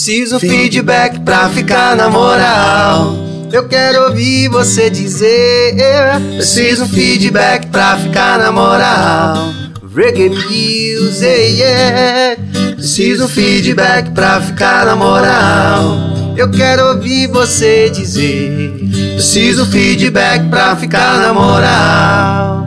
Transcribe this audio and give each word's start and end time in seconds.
Preciso 0.00 0.40
feedback 0.40 1.20
pra 1.20 1.50
ficar 1.50 1.94
na 1.94 2.08
moral. 2.08 3.14
Eu 3.52 3.68
quero 3.68 4.04
ouvir 4.04 4.48
você 4.48 4.88
dizer. 4.88 5.74
Preciso 6.36 6.86
feedback 6.86 7.66
pra 7.66 7.98
ficar 7.98 8.38
na 8.38 8.50
moral. 8.50 9.52
Reggae 9.94 10.30
music, 10.30 11.52
yeah. 11.52 12.34
Preciso 12.76 13.28
feedback 13.28 14.10
pra 14.12 14.40
ficar 14.40 14.86
na 14.86 14.96
moral. 14.96 15.98
Eu 16.34 16.50
quero 16.50 16.94
ouvir 16.94 17.26
você 17.26 17.90
dizer. 17.90 18.80
Preciso 19.16 19.66
feedback 19.66 20.48
pra 20.48 20.76
ficar 20.76 21.18
na 21.18 21.34
moral. 21.34 22.59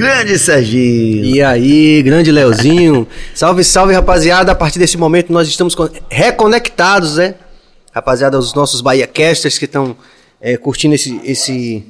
Grande 0.00 0.38
Serginho. 0.38 1.26
E 1.26 1.42
aí, 1.42 2.02
grande 2.02 2.32
Leozinho. 2.32 3.06
salve, 3.34 3.62
salve, 3.62 3.92
rapaziada. 3.92 4.50
A 4.50 4.54
partir 4.54 4.78
desse 4.78 4.96
momento 4.96 5.30
nós 5.30 5.46
estamos 5.46 5.76
reconectados, 6.08 7.18
né? 7.18 7.34
Rapaziada, 7.92 8.38
os 8.38 8.54
nossos 8.54 8.80
Bahia 8.80 9.06
Casters 9.06 9.58
que 9.58 9.66
estão 9.66 9.94
é, 10.40 10.56
curtindo 10.56 10.94
esse, 10.94 11.20
esse, 11.22 11.84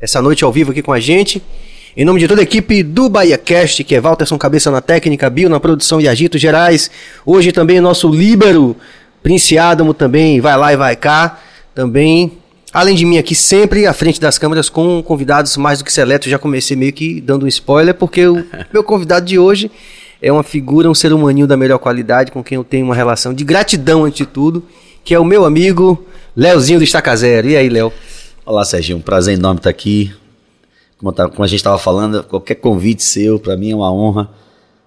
essa 0.00 0.22
noite 0.22 0.44
ao 0.44 0.50
vivo 0.50 0.70
aqui 0.70 0.80
com 0.80 0.94
a 0.94 0.98
gente. 0.98 1.42
Em 1.94 2.06
nome 2.06 2.20
de 2.20 2.26
toda 2.26 2.40
a 2.40 2.42
equipe 2.42 2.82
do 2.82 3.10
Bahia 3.10 3.36
Cast, 3.36 3.84
que 3.84 3.94
é 3.94 4.00
Walterson 4.00 4.38
Cabeça 4.38 4.70
na 4.70 4.80
técnica, 4.80 5.28
Bio 5.28 5.50
na 5.50 5.60
produção 5.60 6.00
e 6.00 6.08
Agito 6.08 6.38
Gerais. 6.38 6.90
Hoje 7.26 7.52
também 7.52 7.82
nosso 7.82 8.08
Líbero, 8.08 8.74
Prince 9.22 9.58
Adamo 9.58 9.92
também, 9.92 10.40
vai 10.40 10.56
lá 10.56 10.72
e 10.72 10.76
vai 10.76 10.96
cá. 10.96 11.38
Também 11.74 12.32
Além 12.76 12.94
de 12.94 13.06
mim 13.06 13.16
aqui, 13.16 13.34
sempre 13.34 13.86
à 13.86 13.94
frente 13.94 14.20
das 14.20 14.36
câmeras 14.36 14.68
com 14.68 15.02
convidados 15.02 15.56
mais 15.56 15.78
do 15.78 15.84
que 15.86 15.90
seletos. 15.90 16.30
Já 16.30 16.38
comecei 16.38 16.76
meio 16.76 16.92
que 16.92 17.22
dando 17.22 17.46
um 17.46 17.48
spoiler, 17.48 17.94
porque 17.94 18.26
o 18.26 18.44
meu 18.70 18.84
convidado 18.84 19.24
de 19.24 19.38
hoje 19.38 19.70
é 20.20 20.30
uma 20.30 20.42
figura, 20.42 20.90
um 20.90 20.94
ser 20.94 21.10
humaninho 21.10 21.46
da 21.46 21.56
melhor 21.56 21.78
qualidade, 21.78 22.30
com 22.30 22.44
quem 22.44 22.56
eu 22.56 22.62
tenho 22.62 22.84
uma 22.84 22.94
relação 22.94 23.32
de 23.32 23.44
gratidão 23.44 24.04
ante 24.04 24.26
tudo, 24.26 24.62
que 25.02 25.14
é 25.14 25.18
o 25.18 25.24
meu 25.24 25.46
amigo 25.46 26.04
Leozinho 26.36 26.78
do 26.78 26.84
Estaca 26.84 27.16
Zero. 27.16 27.48
E 27.48 27.56
aí, 27.56 27.70
Léo? 27.70 27.90
Olá, 28.44 28.62
Serginho. 28.62 28.98
Um 28.98 29.00
prazer 29.00 29.38
enorme 29.38 29.58
estar 29.58 29.70
aqui. 29.70 30.12
Como, 30.98 31.10
tá, 31.14 31.30
como 31.30 31.44
a 31.44 31.46
gente 31.46 31.60
estava 31.60 31.78
falando, 31.78 32.24
qualquer 32.24 32.56
convite 32.56 33.02
seu, 33.02 33.38
para 33.38 33.56
mim 33.56 33.70
é 33.70 33.74
uma 33.74 33.90
honra. 33.90 34.28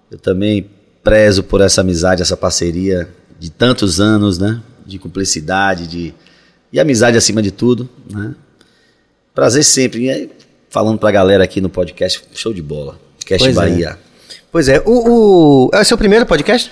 Eu 0.08 0.18
também 0.20 0.64
prezo 1.02 1.42
por 1.42 1.60
essa 1.60 1.80
amizade, 1.80 2.22
essa 2.22 2.36
parceria 2.36 3.08
de 3.36 3.50
tantos 3.50 3.98
anos, 3.98 4.38
né? 4.38 4.60
De 4.86 4.96
cumplicidade, 4.96 5.88
de 5.88 6.14
e 6.72 6.78
amizade 6.78 7.16
acima 7.16 7.42
de 7.42 7.50
tudo, 7.50 7.88
né? 8.10 8.34
Prazer 9.34 9.64
sempre. 9.64 10.04
E 10.04 10.10
aí, 10.10 10.30
falando 10.68 10.98
pra 10.98 11.10
galera 11.10 11.44
aqui 11.44 11.60
no 11.60 11.68
podcast, 11.68 12.22
show 12.34 12.52
de 12.52 12.62
bola. 12.62 12.98
Cast 13.24 13.44
pois 13.44 13.56
é. 13.56 13.60
Bahia. 13.60 13.98
É. 14.06 14.10
Pois 14.50 14.68
é, 14.68 14.82
o, 14.84 15.68
o, 15.68 15.70
é 15.72 15.80
o 15.80 15.84
seu 15.84 15.96
primeiro 15.96 16.26
podcast? 16.26 16.70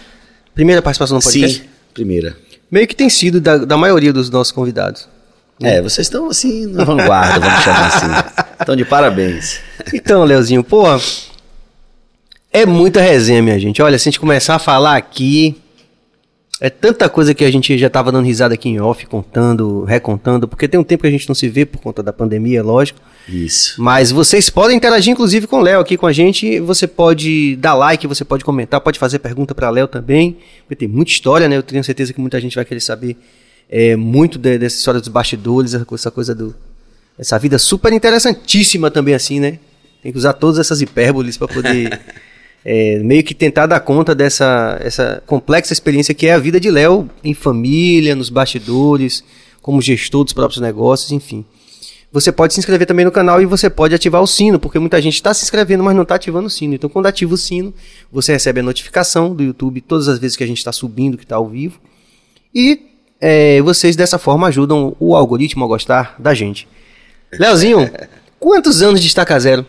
Primeira 0.55 0.83
participação 0.83 1.17
no 1.17 1.23
podcast? 1.23 1.61
Sim, 1.61 1.69
primeira. 1.95 2.37
Meio 2.71 2.87
que 2.87 2.95
tem 2.95 3.09
sido 3.09 3.41
da, 3.41 3.59
da 3.59 3.77
maioria 3.77 4.13
dos 4.13 4.29
nossos 4.29 4.53
convidados. 4.53 5.09
É, 5.63 5.83
vocês 5.83 6.07
estão 6.07 6.29
assim 6.29 6.67
na 6.67 6.85
vanguarda, 6.85 7.41
vamos 7.41 7.65
chamar 7.65 7.87
assim. 7.87 8.39
Estão 8.61 8.77
de 8.77 8.85
parabéns. 8.85 9.61
Então, 9.93 10.23
Leozinho, 10.25 10.63
pô, 10.63 10.85
é 12.53 12.65
muita 12.65 13.01
resenha, 13.01 13.43
minha 13.43 13.59
gente. 13.59 13.83
Olha, 13.83 13.99
se 13.99 14.09
a 14.09 14.11
gente 14.11 14.21
começar 14.21 14.55
a 14.55 14.59
falar 14.59 14.97
aqui, 14.97 15.57
é 16.61 16.69
tanta 16.69 17.09
coisa 17.09 17.33
que 17.33 17.45
a 17.45 17.51
gente 17.51 17.79
já 17.79 17.89
tava 17.89 18.11
dando 18.11 18.27
risada 18.27 18.55
aqui 18.55 18.69
em 18.69 18.81
off, 18.81 19.07
contando, 19.07 19.85
recontando, 19.85 20.49
porque 20.49 20.67
tem 20.67 20.79
um 20.79 20.85
tempo 20.85 21.03
que 21.03 21.07
a 21.07 21.11
gente 21.11 21.29
não 21.29 21.35
se 21.35 21.49
vê 21.49 21.65
por 21.65 21.81
conta 21.81 22.03
da 22.03 22.13
pandemia, 22.13 22.63
lógico. 22.65 23.01
Isso. 23.29 23.81
Mas 23.81 24.11
vocês 24.11 24.51
podem 24.51 24.77
interagir, 24.77 25.13
inclusive, 25.13 25.47
com 25.47 25.59
o 25.59 25.61
Léo 25.61 25.81
aqui 25.81 25.97
com 25.97 26.07
a 26.07 26.13
gente. 26.13 26.59
Você 26.61 26.89
pode 26.89 27.55
dar 27.57 27.75
like, 27.75 28.07
você 28.09 28.25
pode 28.25 28.45
comentar, 28.45 28.81
pode 28.81 28.99
fazer 28.99 29.21
pergunta 29.21 29.55
para 29.55 29.71
Léo 29.71 29.87
também. 29.87 30.37
Porque 30.63 30.75
tem 30.75 30.89
muita 30.89 31.13
história, 31.13 31.49
né? 31.49 31.57
Eu 31.57 31.63
tenho 31.63 31.85
certeza 31.85 32.13
que 32.13 32.21
muita 32.21 32.41
gente 32.41 32.57
vai 32.57 32.65
querer 32.65 32.81
saber 32.81 33.17
é, 33.69 33.95
muito 33.95 34.37
de, 34.39 34.59
dessa 34.59 34.77
história 34.77 34.99
dos 34.99 35.09
bastidores, 35.09 35.75
essa 35.75 36.11
coisa 36.11 36.35
do. 36.35 36.57
Essa 37.17 37.39
vida 37.39 37.59
super 37.59 37.93
interessantíssima 37.93 38.91
também, 38.91 39.15
assim, 39.15 39.39
né? 39.39 39.59
Tem 40.03 40.11
que 40.11 40.19
usar 40.19 40.33
todas 40.33 40.59
essas 40.59 40.81
hipérboles 40.81 41.37
para 41.37 41.49
poder. 41.49 42.01
é, 42.65 42.99
meio 42.99 43.23
que 43.23 43.35
tentar 43.35 43.67
dar 43.67 43.81
conta 43.81 44.15
dessa 44.15 44.79
essa 44.81 45.23
complexa 45.27 45.73
experiência 45.73 46.15
que 46.15 46.27
é 46.27 46.35
a 46.35 46.39
vida 46.39 46.61
de 46.61 46.71
Léo 46.71 47.09
em 47.23 47.35
família, 47.35 48.15
nos 48.15 48.29
bastidores, 48.29 49.23
como 49.63 49.81
gestor 49.81 50.25
dos 50.25 50.33
próprios 50.33 50.61
negócios, 50.61 51.13
enfim. 51.13 51.45
Você 52.11 52.33
pode 52.33 52.55
se 52.55 52.61
inscrever 52.61 52.87
também 52.87 53.05
no 53.05 53.13
canal 53.13 53.41
e 53.43 53.45
você 53.45 53.69
pode 53.69 53.95
ativar 53.95 54.23
o 54.23 54.27
sino, 54.27 54.59
porque 54.59 54.79
muita 54.79 55.01
gente 55.01 55.15
está 55.15 55.35
se 55.35 55.45
inscrevendo, 55.45 55.85
mas 55.85 55.95
não 55.95 56.05
está 56.05 56.15
ativando 56.15 56.47
o 56.47 56.51
sino. 56.51 56.75
Então, 56.75 56.89
quando 56.89 57.05
ativa 57.05 57.35
o 57.35 57.37
sino, 57.37 57.73
você 58.11 58.33
recebe 58.33 58.61
a 58.61 58.63
notificação 58.63 59.35
do 59.35 59.43
YouTube 59.43 59.83
todas 59.83 60.09
as 60.09 60.19
vezes 60.19 60.35
que 60.35 60.43
a 60.43 60.47
gente 60.47 60.57
está 60.57 60.73
subindo, 60.73 61.19
que 61.19 61.25
está 61.25 61.37
ao 61.37 61.47
vivo. 61.47 61.79
E 62.55 62.81
é, 63.21 63.61
vocês, 63.61 63.95
dessa 63.95 64.19
forma, 64.19 64.47
ajudam 64.49 64.97
o 64.99 65.15
algoritmo 65.15 65.65
a 65.65 65.69
gostar 65.69 66.17
da 66.19 66.33
gente. 66.33 66.67
Leozinho, 67.31 67.91
quantos 68.41 68.81
anos 68.81 69.03
de 69.03 69.07
Estaca 69.07 69.39
Zero? 69.39 69.67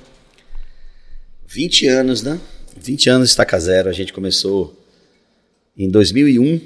20 1.46 1.88
anos, 1.88 2.24
né? 2.24 2.40
20 2.82 3.10
anos 3.10 3.28
de 3.28 3.32
Estaca 3.32 3.60
Zero, 3.60 3.90
a 3.90 3.94
gente 3.94 4.14
começou 4.14 4.76
em 5.78 5.90
2001, 5.90 6.62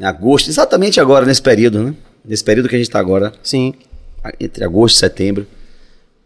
em 0.00 0.04
agosto, 0.04 0.48
exatamente 0.48 1.00
agora, 1.00 1.24
nesse 1.24 1.42
período, 1.42 1.82
né? 1.82 1.94
Nesse 2.24 2.44
período 2.44 2.68
que 2.68 2.74
a 2.74 2.78
gente 2.78 2.88
está 2.88 2.98
agora. 2.98 3.32
Sim. 3.42 3.74
Entre 4.40 4.64
agosto 4.64 4.96
e 4.96 4.98
setembro. 4.98 5.46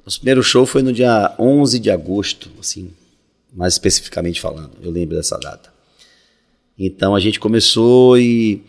Nosso 0.05 0.19
primeiro 0.19 0.43
show 0.43 0.65
foi 0.65 0.83
no 0.83 0.93
dia 0.93 1.35
11 1.39 1.79
de 1.79 1.91
agosto, 1.91 2.51
assim, 2.59 2.91
mais 3.53 3.75
especificamente 3.75 4.41
falando. 4.41 4.73
Eu 4.83 4.91
lembro 4.91 5.17
dessa 5.17 5.39
data. 5.39 5.71
Então 6.79 7.15
a 7.15 7.21
gente 7.21 7.39
começou 7.39 8.19
e 8.19 8.65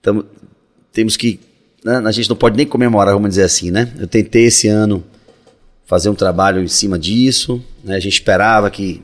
tamo, 0.00 0.24
temos 0.92 1.16
que. 1.16 1.38
Né, 1.84 1.98
a 1.98 2.10
gente 2.10 2.28
não 2.28 2.36
pode 2.36 2.56
nem 2.56 2.66
comemorar, 2.66 3.14
vamos 3.14 3.28
dizer 3.28 3.42
assim, 3.44 3.70
né? 3.70 3.92
Eu 3.98 4.06
tentei 4.06 4.46
esse 4.46 4.66
ano 4.66 5.04
fazer 5.84 6.08
um 6.08 6.14
trabalho 6.14 6.62
em 6.62 6.68
cima 6.68 6.98
disso. 6.98 7.62
Né? 7.84 7.96
A 7.96 8.00
gente 8.00 8.14
esperava 8.14 8.70
que 8.70 9.02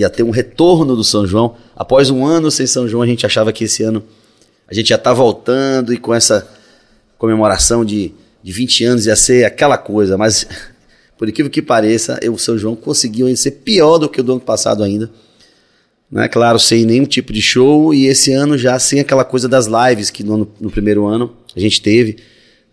ia 0.00 0.10
ter 0.10 0.22
um 0.22 0.30
retorno 0.30 0.96
do 0.96 1.04
São 1.04 1.26
João. 1.26 1.56
Após 1.76 2.10
um 2.10 2.24
ano 2.26 2.50
sem 2.50 2.66
São 2.66 2.88
João, 2.88 3.02
a 3.02 3.06
gente 3.06 3.24
achava 3.24 3.52
que 3.52 3.64
esse 3.64 3.82
ano 3.82 4.02
a 4.68 4.74
gente 4.74 4.88
já 4.88 4.96
está 4.96 5.12
voltando 5.12 5.92
e 5.92 5.96
com 5.96 6.14
essa 6.14 6.48
comemoração 7.18 7.84
de, 7.84 8.12
de 8.42 8.52
20 8.52 8.84
anos 8.84 9.06
ia 9.06 9.16
ser 9.16 9.44
aquela 9.44 9.76
coisa, 9.76 10.16
mas 10.16 10.46
por 11.18 11.28
incrível 11.28 11.50
que 11.50 11.60
pareça, 11.60 12.18
o 12.30 12.38
São 12.38 12.56
João 12.56 12.74
conseguiu 12.74 13.34
ser 13.36 13.50
pior 13.50 13.98
do 13.98 14.08
que 14.08 14.20
o 14.20 14.24
do 14.24 14.32
ano 14.32 14.40
passado 14.40 14.82
ainda. 14.82 15.10
Né? 16.10 16.28
Claro, 16.28 16.58
sem 16.58 16.84
nenhum 16.84 17.04
tipo 17.04 17.32
de 17.32 17.42
show 17.42 17.92
e 17.94 18.06
esse 18.06 18.32
ano 18.32 18.56
já 18.56 18.78
sem 18.78 19.00
aquela 19.00 19.24
coisa 19.24 19.48
das 19.48 19.66
lives 19.66 20.10
que 20.10 20.24
no, 20.24 20.50
no 20.60 20.70
primeiro 20.70 21.06
ano 21.06 21.36
a 21.54 21.60
gente 21.60 21.80
teve. 21.80 22.16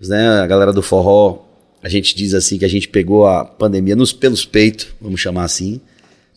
Né? 0.02 0.28
A 0.42 0.48
galera 0.48 0.72
do 0.72 0.82
forró 0.82 1.48
a 1.82 1.90
gente 1.90 2.16
diz 2.16 2.34
assim 2.34 2.58
que 2.58 2.66
a 2.66 2.70
gente 2.70 2.88
pegou 2.88 3.28
a 3.28 3.46
pandemia 3.46 3.96
nos 3.96 4.12
pelos 4.12 4.46
peitos, 4.46 4.88
vamos 5.00 5.22
chamar 5.22 5.44
assim. 5.44 5.80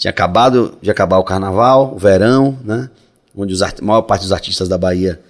Tinha 0.00 0.10
acabado 0.10 0.78
de 0.80 0.90
acabar 0.90 1.18
o 1.18 1.22
carnaval, 1.22 1.92
o 1.94 1.98
verão, 1.98 2.58
né? 2.64 2.88
Onde 3.36 3.52
os 3.52 3.60
a 3.60 3.70
maior 3.82 4.00
parte 4.00 4.22
dos 4.22 4.32
artistas 4.32 4.66
da 4.66 4.78
Bahia 4.78 5.20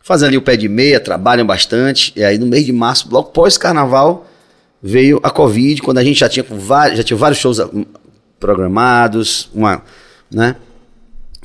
fazem 0.00 0.26
ali 0.26 0.36
o 0.36 0.42
pé 0.42 0.56
de 0.56 0.68
meia, 0.68 0.98
trabalham 0.98 1.46
bastante. 1.46 2.12
E 2.16 2.24
aí 2.24 2.38
no 2.38 2.46
mês 2.46 2.66
de 2.66 2.72
março, 2.72 3.08
logo 3.08 3.28
pós-carnaval, 3.30 4.26
veio 4.82 5.20
a 5.22 5.30
Covid, 5.30 5.80
quando 5.80 5.98
a 5.98 6.02
gente 6.02 6.18
já 6.18 6.28
tinha, 6.28 6.44
já 6.92 7.04
tinha 7.04 7.16
vários 7.16 7.38
shows 7.38 7.60
hum, 7.60 7.84
programados, 8.40 9.48
uma, 9.54 9.80
né? 10.28 10.56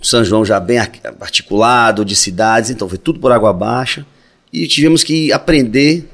O 0.02 0.06
São 0.06 0.24
João 0.24 0.44
já 0.44 0.60
bem 0.60 0.80
articulado, 0.80 2.04
de 2.04 2.16
cidades, 2.16 2.72
então 2.72 2.90
foi 2.90 2.98
tudo 2.98 3.20
por 3.20 3.32
água 3.32 3.54
baixa. 3.54 4.08
E 4.52 4.68
tivemos 4.68 5.04
que 5.04 5.32
aprender 5.32 6.10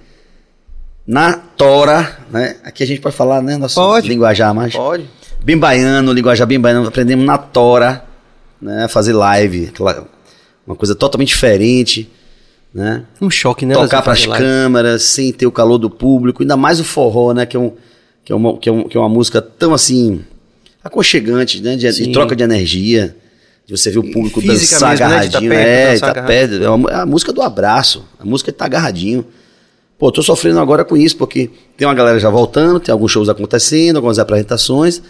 na 1.07 1.31
tora, 1.31 2.19
né? 2.29 2.57
Aqui 2.61 2.83
a 2.83 2.87
gente 2.87 2.99
pode 2.99 3.15
falar, 3.15 3.41
né? 3.41 3.55
Nosso 3.55 3.75
pode. 3.75 4.09
linguajar 4.09 4.53
mais. 4.53 4.73
Pode. 4.73 5.07
Bem 5.43 5.57
baiano, 5.57 6.11
linguajar 6.11 6.45
bem 6.45 6.59
baiano. 6.59 6.87
Aprendemos 6.87 7.25
na 7.25 7.37
tora, 7.37 8.05
né? 8.61 8.87
Fazer 8.87 9.13
live, 9.13 9.71
uma 10.67 10.75
coisa 10.75 10.93
totalmente 10.93 11.29
diferente, 11.29 12.09
né? 12.73 13.03
Um 13.19 13.29
choque, 13.29 13.65
né? 13.65 13.73
Tocar 13.73 14.01
para 14.01 14.13
as 14.13 14.25
câmeras, 14.25 15.03
sem 15.03 15.31
ter 15.31 15.47
o 15.47 15.51
calor 15.51 15.77
do 15.77 15.89
público. 15.89 16.43
Ainda 16.43 16.57
mais 16.57 16.79
o 16.79 16.83
forró, 16.83 17.33
né? 17.33 17.45
Que 17.45 17.57
é, 17.57 17.59
um, 17.59 17.73
que 18.23 18.31
é, 18.31 18.35
uma, 18.35 18.57
que 18.57 18.69
é, 18.69 18.71
um, 18.71 18.83
que 18.83 18.97
é 18.97 18.99
uma 18.99 19.09
música 19.09 19.41
tão 19.41 19.73
assim 19.73 20.23
aconchegante, 20.83 21.61
né? 21.61 21.75
De, 21.75 21.91
de 21.91 22.11
troca 22.11 22.35
de 22.35 22.43
energia. 22.43 23.15
De 23.65 23.77
você 23.77 23.91
ver 23.91 23.99
o 23.99 24.11
público 24.11 24.41
dançar 24.41 24.89
mesmo, 24.89 25.05
agarradinho. 25.05 25.49
Né? 25.49 25.55
Tá 25.59 25.63
perto, 25.63 26.05
é, 26.05 26.13
tá 26.13 26.23
perto. 26.23 26.63
É, 26.63 26.69
uma, 26.69 26.89
é 26.89 26.95
a 26.95 27.05
música 27.05 27.31
do 27.31 27.41
abraço. 27.41 28.03
A 28.19 28.25
música 28.25 28.51
tá 28.51 28.65
agarradinho. 28.65 29.25
Pô, 29.97 30.11
tô 30.11 30.23
sofrendo 30.23 30.59
agora 30.59 30.83
com 30.83 30.97
isso, 30.97 31.15
porque 31.17 31.51
tem 31.77 31.87
uma 31.87 31.93
galera 31.93 32.19
já 32.19 32.29
voltando, 32.29 32.79
tem 32.79 32.91
alguns 32.91 33.11
shows 33.11 33.29
acontecendo, 33.29 33.97
algumas 33.97 34.17
apresentações. 34.17 35.01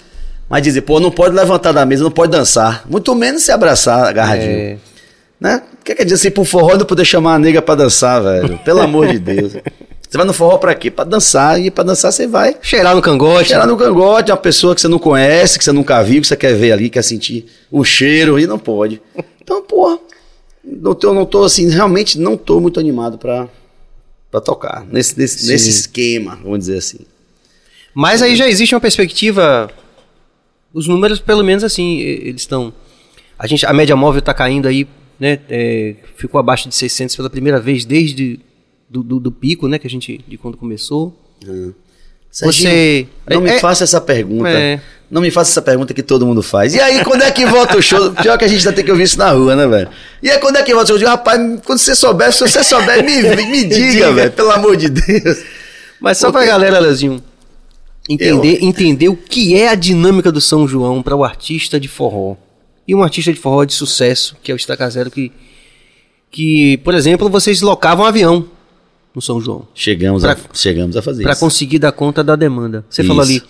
Mas 0.49 0.63
dizer, 0.63 0.81
pô, 0.81 0.99
não 0.99 1.11
pode 1.11 1.35
levantar 1.35 1.71
da 1.71 1.85
mesa, 1.85 2.03
não 2.03 2.11
pode 2.11 2.31
dançar. 2.31 2.83
Muito 2.89 3.13
menos 3.13 3.43
se 3.43 3.51
abraçar 3.51 4.07
agarradinho. 4.07 4.51
É. 4.51 4.77
Né? 5.39 5.61
O 5.79 5.83
que 5.83 5.95
quer 5.95 6.03
dizer 6.03 6.15
assim, 6.15 6.31
pro 6.31 6.43
forró 6.43 6.75
não 6.75 6.85
poder 6.85 7.05
chamar 7.05 7.35
a 7.35 7.39
nega 7.39 7.61
pra 7.61 7.75
dançar, 7.75 8.21
velho? 8.21 8.57
Pelo 8.65 8.81
amor 8.81 9.07
de 9.07 9.19
Deus. 9.19 9.53
Você 9.53 10.17
vai 10.17 10.25
no 10.25 10.33
forró 10.33 10.57
pra 10.57 10.73
quê? 10.73 10.89
Pra 10.89 11.05
dançar. 11.05 11.61
E 11.61 11.69
pra 11.69 11.83
dançar 11.83 12.11
você 12.11 12.25
vai. 12.25 12.55
Cheirar 12.61 12.95
no 12.95 13.01
cangote. 13.01 13.49
Cheirar 13.49 13.67
no 13.67 13.77
cangote, 13.77 14.31
uma 14.31 14.37
pessoa 14.37 14.73
que 14.73 14.81
você 14.81 14.87
não 14.87 14.97
conhece, 14.97 15.59
que 15.59 15.63
você 15.63 15.71
nunca 15.71 16.01
viu, 16.01 16.19
que 16.19 16.27
você 16.27 16.35
quer 16.35 16.55
ver 16.55 16.71
ali, 16.71 16.89
quer 16.89 17.03
sentir 17.03 17.45
o 17.71 17.83
cheiro, 17.83 18.39
e 18.39 18.47
não 18.47 18.57
pode. 18.57 18.99
Então, 19.39 19.61
porra, 19.61 19.99
não 20.63 20.95
tô, 20.95 21.13
não 21.13 21.25
tô 21.25 21.43
assim, 21.43 21.69
realmente 21.69 22.19
não 22.19 22.35
tô 22.35 22.59
muito 22.59 22.79
animado 22.79 23.17
para 23.17 23.47
para 24.31 24.39
tocar 24.39 24.85
nesse, 24.91 25.17
nesse, 25.17 25.47
nesse 25.47 25.69
esquema, 25.69 26.37
vamos 26.43 26.59
dizer 26.59 26.77
assim. 26.77 26.99
Mas 27.93 28.21
aí 28.21 28.35
já 28.35 28.47
existe 28.47 28.75
uma 28.75 28.81
perspectiva. 28.81 29.69
Os 30.73 30.87
números, 30.87 31.19
pelo 31.19 31.43
menos 31.43 31.63
assim, 31.63 31.99
eles 31.99 32.41
estão. 32.41 32.73
A, 33.37 33.47
gente, 33.47 33.65
a 33.65 33.73
média 33.73 33.95
móvel 33.95 34.19
está 34.19 34.33
caindo 34.33 34.67
aí, 34.67 34.87
né? 35.19 35.39
É, 35.49 35.95
ficou 36.15 36.39
abaixo 36.39 36.69
de 36.69 36.75
600 36.75 37.15
pela 37.15 37.29
primeira 37.29 37.59
vez 37.59 37.85
desde 37.85 38.39
do, 38.89 39.03
do, 39.03 39.19
do 39.19 39.31
pico, 39.31 39.67
né? 39.67 39.79
Que 39.79 39.87
a 39.87 39.89
gente 39.89 40.23
de 40.27 40.37
quando 40.37 40.57
começou. 40.57 41.15
Hum. 41.47 41.73
Você 42.31 43.07
não 43.27 43.41
me 43.41 43.49
é, 43.49 43.59
faça 43.59 43.83
essa 43.83 43.99
pergunta. 43.99 44.49
É. 44.49 44.79
Não 45.09 45.21
me 45.21 45.31
faça 45.31 45.49
essa 45.49 45.61
pergunta 45.63 45.95
que 45.95 46.03
todo 46.03 46.25
mundo 46.27 46.43
faz. 46.43 46.75
E 46.75 46.79
aí, 46.79 47.03
quando 47.03 47.23
é 47.23 47.31
que 47.31 47.43
volta 47.43 47.75
o 47.75 47.81
show? 47.81 48.11
Pior 48.11 48.37
que 48.37 48.45
a 48.45 48.47
gente 48.47 48.59
ainda 48.59 48.73
tem 48.73 48.85
que 48.85 48.91
ouvir 48.91 49.05
isso 49.05 49.17
na 49.17 49.31
rua, 49.31 49.55
né, 49.55 49.65
velho? 49.65 49.89
E 50.21 50.29
aí, 50.29 50.37
quando 50.37 50.57
é 50.57 50.63
que 50.63 50.71
volta 50.71 50.85
o 50.85 50.87
show? 50.89 50.95
Eu 50.95 50.99
digo, 50.99 51.09
rapaz, 51.09 51.59
quando 51.65 51.79
você 51.79 51.95
souber, 51.95 52.31
se 52.31 52.47
você 52.47 52.63
souber, 52.63 53.03
me, 53.03 53.23
me 53.47 53.63
diga, 53.65 54.11
velho, 54.13 54.31
pelo 54.31 54.51
amor 54.51 54.77
de 54.77 54.89
Deus. 54.89 55.39
Mas 55.99 56.19
só 56.19 56.31
Porque... 56.31 56.45
pra 56.45 56.53
galera, 56.53 56.77
Leozinho, 56.77 57.23
entender, 58.09 58.57
eu... 58.61 58.67
entender 58.67 59.09
o 59.09 59.15
que 59.15 59.55
é 59.55 59.69
a 59.69 59.75
dinâmica 59.75 60.31
do 60.31 60.41
São 60.41 60.67
João 60.67 61.03
para 61.03 61.15
o 61.15 61.23
artista 61.23 61.79
de 61.79 61.87
forró. 61.87 62.35
E 62.87 62.95
um 62.95 63.03
artista 63.03 63.31
de 63.31 63.39
forró 63.39 63.63
de 63.63 63.73
sucesso, 63.73 64.35
que 64.41 64.51
é 64.51 64.55
o 64.55 64.57
Estaca 64.57 64.89
Zero, 64.89 65.11
que, 65.11 65.31
que, 66.31 66.77
por 66.77 66.95
exemplo, 66.95 67.29
vocês 67.29 67.61
locavam 67.61 68.03
um 68.03 68.07
avião 68.07 68.47
no 69.13 69.21
São 69.21 69.39
João. 69.39 69.67
Chegamos, 69.75 70.23
pra, 70.23 70.33
a, 70.33 70.55
chegamos 70.55 70.97
a 70.97 71.01
fazer 71.01 71.21
Para 71.21 71.35
conseguir 71.35 71.77
dar 71.77 71.91
conta 71.91 72.23
da 72.23 72.35
demanda. 72.35 72.83
Você 72.89 73.03
isso. 73.03 73.07
falou 73.07 73.21
ali. 73.21 73.43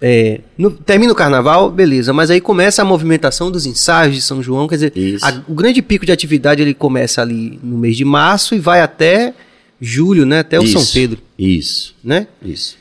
É, 0.00 0.40
no, 0.56 0.70
termina 0.70 1.12
o 1.12 1.16
carnaval, 1.16 1.70
beleza, 1.70 2.12
mas 2.12 2.30
aí 2.30 2.40
começa 2.40 2.80
a 2.80 2.84
movimentação 2.84 3.50
dos 3.50 3.66
ensaios 3.66 4.14
de 4.14 4.22
São 4.22 4.40
João, 4.40 4.68
quer 4.68 4.76
dizer, 4.76 4.92
a, 5.20 5.42
o 5.48 5.54
grande 5.54 5.82
pico 5.82 6.06
de 6.06 6.12
atividade 6.12 6.62
ele 6.62 6.72
começa 6.72 7.20
ali 7.20 7.58
no 7.64 7.76
mês 7.76 7.96
de 7.96 8.04
março 8.04 8.54
e 8.54 8.60
vai 8.60 8.80
até 8.80 9.34
julho, 9.80 10.24
né, 10.24 10.38
até 10.38 10.58
o 10.58 10.62
isso, 10.62 10.78
São 10.78 10.86
Pedro. 10.92 11.18
Isso. 11.36 11.96
Né? 12.02 12.28
Isso. 12.40 12.77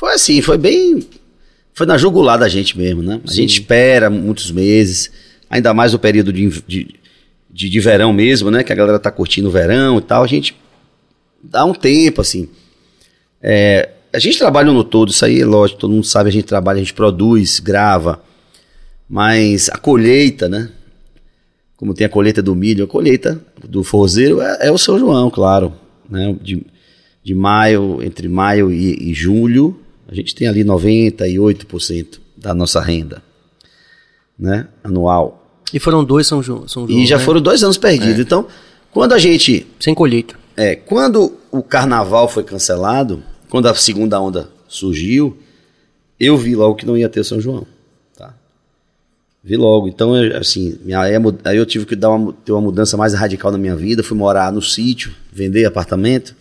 Foi 0.00 0.14
assim, 0.14 0.40
foi 0.40 0.56
bem 0.56 1.06
foi 1.74 1.86
na 1.86 1.98
jugular 1.98 2.38
da 2.38 2.48
gente 2.48 2.76
mesmo, 2.76 3.02
né? 3.02 3.20
A 3.22 3.28
Sim. 3.28 3.36
gente 3.36 3.60
espera 3.60 4.08
muitos 4.08 4.50
meses, 4.50 5.10
ainda 5.48 5.74
mais 5.74 5.92
o 5.92 5.98
período 5.98 6.32
de, 6.32 6.48
de, 6.66 6.94
de, 7.50 7.68
de 7.68 7.80
verão 7.80 8.10
mesmo, 8.10 8.50
né, 8.50 8.64
que 8.64 8.72
a 8.72 8.74
galera 8.74 8.98
tá 8.98 9.10
curtindo 9.10 9.48
o 9.48 9.52
verão 9.52 9.98
e 9.98 10.00
tal, 10.00 10.22
a 10.22 10.26
gente 10.26 10.56
dá 11.42 11.66
um 11.66 11.74
tempo, 11.74 12.22
assim. 12.22 12.48
É, 13.42 13.90
a 14.10 14.18
gente 14.18 14.38
trabalha 14.38 14.72
no 14.72 14.82
todo, 14.82 15.10
isso 15.10 15.22
aí 15.22 15.42
é 15.42 15.44
lógico, 15.44 15.80
todo 15.80 15.92
mundo 15.92 16.06
sabe, 16.06 16.30
a 16.30 16.32
gente 16.32 16.44
trabalha, 16.44 16.76
a 16.76 16.80
gente 16.80 16.94
produz, 16.94 17.60
grava, 17.60 18.22
mas 19.06 19.68
a 19.68 19.76
colheita, 19.76 20.48
né? 20.48 20.70
Como 21.76 21.92
tem 21.92 22.06
a 22.06 22.10
colheita 22.10 22.42
do 22.42 22.54
milho, 22.54 22.84
a 22.84 22.88
colheita 22.88 23.38
do 23.68 23.84
forzeiro 23.84 24.40
é, 24.40 24.68
é 24.68 24.72
o 24.72 24.78
São 24.78 24.98
João, 24.98 25.30
claro, 25.30 25.74
né? 26.08 26.34
De, 26.40 26.64
de 27.22 27.34
maio, 27.34 28.02
entre 28.02 28.28
maio 28.28 28.72
e, 28.72 29.10
e 29.10 29.12
julho, 29.12 29.78
a 30.10 30.14
gente 30.14 30.34
tem 30.34 30.48
ali 30.48 30.64
98% 30.64 32.18
da 32.36 32.52
nossa 32.52 32.80
renda, 32.80 33.22
né? 34.36 34.66
Anual. 34.82 35.56
E 35.72 35.78
foram 35.78 36.02
dois 36.02 36.26
São 36.26 36.42
João. 36.42 36.66
São 36.66 36.86
João 36.86 36.98
e 36.98 37.06
já 37.06 37.16
né? 37.16 37.24
foram 37.24 37.40
dois 37.40 37.62
anos 37.62 37.78
perdidos. 37.78 38.18
É. 38.18 38.22
Então, 38.22 38.48
quando 38.90 39.12
a 39.12 39.18
gente. 39.18 39.68
Sem 39.78 39.94
colheita. 39.94 40.34
É, 40.56 40.74
quando 40.74 41.38
o 41.52 41.62
carnaval 41.62 42.28
foi 42.28 42.42
cancelado, 42.42 43.22
quando 43.48 43.66
a 43.66 43.74
segunda 43.74 44.20
onda 44.20 44.50
surgiu, 44.66 45.38
eu 46.18 46.36
vi 46.36 46.56
logo 46.56 46.74
que 46.74 46.84
não 46.84 46.98
ia 46.98 47.08
ter 47.08 47.24
São 47.24 47.40
João. 47.40 47.64
Tá? 48.16 48.34
Vi 49.44 49.56
logo. 49.56 49.86
Então, 49.86 50.12
assim, 50.36 50.76
minha, 50.82 51.02
aí 51.44 51.56
eu 51.56 51.64
tive 51.64 51.86
que 51.86 51.94
dar 51.94 52.10
uma, 52.10 52.32
ter 52.32 52.50
uma 52.50 52.60
mudança 52.60 52.96
mais 52.96 53.14
radical 53.14 53.52
na 53.52 53.58
minha 53.58 53.76
vida. 53.76 54.02
Fui 54.02 54.18
morar 54.18 54.52
no 54.52 54.60
sítio, 54.60 55.14
vender 55.32 55.66
apartamento 55.66 56.34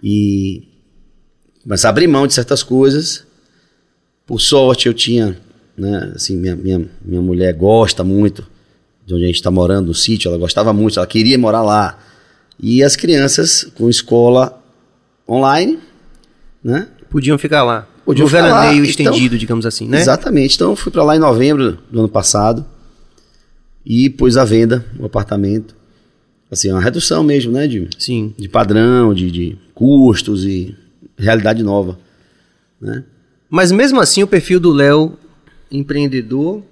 e 0.00 0.62
começar 1.68 1.88
a 1.88 1.90
abrir 1.90 2.06
mão 2.06 2.26
de 2.26 2.32
certas 2.32 2.62
coisas. 2.62 3.24
Por 4.26 4.40
sorte, 4.40 4.88
eu 4.88 4.94
tinha, 4.94 5.38
né, 5.76 6.12
assim, 6.14 6.34
minha, 6.34 6.56
minha, 6.56 6.90
minha 7.04 7.20
mulher 7.20 7.52
gosta 7.52 8.02
muito 8.02 8.46
de 9.04 9.12
onde 9.12 9.24
a 9.24 9.26
gente 9.26 9.36
está 9.36 9.50
morando, 9.50 9.88
no 9.88 9.94
sítio, 9.94 10.28
ela 10.28 10.38
gostava 10.38 10.72
muito, 10.72 10.98
ela 10.98 11.06
queria 11.06 11.38
morar 11.38 11.62
lá. 11.62 11.98
E 12.58 12.82
as 12.82 12.96
crianças 12.96 13.64
com 13.74 13.88
escola 13.88 14.62
online, 15.28 15.78
né? 16.64 16.88
Podiam 17.10 17.38
ficar 17.38 17.62
lá. 17.64 17.86
Podiam 18.04 18.24
no 18.24 18.30
veraneio 18.30 18.84
então, 18.84 18.90
estendido, 18.90 19.38
digamos 19.38 19.66
assim, 19.66 19.86
né? 19.86 20.00
Exatamente. 20.00 20.56
Então 20.56 20.70
eu 20.70 20.76
fui 20.76 20.90
para 20.90 21.04
lá 21.04 21.16
em 21.16 21.18
novembro 21.18 21.78
do 21.90 22.00
ano 22.00 22.08
passado 22.08 22.66
e 23.84 24.10
pus 24.10 24.36
à 24.36 24.44
venda 24.44 24.84
o 24.98 25.06
apartamento. 25.06 25.74
Assim, 26.50 26.70
uma 26.70 26.80
redução 26.80 27.22
mesmo, 27.22 27.52
né? 27.52 27.66
De, 27.66 27.88
Sim. 27.98 28.34
de 28.38 28.48
padrão, 28.48 29.14
de, 29.14 29.30
de 29.30 29.58
custos 29.74 30.44
e 30.44 30.76
realidade 31.18 31.62
nova, 31.62 31.98
né? 32.80 33.04
Mas 33.50 33.72
mesmo 33.72 34.00
assim 34.00 34.22
o 34.22 34.26
perfil 34.26 34.60
do 34.60 34.72
Léo 34.72 35.18
empreendedor, 35.70 36.62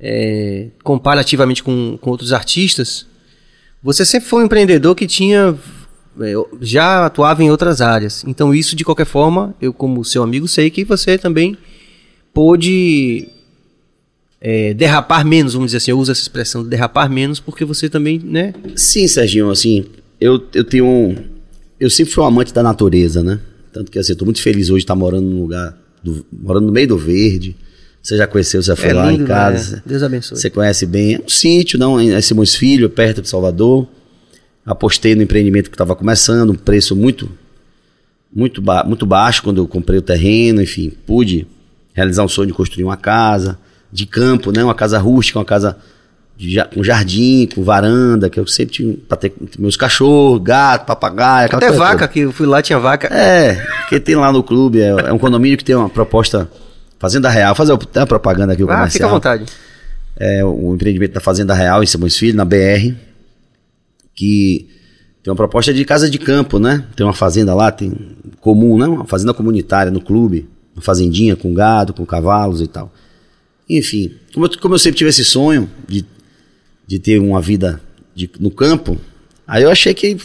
é, 0.00 0.68
comparativamente 0.82 1.62
com, 1.62 1.98
com 2.00 2.10
outros 2.10 2.32
artistas, 2.32 3.06
você 3.82 4.04
sempre 4.04 4.28
foi 4.28 4.42
um 4.42 4.46
empreendedor 4.46 4.94
que 4.94 5.06
tinha 5.06 5.56
é, 6.20 6.34
já 6.60 7.06
atuava 7.06 7.42
em 7.42 7.50
outras 7.50 7.80
áreas. 7.80 8.24
Então 8.26 8.54
isso 8.54 8.74
de 8.74 8.84
qualquer 8.84 9.06
forma, 9.06 9.54
eu 9.60 9.72
como 9.72 10.04
seu 10.04 10.22
amigo 10.22 10.48
sei 10.48 10.70
que 10.70 10.84
você 10.84 11.18
também 11.18 11.56
pôde 12.32 13.28
é, 14.40 14.74
derrapar 14.74 15.24
menos, 15.24 15.54
vamos 15.54 15.68
dizer 15.68 15.78
assim, 15.78 15.90
eu 15.90 15.98
uso 15.98 16.12
essa 16.12 16.20
expressão 16.20 16.64
derrapar 16.64 17.10
menos 17.10 17.40
porque 17.40 17.64
você 17.64 17.88
também, 17.88 18.18
né? 18.22 18.54
Sim, 18.74 19.06
Serginho, 19.08 19.50
assim, 19.50 19.86
eu, 20.20 20.42
eu 20.54 20.64
tenho 20.64 20.86
um, 20.86 21.14
eu 21.78 21.90
sempre 21.90 22.12
fui 22.12 22.22
um 22.22 22.26
amante 22.26 22.52
da 22.52 22.62
natureza, 22.62 23.22
né? 23.22 23.40
Tanto 23.76 23.92
que 23.92 23.98
assim, 23.98 24.12
eu 24.12 24.16
tô 24.16 24.24
muito 24.24 24.40
feliz 24.40 24.70
hoje 24.70 24.78
de 24.78 24.84
estar 24.84 24.94
morando 24.94 25.28
num 25.28 25.42
lugar, 25.42 25.76
do, 26.02 26.24
morando 26.32 26.68
no 26.68 26.72
meio 26.72 26.88
do 26.88 26.96
verde. 26.96 27.54
Você 28.02 28.16
já 28.16 28.26
conheceu, 28.26 28.62
você 28.62 28.68
já 28.68 28.76
foi 28.76 28.88
é 28.88 28.94
lá 28.94 29.10
lindo, 29.10 29.24
em 29.24 29.26
casa. 29.26 29.76
Né? 29.76 29.82
Deus 29.84 30.02
abençoe. 30.02 30.38
Você 30.38 30.48
conhece 30.48 30.86
bem. 30.86 31.16
É 31.16 31.20
um 31.20 31.28
sítio, 31.28 31.78
não, 31.78 32.00
é 32.00 32.18
Simões 32.22 32.54
Filho, 32.54 32.88
perto 32.88 33.20
de 33.20 33.28
Salvador. 33.28 33.86
Apostei 34.64 35.14
no 35.14 35.20
empreendimento 35.20 35.68
que 35.68 35.74
estava 35.74 35.94
começando, 35.94 36.50
um 36.50 36.54
preço 36.54 36.96
muito 36.96 37.30
muito, 38.34 38.62
ba 38.62 38.82
muito 38.82 39.04
baixo 39.04 39.42
quando 39.42 39.58
eu 39.58 39.68
comprei 39.68 39.98
o 39.98 40.02
terreno, 40.02 40.62
enfim, 40.62 40.90
pude 41.04 41.46
realizar 41.92 42.24
um 42.24 42.28
sonho 42.28 42.46
de 42.46 42.54
construir 42.54 42.84
uma 42.84 42.96
casa 42.96 43.58
de 43.92 44.06
campo, 44.06 44.52
né, 44.52 44.64
uma 44.64 44.74
casa 44.74 44.98
rústica, 44.98 45.38
uma 45.38 45.44
casa 45.44 45.76
de, 46.36 46.62
com 46.74 46.84
jardim, 46.84 47.48
com 47.54 47.62
varanda, 47.62 48.28
que 48.28 48.38
eu 48.38 48.46
sempre 48.46 48.74
tinha 48.74 48.94
para 49.08 49.16
ter 49.16 49.32
meus 49.58 49.76
cachorros, 49.76 50.42
gato, 50.42 50.86
papagaio, 50.86 51.48
até 51.50 51.70
vaca 51.70 52.00
toda. 52.00 52.08
que 52.08 52.20
eu 52.20 52.32
fui 52.32 52.46
lá 52.46 52.60
tinha 52.60 52.78
vaca. 52.78 53.08
É, 53.08 53.64
que 53.88 53.98
tem 53.98 54.14
lá 54.16 54.30
no 54.30 54.42
clube, 54.42 54.80
é, 54.80 54.88
é 54.88 55.12
um 55.12 55.18
condomínio 55.18 55.56
que 55.56 55.64
tem 55.64 55.74
uma 55.74 55.88
proposta 55.88 56.48
Fazenda 56.98 57.28
Real, 57.28 57.54
fazer 57.54 57.72
a 57.72 58.06
propaganda 58.06 58.52
aqui 58.54 58.64
o 58.64 58.70
ah, 58.70 58.88
fica 58.88 59.06
à 59.06 59.08
vontade. 59.08 59.44
É 60.16 60.44
o 60.44 60.74
empreendimento 60.74 61.12
da 61.12 61.20
Fazenda 61.20 61.54
Real 61.54 61.82
em 61.82 61.86
Simões 61.86 62.16
Filho, 62.16 62.36
na 62.36 62.44
BR, 62.44 62.94
que 64.14 64.66
tem 65.22 65.30
uma 65.30 65.36
proposta 65.36 65.74
de 65.74 65.84
casa 65.84 66.08
de 66.08 66.18
campo, 66.18 66.58
né? 66.58 66.84
Tem 66.96 67.04
uma 67.04 67.12
fazenda 67.12 67.54
lá, 67.54 67.70
tem 67.70 67.92
comum, 68.40 68.78
né? 68.78 68.86
Uma 68.86 69.04
fazenda 69.04 69.34
comunitária 69.34 69.92
no 69.92 70.00
clube, 70.00 70.48
uma 70.74 70.82
fazendinha 70.82 71.36
com 71.36 71.52
gado, 71.52 71.92
com 71.92 72.06
cavalos 72.06 72.62
e 72.62 72.66
tal. 72.66 72.90
Enfim, 73.68 74.12
como 74.32 74.46
eu, 74.46 74.50
como 74.58 74.74
eu 74.74 74.78
sempre 74.78 74.96
tive 74.96 75.10
esse 75.10 75.24
sonho 75.24 75.68
de, 75.86 76.06
de 76.86 76.98
ter 76.98 77.18
uma 77.18 77.40
vida 77.40 77.80
de, 78.14 78.30
no 78.38 78.50
campo, 78.50 78.96
aí 79.46 79.62
eu 79.62 79.70
achei 79.70 79.92
que 79.92 80.16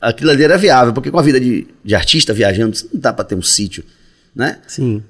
aquilo 0.00 0.30
ali 0.30 0.44
era 0.44 0.58
viável, 0.58 0.92
porque 0.92 1.10
com 1.10 1.18
a 1.18 1.22
vida 1.22 1.40
de, 1.40 1.66
de 1.84 1.94
artista 1.94 2.32
viajando, 2.32 2.76
não 2.92 3.00
dá 3.00 3.12
para 3.12 3.24
ter 3.24 3.34
um 3.34 3.42
sítio, 3.42 3.84
né? 4.34 4.58
Sim. 4.66 5.02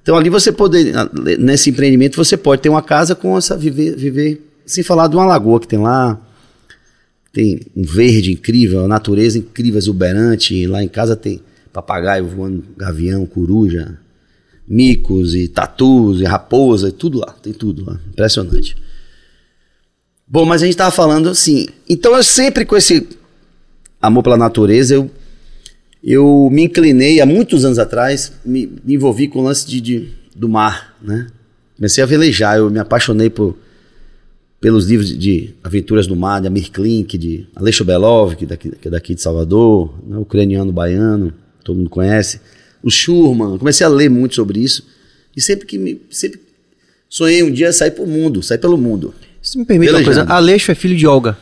Então 0.00 0.16
ali 0.16 0.28
você 0.28 0.52
poder, 0.52 0.92
nesse 1.38 1.70
empreendimento, 1.70 2.16
você 2.16 2.36
pode 2.36 2.60
ter 2.60 2.68
uma 2.68 2.82
casa 2.82 3.14
com 3.14 3.36
essa, 3.38 3.56
viver, 3.56 3.96
viver, 3.96 4.46
sem 4.66 4.84
falar 4.84 5.08
de 5.08 5.16
uma 5.16 5.24
lagoa 5.24 5.58
que 5.58 5.66
tem 5.66 5.78
lá, 5.78 6.20
tem 7.32 7.62
um 7.74 7.82
verde 7.82 8.32
incrível, 8.32 8.84
a 8.84 8.88
natureza 8.88 9.38
incrível, 9.38 9.78
exuberante, 9.78 10.66
lá 10.66 10.82
em 10.84 10.88
casa 10.88 11.16
tem 11.16 11.40
papagaio 11.72 12.28
voando, 12.28 12.62
gavião, 12.76 13.26
coruja, 13.26 13.98
micos 14.68 15.34
e 15.34 15.48
tatus 15.48 16.20
e 16.20 16.24
raposa 16.24 16.88
e 16.90 16.92
tudo 16.92 17.18
lá, 17.18 17.34
tem 17.42 17.52
tudo 17.52 17.84
lá, 17.84 17.98
impressionante. 18.08 18.76
Bom, 20.34 20.44
mas 20.44 20.62
a 20.62 20.64
gente 20.64 20.74
estava 20.74 20.90
falando 20.90 21.28
assim, 21.28 21.68
então 21.88 22.16
eu 22.16 22.24
sempre 22.24 22.64
com 22.64 22.76
esse 22.76 23.06
amor 24.02 24.20
pela 24.24 24.36
natureza, 24.36 24.92
eu 24.92 25.08
eu 26.02 26.48
me 26.50 26.64
inclinei 26.64 27.20
há 27.20 27.24
muitos 27.24 27.64
anos 27.64 27.78
atrás, 27.78 28.32
me, 28.44 28.66
me 28.84 28.96
envolvi 28.96 29.28
com 29.28 29.38
o 29.38 29.44
lance 29.44 29.64
de, 29.64 29.80
de, 29.80 30.08
do 30.34 30.48
mar, 30.48 30.96
né? 31.00 31.28
Comecei 31.76 32.02
a 32.02 32.06
velejar, 32.08 32.58
eu 32.58 32.68
me 32.68 32.80
apaixonei 32.80 33.30
por, 33.30 33.56
pelos 34.60 34.86
livros 34.86 35.08
de, 35.10 35.16
de 35.16 35.54
aventuras 35.62 36.04
do 36.04 36.16
mar, 36.16 36.40
de 36.40 36.48
Amir 36.48 36.68
Klink, 36.72 37.16
de 37.16 37.46
Aleixo 37.54 37.84
Belov, 37.84 38.34
que, 38.34 38.44
daqui, 38.44 38.70
que 38.70 38.88
é 38.88 38.90
daqui 38.90 39.14
de 39.14 39.22
Salvador, 39.22 39.94
né? 40.04 40.18
ucraniano 40.18 40.72
baiano, 40.72 41.32
todo 41.62 41.76
mundo 41.76 41.90
conhece. 41.90 42.40
O 42.82 42.90
Schurman, 42.90 43.56
comecei 43.56 43.86
a 43.86 43.88
ler 43.88 44.10
muito 44.10 44.34
sobre 44.34 44.58
isso. 44.58 44.84
E 45.36 45.40
sempre 45.40 45.64
que 45.64 45.78
me, 45.78 46.02
sempre 46.10 46.40
sonhei 47.08 47.44
um 47.44 47.52
dia 47.52 47.72
sair 47.72 47.92
para 47.92 48.02
o 48.02 48.08
mundo, 48.08 48.42
sair 48.42 48.58
pelo 48.58 48.76
mundo. 48.76 49.14
Se 49.44 49.58
me 49.58 49.64
permite 49.64 49.92
uma 49.92 50.02
coisa, 50.02 50.24
Aleixo 50.24 50.72
é 50.72 50.74
filho 50.74 50.96
de 50.96 51.06
Olga. 51.06 51.36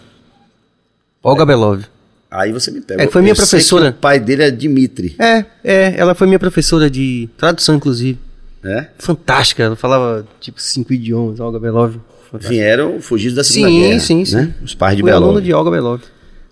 Olga 1.23 1.47
Belov. 1.47 1.85
Aí 2.31 2.51
você 2.53 2.71
me 2.71 2.81
pega. 2.81 3.03
É, 3.05 3.07
foi 3.07 3.21
minha 3.23 3.33
Eu 3.33 3.37
professora. 3.37 3.91
o 3.91 3.93
pai 3.93 4.19
dele 4.19 4.43
é 4.43 4.51
Dimitri. 4.51 5.15
É, 5.19 5.45
é, 5.63 5.95
ela 5.97 6.15
foi 6.15 6.27
minha 6.27 6.39
professora 6.39 6.91
de 6.91 7.29
tradução, 7.37 7.77
inclusive. 7.77 8.19
É? 8.65 8.87
Fantástica, 8.99 9.63
ela 9.65 9.77
falava 9.77 10.27
tipo 10.41 10.61
cinco 10.61 10.93
idiomas, 10.93 11.39
Olga 11.41 11.59
Belov. 11.61 11.97
Fantástica. 12.31 12.49
Vieram 12.55 13.01
fugidos 13.01 13.37
da 13.37 13.45
Segunda 13.45 13.69
Sim, 13.71 13.81
Guerra. 13.81 14.01
sim, 14.01 14.25
sim. 14.25 14.35
né? 14.37 14.55
Os 14.65 14.75
pais 14.75 14.97
de 14.97 15.03
Fui 15.03 15.11
Belov. 15.11 15.25
aluno 15.29 15.43
de 15.43 15.53
Olga 15.53 15.71
Belov. 15.71 16.01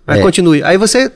Mas 0.05 0.19
É. 0.19 0.21
continue. 0.21 0.63
Aí 0.63 0.77
você 0.77 1.11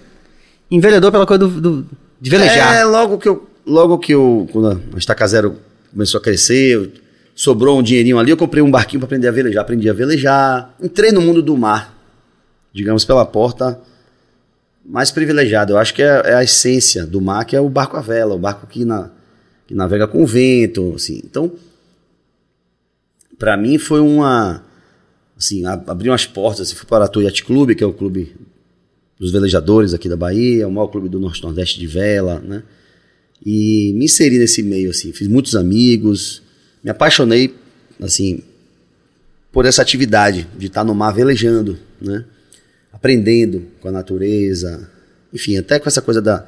enveredou 0.70 1.12
pela 1.12 1.26
coisa 1.26 1.48
do, 1.48 1.62
do- 1.62 1.86
de 2.20 2.30
velejar. 2.30 2.76
É, 2.76 2.84
logo 2.84 3.18
que 3.18 3.30
eu, 3.30 3.48
logo 3.66 3.98
que 4.00 4.14
eu, 4.14 4.50
quando 4.52 4.82
a 4.94 4.98
Estaca 4.98 5.28
Zero 5.28 5.58
começou 5.92 6.20
a 6.20 6.24
crescer, 6.24 6.74
eu- 6.76 6.92
sobrou 7.36 7.78
um 7.78 7.84
dinheirinho 7.84 8.18
ali, 8.18 8.32
eu 8.32 8.38
comprei 8.38 8.64
um 8.64 8.72
barquinho 8.72 9.02
para 9.02 9.08
aprender 9.08 9.28
a 9.28 9.32
velejar, 9.32 9.62
aprendi 9.62 9.90
a 9.90 9.94
velejar, 9.94 10.74
entrei 10.82 11.12
no 11.12 11.22
mundo 11.22 11.44
do 11.44 11.58
mar, 11.58 11.94
digamos 12.74 13.04
pela 13.04 13.26
porta 13.26 13.80
mais 14.86 15.12
privilegiada. 15.12 15.74
Eu 15.74 15.78
acho 15.78 15.94
que 15.94 16.02
é, 16.02 16.22
é 16.26 16.34
a 16.36 16.44
essência 16.44 17.06
do 17.06 17.20
mar, 17.20 17.44
que 17.44 17.56
é 17.56 17.60
o 17.60 17.68
barco 17.68 17.98
à 17.98 18.02
vela, 18.02 18.36
o 18.36 18.40
barco 18.40 18.66
que, 18.66 18.86
na, 18.86 19.12
que 19.68 19.76
navega 19.76 20.08
com 20.08 20.26
vento, 20.26 20.94
assim. 20.96 21.22
Então, 21.26 21.52
para 23.38 23.58
mim 23.58 23.78
foi 23.78 24.00
uma, 24.00 24.64
assim, 25.38 25.66
abriu 25.66 26.12
umas 26.12 26.26
portas, 26.26 26.62
assim, 26.62 26.76
fui 26.76 26.88
para 26.88 27.10
o 27.18 27.22
Yacht 27.22 27.44
Clube, 27.44 27.76
que 27.76 27.84
é 27.84 27.88
o 27.88 27.94
clube 27.94 28.34
dos 29.20 29.32
velejadores 29.32 29.94
aqui 29.94 30.08
da 30.08 30.16
Bahia, 30.16 30.64
é 30.64 30.68
o 30.68 30.72
maior 30.72 30.88
clube 30.88 31.10
do 31.10 31.20
Norte 31.20 31.44
Nordeste 31.44 31.80
de 31.80 31.88
vela, 31.88 32.40
né? 32.40 32.64
E 33.46 33.94
me 33.96 34.06
inseri 34.06 34.38
nesse 34.38 34.64
meio, 34.64 34.90
assim, 34.90 35.12
fiz 35.12 35.28
muitos 35.28 35.56
amigos, 35.56 36.42
me 36.86 36.92
apaixonei, 36.92 37.52
assim, 38.00 38.42
por 39.52 39.66
essa 39.66 39.82
atividade 39.82 40.48
de 40.56 40.68
estar 40.68 40.84
no 40.84 40.94
mar 40.94 41.12
velejando, 41.12 41.80
né? 42.00 42.24
Aprendendo 42.94 43.64
com 43.82 43.88
a 43.88 43.92
natureza, 43.92 44.88
enfim, 45.34 45.58
até 45.58 45.80
com 45.80 45.90
essa 45.90 46.00
coisa 46.00 46.22
da, 46.22 46.46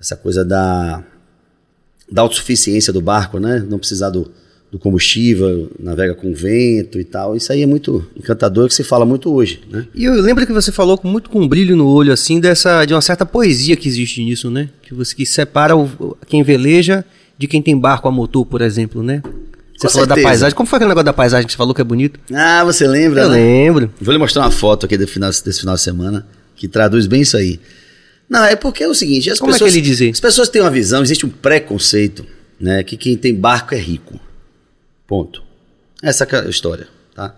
essa 0.00 0.16
coisa 0.16 0.44
da, 0.44 1.04
da 2.10 2.22
autossuficiência 2.22 2.92
do 2.92 3.00
barco, 3.00 3.38
né? 3.38 3.64
Não 3.70 3.78
precisar 3.78 4.10
do, 4.10 4.32
do 4.68 4.80
combustível, 4.80 5.70
navega 5.78 6.16
com 6.16 6.34
vento 6.34 6.98
e 6.98 7.04
tal. 7.04 7.36
Isso 7.36 7.52
aí 7.52 7.62
é 7.62 7.66
muito 7.66 8.04
encantador, 8.16 8.66
que 8.66 8.74
se 8.74 8.82
fala 8.82 9.06
muito 9.06 9.32
hoje, 9.32 9.60
né? 9.70 9.86
E 9.94 10.06
eu 10.06 10.14
lembro 10.14 10.44
que 10.44 10.52
você 10.52 10.72
falou 10.72 10.98
com 10.98 11.06
muito 11.06 11.30
com 11.30 11.42
um 11.42 11.46
brilho 11.46 11.76
no 11.76 11.86
olho, 11.86 12.12
assim, 12.12 12.40
dessa, 12.40 12.84
de 12.84 12.92
uma 12.92 13.00
certa 13.00 13.24
poesia 13.24 13.76
que 13.76 13.86
existe 13.86 14.24
nisso, 14.24 14.50
né? 14.50 14.70
Que 14.82 14.92
você 14.92 15.14
que 15.14 15.24
separa 15.24 15.76
o, 15.76 16.16
quem 16.26 16.42
veleja 16.42 17.04
de 17.38 17.46
quem 17.46 17.60
tem 17.62 17.78
barco 17.78 18.08
a 18.08 18.10
motor, 18.10 18.44
por 18.46 18.62
exemplo, 18.62 19.02
né? 19.02 19.22
Você 19.76 19.88
Com 19.88 19.92
falou 19.92 20.06
da 20.06 20.14
certeza. 20.14 20.28
paisagem. 20.28 20.56
Como 20.56 20.66
foi 20.66 20.76
aquele 20.78 20.88
negócio 20.88 21.04
da 21.04 21.12
paisagem 21.12 21.46
que 21.46 21.52
você 21.52 21.56
falou 21.56 21.74
que 21.74 21.80
é 21.80 21.84
bonito? 21.84 22.18
Ah, 22.32 22.64
você 22.64 22.86
lembra? 22.86 23.22
Eu 23.22 23.28
né? 23.28 23.36
lembro. 23.36 23.92
Vou 24.00 24.12
lhe 24.12 24.18
mostrar 24.18 24.42
uma 24.42 24.50
foto 24.50 24.86
aqui 24.86 25.06
final, 25.06 25.30
desse 25.30 25.60
final 25.60 25.74
de 25.74 25.82
semana 25.82 26.26
que 26.56 26.66
traduz 26.66 27.06
bem 27.06 27.20
isso 27.20 27.36
aí. 27.36 27.60
Não, 28.28 28.42
é 28.44 28.56
porque 28.56 28.82
é 28.82 28.88
o 28.88 28.94
seguinte, 28.94 29.30
as 29.30 29.38
Como 29.38 29.50
é 29.50 29.54
pessoas, 29.54 29.72
que 29.72 29.78
ele 29.78 29.86
diz 29.86 30.00
aí? 30.00 30.10
As 30.10 30.18
pessoas 30.18 30.48
têm 30.48 30.62
uma 30.62 30.70
visão, 30.70 31.02
existe 31.02 31.24
um 31.24 31.28
preconceito, 31.28 32.26
né, 32.58 32.82
que 32.82 32.96
quem 32.96 33.16
tem 33.16 33.34
barco 33.34 33.74
é 33.74 33.78
rico. 33.78 34.18
Ponto. 35.06 35.44
Essa 36.02 36.24
é 36.24 36.36
a 36.40 36.48
história, 36.48 36.88
tá? 37.14 37.36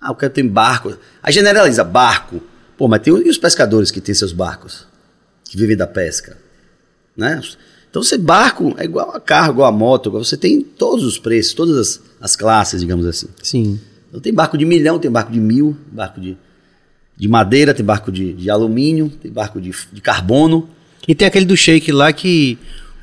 Ah, 0.00 0.10
o 0.10 0.14
cara 0.14 0.32
tem 0.32 0.46
barco. 0.46 0.96
Aí 1.22 1.32
generaliza, 1.32 1.84
barco. 1.84 2.42
Pô, 2.78 2.88
mas 2.88 3.02
tem 3.02 3.14
e 3.14 3.28
os 3.28 3.36
pescadores 3.36 3.90
que 3.90 4.00
têm 4.00 4.14
seus 4.14 4.32
barcos, 4.32 4.86
que 5.44 5.56
vivem 5.56 5.76
da 5.76 5.86
pesca, 5.86 6.38
né? 7.16 7.40
Então 7.92 8.02
você 8.02 8.16
barco 8.16 8.74
é 8.78 8.84
igual 8.86 9.14
a 9.14 9.20
carro, 9.20 9.52
igual 9.52 9.68
a 9.68 9.72
moto, 9.72 10.08
igual- 10.08 10.24
você 10.24 10.34
tem 10.34 10.62
todos 10.62 11.04
os 11.04 11.18
preços, 11.18 11.52
todas 11.52 11.76
as, 11.76 12.00
as 12.18 12.34
classes, 12.34 12.80
digamos 12.80 13.04
assim. 13.04 13.26
Sim. 13.42 13.78
Então 14.08 14.18
tem 14.18 14.32
barco 14.32 14.56
de 14.56 14.64
milhão, 14.64 14.98
tem 14.98 15.10
barco 15.10 15.30
de 15.30 15.38
mil, 15.38 15.76
barco 15.92 16.18
de, 16.18 16.34
de 17.18 17.28
madeira, 17.28 17.74
tem 17.74 17.84
barco 17.84 18.10
de, 18.10 18.32
de 18.32 18.48
alumínio, 18.48 19.12
tem 19.22 19.30
barco 19.30 19.60
de, 19.60 19.72
de 19.92 20.00
carbono. 20.00 20.66
E 21.06 21.14
tem 21.14 21.28
aquele 21.28 21.44
do 21.44 21.54
Shake 21.54 21.92
lá 21.92 22.10
que 22.14 22.56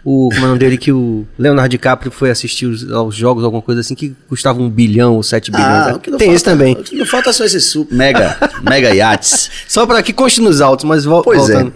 o, 0.04 0.30
como 0.30 0.42
é 0.42 0.46
o 0.46 0.48
nome 0.48 0.60
dele, 0.60 0.76
que 0.76 0.92
o 0.92 1.24
Leonardo 1.38 1.70
DiCaprio 1.70 2.12
foi 2.12 2.32
assistir 2.32 2.66
os, 2.66 2.90
aos 2.92 3.14
jogos, 3.14 3.44
alguma 3.44 3.62
coisa 3.62 3.82
assim, 3.82 3.94
que 3.94 4.16
custava 4.28 4.60
um 4.60 4.70
bilhão 4.72 5.16
ou 5.18 5.22
sete 5.22 5.52
bilhões. 5.52 5.70
Ah, 5.70 6.00
tem 6.00 6.18
falta, 6.18 6.26
esse 6.26 6.44
também. 6.44 6.74
O 6.74 6.84
que 6.84 6.96
não 6.96 7.06
falta 7.06 7.32
são 7.32 7.46
esses 7.46 7.64
super, 7.66 7.94
mega, 7.96 8.36
mega 8.64 8.96
iates. 8.96 9.52
Só 9.70 9.86
para 9.86 10.02
que 10.02 10.14
conste 10.14 10.42
nos 10.42 10.62
altos, 10.62 10.84
mas 10.86 11.06
vol 11.06 11.22
Pois 11.22 11.38
voltando. 11.48 11.74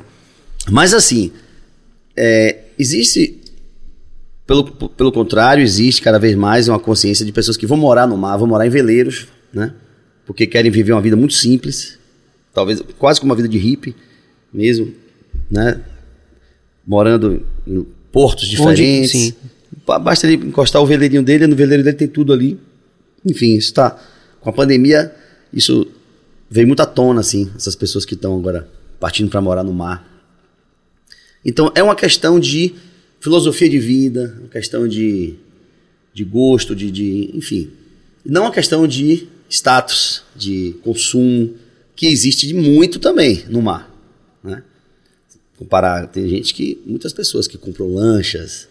é. 0.67 0.72
Mas 0.72 0.93
assim, 0.96 1.32
é, 2.15 2.62
existe, 2.77 3.39
pelo, 4.48 4.65
pelo 4.89 5.12
contrário, 5.12 5.63
existe 5.63 6.01
cada 6.01 6.20
vez 6.20 6.36
mais 6.36 6.68
uma 6.68 6.80
consciência 6.80 7.25
de 7.25 7.32
pessoas 7.32 7.58
que 7.58 7.65
vão 7.68 7.77
morar 7.77 8.08
no 8.08 8.18
mar, 8.18 8.38
vão 8.38 8.48
morar 8.48 8.65
em 8.68 8.70
veleiros, 8.70 9.27
né? 9.53 9.74
Porque 10.25 10.48
querem 10.48 10.72
viver 10.72 10.94
uma 10.94 11.01
vida 11.01 11.15
muito 11.15 11.34
simples, 11.34 11.98
talvez 12.53 12.82
quase 12.98 13.20
como 13.20 13.32
uma 13.32 13.36
vida 13.36 13.48
de 13.50 13.58
hippie 13.58 13.96
mesmo, 14.53 14.94
né? 15.51 15.82
Morando 16.86 17.46
em 17.68 17.86
portos 18.12 18.48
diferentes. 18.48 19.12
sim. 19.12 19.34
Ba- 19.86 20.00
Basta 20.00 20.27
ele 20.27 20.48
encostar 20.48 20.82
o 20.82 20.86
veleirinho 20.86 21.24
dele, 21.24 21.48
no 21.48 21.56
veleiro 21.56 21.84
dele 21.84 21.96
tem 21.98 22.08
tudo 22.08 22.32
ali. 22.34 22.60
Enfim, 23.25 23.56
isso 23.56 23.74
tá. 23.74 23.98
Com 24.42 24.50
a 24.50 24.53
pandemia, 24.53 25.13
isso 25.51 25.88
veio 26.50 26.68
muito 26.68 26.82
à 26.82 26.86
tona, 26.86 27.22
assim, 27.22 27.50
essas 27.56 27.75
pessoas 27.75 28.06
que 28.06 28.13
estão 28.13 28.38
agora 28.38 28.68
partindo 29.00 29.30
para 29.30 29.42
morar 29.42 29.63
no 29.63 29.74
mar. 29.74 30.08
Então, 31.45 31.71
é 31.75 31.83
uma 31.83 31.95
questão 31.95 32.39
de 32.39 32.73
filosofia 33.19 33.69
de 33.69 33.79
vida, 33.79 34.35
uma 34.39 34.50
questão 34.50 34.88
de, 34.88 35.35
de 36.13 36.23
gosto, 36.23 36.75
de, 36.75 36.91
de. 36.91 37.31
Enfim. 37.33 37.71
Não 38.25 38.43
uma 38.43 38.51
questão 38.51 38.88
de 38.88 39.27
status, 39.50 40.23
de 40.35 40.75
consumo, 40.83 41.53
que 41.95 42.07
existe 42.07 42.47
de 42.47 42.53
muito 42.53 43.00
também 43.00 43.43
no 43.50 43.62
mar. 43.62 43.93
Né? 44.43 44.63
Comparar, 45.57 46.07
tem 46.07 46.27
gente 46.27 46.53
que. 46.53 46.81
Muitas 46.85 47.13
pessoas 47.13 47.47
que 47.47 47.57
compram 47.57 47.93
lanchas, 47.93 48.67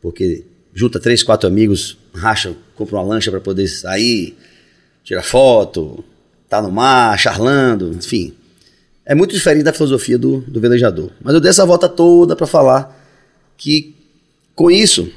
porque 0.00 0.44
junta 0.74 0.98
três, 0.98 1.22
quatro 1.22 1.46
amigos, 1.48 1.96
racha, 2.14 2.54
compra 2.74 2.96
uma 2.96 3.02
lancha 3.02 3.30
para 3.30 3.40
poder 3.40 3.68
sair, 3.68 4.36
tira 5.04 5.22
foto, 5.22 6.04
tá 6.48 6.62
no 6.62 6.70
mar, 6.70 7.18
charlando, 7.18 7.92
enfim. 7.92 8.34
É 9.12 9.14
muito 9.14 9.34
diferente 9.34 9.62
da 9.62 9.74
filosofia 9.74 10.16
do, 10.16 10.38
do 10.40 10.58
velejador. 10.58 11.10
Mas 11.20 11.34
eu 11.34 11.40
dei 11.40 11.50
essa 11.50 11.66
volta 11.66 11.86
toda 11.86 12.34
para 12.34 12.46
falar 12.46 12.98
que 13.58 13.94
com 14.54 14.70
isso 14.70 15.12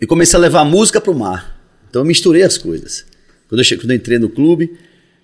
eu 0.00 0.08
comecei 0.08 0.36
a 0.36 0.40
levar 0.40 0.62
a 0.62 0.64
música 0.64 1.00
para 1.00 1.12
o 1.12 1.14
mar. 1.14 1.56
Então 1.88 2.02
eu 2.02 2.06
misturei 2.06 2.42
as 2.42 2.58
coisas. 2.58 3.06
Quando 3.48 3.60
eu, 3.60 3.64
che- 3.64 3.76
quando 3.76 3.92
eu 3.92 3.96
entrei 3.96 4.18
no 4.18 4.28
clube, 4.28 4.76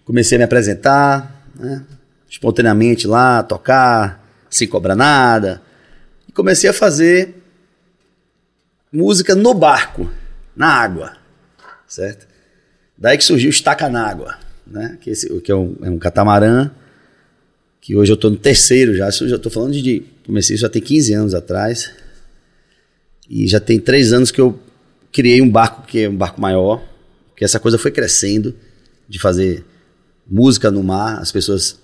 comecei 0.04 0.36
a 0.36 0.38
me 0.38 0.44
apresentar, 0.44 1.44
né, 1.58 1.84
espontaneamente 2.30 3.08
lá, 3.08 3.42
tocar, 3.42 4.24
sem 4.48 4.68
cobrar 4.68 4.94
nada. 4.94 5.60
E 6.28 6.32
comecei 6.32 6.70
a 6.70 6.72
fazer 6.72 7.34
música 8.92 9.34
no 9.34 9.54
barco, 9.54 10.08
na 10.54 10.68
água, 10.68 11.16
certo? 11.88 12.28
Daí 12.96 13.18
que 13.18 13.24
surgiu 13.24 13.48
o 13.48 13.52
Estaca 13.52 13.88
na 13.88 14.06
Água, 14.06 14.36
né? 14.64 14.98
Que, 15.00 15.10
esse, 15.10 15.28
que 15.40 15.50
é, 15.50 15.56
um, 15.56 15.74
é 15.82 15.90
um 15.90 15.98
catamarã, 15.98 16.70
que 17.82 17.96
hoje 17.96 18.12
eu 18.12 18.14
estou 18.14 18.30
no 18.30 18.36
terceiro 18.36 18.94
já, 18.94 19.06
eu 19.06 19.28
já 19.28 19.36
estou 19.36 19.50
falando 19.50 19.72
de, 19.72 20.04
comecei 20.24 20.54
isso 20.54 20.62
já 20.62 20.68
tem 20.68 20.80
15 20.80 21.12
anos 21.12 21.34
atrás, 21.34 21.90
e 23.28 23.46
já 23.48 23.58
tem 23.58 23.78
três 23.78 24.12
anos 24.12 24.30
que 24.30 24.40
eu 24.40 24.58
criei 25.10 25.42
um 25.42 25.50
barco 25.50 25.84
que 25.86 26.04
é 26.04 26.08
um 26.08 26.16
barco 26.16 26.40
maior, 26.40 26.80
que 27.36 27.44
essa 27.44 27.58
coisa 27.58 27.76
foi 27.76 27.90
crescendo, 27.90 28.54
de 29.08 29.18
fazer 29.18 29.64
música 30.26 30.70
no 30.70 30.82
mar, 30.82 31.18
as 31.18 31.32
pessoas 31.32 31.78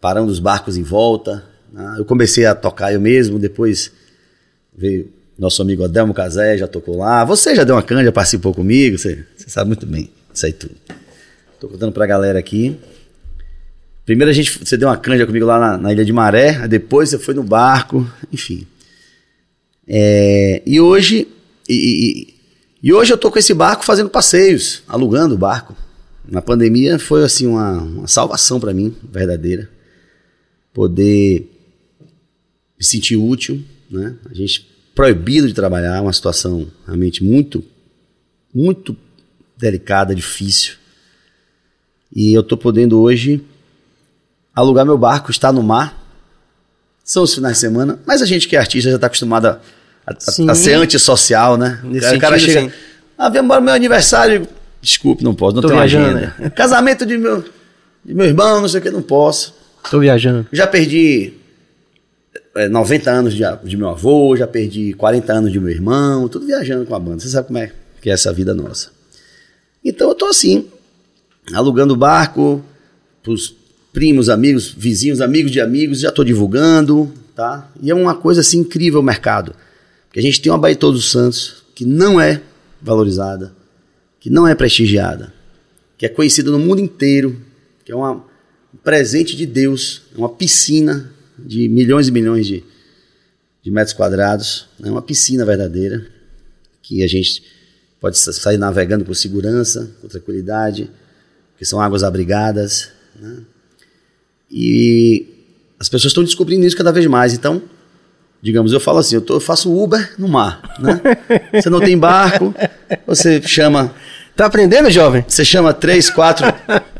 parando 0.00 0.30
os 0.30 0.40
barcos 0.40 0.76
em 0.76 0.82
volta, 0.82 1.44
né? 1.72 1.94
eu 1.98 2.04
comecei 2.04 2.44
a 2.44 2.54
tocar 2.54 2.92
eu 2.92 3.00
mesmo, 3.00 3.38
depois 3.38 3.92
veio 4.76 5.08
nosso 5.38 5.62
amigo 5.62 5.84
Adelmo 5.84 6.12
Casé, 6.12 6.58
já 6.58 6.66
tocou 6.66 6.96
lá. 6.96 7.24
Você 7.24 7.54
já 7.54 7.62
deu 7.62 7.76
uma 7.76 7.82
canja, 7.82 8.10
participou 8.10 8.52
comigo, 8.52 8.98
você, 8.98 9.24
você 9.36 9.48
sabe 9.48 9.68
muito 9.68 9.86
bem 9.86 10.10
isso 10.34 10.46
aí 10.46 10.52
tudo. 10.52 10.74
Tô 11.60 11.68
contando 11.68 11.92
pra 11.92 12.06
galera 12.06 12.38
aqui. 12.38 12.76
Primeiro 14.08 14.30
a 14.30 14.32
gente, 14.32 14.58
você 14.64 14.74
deu 14.74 14.88
uma 14.88 14.96
canja 14.96 15.26
comigo 15.26 15.44
lá 15.44 15.60
na, 15.60 15.76
na 15.76 15.92
Ilha 15.92 16.02
de 16.02 16.14
Maré, 16.14 16.66
depois 16.66 17.10
você 17.10 17.18
foi 17.18 17.34
no 17.34 17.42
barco, 17.42 18.10
enfim. 18.32 18.66
É, 19.86 20.62
e 20.64 20.80
hoje, 20.80 21.28
e, 21.68 22.34
e- 22.82 22.90
hoje 22.90 23.12
eu 23.12 23.18
tô 23.18 23.30
com 23.30 23.38
esse 23.38 23.52
barco 23.52 23.84
fazendo 23.84 24.08
passeios, 24.08 24.82
alugando 24.88 25.34
o 25.34 25.38
barco. 25.38 25.76
Na 26.26 26.40
pandemia 26.40 26.98
foi 26.98 27.22
assim 27.22 27.46
uma, 27.46 27.82
uma 27.82 28.08
salvação 28.08 28.58
pra 28.58 28.72
mim, 28.72 28.96
verdadeira. 29.12 29.68
Poder 30.72 31.46
me 32.78 32.84
sentir 32.86 33.16
útil, 33.16 33.62
né? 33.90 34.16
A 34.30 34.32
gente 34.32 34.66
proibido 34.94 35.46
de 35.46 35.52
trabalhar, 35.52 36.00
uma 36.00 36.14
situação 36.14 36.66
realmente 36.86 37.22
muito, 37.22 37.62
muito 38.54 38.96
delicada, 39.54 40.14
difícil. 40.14 40.76
E 42.10 42.32
eu 42.32 42.42
tô 42.42 42.56
podendo 42.56 42.98
hoje 42.98 43.44
alugar 44.58 44.84
meu 44.84 44.98
barco, 44.98 45.30
estar 45.30 45.52
no 45.52 45.62
mar. 45.62 45.96
São 47.04 47.22
os 47.22 47.34
finais 47.34 47.54
de 47.54 47.60
semana, 47.60 47.98
mas 48.06 48.20
a 48.20 48.26
gente 48.26 48.46
que 48.48 48.54
é 48.56 48.58
artista 48.58 48.90
já 48.90 48.96
está 48.96 49.06
acostumado 49.06 49.46
a, 49.46 49.50
a- 50.06 50.50
a- 50.50 50.54
ser 50.54 50.74
antissocial, 50.74 51.56
né? 51.56 51.80
Nesse 51.84 52.14
o 52.14 52.18
cara 52.18 52.38
sentido, 52.38 52.54
chega, 52.54 52.70
sim. 52.70 52.76
ah, 53.16 53.28
vem 53.30 53.42
embora 53.42 53.60
meu 53.60 53.72
aniversário. 53.72 54.46
Desculpe, 54.82 55.24
não 55.24 55.34
posso, 55.34 55.54
não 55.56 55.62
Tô 55.62 55.68
tenho 55.68 55.80
viajando, 55.80 56.18
agenda. 56.18 56.50
Casamento 56.50 57.06
de 57.06 57.16
meu, 57.16 57.42
de 58.04 58.14
meu 58.14 58.26
irmão, 58.26 58.60
não 58.60 58.68
sei 58.68 58.80
o 58.80 58.82
que, 58.82 58.90
não 58.90 59.02
posso. 59.02 59.54
Tô 59.90 59.98
viajando. 60.00 60.46
Já 60.52 60.66
perdi 60.66 61.32
é, 62.54 62.68
90 62.68 63.10
anos 63.10 63.34
de, 63.34 63.42
de 63.64 63.76
meu 63.76 63.88
avô, 63.88 64.36
já 64.36 64.46
perdi 64.46 64.92
40 64.92 65.32
anos 65.32 65.52
de 65.52 65.58
meu 65.58 65.70
irmão, 65.70 66.28
tudo 66.28 66.44
viajando 66.46 66.84
com 66.84 66.94
a 66.94 66.98
banda. 66.98 67.20
Você 67.20 67.28
sabe 67.28 67.46
como 67.46 67.58
é 67.58 67.72
que 68.02 68.10
é 68.10 68.12
essa 68.12 68.32
vida 68.32 68.52
nossa. 68.54 68.90
Então 69.84 70.08
eu 70.10 70.14
tô 70.14 70.26
assim, 70.26 70.66
alugando 71.54 71.96
barco 71.96 72.62
pros 73.22 73.56
primos, 73.92 74.28
amigos, 74.28 74.70
vizinhos, 74.76 75.20
amigos 75.20 75.50
de 75.50 75.60
amigos, 75.60 76.00
já 76.00 76.12
tô 76.12 76.22
divulgando, 76.22 77.12
tá? 77.34 77.70
E 77.80 77.90
é 77.90 77.94
uma 77.94 78.14
coisa 78.14 78.40
assim 78.40 78.58
incrível 78.58 79.00
o 79.00 79.02
mercado. 79.02 79.54
Porque 80.06 80.18
a 80.20 80.22
gente 80.22 80.40
tem 80.40 80.50
uma 80.50 80.68
de 80.68 80.76
Todos 80.76 81.04
os 81.04 81.10
Santos 81.10 81.64
que 81.74 81.84
não 81.84 82.20
é 82.20 82.42
valorizada, 82.80 83.54
que 84.20 84.30
não 84.30 84.46
é 84.46 84.54
prestigiada, 84.54 85.32
que 85.96 86.06
é 86.06 86.08
conhecida 86.08 86.50
no 86.50 86.58
mundo 86.58 86.80
inteiro, 86.80 87.40
que 87.84 87.92
é 87.92 87.94
uma, 87.94 88.14
um 88.14 88.78
presente 88.82 89.36
de 89.36 89.46
Deus, 89.46 90.02
é 90.14 90.18
uma 90.18 90.28
piscina 90.28 91.12
de 91.38 91.68
milhões 91.68 92.08
e 92.08 92.12
milhões 92.12 92.46
de, 92.46 92.64
de 93.62 93.70
metros 93.70 93.94
quadrados, 93.94 94.68
é 94.80 94.84
né? 94.84 94.90
uma 94.90 95.02
piscina 95.02 95.44
verdadeira, 95.44 96.06
que 96.82 97.02
a 97.02 97.06
gente 97.06 97.42
pode 98.00 98.18
sair 98.18 98.58
navegando 98.58 99.04
com 99.04 99.14
segurança, 99.14 99.90
com 100.00 100.08
tranquilidade, 100.08 100.90
que 101.56 101.64
são 101.64 101.80
águas 101.80 102.02
abrigadas, 102.02 102.90
né? 103.18 103.38
E 104.50 105.26
as 105.78 105.88
pessoas 105.88 106.10
estão 106.10 106.24
descobrindo 106.24 106.66
isso 106.66 106.76
cada 106.76 106.92
vez 106.92 107.06
mais. 107.06 107.34
Então, 107.34 107.62
digamos, 108.42 108.72
eu 108.72 108.80
falo 108.80 108.98
assim, 108.98 109.16
eu, 109.16 109.20
tô, 109.20 109.34
eu 109.34 109.40
faço 109.40 109.72
Uber 109.72 110.14
no 110.18 110.28
mar, 110.28 110.76
né? 110.78 111.00
Você 111.52 111.70
não 111.70 111.80
tem 111.80 111.96
barco, 111.96 112.54
você 113.06 113.40
chama... 113.42 113.92
Tá 114.34 114.46
aprendendo, 114.46 114.88
jovem? 114.88 115.24
Você 115.26 115.44
chama 115.44 115.74
três, 115.74 116.08
quatro 116.08 116.46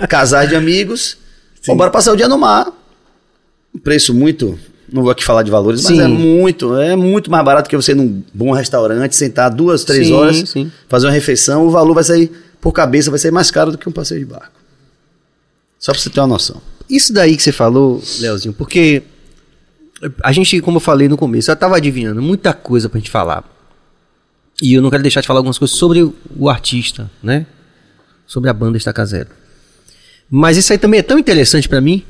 casais 0.08 0.48
de 0.48 0.56
amigos, 0.56 1.16
vamos 1.64 1.78
bora 1.78 1.90
passar 1.90 2.12
o 2.12 2.16
dia 2.16 2.28
no 2.28 2.36
mar. 2.36 2.72
Um 3.72 3.78
preço 3.78 4.12
muito 4.12 4.58
não 4.92 5.02
vou 5.02 5.10
aqui 5.10 5.22
falar 5.22 5.42
de 5.42 5.50
valores, 5.50 5.82
sim. 5.82 5.96
mas 5.96 6.04
é 6.04 6.08
muito, 6.08 6.76
é 6.76 6.96
muito 6.96 7.30
mais 7.30 7.44
barato 7.44 7.68
que 7.68 7.76
você 7.76 7.92
ir 7.92 7.94
num 7.94 8.22
bom 8.32 8.52
restaurante, 8.52 9.14
sentar 9.14 9.50
duas, 9.50 9.84
três 9.84 10.06
sim, 10.06 10.12
horas, 10.14 10.48
sim. 10.48 10.72
fazer 10.88 11.06
uma 11.06 11.12
refeição, 11.12 11.66
o 11.66 11.70
valor 11.70 11.94
vai 11.94 12.04
sair 12.04 12.32
por 12.60 12.72
cabeça, 12.72 13.10
vai 13.10 13.18
sair 13.18 13.30
mais 13.30 13.50
caro 13.50 13.70
do 13.70 13.78
que 13.78 13.88
um 13.88 13.92
passeio 13.92 14.20
de 14.20 14.26
barco. 14.26 14.52
Só 15.78 15.92
para 15.92 16.00
você 16.00 16.10
ter 16.10 16.20
uma 16.20 16.26
noção. 16.26 16.60
Isso 16.88 17.12
daí 17.12 17.36
que 17.36 17.42
você 17.42 17.52
falou, 17.52 18.02
Leozinho, 18.20 18.54
porque 18.54 19.02
a 20.22 20.32
gente, 20.32 20.60
como 20.60 20.76
eu 20.76 20.80
falei 20.80 21.08
no 21.08 21.16
começo, 21.16 21.50
eu 21.50 21.54
estava 21.54 21.76
adivinhando 21.76 22.22
muita 22.22 22.52
coisa 22.52 22.88
para 22.88 22.98
a 22.98 23.00
gente 23.00 23.10
falar. 23.10 23.44
E 24.62 24.74
eu 24.74 24.82
não 24.82 24.90
quero 24.90 25.02
deixar 25.02 25.20
de 25.20 25.26
falar 25.26 25.40
algumas 25.40 25.58
coisas 25.58 25.76
sobre 25.76 26.02
o 26.36 26.48
artista, 26.48 27.10
né? 27.22 27.46
Sobre 28.26 28.50
a 28.50 28.52
banda 28.52 28.76
Estaca 28.76 29.04
Zero. 29.04 29.28
Mas 30.30 30.56
isso 30.56 30.72
aí 30.72 30.78
também 30.78 31.00
é 31.00 31.02
tão 31.02 31.18
interessante 31.18 31.68
para 31.68 31.80
mim, 31.80 32.02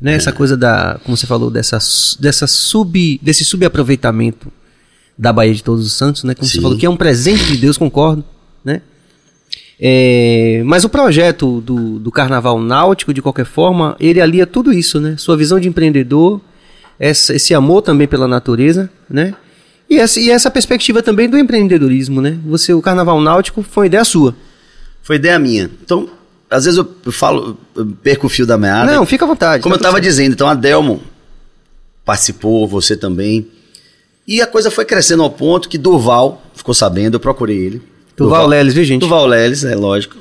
né? 0.00 0.14
Essa 0.14 0.32
coisa 0.32 0.56
da, 0.56 1.00
como 1.04 1.16
você 1.16 1.26
falou, 1.26 1.50
dessa, 1.50 1.78
dessa 2.18 2.46
sub, 2.46 3.20
desse 3.22 3.44
subaproveitamento 3.44 4.52
da 5.16 5.32
Baía 5.32 5.54
de 5.54 5.62
Todos 5.62 5.86
os 5.86 5.92
Santos, 5.92 6.24
né? 6.24 6.34
Como 6.34 6.46
Sim. 6.46 6.56
você 6.56 6.60
falou, 6.60 6.78
que 6.78 6.86
é 6.86 6.90
um 6.90 6.96
presente 6.96 7.44
de 7.46 7.56
Deus, 7.56 7.78
concordo, 7.78 8.24
né? 8.64 8.82
É, 9.84 10.62
mas 10.64 10.84
o 10.84 10.88
projeto 10.88 11.60
do, 11.60 11.98
do 11.98 12.12
Carnaval 12.12 12.60
Náutico, 12.60 13.12
de 13.12 13.20
qualquer 13.20 13.44
forma, 13.44 13.96
ele 13.98 14.20
alia 14.20 14.46
tudo 14.46 14.72
isso, 14.72 15.00
né? 15.00 15.16
Sua 15.18 15.36
visão 15.36 15.58
de 15.58 15.66
empreendedor, 15.66 16.40
essa, 17.00 17.34
esse 17.34 17.52
amor 17.52 17.82
também 17.82 18.06
pela 18.06 18.28
natureza, 18.28 18.88
né? 19.10 19.34
E 19.90 19.98
essa, 19.98 20.20
e 20.20 20.30
essa 20.30 20.52
perspectiva 20.52 21.02
também 21.02 21.28
do 21.28 21.36
empreendedorismo, 21.36 22.22
né? 22.22 22.38
Você, 22.46 22.72
o 22.72 22.80
Carnaval 22.80 23.20
Náutico 23.20 23.60
foi 23.64 23.82
uma 23.82 23.86
ideia 23.88 24.04
sua. 24.04 24.36
Foi 25.02 25.16
ideia 25.16 25.36
minha. 25.36 25.68
Então, 25.84 26.08
às 26.48 26.64
vezes 26.64 26.78
eu 26.78 27.10
falo, 27.10 27.58
eu 27.74 27.84
perco 28.04 28.28
o 28.28 28.30
fio 28.30 28.46
da 28.46 28.56
meada. 28.56 28.92
Não, 28.92 29.04
fica 29.04 29.24
à 29.24 29.28
vontade. 29.28 29.64
Como 29.64 29.74
tá 29.74 29.78
eu 29.78 29.82
estava 29.82 30.00
dizendo, 30.00 30.32
então 30.32 30.46
a 30.46 30.54
Delmo 30.54 31.02
participou, 32.04 32.68
você 32.68 32.96
também. 32.96 33.48
E 34.28 34.40
a 34.40 34.46
coisa 34.46 34.70
foi 34.70 34.84
crescendo 34.84 35.24
ao 35.24 35.30
ponto 35.30 35.68
que 35.68 35.76
Durval 35.76 36.40
ficou 36.54 36.72
sabendo, 36.72 37.16
eu 37.16 37.20
procurei 37.20 37.58
ele. 37.58 37.91
Durval, 38.16 38.46
Leles, 38.46 38.74
viu, 38.74 38.84
gente? 38.84 39.00
Durval 39.00 39.26
Leles, 39.26 39.64
é 39.64 39.74
lógico. 39.74 40.16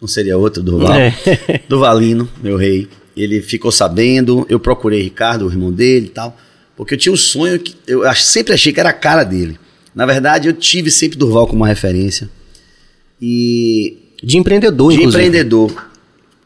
Não 0.00 0.08
seria 0.08 0.38
outro 0.38 0.62
Durval. 0.62 0.94
É. 0.94 1.14
Durvalino, 1.68 2.28
meu 2.42 2.56
rei. 2.56 2.88
Ele 3.16 3.40
ficou 3.42 3.72
sabendo, 3.72 4.46
eu 4.48 4.60
procurei 4.60 5.02
Ricardo, 5.02 5.46
o 5.46 5.50
irmão 5.50 5.72
dele 5.72 6.06
e 6.06 6.10
tal. 6.10 6.36
Porque 6.76 6.94
eu 6.94 6.98
tinha 6.98 7.12
um 7.12 7.16
sonho 7.16 7.58
que 7.58 7.74
eu 7.86 8.02
sempre 8.14 8.54
achei 8.54 8.72
que 8.72 8.78
era 8.78 8.90
a 8.90 8.92
cara 8.92 9.24
dele. 9.24 9.58
Na 9.94 10.06
verdade, 10.06 10.48
eu 10.48 10.52
tive 10.52 10.90
sempre 10.90 11.18
Durval 11.18 11.46
como 11.46 11.60
uma 11.60 11.66
referência. 11.66 12.30
E 13.20 13.96
de 14.22 14.38
empreendedor, 14.38 14.92
de 14.92 14.98
inclusive. 14.98 15.24
empreendedor. 15.24 15.88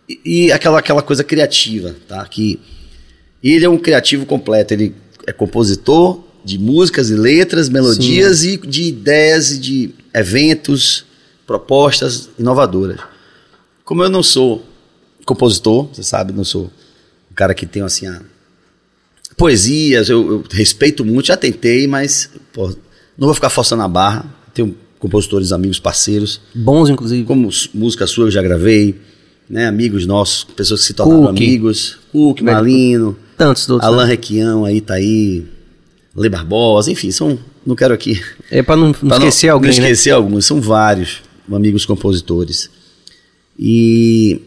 E, 0.08 0.20
e, 0.24 0.52
aquela, 0.52 0.78
aquela 0.78 1.02
coisa 1.02 1.22
criativa, 1.22 1.94
tá? 2.08 2.24
Que 2.26 2.58
ele 3.44 3.64
é 3.64 3.68
um 3.68 3.78
criativo 3.78 4.24
completo. 4.24 4.72
Ele 4.72 4.94
é 5.26 5.32
compositor 5.32 6.24
de 6.44 6.58
músicas 6.58 7.10
e 7.10 7.14
letras, 7.14 7.68
melodias 7.68 8.38
Sim. 8.38 8.54
e 8.54 8.66
de 8.66 8.82
ideias 8.84 9.52
e 9.52 9.58
de 9.58 9.90
eventos, 10.14 11.04
propostas 11.46 12.30
inovadoras. 12.38 13.00
Como 13.84 14.02
eu 14.02 14.10
não 14.10 14.22
sou 14.22 14.64
compositor, 15.24 15.88
você 15.92 16.02
sabe, 16.02 16.32
não 16.32 16.44
sou 16.44 16.70
um 17.30 17.34
cara 17.34 17.54
que 17.54 17.66
tem 17.66 17.82
assim 17.82 18.06
a 18.06 18.20
poesias, 19.36 20.08
eu, 20.08 20.30
eu 20.30 20.44
respeito 20.50 21.04
muito, 21.04 21.26
já 21.26 21.36
tentei, 21.36 21.86
mas 21.86 22.30
pô, 22.52 22.68
não 23.16 23.26
vou 23.26 23.34
ficar 23.34 23.50
forçando 23.50 23.82
a 23.82 23.88
barra. 23.88 24.24
Tenho 24.54 24.76
compositores, 24.98 25.52
amigos, 25.52 25.78
parceiros. 25.78 26.40
Bons, 26.54 26.88
inclusive. 26.88 27.24
Como 27.24 27.48
música 27.74 28.06
sua 28.06 28.26
eu 28.26 28.30
já 28.30 28.42
gravei, 28.42 29.00
né? 29.48 29.66
Amigos 29.66 30.06
nossos, 30.06 30.44
pessoas 30.44 30.80
que 30.80 30.86
se 30.86 30.94
tornaram 30.94 31.26
Cook. 31.26 31.36
amigos. 31.36 31.98
Cook, 32.12 32.40
Malino. 32.40 33.16
Tantos 33.36 33.66
todos. 33.66 33.84
Alain 33.84 34.04
né? 34.04 34.10
Requião 34.10 34.64
aí 34.64 34.80
tá 34.80 34.94
aí. 34.94 35.44
Lê 36.14 36.28
Barbosa, 36.28 36.90
enfim, 36.90 37.10
são. 37.10 37.38
Não 37.64 37.74
quero 37.74 37.94
aqui. 37.94 38.22
É 38.50 38.62
para 38.62 38.76
não, 38.76 38.94
não 39.02 39.16
esquecer 39.18 39.46
não, 39.48 39.54
alguém. 39.54 39.70
Não 39.70 39.78
né? 39.78 39.84
esquecer 39.84 40.10
né? 40.10 40.16
alguns, 40.16 40.46
são 40.46 40.60
vários 40.60 41.22
amigos 41.50 41.86
compositores. 41.86 42.70
E 43.58 44.40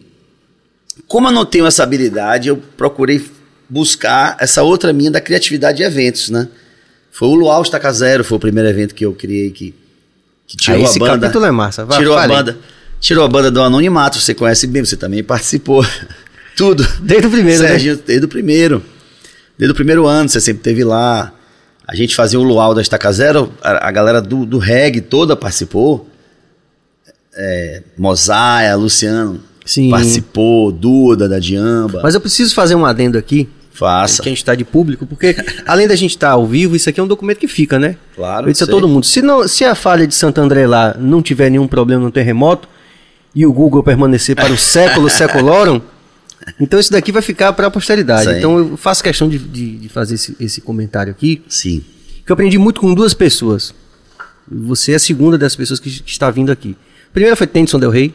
como 1.07 1.27
eu 1.27 1.31
não 1.31 1.45
tenho 1.45 1.65
essa 1.65 1.83
habilidade, 1.83 2.49
eu 2.49 2.57
procurei 2.77 3.23
buscar 3.67 4.37
essa 4.39 4.61
outra 4.63 4.93
minha 4.93 5.09
da 5.09 5.21
criatividade 5.21 5.77
de 5.77 5.83
eventos, 5.83 6.29
né? 6.29 6.47
Foi 7.11 7.27
o 7.29 7.35
Luau 7.35 7.61
Estaca 7.61 7.91
Zero, 7.91 8.23
foi 8.23 8.37
o 8.37 8.41
primeiro 8.41 8.69
evento 8.69 8.93
que 8.93 9.05
eu 9.05 9.13
criei 9.13 9.49
que 9.49 9.73
que 10.47 10.55
tirou 10.55 10.79
ah, 10.79 10.83
esse 10.83 10.97
a 10.97 10.99
banda. 10.99 11.19
capítulo 11.21 11.45
é 11.45 11.51
massa. 11.51 11.85
Vai, 11.85 11.97
tirou 11.97 12.17
a 12.17 12.27
banda. 12.27 12.57
Tirou 12.99 13.25
a 13.25 13.27
banda 13.27 13.51
do 13.51 13.61
anonimato, 13.61 14.19
você 14.19 14.33
conhece 14.33 14.67
bem, 14.67 14.83
você 14.83 14.95
também 14.95 15.23
participou. 15.23 15.85
Tudo. 16.55 16.87
Desde 17.01 17.27
o 17.27 17.31
primeiro, 17.31 17.63
né? 17.63 17.69
Serginho, 17.69 17.95
né? 17.95 18.01
Desde 18.05 18.25
o 18.25 18.29
primeiro. 18.29 18.83
Desde 19.57 19.71
o 19.71 19.75
primeiro 19.75 20.05
ano, 20.05 20.29
você 20.29 20.39
sempre 20.39 20.59
esteve 20.59 20.83
lá. 20.83 21.33
A 21.87 21.95
gente 21.95 22.15
fazia 22.15 22.39
o 22.39 22.43
luau 22.43 22.73
da 22.73 22.81
Estaca 22.81 23.11
Zero, 23.11 23.51
a, 23.61 23.87
a 23.87 23.91
galera 23.91 24.21
do, 24.21 24.45
do 24.45 24.57
reggae 24.57 25.01
toda 25.01 25.35
participou. 25.35 26.09
É, 27.37 27.83
Mosaia, 27.97 28.75
Luciano 28.75 29.41
Sim. 29.65 29.89
participou, 29.89 30.71
Duda, 30.71 31.27
da 31.27 31.37
Diamba. 31.37 31.99
Mas 32.01 32.15
eu 32.15 32.21
preciso 32.21 32.55
fazer 32.55 32.75
um 32.75 32.85
adendo 32.85 33.17
aqui, 33.17 33.49
Faça. 33.75 34.23
Que 34.23 34.29
a 34.29 34.31
gente 34.31 34.37
está 34.37 34.55
de 34.55 34.63
público, 34.63 35.05
porque 35.05 35.35
além 35.67 35.85
da 35.85 35.95
gente 35.95 36.11
estar 36.11 36.27
tá 36.27 36.33
ao 36.33 36.47
vivo, 36.47 36.77
isso 36.77 36.89
aqui 36.89 36.99
é 36.99 37.03
um 37.03 37.07
documento 37.07 37.39
que 37.39 37.47
fica, 37.47 37.77
né? 37.77 37.97
Claro. 38.15 38.47
Eu 38.47 38.51
disse 38.53 38.63
a 38.63 38.67
todo 38.67 38.87
mundo: 38.87 39.05
se, 39.05 39.21
não, 39.21 39.45
se 39.47 39.65
a 39.65 39.75
falha 39.75 40.07
de 40.07 40.15
Santo 40.15 40.39
André 40.39 40.65
lá 40.65 40.95
não 40.97 41.21
tiver 41.21 41.49
nenhum 41.49 41.67
problema 41.67 42.01
no 42.01 42.09
terremoto 42.09 42.69
e 43.35 43.45
o 43.45 43.51
Google 43.51 43.83
permanecer 43.83 44.33
para 44.33 44.51
o 44.51 44.57
século 44.57 45.09
seculorum, 45.11 45.81
então 46.59 46.79
isso 46.79 46.91
daqui 46.91 47.11
vai 47.11 47.21
ficar 47.21 47.53
para 47.53 47.67
a 47.67 47.71
posteridade. 47.71 48.29
Então 48.37 48.57
eu 48.57 48.77
faço 48.77 49.03
questão 49.03 49.27
de, 49.27 49.37
de, 49.37 49.77
de 49.77 49.89
fazer 49.89 50.15
esse, 50.15 50.35
esse, 50.39 50.61
comentário 50.61 51.11
aqui. 51.11 51.41
Sim. 51.47 51.83
Que 52.25 52.31
eu 52.31 52.33
aprendi 52.33 52.57
muito 52.57 52.81
com 52.81 52.93
duas 52.93 53.13
pessoas. 53.13 53.73
Você 54.47 54.91
é 54.91 54.95
a 54.95 54.99
segunda 54.99 55.37
dessas 55.37 55.55
pessoas 55.55 55.79
que, 55.79 55.89
que 55.89 56.11
está 56.11 56.29
vindo 56.29 56.51
aqui. 56.51 56.75
A 57.09 57.13
primeira 57.13 57.35
foi 57.35 57.47
Tennyson 57.47 57.79
Del 57.79 57.89
Rey. 57.89 58.13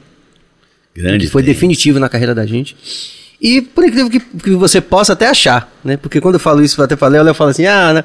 Grande. 0.94 1.26
Que 1.26 1.32
foi 1.32 1.42
definitivo 1.42 1.98
na 1.98 2.08
carreira 2.08 2.34
da 2.34 2.46
gente. 2.46 2.76
E 3.40 3.62
por 3.62 3.84
incrível 3.84 4.10
que, 4.10 4.20
que, 4.20 4.50
você 4.50 4.80
possa 4.80 5.14
até 5.14 5.26
achar, 5.26 5.72
né? 5.82 5.96
Porque 5.96 6.20
quando 6.20 6.34
eu 6.34 6.40
falo 6.40 6.62
isso, 6.62 6.80
eu 6.80 6.84
até 6.84 6.94
falei, 6.94 7.20
eu 7.20 7.34
falo 7.34 7.50
assim, 7.50 7.64
ah, 7.64 7.94
né? 7.94 8.04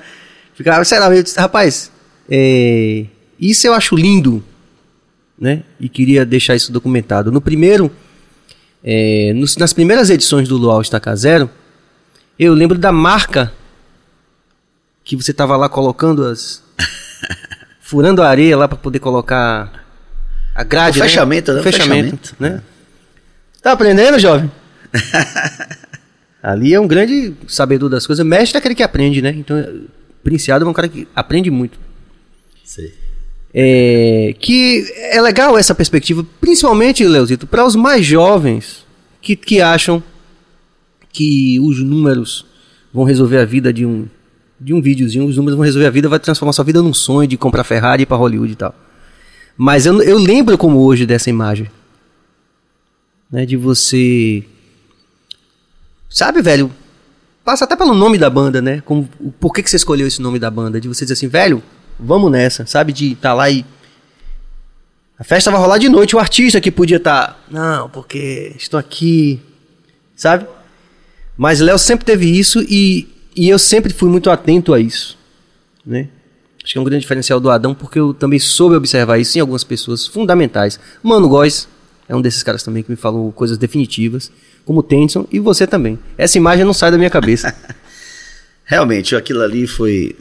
Fica, 0.53 0.81
será? 0.85 1.13
Eu 1.13 1.21
disse, 1.21 1.37
rapaz, 1.37 1.91
é, 2.29 3.05
isso 3.39 3.67
eu 3.67 3.73
acho 3.73 3.95
lindo, 3.95 4.43
né? 5.37 5.63
E 5.79 5.89
queria 5.89 6.25
deixar 6.25 6.55
isso 6.55 6.71
documentado. 6.71 7.31
No 7.31 7.41
primeiro, 7.41 7.91
é, 8.87 9.33
nos, 9.33 9.57
nas 9.57 9.73
primeiras 9.73 10.11
edições 10.11 10.47
do 10.47 10.57
Luau 10.57 10.79
Estaca 10.79 11.15
Zero, 11.15 11.49
eu 12.37 12.53
lembro 12.53 12.77
da 12.77 12.91
marca 12.91 13.51
que 15.03 15.15
você 15.15 15.33
tava 15.33 15.57
lá 15.57 15.67
colocando 15.67 16.23
as. 16.23 16.63
furando 17.81 18.21
a 18.21 18.29
areia 18.29 18.55
lá 18.55 18.67
para 18.67 18.77
poder 18.77 18.99
colocar 18.99 19.83
a 20.53 20.63
grade. 20.63 20.99
O 20.99 21.01
fechamento, 21.01 21.51
né? 21.51 21.59
O 21.59 21.63
fechamento, 21.63 22.17
fechamento 22.17 22.35
né? 22.39 22.61
Tá 23.61 23.71
aprendendo, 23.71 24.19
jovem? 24.19 24.51
Ali 26.43 26.75
é 26.75 26.79
um 26.79 26.87
grande 26.87 27.33
sabedor 27.47 27.89
das 27.89 28.05
coisas. 28.05 28.23
Mestre 28.23 28.57
é 28.57 28.59
aquele 28.59 28.75
que 28.75 28.83
aprende, 28.83 29.19
né? 29.19 29.31
Então, 29.31 29.57
Princiado 30.23 30.65
é 30.65 30.67
um 30.67 30.73
cara 30.73 30.87
que 30.87 31.07
aprende 31.15 31.51
muito. 31.51 31.79
Sim. 32.63 32.91
É, 33.57 34.35
que 34.37 34.85
é 35.11 35.21
legal 35.21 35.57
essa 35.57 35.73
perspectiva, 35.73 36.25
principalmente, 36.41 37.05
Leozito, 37.05 37.47
para 37.47 37.65
os 37.65 37.73
mais 37.73 38.05
jovens 38.05 38.85
que, 39.21 39.33
que 39.33 39.61
acham 39.61 40.03
que 41.09 41.57
os 41.61 41.81
números 41.81 42.45
vão 42.93 43.05
resolver 43.05 43.37
a 43.37 43.45
vida 43.45 43.71
de 43.71 43.85
um 43.85 44.07
de 44.59 44.73
um 44.73 44.81
videozinho, 44.81 45.25
os 45.25 45.35
números 45.37 45.55
vão 45.55 45.65
resolver 45.65 45.87
a 45.87 45.91
vida, 45.91 46.09
vai 46.09 46.19
transformar 46.19 46.53
sua 46.53 46.63
vida 46.63 46.81
num 46.81 46.93
sonho 46.93 47.27
de 47.27 47.37
comprar 47.37 47.63
Ferrari 47.63 48.05
pra 48.05 48.17
Hollywood 48.17 48.53
e 48.53 48.55
tal. 48.55 48.73
Mas 49.57 49.85
eu, 49.85 50.01
eu 50.01 50.17
lembro 50.17 50.57
como 50.57 50.79
hoje 50.79 51.05
dessa 51.05 51.29
imagem. 51.29 51.69
Né, 53.31 53.45
de 53.45 53.57
você. 53.57 54.43
Sabe, 56.09 56.41
velho? 56.41 56.71
Passa 57.43 57.65
até 57.65 57.75
pelo 57.75 57.93
nome 57.93 58.17
da 58.17 58.29
banda, 58.29 58.61
né? 58.61 58.81
Como, 58.85 59.09
por 59.39 59.53
que, 59.53 59.61
que 59.61 59.69
você 59.69 59.75
escolheu 59.75 60.07
esse 60.07 60.21
nome 60.21 60.39
da 60.39 60.49
banda? 60.49 60.79
De 60.79 60.87
você 60.87 61.05
dizer 61.05 61.13
assim, 61.13 61.27
velho, 61.27 61.61
vamos 61.99 62.31
nessa, 62.31 62.65
sabe? 62.65 62.93
De 62.93 63.13
estar 63.13 63.29
tá 63.29 63.33
lá 63.33 63.49
e. 63.49 63.65
A 65.17 65.23
festa 65.23 65.49
vai 65.49 65.59
rolar 65.59 65.77
de 65.77 65.87
noite, 65.87 66.15
o 66.15 66.19
artista 66.19 66.59
que 66.59 66.69
podia 66.69 66.97
estar. 66.97 67.27
Tá, 67.27 67.37
não, 67.49 67.89
porque 67.89 68.53
estou 68.57 68.79
aqui. 68.79 69.39
Sabe? 70.15 70.45
Mas 71.37 71.59
Léo 71.59 71.77
sempre 71.77 72.05
teve 72.05 72.27
isso 72.27 72.61
e, 72.61 73.07
e 73.35 73.49
eu 73.49 73.59
sempre 73.59 73.93
fui 73.93 74.09
muito 74.09 74.29
atento 74.29 74.73
a 74.73 74.79
isso. 74.79 75.17
Né? 75.85 76.07
Acho 76.63 76.73
que 76.73 76.77
é 76.77 76.81
um 76.81 76.85
grande 76.85 77.01
diferencial 77.01 77.39
do 77.39 77.49
Adão, 77.49 77.75
porque 77.75 77.99
eu 77.99 78.13
também 78.13 78.39
soube 78.39 78.75
observar 78.75 79.19
isso 79.19 79.37
em 79.37 79.41
algumas 79.41 79.63
pessoas 79.63 80.07
fundamentais. 80.07 80.79
Mano 81.03 81.27
Góes 81.29 81.67
é 82.07 82.15
um 82.15 82.21
desses 82.21 82.41
caras 82.41 82.63
também 82.63 82.81
que 82.81 82.89
me 82.89 82.95
falou 82.95 83.31
coisas 83.31 83.57
definitivas, 83.57 84.31
como 84.63 84.81
Tennyson 84.81 85.27
e 85.31 85.39
você 85.39 85.67
também. 85.67 85.99
Essa 86.17 86.37
imagem 86.37 86.65
não 86.65 86.73
sai 86.73 86.91
da 86.91 86.97
minha 86.97 87.09
cabeça. 87.09 87.55
Realmente, 88.65 89.15
aquilo 89.15 89.43
ali 89.43 89.67
foi 89.67 90.15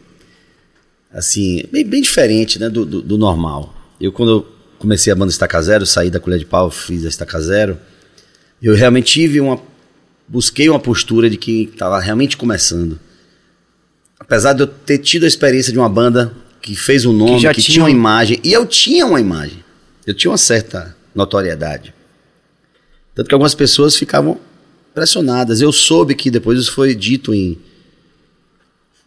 assim, 1.14 1.62
bem, 1.72 1.84
bem 1.86 2.02
diferente 2.02 2.58
né, 2.58 2.68
do, 2.68 2.84
do, 2.84 3.00
do, 3.00 3.16
normal. 3.16 3.74
Eu, 3.98 4.12
quando 4.12 4.30
eu 4.30 4.46
comecei 4.78 5.10
a 5.10 5.16
banda 5.16 5.30
Estaca 5.30 5.62
Zero, 5.62 5.86
saí 5.86 6.10
da 6.10 6.20
colher 6.20 6.38
de 6.38 6.44
pau, 6.44 6.70
fiz 6.70 7.06
a 7.06 7.08
Estaca 7.08 7.40
Zero, 7.40 7.78
eu 8.62 8.74
realmente 8.74 9.12
tive 9.12 9.40
uma. 9.40 9.58
Busquei 10.26 10.68
uma 10.68 10.80
postura 10.80 11.30
de 11.30 11.36
que 11.36 11.70
estava 11.72 12.00
realmente 12.00 12.36
começando 12.36 12.98
apesar 14.24 14.54
de 14.54 14.62
eu 14.62 14.66
ter 14.66 14.98
tido 14.98 15.24
a 15.24 15.28
experiência 15.28 15.72
de 15.72 15.78
uma 15.78 15.88
banda 15.88 16.34
que 16.62 16.74
fez 16.74 17.04
um 17.04 17.12
nome, 17.12 17.40
que, 17.40 17.48
que 17.54 17.62
tinha... 17.62 17.74
tinha 17.74 17.84
uma 17.84 17.90
imagem, 17.90 18.40
e 18.42 18.52
eu 18.52 18.66
tinha 18.66 19.06
uma 19.06 19.20
imagem, 19.20 19.62
eu 20.06 20.14
tinha 20.14 20.30
uma 20.30 20.38
certa 20.38 20.96
notoriedade. 21.14 21.94
Tanto 23.14 23.28
que 23.28 23.34
algumas 23.34 23.54
pessoas 23.54 23.94
ficavam 23.96 24.40
pressionadas. 24.92 25.60
Eu 25.60 25.70
soube 25.70 26.14
que 26.14 26.30
depois 26.30 26.58
isso 26.58 26.72
foi 26.72 26.94
dito 26.94 27.32
em. 27.32 27.58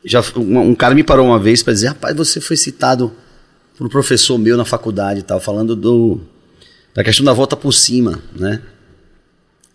Já, 0.08 0.24
um, 0.38 0.60
um 0.60 0.76
cara 0.76 0.96
me 0.96 1.04
parou 1.04 1.26
uma 1.26 1.38
vez 1.38 1.62
para 1.62 1.74
dizer: 1.74 1.88
rapaz, 1.90 2.16
você 2.16 2.40
foi 2.40 2.56
citado 2.56 3.12
por 3.78 3.86
um 3.86 3.90
professor 3.90 4.38
meu 4.38 4.56
na 4.56 4.66
faculdade 4.66 5.20
e 5.20 5.24
tal, 5.24 5.40
falando 5.40 5.76
do, 5.76 6.20
da 6.96 7.04
questão 7.04 7.26
da 7.26 7.34
volta 7.34 7.56
por 7.56 7.74
cima, 7.74 8.20
né? 8.34 8.62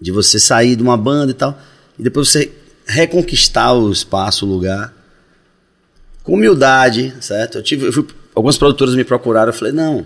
De 0.01 0.11
você 0.11 0.41
sair 0.41 0.75
de 0.75 0.83
uma 0.83 0.97
banda 0.97 1.31
e 1.31 1.35
tal, 1.35 1.61
e 1.99 2.03
depois 2.03 2.29
você 2.29 2.51
reconquistar 2.87 3.75
o 3.75 3.93
espaço, 3.93 4.47
o 4.47 4.49
lugar 4.49 4.93
com 6.23 6.35
humildade, 6.35 7.15
certo? 7.21 7.59
Eu 7.59 7.63
tive, 7.63 7.87
eu 7.87 7.93
fui, 7.93 8.07
algumas 8.35 8.57
produtoras 8.57 8.95
me 8.95 9.05
procuraram, 9.05 9.51
eu 9.51 9.57
falei, 9.57 9.73
não, 9.73 10.05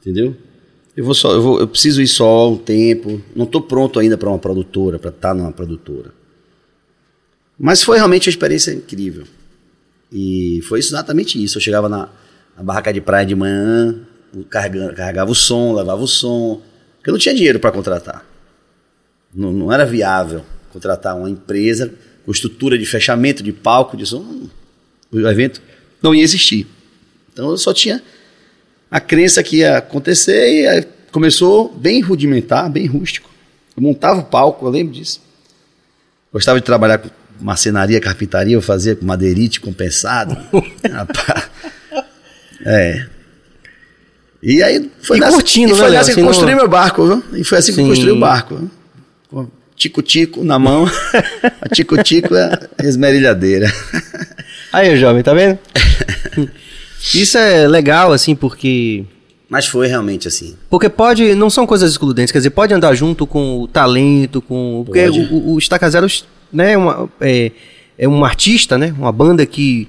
entendeu? 0.00 0.36
Eu 0.96 1.04
vou 1.04 1.14
só, 1.14 1.32
eu, 1.32 1.42
vou, 1.42 1.60
eu 1.60 1.66
preciso 1.66 2.00
ir 2.00 2.06
só 2.06 2.52
um 2.52 2.56
tempo, 2.56 3.20
não 3.34 3.44
estou 3.44 3.60
pronto 3.60 3.98
ainda 3.98 4.16
para 4.16 4.28
uma 4.28 4.38
produtora, 4.38 4.98
para 4.98 5.10
estar 5.10 5.30
tá 5.30 5.34
numa 5.34 5.50
produtora. 5.50 6.12
Mas 7.58 7.82
foi 7.82 7.96
realmente 7.96 8.28
uma 8.28 8.32
experiência 8.32 8.72
incrível. 8.72 9.24
E 10.12 10.60
foi 10.68 10.78
exatamente 10.78 11.42
isso. 11.42 11.58
Eu 11.58 11.62
chegava 11.62 11.88
na, 11.88 12.08
na 12.56 12.62
barraca 12.62 12.92
de 12.92 13.00
praia 13.00 13.26
de 13.26 13.34
manhã, 13.34 14.00
carregava, 14.48 14.92
carregava 14.92 15.30
o 15.30 15.34
som, 15.34 15.74
levava 15.74 16.02
o 16.02 16.08
som, 16.08 16.62
porque 16.96 17.10
eu 17.10 17.12
não 17.12 17.18
tinha 17.18 17.34
dinheiro 17.34 17.58
para 17.58 17.72
contratar. 17.72 18.24
Não, 19.34 19.52
não 19.52 19.72
era 19.72 19.84
viável 19.84 20.44
contratar 20.72 21.16
uma 21.16 21.30
empresa 21.30 21.92
com 22.24 22.32
estrutura 22.32 22.78
de 22.78 22.86
fechamento 22.86 23.42
de 23.42 23.52
palco, 23.52 23.96
de 23.96 24.06
som 24.06 24.48
o 25.22 25.28
evento 25.28 25.62
não 26.02 26.14
ia 26.14 26.22
existir. 26.22 26.66
Então 27.32 27.50
eu 27.50 27.58
só 27.58 27.72
tinha 27.72 28.02
a 28.90 29.00
crença 29.00 29.42
que 29.42 29.58
ia 29.58 29.78
acontecer 29.78 30.48
e 30.48 30.82
começou 31.10 31.68
bem 31.68 32.00
rudimentar, 32.00 32.70
bem 32.70 32.86
rústico. 32.86 33.30
Eu 33.76 33.82
montava 33.82 34.20
o 34.20 34.24
palco, 34.24 34.66
eu 34.66 34.70
lembro 34.70 34.92
disso. 34.92 35.20
Gostava 36.32 36.58
de 36.58 36.64
trabalhar 36.64 36.98
com 36.98 37.08
marcenaria, 37.44 38.00
carpintaria, 38.00 38.54
eu 38.54 38.62
fazia 38.62 38.96
com 38.96 39.04
madeirite 39.04 39.60
compensado. 39.60 40.34
é. 42.64 43.06
E 44.42 44.62
aí 44.62 44.90
foi 45.02 45.18
e 45.18 45.20
nessa, 45.20 45.32
curtindo, 45.32 45.74
e 45.74 45.76
foi 45.76 45.90
né, 45.90 45.98
nessa 45.98 46.06
que 46.06 46.20
assim, 46.20 46.26
construí 46.26 46.54
meu 46.54 46.68
barco, 46.68 47.06
viu? 47.06 47.22
E 47.34 47.44
foi 47.44 47.58
assim 47.58 47.72
Sim. 47.72 47.76
que 47.76 47.82
eu 47.82 47.88
construí 47.88 48.12
o 48.12 48.18
barco. 48.18 48.70
Tico-tico 49.76 50.42
na 50.42 50.58
mão, 50.58 50.86
a 51.60 51.68
tico-tico 51.68 52.34
é 52.34 52.58
esmerilhadeira. 52.82 53.70
Aí, 54.72 54.96
jovem, 54.96 55.22
tá 55.22 55.34
vendo? 55.34 55.58
Isso 57.14 57.36
é 57.36 57.68
legal, 57.68 58.12
assim, 58.12 58.34
porque. 58.34 59.04
Mas 59.50 59.66
foi 59.66 59.86
realmente 59.86 60.26
assim. 60.28 60.56
Porque 60.70 60.88
pode. 60.88 61.34
Não 61.34 61.50
são 61.50 61.66
coisas 61.66 61.90
excludentes, 61.90 62.32
quer 62.32 62.38
dizer, 62.38 62.50
pode 62.50 62.72
andar 62.72 62.94
junto 62.94 63.26
com 63.26 63.60
o 63.60 63.68
talento, 63.68 64.40
com. 64.40 64.82
Porque 64.86 65.02
pode. 65.04 65.20
o, 65.30 65.54
o 65.54 65.58
Estaca 65.58 65.90
Zero 65.90 66.06
né, 66.54 66.72
é, 66.72 66.78
uma, 66.78 67.10
é, 67.20 67.52
é 67.98 68.08
um 68.08 68.24
artista, 68.24 68.78
né? 68.78 68.94
Uma 68.96 69.12
banda 69.12 69.44
que, 69.44 69.88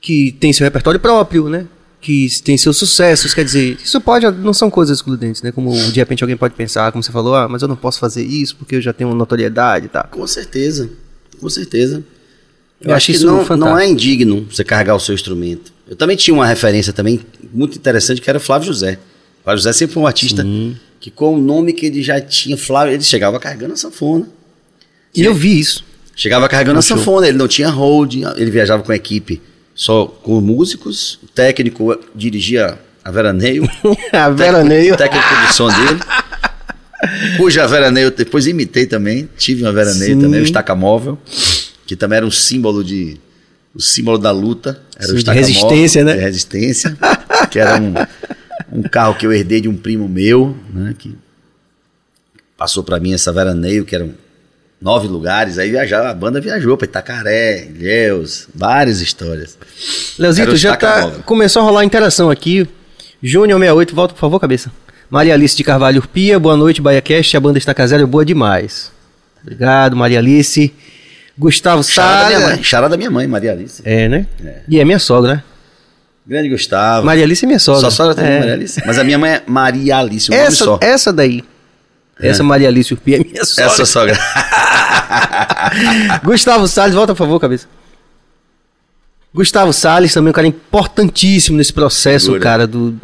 que 0.00 0.32
tem 0.32 0.52
seu 0.52 0.64
repertório 0.64 0.98
próprio, 0.98 1.48
né? 1.48 1.66
Que 2.00 2.28
tem 2.42 2.56
seus 2.58 2.76
sucessos, 2.76 3.32
quer 3.32 3.44
dizer, 3.44 3.78
isso 3.82 4.00
pode. 4.00 4.26
Não 4.26 4.52
são 4.52 4.70
coisas 4.70 4.98
excludentes, 4.98 5.42
né? 5.42 5.52
Como 5.52 5.72
de 5.74 6.00
repente 6.00 6.22
alguém 6.22 6.36
pode 6.36 6.54
pensar, 6.54 6.90
como 6.92 7.02
você 7.02 7.12
falou, 7.12 7.34
ah, 7.34 7.48
mas 7.48 7.62
eu 7.62 7.68
não 7.68 7.76
posso 7.76 7.98
fazer 7.98 8.24
isso 8.24 8.56
porque 8.56 8.76
eu 8.76 8.80
já 8.80 8.92
tenho 8.92 9.14
notoriedade 9.14 9.86
e 9.86 9.88
tá. 9.88 10.04
Com 10.04 10.26
certeza, 10.26 10.90
com 11.40 11.48
certeza. 11.48 12.04
Eu, 12.80 12.90
eu 12.90 12.94
acho, 12.94 13.12
que 13.12 13.18
não, 13.20 13.44
não 13.56 13.78
é 13.78 13.86
indigno 13.86 14.46
você 14.50 14.62
carregar 14.62 14.94
o 14.94 15.00
seu 15.00 15.14
instrumento. 15.14 15.72
Eu 15.88 15.96
também 15.96 16.16
tinha 16.16 16.34
uma 16.34 16.46
referência 16.46 16.92
também 16.92 17.20
muito 17.52 17.78
interessante 17.78 18.20
que 18.20 18.28
era 18.28 18.40
Flávio 18.40 18.66
José. 18.66 18.98
Flávio 19.42 19.58
José 19.58 19.72
sempre 19.72 19.94
foi 19.94 20.02
um 20.02 20.06
artista 20.06 20.42
Sim. 20.42 20.76
que 21.00 21.10
com 21.10 21.34
o 21.34 21.40
nome 21.40 21.72
que 21.72 21.86
ele 21.86 22.02
já 22.02 22.20
tinha, 22.20 22.56
Flávio, 22.56 22.94
ele 22.94 23.02
chegava 23.02 23.38
carregando 23.38 23.74
a 23.74 23.76
sanfona. 23.76 24.26
E 25.14 25.24
eu 25.24 25.34
vi 25.34 25.58
isso. 25.58 25.84
Chegava 26.16 26.48
carregando 26.48 26.78
a 26.78 26.82
sanfona, 26.82 27.26
ele 27.28 27.38
não 27.38 27.48
tinha 27.48 27.68
hold, 27.68 28.14
ele 28.36 28.50
viajava 28.50 28.82
com 28.82 28.92
a 28.92 28.96
equipe 28.96 29.40
só 29.74 30.06
com 30.06 30.40
músicos, 30.40 31.18
o 31.22 31.26
técnico 31.26 31.98
dirigia 32.14 32.78
a 33.04 33.10
veraneio. 33.10 33.68
a 34.12 34.30
veraneio. 34.30 34.94
O 34.94 34.96
técnico 34.96 35.26
de 35.46 35.52
som 35.52 35.68
dele. 35.68 36.00
Cuja 37.36 37.66
veraneio 37.66 38.10
depois 38.10 38.46
imitei 38.46 38.86
também, 38.86 39.28
tive 39.36 39.62
uma 39.62 39.72
veraneio 39.72 40.14
Sim. 40.14 40.20
também, 40.20 40.40
o 40.40 40.44
estaca 40.44 40.74
móvel 40.74 41.18
que 41.86 41.96
também 41.96 42.16
era 42.18 42.26
um 42.26 42.30
símbolo 42.30 42.82
de 42.82 43.18
o 43.74 43.82
símbolo 43.82 44.18
da 44.18 44.30
luta, 44.30 44.80
era 44.96 45.08
Sim, 45.08 45.14
o 45.14 45.22
de 45.22 45.30
resistência, 45.32 46.04
né? 46.04 46.14
De 46.14 46.20
resistência, 46.20 46.96
que 47.50 47.58
era 47.58 47.80
um, 47.80 47.92
um 48.72 48.82
carro 48.82 49.16
que 49.16 49.26
eu 49.26 49.32
herdei 49.32 49.60
de 49.60 49.68
um 49.68 49.76
primo 49.76 50.08
meu, 50.08 50.56
né, 50.72 50.94
que 50.96 51.16
passou 52.56 52.84
para 52.84 53.00
mim 53.00 53.12
essa 53.12 53.32
veraneio, 53.32 53.84
que 53.84 53.94
eram 53.96 54.14
nove 54.80 55.08
lugares, 55.08 55.58
aí 55.58 55.70
viajava, 55.70 56.10
a 56.10 56.14
banda 56.14 56.40
viajou 56.40 56.76
para 56.76 56.86
Itacaré, 56.86 57.66
Ilhéus, 57.66 58.48
várias 58.54 59.00
histórias. 59.00 59.58
Leozito, 60.18 60.56
já 60.56 60.76
tá, 60.76 61.10
começou 61.24 61.62
a 61.62 61.64
rolar 61.64 61.84
interação 61.84 62.30
aqui. 62.30 62.68
Júnior 63.22 63.58
68, 63.58 63.94
volta 63.94 64.14
por 64.14 64.20
favor, 64.20 64.38
cabeça. 64.38 64.70
Maria 65.08 65.34
Alice 65.34 65.56
de 65.56 65.64
Carvalho 65.64 66.00
Urpia, 66.00 66.38
boa 66.38 66.56
noite, 66.56 66.82
Cast, 67.02 67.36
a 67.36 67.40
banda 67.40 67.58
está 67.58 67.72
casada, 67.72 68.06
boa 68.06 68.24
demais. 68.24 68.92
Obrigado, 69.42 69.96
Maria 69.96 70.18
Alice. 70.18 70.72
Gustavo 71.36 71.82
Salles. 71.82 72.64
Chará 72.64 72.88
da 72.88 72.96
minha 72.96 73.10
mãe, 73.10 73.26
Maria 73.26 73.52
Alice. 73.52 73.82
É, 73.84 74.08
né? 74.08 74.26
É. 74.44 74.60
E 74.68 74.78
é 74.80 74.84
minha 74.84 74.98
sogra, 74.98 75.34
né? 75.34 75.42
Grande 76.26 76.48
Gustavo. 76.48 77.04
Maria 77.04 77.24
Alice 77.24 77.44
é 77.44 77.46
minha 77.46 77.58
sogra. 77.58 77.80
Só 77.82 77.90
sogra 77.90 78.14
também, 78.14 78.32
é. 78.32 78.38
Maria 78.38 78.54
Alice. 78.54 78.82
Mas 78.86 78.98
a 78.98 79.04
minha 79.04 79.18
mãe 79.18 79.32
é 79.32 79.42
Maria 79.46 79.98
Alice, 79.98 80.30
um 80.30 80.34
essa, 80.34 80.64
só. 80.64 80.78
Essa 80.80 81.12
daí. 81.12 81.44
É. 82.20 82.28
Essa 82.28 82.42
Maria 82.42 82.68
Alice 82.68 82.92
Urpi 82.92 83.14
é 83.14 83.18
minha 83.18 83.44
sogra. 83.44 83.64
Essa 83.64 83.84
sogra. 83.84 84.18
Gustavo 86.22 86.66
Salles, 86.68 86.94
volta 86.94 87.12
por 87.14 87.18
favor, 87.18 87.40
cabeça. 87.40 87.66
Gustavo 89.32 89.72
Salles 89.72 90.12
também 90.12 90.28
é 90.28 90.30
um 90.30 90.34
cara 90.34 90.46
importantíssimo 90.46 91.56
nesse 91.56 91.72
processo, 91.72 92.26
Segura. 92.26 92.40
cara, 92.40 92.66
do 92.66 92.94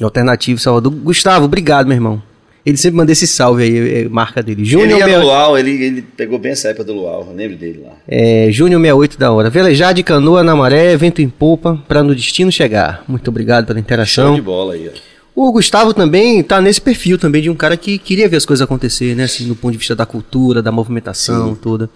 Alternativo 0.00 0.60
Salvador. 0.60 0.92
Gustavo, 0.92 1.46
obrigado, 1.46 1.86
meu 1.86 1.96
irmão. 1.96 2.22
Ele 2.64 2.76
sempre 2.76 2.98
manda 2.98 3.10
esse 3.10 3.26
salve 3.26 3.62
aí, 3.62 3.78
é, 3.78 4.02
é 4.02 4.08
marca 4.08 4.42
dele. 4.42 4.64
Júnior 4.64 5.00
ele 5.00 5.10
ia 5.10 5.18
Luau, 5.18 5.58
ele, 5.58 5.82
ele 5.82 6.02
pegou 6.02 6.38
bem 6.38 6.52
essa 6.52 6.68
época 6.68 6.84
do 6.84 6.92
Luau, 6.92 7.26
eu 7.28 7.34
lembro 7.34 7.56
dele 7.56 7.82
lá. 7.84 7.94
É, 8.06 8.48
Júnior 8.50 8.80
68 8.80 9.18
da 9.18 9.32
hora. 9.32 9.48
Velejar 9.48 9.94
de 9.94 10.02
canoa 10.02 10.44
na 10.44 10.54
maré, 10.54 10.94
vento 10.96 11.22
em 11.22 11.28
popa, 11.28 11.82
para 11.88 12.02
no 12.02 12.14
destino 12.14 12.52
chegar. 12.52 13.02
Muito 13.08 13.28
obrigado 13.28 13.66
pela 13.66 13.80
interação. 13.80 14.28
Show 14.28 14.34
de 14.36 14.42
bola 14.42 14.74
aí, 14.74 14.90
ó. 14.94 15.10
O 15.34 15.52
Gustavo 15.52 15.94
também 15.94 16.42
tá 16.42 16.60
nesse 16.60 16.80
perfil 16.80 17.16
também 17.16 17.42
de 17.42 17.50
um 17.50 17.54
cara 17.54 17.76
que 17.76 17.98
queria 17.98 18.28
ver 18.28 18.36
as 18.36 18.44
coisas 18.44 18.62
acontecer, 18.62 19.14
né? 19.14 19.24
Assim, 19.24 19.46
no 19.46 19.54
ponto 19.54 19.72
de 19.72 19.78
vista 19.78 19.94
da 19.94 20.04
cultura, 20.04 20.60
da 20.60 20.72
movimentação 20.72 21.54
Sim. 21.54 21.60
toda. 21.60 21.88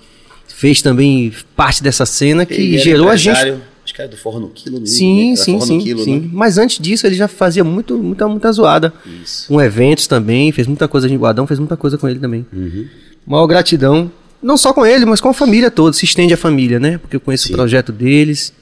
Fez 0.47 0.81
também 0.81 1.33
parte 1.57 1.83
dessa 1.83 2.07
cena 2.07 2.47
que 2.47 2.79
gerou 2.79 3.09
a 3.09 3.17
gente 3.17 3.59
Acho 3.85 3.93
que 3.93 4.01
era 4.01 4.11
do 4.11 4.17
Forro 4.17 4.41
no 4.41 4.49
Quilo. 4.49 4.81
Né? 4.81 4.87
Sim, 4.87 5.37
sim, 5.37 5.61
sim, 5.61 5.79
quilo, 5.79 6.03
sim. 6.03 6.21
Né? 6.21 6.31
Mas 6.33 6.57
antes 6.57 6.79
disso 6.79 7.07
ele 7.07 7.15
já 7.15 7.29
fazia 7.29 7.63
muito, 7.63 7.99
muita, 7.99 8.27
muita 8.27 8.51
zoada. 8.51 8.93
Isso. 9.23 9.49
Com 9.49 9.61
eventos 9.61 10.07
também, 10.07 10.51
fez 10.53 10.67
muita 10.67 10.89
coisa 10.89 11.07
de 11.07 11.15
Guadão, 11.17 11.47
fez 11.47 11.59
muita 11.59 11.77
coisa 11.77 11.99
com 11.99 12.09
ele 12.09 12.19
também. 12.19 12.47
Uhum. 12.51 12.87
Maior 13.27 13.47
gratidão. 13.47 14.11
Não 14.43 14.57
só 14.57 14.73
com 14.73 14.87
ele, 14.87 15.05
mas 15.05 15.21
com 15.21 15.29
a 15.29 15.35
família 15.35 15.71
toda. 15.71 15.95
Se 15.95 16.05
estende 16.05 16.33
a 16.33 16.37
família, 16.37 16.81
né? 16.81 16.97
Porque 16.97 17.17
eu 17.17 17.21
conheço 17.21 17.47
Sim. 17.47 17.53
o 17.53 17.57
projeto 17.57 17.93
deles, 17.93 18.55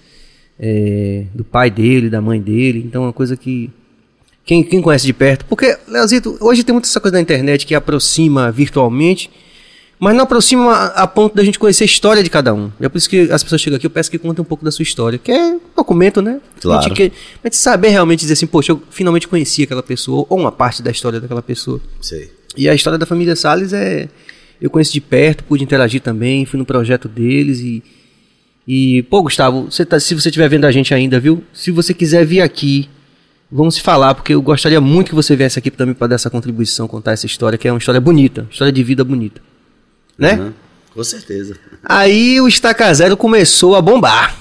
é, 0.58 1.26
do 1.32 1.44
pai 1.44 1.70
dele, 1.70 2.10
da 2.10 2.20
mãe 2.20 2.40
dele. 2.40 2.82
Então 2.84 3.02
é 3.04 3.06
uma 3.06 3.12
coisa 3.12 3.36
que. 3.36 3.70
Quem, 4.44 4.62
quem 4.64 4.82
conhece 4.82 5.06
de 5.06 5.12
perto. 5.12 5.44
Porque, 5.46 5.76
Leozito, 5.86 6.36
hoje 6.40 6.64
tem 6.64 6.72
muita 6.72 6.88
essa 6.88 7.00
coisa 7.00 7.16
na 7.16 7.20
internet 7.20 7.64
que 7.64 7.74
aproxima 7.74 8.50
virtualmente, 8.50 9.30
mas 10.00 10.16
não 10.16 10.24
aproxima 10.24 10.72
a, 10.72 11.02
a 11.04 11.06
ponto 11.06 11.36
da 11.36 11.44
gente 11.44 11.58
conhecer 11.60 11.84
a 11.84 11.86
história 11.86 12.22
de 12.24 12.28
cada 12.28 12.52
um. 12.52 12.70
É 12.80 12.88
por 12.88 12.98
isso 12.98 13.08
que 13.08 13.30
as 13.30 13.42
pessoas 13.42 13.60
chegam 13.60 13.76
aqui, 13.76 13.86
eu 13.86 13.90
peço 13.90 14.10
que 14.10 14.18
contem 14.18 14.42
um 14.42 14.44
pouco 14.44 14.64
da 14.64 14.72
sua 14.72 14.82
história, 14.82 15.16
que 15.16 15.30
é 15.30 15.54
um 15.54 15.60
documento, 15.76 16.20
né? 16.20 16.40
Claro. 16.60 16.82
Gente, 16.88 17.12
gente 17.44 17.56
saber 17.56 17.90
realmente 17.90 18.20
dizer 18.20 18.32
assim, 18.32 18.46
poxa, 18.48 18.72
eu 18.72 18.82
finalmente 18.90 19.28
conheci 19.28 19.62
aquela 19.62 19.82
pessoa, 19.82 20.26
ou 20.28 20.38
uma 20.40 20.50
parte 20.50 20.82
da 20.82 20.90
história 20.90 21.20
daquela 21.20 21.42
pessoa. 21.42 21.80
Sei. 22.00 22.32
E 22.56 22.68
a 22.68 22.74
história 22.74 22.98
da 22.98 23.06
família 23.06 23.36
Salles 23.36 23.72
é. 23.72 24.08
Eu 24.60 24.70
conheço 24.70 24.92
de 24.92 25.00
perto, 25.00 25.42
pude 25.44 25.64
interagir 25.64 26.00
também, 26.00 26.44
fui 26.46 26.58
no 26.58 26.64
projeto 26.66 27.08
deles 27.08 27.60
e. 27.60 27.82
E, 28.66 29.02
pô, 29.04 29.22
Gustavo, 29.22 29.64
você 29.70 29.84
tá- 29.84 29.98
se 29.98 30.14
você 30.14 30.28
estiver 30.28 30.48
vendo 30.48 30.64
a 30.66 30.70
gente 30.70 30.94
ainda, 30.94 31.18
viu? 31.18 31.42
Se 31.52 31.72
você 31.72 31.92
quiser 31.92 32.24
vir 32.24 32.40
aqui, 32.42 32.88
vamos 33.52 33.74
se 33.74 33.82
falar, 33.82 34.14
porque 34.14 34.32
eu 34.32 34.40
gostaria 34.40 34.80
muito 34.80 35.10
que 35.10 35.14
você 35.14 35.36
viesse 35.36 35.58
aqui 35.58 35.70
também 35.70 35.94
para 35.94 36.06
dar 36.06 36.14
essa 36.14 36.30
contribuição, 36.30 36.88
contar 36.88 37.12
essa 37.12 37.26
história, 37.26 37.58
que 37.58 37.68
é 37.68 37.72
uma 37.72 37.78
história 37.78 38.00
bonita, 38.00 38.46
história 38.50 38.72
de 38.72 38.82
vida 38.82 39.04
bonita. 39.04 39.42
Né? 40.16 40.32
Aham, 40.32 40.54
Com 40.94 41.04
certeza. 41.04 41.56
Aí 41.84 42.40
o 42.40 42.48
Estaca 42.48 42.92
Zero 42.94 43.16
começou 43.16 43.76
a 43.76 43.82
bombar. 43.82 44.36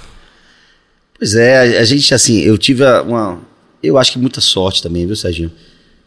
Pois 1.20 1.36
é, 1.36 1.78
a, 1.78 1.82
a 1.82 1.84
gente, 1.84 2.14
assim, 2.14 2.40
eu 2.40 2.58
tive 2.58 2.84
uma. 3.02 3.40
Eu 3.84 3.98
acho 3.98 4.14
que 4.14 4.20
muita 4.20 4.40
sorte 4.40 4.82
também, 4.82 5.06
viu, 5.06 5.16
Serginho? 5.16 5.52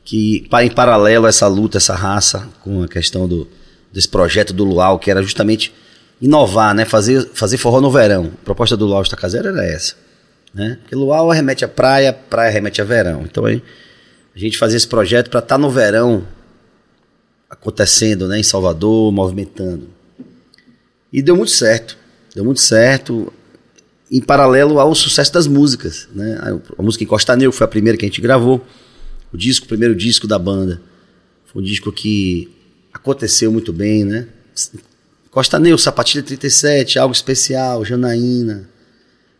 Que 0.05 0.49
em 0.62 0.71
paralelo 0.71 1.27
a 1.27 1.29
essa 1.29 1.47
luta, 1.47 1.77
essa 1.77 1.95
raça, 1.95 2.49
com 2.62 2.83
a 2.83 2.88
questão 2.88 3.29
do, 3.29 3.49
desse 3.93 4.09
projeto 4.09 4.53
do 4.53 4.64
Luau, 4.64 4.99
que 4.99 5.11
era 5.11 5.23
justamente 5.23 5.73
inovar, 6.21 6.75
né? 6.75 6.85
Fazer, 6.85 7.29
fazer 7.35 7.59
forró 7.59 7.81
no 7.81 7.90
verão. 7.90 8.31
A 8.40 8.45
proposta 8.45 8.77
do 8.77 8.87
Luau 8.87 9.03
Estacaseiro 9.03 9.49
era 9.49 9.64
essa. 9.64 10.04
Né? 10.55 10.79
Porque 10.81 10.95
Luau 10.95 11.31
remete 11.31 11.64
à 11.64 11.69
praia, 11.69 12.12
praia 12.12 12.51
remete 12.51 12.81
a 12.81 12.85
verão. 12.85 13.23
Então 13.23 13.45
a 13.45 13.59
gente 14.38 14.57
fazia 14.57 14.77
esse 14.77 14.87
projeto 14.87 15.29
para 15.29 15.40
estar 15.40 15.59
no 15.59 15.71
verão 15.71 16.27
acontecendo, 17.51 18.29
né? 18.29 18.38
Em 18.38 18.43
Salvador, 18.43 19.11
movimentando. 19.12 19.88
E 21.12 21.21
deu 21.21 21.37
muito 21.37 21.53
certo. 21.53 21.97
Deu 22.35 22.45
muito 22.45 22.61
certo 22.61 23.33
em 24.11 24.21
paralelo 24.21 24.79
ao 24.79 24.95
sucesso 24.95 25.33
das 25.33 25.47
músicas, 25.47 26.09
né? 26.14 26.38
A, 26.79 26.83
música 26.83 27.05
Encosta 27.05 27.35
Negro 27.35 27.53
foi 27.53 27.64
a 27.64 27.69
primeira 27.69 27.97
que 27.99 28.05
a 28.05 28.09
gente 28.09 28.21
gravou, 28.21 28.64
o 29.33 29.37
disco, 29.37 29.64
o 29.64 29.69
primeiro 29.69 29.95
disco 29.95 30.27
da 30.27 30.38
banda. 30.38 30.81
Foi 31.47 31.62
um 31.62 31.64
disco 31.64 31.90
que 31.90 32.51
aconteceu 32.93 33.51
muito 33.51 33.73
bem, 33.73 34.05
né? 34.05 34.29
Costa 35.31 35.59
Negro, 35.59 35.79
Sapatilha 35.79 36.23
37, 36.23 36.99
Algo 36.99 37.12
Especial, 37.12 37.85
Janaína, 37.85 38.69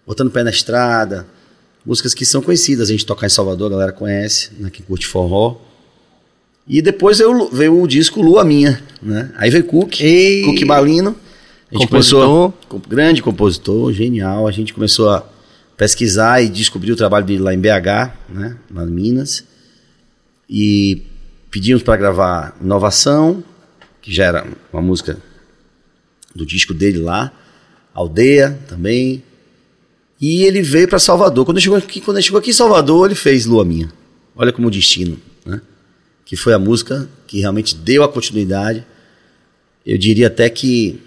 Botando 0.07 0.31
Pé 0.31 0.43
na 0.45 0.51
Estrada, 0.51 1.27
músicas 1.85 2.15
que 2.15 2.25
são 2.27 2.43
conhecidas, 2.43 2.89
a 2.89 2.93
gente 2.93 3.07
tocar 3.07 3.27
em 3.27 3.31
Salvador, 3.31 3.69
a 3.69 3.71
galera 3.77 3.93
conhece, 3.93 4.51
né? 4.59 4.71
Quem 4.71 4.85
curte 4.85 5.07
forró. 5.07 5.57
E 6.67 6.81
depois 6.81 7.19
veio, 7.19 7.49
veio 7.51 7.81
o 7.83 7.87
disco 7.87 8.23
Lua 8.23 8.45
Minha, 8.45 8.83
né? 9.03 9.31
Aí 9.37 9.51
veio 9.51 9.65
Cook, 9.65 10.01
Ei! 10.01 10.45
Cook 10.45 10.65
Balino. 10.65 11.15
A 11.71 11.75
gente 11.75 11.87
Compositor. 11.89 12.21
começou, 12.27 12.55
com- 12.69 12.79
grande 12.89 13.23
compositor, 13.23 13.93
genial. 13.93 14.47
A 14.47 14.53
gente 14.53 14.73
começou 14.73 15.11
a 15.11 15.27
pesquisar 15.77 16.41
e 16.43 16.49
descobrir 16.49 16.93
o 16.93 16.97
trabalho 16.97 17.27
dele 17.27 17.41
lá 17.43 17.53
em 17.53 17.59
BH, 17.59 18.13
né, 18.29 18.57
lá 18.73 18.85
em 18.85 18.91
Minas. 18.91 19.45
E 20.49 21.03
pedimos 21.51 21.83
para 21.83 21.97
gravar 21.97 22.57
Inovação, 22.63 23.43
que 24.01 24.13
já 24.15 24.25
era 24.25 24.47
uma 24.73 24.81
música 24.83 25.19
do 26.35 26.45
disco 26.47 26.73
dele 26.75 26.99
lá, 26.99 27.33
Aldeia 27.93 28.59
também. 28.69 29.23
E 30.25 30.43
ele 30.43 30.63
veio 30.63 30.89
para 30.89 30.99
Salvador. 30.99 31.45
Quando 31.45 31.59
ele, 31.59 31.65
chegou 31.65 31.77
aqui, 31.77 32.01
quando 32.01 32.23
chegou 32.23 32.39
aqui 32.39 32.49
em 32.49 32.55
Salvador, 32.55 33.09
ele 33.09 33.15
fez 33.15 33.45
Lua 33.45 33.63
Minha. 33.63 33.93
Olha 34.35 34.55
como 34.55 34.71
destino, 34.71 35.21
né? 35.45 35.61
Que 36.25 36.35
foi 36.35 36.55
a 36.55 36.59
música 36.59 37.07
que 37.27 37.41
realmente 37.41 37.75
deu 37.75 38.03
a 38.03 38.09
continuidade. 38.09 38.87
Eu 39.85 39.99
diria 39.99 40.29
até 40.29 40.49
que 40.49 40.99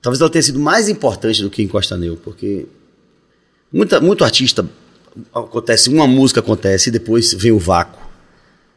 talvez 0.00 0.18
ela 0.18 0.30
tenha 0.30 0.44
sido 0.44 0.58
mais 0.58 0.88
importante 0.88 1.42
do 1.42 1.50
que 1.50 1.62
Encosta 1.62 1.94
Neu, 1.98 2.16
porque 2.16 2.64
muita, 3.70 4.00
muito 4.00 4.24
artista 4.24 4.66
acontece, 5.34 5.90
uma 5.90 6.06
música 6.06 6.40
acontece 6.40 6.88
e 6.88 6.92
depois 6.92 7.34
vem 7.34 7.52
o 7.52 7.58
vácuo, 7.58 8.00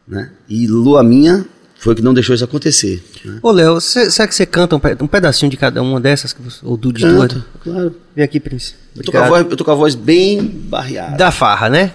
né? 0.05 0.33
E 0.49 0.67
Lua 0.67 1.01
Minha 1.01 1.47
foi 1.79 1.93
o 1.93 1.95
que 1.95 2.01
não 2.01 2.13
deixou 2.13 2.35
isso 2.35 2.43
acontecer. 2.43 3.03
Né? 3.23 3.39
Ô, 3.41 3.51
Léo, 3.51 3.79
será 3.81 4.27
que 4.27 4.35
você 4.35 4.45
canta 4.45 4.75
um, 4.75 4.79
pe- 4.79 4.97
um 5.01 5.07
pedacinho 5.07 5.49
de 5.49 5.57
cada 5.57 5.81
uma 5.81 5.99
dessas? 5.99 6.35
você- 6.37 6.59
Ou 6.63 6.75
do 6.77 6.91
de? 6.93 7.01
Canto, 7.03 7.43
claro. 7.63 7.95
Vem 8.15 8.23
aqui, 8.25 8.39
Prince. 8.39 8.73
Eu 8.95 9.03
tô, 9.03 9.11
com 9.11 9.17
a 9.17 9.27
voz, 9.27 9.45
eu 9.49 9.57
tô 9.57 9.63
com 9.65 9.71
a 9.71 9.75
voz 9.75 9.95
bem 9.95 10.41
barreada. 10.43 11.15
Da 11.15 11.31
farra, 11.31 11.69
né? 11.69 11.91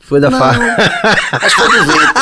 Foi 0.00 0.20
da 0.20 0.30
Não, 0.30 0.38
farra. 0.38 0.76
Acho 1.32 1.56
que 1.56 1.60
foi 1.62 1.68
do 1.78 1.84
vento. 1.84 2.12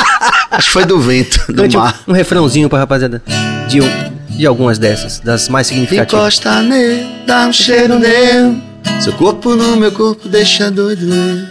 Acho 0.50 0.66
que 0.66 0.72
foi 0.72 0.85
do 0.85 0.98
vento, 1.00 1.52
do 1.52 1.62
Cante 1.62 1.76
um, 1.76 1.80
mar. 1.80 2.02
um 2.09 2.12
refrãozinho 2.12 2.68
pra 2.68 2.78
rapaziada 2.80 3.22
de, 3.68 3.80
um- 3.80 4.37
de 4.37 4.46
algumas 4.46 4.78
dessas, 4.78 5.20
das 5.20 5.48
mais 5.48 5.66
significativas. 5.68 6.20
Encosta 6.24 6.62
nele, 6.62 7.06
dá 7.26 7.46
um 7.46 7.52
cheiro 7.52 7.98
nele. 7.98 8.61
Seu 9.00 9.12
corpo 9.12 9.54
no 9.54 9.76
meu 9.76 9.92
corpo 9.92 10.28
deixa 10.28 10.70
doido 10.70 11.06
nele. 11.06 11.46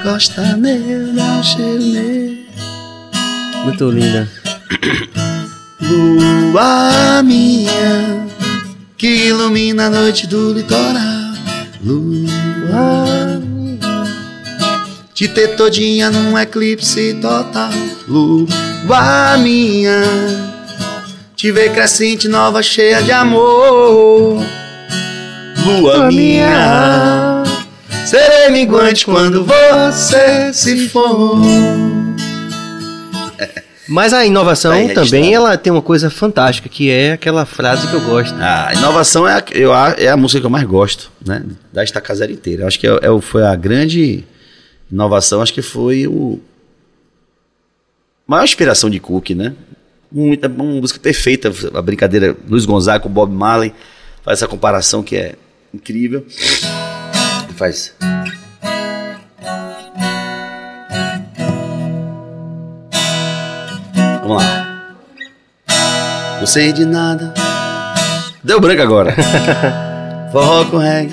Encosta 0.00 0.56
nele, 0.56 1.12
dá 1.14 1.22
um 1.24 1.42
cheiro 1.42 1.78
nele. 1.82 2.46
Muito 3.64 3.88
linda. 3.90 4.28
Lua 5.80 7.22
minha, 7.22 8.26
que 8.96 9.26
ilumina 9.26 9.86
a 9.86 9.90
noite 9.90 10.26
do 10.26 10.52
litoral. 10.52 11.34
Lua 11.84 13.40
minha, 13.40 14.04
te 15.12 15.28
ter 15.28 15.56
todinha 15.56 16.10
num 16.10 16.38
eclipse 16.38 17.14
total. 17.20 17.70
Lua 18.08 19.36
minha, 19.38 20.02
te 21.36 21.52
ver 21.52 21.72
crescente, 21.72 22.28
nova, 22.28 22.62
cheia 22.62 23.02
de 23.02 23.12
amor. 23.12 24.42
Lua 25.66 26.10
minha, 26.10 27.42
serei 28.06 28.50
minguante 28.50 29.04
quando 29.04 29.44
você 29.44 30.52
se 30.52 30.88
for. 30.88 31.38
Mas 33.88 34.12
a 34.12 34.24
inovação 34.24 34.72
Tá 34.88 34.94
também 34.94 35.34
ela 35.34 35.56
tem 35.58 35.72
uma 35.72 35.82
coisa 35.82 36.08
fantástica, 36.08 36.68
que 36.68 36.90
é 36.90 37.12
aquela 37.12 37.44
frase 37.44 37.86
que 37.86 37.94
eu 37.94 38.00
gosto. 38.00 38.34
A 38.40 38.72
inovação 38.74 39.28
é 39.28 39.34
a, 39.34 39.44
eu, 39.52 39.74
é 39.74 40.08
a 40.08 40.16
música 40.16 40.40
que 40.40 40.46
eu 40.46 40.50
mais 40.50 40.64
gosto, 40.64 41.10
né? 41.24 41.44
Da 41.72 41.84
Estaca 41.84 42.14
Zero 42.14 42.32
inteira. 42.32 42.66
Acho 42.66 42.78
que 42.80 42.86
é, 42.86 42.90
é 42.90 43.20
foi 43.20 43.44
a 43.44 43.54
grande 43.54 44.24
inovação, 44.90 45.42
acho 45.42 45.52
que 45.52 45.62
foi 45.62 46.06
o. 46.06 46.40
maior 48.26 48.44
inspiração 48.44 48.88
de 48.88 48.98
Cook, 49.00 49.30
né? 49.30 49.54
Muita, 50.10 50.48
uma 50.48 50.64
música 50.64 51.00
perfeita, 51.00 51.52
a 51.74 51.82
brincadeira 51.82 52.36
Luiz 52.48 52.64
Gonzaga 52.64 53.00
com 53.00 53.08
Bob 53.08 53.32
Marley, 53.32 53.74
faz 54.22 54.38
essa 54.38 54.48
comparação 54.48 55.02
que 55.02 55.16
é 55.16 55.34
incrível. 55.72 56.24
Faz. 57.56 57.94
Vamos 64.26 64.42
lá. 64.42 64.94
Não 66.40 66.46
sei 66.46 66.72
de 66.72 66.86
nada. 66.86 67.34
Deu 68.42 68.58
branco 68.58 68.80
agora. 68.80 69.14
Forró 70.32 70.64
com 70.64 70.78
reggae. 70.78 71.12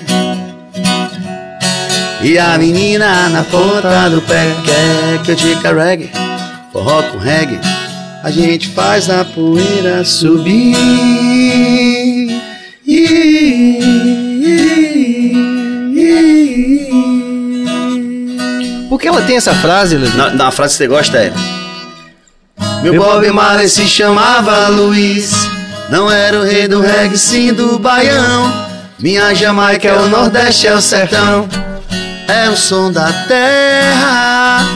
E 2.22 2.38
a 2.38 2.56
menina 2.56 3.28
na 3.28 3.44
ponta 3.44 4.08
do 4.08 4.22
pé 4.22 4.46
quer 4.64 5.22
que 5.22 5.32
eu 5.32 5.36
te 5.36 5.54
carregue. 5.56 6.10
Forró 6.72 7.02
com 7.02 7.18
reggae. 7.18 7.60
A 8.22 8.30
gente 8.30 8.68
faz 8.68 9.10
a 9.10 9.26
poeira 9.26 10.04
subir. 10.06 10.74
Por 18.88 18.98
que 18.98 19.06
ela 19.06 19.20
tem 19.20 19.36
essa 19.36 19.54
frase, 19.54 19.98
Leandro? 19.98 20.16
Na, 20.16 20.30
na 20.30 20.50
frase 20.50 20.72
que 20.74 20.78
você 20.78 20.86
gosta 20.86 21.18
é 21.18 21.32
Meu 22.82 22.96
Bob 22.96 23.30
Marley 23.30 23.68
se 23.68 23.86
chamava 23.86 24.68
Luiz. 24.68 25.48
Não 25.88 26.10
era 26.10 26.40
o 26.40 26.42
rei 26.42 26.66
do 26.66 26.80
reggae, 26.80 27.16
sim 27.16 27.52
do 27.52 27.78
baião. 27.78 28.50
Minha 28.98 29.32
Jamaica 29.34 29.88
é 29.88 29.96
o 29.96 30.08
Nordeste, 30.08 30.66
é 30.66 30.74
o 30.74 30.80
sertão. 30.80 31.48
É 32.26 32.48
o 32.48 32.56
som 32.56 32.90
da 32.90 33.12
terra. 33.28 34.66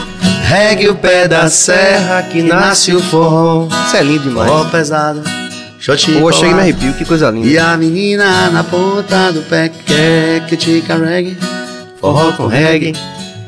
Reggae 0.43 0.87
o 0.87 0.95
pé 0.95 1.27
da 1.27 1.49
serra 1.49 2.23
Que 2.23 2.41
nasce 2.41 2.93
o 2.93 3.01
forró. 3.01 3.67
Isso 3.85 3.97
é 3.97 4.03
lindo 4.03 4.23
demais. 4.23 4.49
Forró 4.49 4.65
pesado. 4.65 5.21
Shot 5.79 6.11
Pô, 6.13 6.29
me 6.29 6.53
arrepio, 6.53 6.93
que 6.93 7.03
coisa 7.03 7.29
linda. 7.29 7.47
E 7.47 7.57
a 7.57 7.75
menina 7.77 8.49
na 8.49 8.63
ponta 8.63 9.31
do 9.31 9.41
pé 9.41 9.69
quer 9.85 10.45
que 10.47 10.55
te 10.55 10.81
carregue. 10.81 11.37
Forró 11.99 12.31
com 12.33 12.47
reggae. 12.47 12.93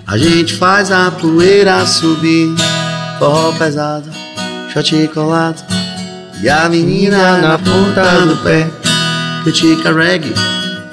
A 0.05 0.17
gente 0.17 0.55
faz 0.55 0.91
a 0.91 1.11
poeira 1.11 1.85
subir. 1.85 2.53
Forró 3.17 3.51
pesado, 3.53 4.09
shot 4.73 5.07
colado 5.13 5.63
e 6.41 6.49
a 6.49 6.67
menina 6.69 7.37
na 7.39 7.57
ponta 7.57 8.25
do 8.25 8.37
pé. 8.43 8.67
Critica 9.43 9.93
reggae, 9.93 10.33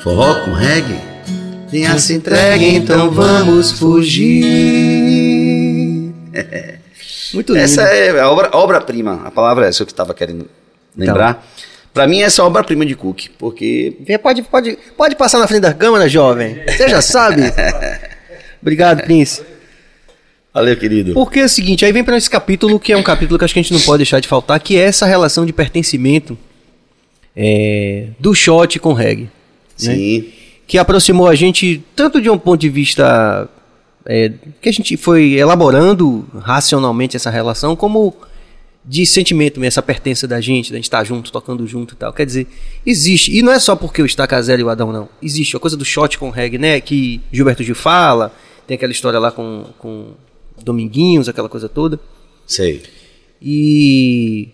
forró 0.03 0.35
com 0.45 0.53
reggae. 0.53 0.99
Tenha 1.71 1.99
se 1.99 2.15
entregue, 2.15 2.77
então 2.77 3.11
vamos 3.11 3.73
fugir. 3.73 4.45
Muito 7.35 7.53
lindo. 7.53 7.65
Essa 7.65 7.83
é 7.83 8.21
a 8.21 8.31
obra- 8.31 8.51
obra-prima. 8.53 9.23
a 9.25 9.31
palavra 9.31 9.67
é 9.67 9.69
essa 9.69 9.79
que 9.85 9.91
eu 9.91 9.93
estava 9.93 10.15
querendo 10.15 10.49
lembrar. 10.97 11.45
Pra 11.93 12.07
mim, 12.07 12.21
essa 12.23 12.41
é 12.41 12.45
a 12.45 12.47
obra-prima 12.47 12.87
de 12.87 12.95
Cook, 12.95 13.29
porque 13.39 13.97
Pode, 14.23 14.43
pode, 14.43 14.79
pode 14.97 15.17
passar 15.17 15.39
na 15.39 15.49
frente 15.49 15.63
da 15.63 15.75
câmera, 15.75 16.09
jovem. 16.09 16.61
Você 16.69 16.89
já 16.89 17.01
sabe. 17.03 17.43
Obrigado, 18.63 19.03
Prince. 19.03 19.43
Valeu, 20.57 20.75
querido. 20.75 21.13
Porque 21.13 21.41
é 21.41 21.45
o 21.45 21.49
seguinte, 21.51 21.85
aí 21.85 21.93
vem 21.93 22.03
para 22.03 22.17
esse 22.17 22.31
capítulo, 22.31 22.81
que 22.81 22.91
é 22.91 22.97
um 22.97 23.03
capítulo 23.03 23.39
que 23.39 23.45
acho 23.45 23.53
que 23.53 23.61
a 23.61 23.63
gente 23.63 23.75
não 23.75 23.81
pode 23.81 23.99
deixar 23.99 24.21
de 24.21 24.27
faltar, 24.27 24.59
que 24.59 24.75
é 24.79 24.85
essa 24.85 25.05
relação 25.05 25.45
de 25.45 25.53
pertencimento 25.53 26.39
é, 27.37 28.09
do 28.19 28.35
shot 28.35 28.79
com 28.79 28.95
reggae. 28.95 29.25
né? 29.25 29.29
Sim, 29.77 30.25
Que 30.67 30.79
aproximou 30.79 31.29
a 31.29 31.35
gente 31.35 31.85
tanto 31.95 32.23
de 32.23 32.31
um 32.31 32.39
ponto 32.39 32.59
de 32.59 32.71
vista 32.71 33.47
é, 34.07 34.33
que 34.63 34.71
a 34.71 34.73
gente 34.73 34.97
foi 34.97 35.35
elaborando 35.35 36.27
racionalmente 36.39 37.17
essa 37.17 37.29
relação, 37.29 37.77
como 37.77 38.17
de 38.83 39.05
sentimento 39.05 39.61
mesmo, 39.61 39.69
essa 39.69 39.83
pertença 39.83 40.27
da 40.27 40.41
gente, 40.41 40.71
da 40.71 40.77
gente 40.79 40.85
estar 40.85 41.05
junto, 41.05 41.31
tocando 41.31 41.67
junto 41.67 41.93
e 41.93 41.97
tal. 41.99 42.15
Quer 42.15 42.25
dizer, 42.25 42.47
existe. 42.87 43.37
E 43.37 43.43
não 43.43 43.53
é 43.53 43.59
só 43.59 43.77
porque 43.77 44.01
o 44.01 44.07
Estaca 44.07 44.41
Zero 44.41 44.63
e 44.63 44.65
o 44.65 44.71
Adão, 44.71 44.91
não. 44.91 45.07
Existe 45.23 45.55
a 45.55 45.61
coisa 45.61 45.77
do 45.77 45.85
shot 45.85 46.17
com 46.17 46.31
reggae, 46.31 46.57
né? 46.57 46.81
Que 46.81 47.21
Gilberto 47.31 47.63
Gil 47.63 47.75
fala, 47.75 48.33
tem 48.67 48.77
aquela 48.77 48.93
história 48.93 49.19
lá 49.19 49.31
com, 49.31 49.67
com 49.79 50.15
Dominguinhos, 50.63 51.29
aquela 51.29 51.49
coisa 51.49 51.69
toda. 51.69 51.99
sei. 52.47 52.83
E 53.41 54.49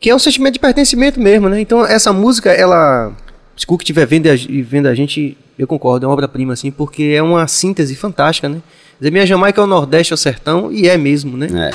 que 0.00 0.10
é 0.10 0.14
um 0.14 0.18
sentimento 0.18 0.54
de 0.54 0.58
pertencimento 0.58 1.20
mesmo, 1.20 1.48
né? 1.48 1.60
Então 1.60 1.84
essa 1.86 2.12
música, 2.12 2.50
ela, 2.50 3.12
se 3.56 3.64
o 3.64 3.68
Cook 3.68 3.82
estiver 3.82 4.06
vendo, 4.06 4.26
a- 4.28 4.34
e 4.34 4.62
vendo 4.62 4.86
a 4.88 4.94
gente, 4.94 5.36
eu 5.58 5.66
concordo, 5.66 6.04
é 6.04 6.08
uma 6.08 6.12
obra-prima 6.14 6.52
assim, 6.54 6.70
porque 6.70 7.12
é 7.16 7.22
uma 7.22 7.46
síntese 7.46 7.94
fantástica, 7.94 8.48
né? 8.48 8.56
Quer 8.98 8.98
dizer, 9.04 9.10
minha 9.12 9.26
Jamaica 9.26 9.60
é 9.60 9.64
o 9.64 9.66
Nordeste, 9.66 10.12
é 10.12 10.14
o 10.14 10.18
Sertão, 10.18 10.72
e 10.72 10.88
é 10.88 10.96
mesmo, 10.96 11.36
né? 11.36 11.70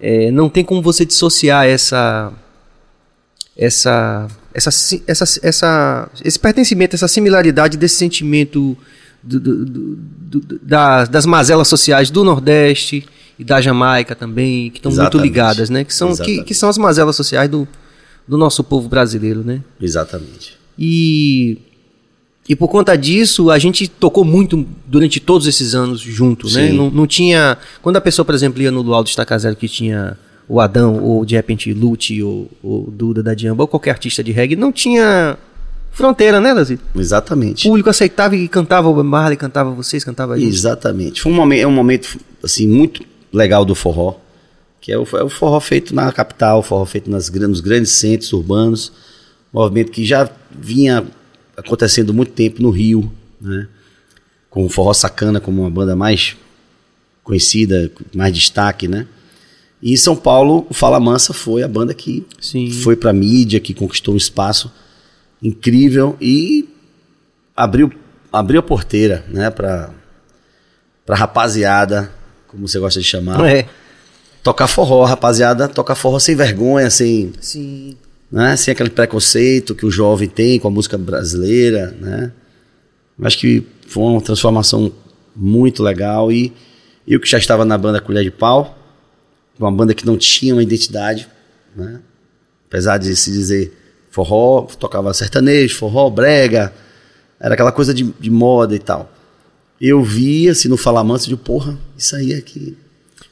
É. 0.00 0.26
É, 0.26 0.30
não 0.30 0.48
tem 0.48 0.62
como 0.64 0.82
você 0.82 1.04
dissociar 1.04 1.66
essa 1.66 2.32
essa 3.56 4.28
essa, 4.54 4.70
essa, 5.06 5.24
essa 5.42 6.10
esse 6.24 6.38
pertencimento, 6.38 6.94
essa 6.96 7.08
similaridade 7.08 7.76
desse 7.76 7.96
sentimento 7.96 8.76
do- 9.22 9.40
do- 9.40 10.58
das, 10.62 11.08
das 11.08 11.26
mazelas 11.26 11.68
sociais 11.68 12.10
do 12.10 12.22
Nordeste 12.24 13.04
e 13.38 13.44
da 13.44 13.60
Jamaica 13.60 14.14
também, 14.14 14.70
que 14.70 14.78
estão 14.78 14.90
muito 15.02 15.18
ligadas, 15.22 15.70
né? 15.70 15.84
Que 15.84 15.94
são, 15.94 16.08
que, 16.24 16.42
que 16.44 16.54
são 16.54 16.68
as 16.68 16.76
mazelas 16.78 17.14
sociais 17.16 17.48
do, 17.50 17.66
do 18.26 18.36
nosso 18.36 18.62
povo 18.64 18.88
brasileiro, 18.88 19.42
né? 19.44 19.62
Exatamente. 19.80 20.56
E, 20.78 21.58
e 22.48 22.56
por 22.56 22.68
conta 22.68 22.96
disso, 22.96 23.50
a 23.50 23.58
gente 23.58 23.88
tocou 23.88 24.24
muito 24.24 24.66
durante 24.86 25.20
todos 25.20 25.46
esses 25.46 25.74
anos 25.74 26.00
junto, 26.00 26.46
né? 26.50 26.68
Sim. 26.68 26.72
Não, 26.76 26.90
não 26.90 27.06
tinha. 27.06 27.58
Quando 27.82 27.96
a 27.96 28.00
pessoa, 28.00 28.24
por 28.24 28.34
exemplo, 28.34 28.60
ia 28.62 28.70
no 28.70 28.82
Luau 28.82 29.02
do 29.02 29.08
Estaca 29.08 29.38
Zero 29.38 29.54
que 29.56 29.68
tinha 29.68 30.16
o 30.48 30.60
Adão, 30.60 31.02
ou 31.02 31.24
de 31.26 31.34
repente 31.34 31.72
Lute, 31.74 32.22
ou, 32.22 32.50
ou 32.62 32.90
Duda 32.90 33.22
da 33.22 33.34
Diamba, 33.34 33.64
ou 33.64 33.68
qualquer 33.68 33.90
artista 33.90 34.24
de 34.24 34.32
reggae, 34.32 34.56
não 34.56 34.72
tinha 34.72 35.36
fronteira, 35.98 36.40
né, 36.40 36.52
Lazi? 36.52 36.78
O 36.94 37.00
Exatamente. 37.00 37.66
público 37.66 37.90
aceitava 37.90 38.36
e 38.36 38.46
cantava 38.46 38.88
o 38.88 39.04
Marley, 39.04 39.36
cantava 39.36 39.72
vocês, 39.72 40.04
cantava 40.04 40.34
a 40.34 40.38
gente. 40.38 40.48
Exatamente. 40.48 41.20
Foi 41.20 41.32
um 41.32 41.34
momento, 41.34 41.60
é 41.60 41.66
um 41.66 41.72
momento 41.72 42.20
assim 42.42 42.68
muito 42.68 43.04
legal 43.32 43.64
do 43.64 43.74
forró, 43.74 44.14
que 44.80 44.92
é 44.92 44.96
o, 44.96 45.02
é 45.16 45.24
o 45.24 45.28
forró 45.28 45.58
feito 45.58 45.92
na 45.92 46.10
capital, 46.12 46.60
o 46.60 46.62
forró 46.62 46.86
feito 46.86 47.10
nas, 47.10 47.28
nos 47.28 47.58
grandes 47.58 47.90
centros 47.90 48.32
urbanos, 48.32 48.92
movimento 49.52 49.90
que 49.90 50.04
já 50.04 50.30
vinha 50.52 51.04
acontecendo 51.56 52.14
muito 52.14 52.30
tempo 52.30 52.62
no 52.62 52.70
Rio, 52.70 53.12
né? 53.40 53.66
Com 54.48 54.64
o 54.64 54.68
Forró 54.68 54.94
Sacana 54.94 55.40
como 55.40 55.62
uma 55.62 55.70
banda 55.70 55.96
mais 55.96 56.36
conhecida, 57.24 57.90
mais 58.14 58.32
destaque, 58.32 58.86
né? 58.86 59.06
E 59.82 59.92
em 59.92 59.96
São 59.96 60.14
Paulo, 60.14 60.64
o 60.70 60.74
Fala 60.74 60.98
Mansa 61.00 61.32
foi 61.32 61.62
a 61.62 61.68
banda 61.68 61.92
que 61.92 62.24
Sim. 62.40 62.70
foi 62.70 62.96
pra 62.96 63.12
mídia, 63.12 63.60
que 63.60 63.74
conquistou 63.74 64.14
um 64.14 64.16
espaço 64.16 64.70
incrível 65.42 66.16
e 66.20 66.68
abriu, 67.56 67.92
abriu 68.32 68.60
a 68.60 68.62
porteira, 68.62 69.24
né, 69.28 69.50
pra, 69.50 69.90
pra 71.06 71.16
rapaziada, 71.16 72.10
como 72.46 72.66
você 72.66 72.78
gosta 72.78 73.00
de 73.00 73.06
chamar, 73.06 73.44
É. 73.48 73.66
tocar 74.42 74.66
forró, 74.66 75.04
rapaziada, 75.04 75.68
tocar 75.68 75.94
forró 75.94 76.18
sem 76.18 76.34
vergonha, 76.34 76.90
sem, 76.90 77.32
Sim. 77.40 77.96
né, 78.30 78.56
sem 78.56 78.72
aquele 78.72 78.90
preconceito 78.90 79.74
que 79.74 79.86
o 79.86 79.90
jovem 79.90 80.28
tem 80.28 80.58
com 80.58 80.68
a 80.68 80.70
música 80.70 80.96
brasileira, 80.98 81.94
né. 82.00 82.32
Eu 83.18 83.26
Acho 83.26 83.38
que 83.38 83.66
foi 83.88 84.02
uma 84.04 84.20
transformação 84.20 84.92
muito 85.34 85.82
legal 85.82 86.30
e 86.30 86.52
eu 87.06 87.18
que 87.18 87.28
já 87.28 87.38
estava 87.38 87.64
na 87.64 87.76
banda 87.76 88.00
Colher 88.00 88.22
de 88.22 88.30
Pau, 88.30 88.76
uma 89.58 89.72
banda 89.72 89.92
que 89.92 90.06
não 90.06 90.16
tinha 90.16 90.54
uma 90.54 90.62
identidade, 90.62 91.28
né? 91.74 92.00
Apesar 92.68 92.98
de 92.98 93.16
se 93.16 93.32
dizer 93.32 93.72
forró, 94.10 94.62
tocava 94.78 95.12
sertanejo, 95.14 95.76
forró, 95.76 96.08
brega, 96.10 96.72
era 97.40 97.54
aquela 97.54 97.72
coisa 97.72 97.92
de, 97.94 98.04
de 98.18 98.30
moda 98.30 98.74
e 98.74 98.78
tal. 98.78 99.12
Eu 99.80 100.02
vi, 100.02 100.48
assim, 100.48 100.68
no 100.68 100.76
Fala 100.76 101.04
Mansa, 101.04 101.28
de 101.28 101.36
porra, 101.36 101.78
isso 101.96 102.16
aí 102.16 102.32
é 102.32 102.40
que... 102.40 102.76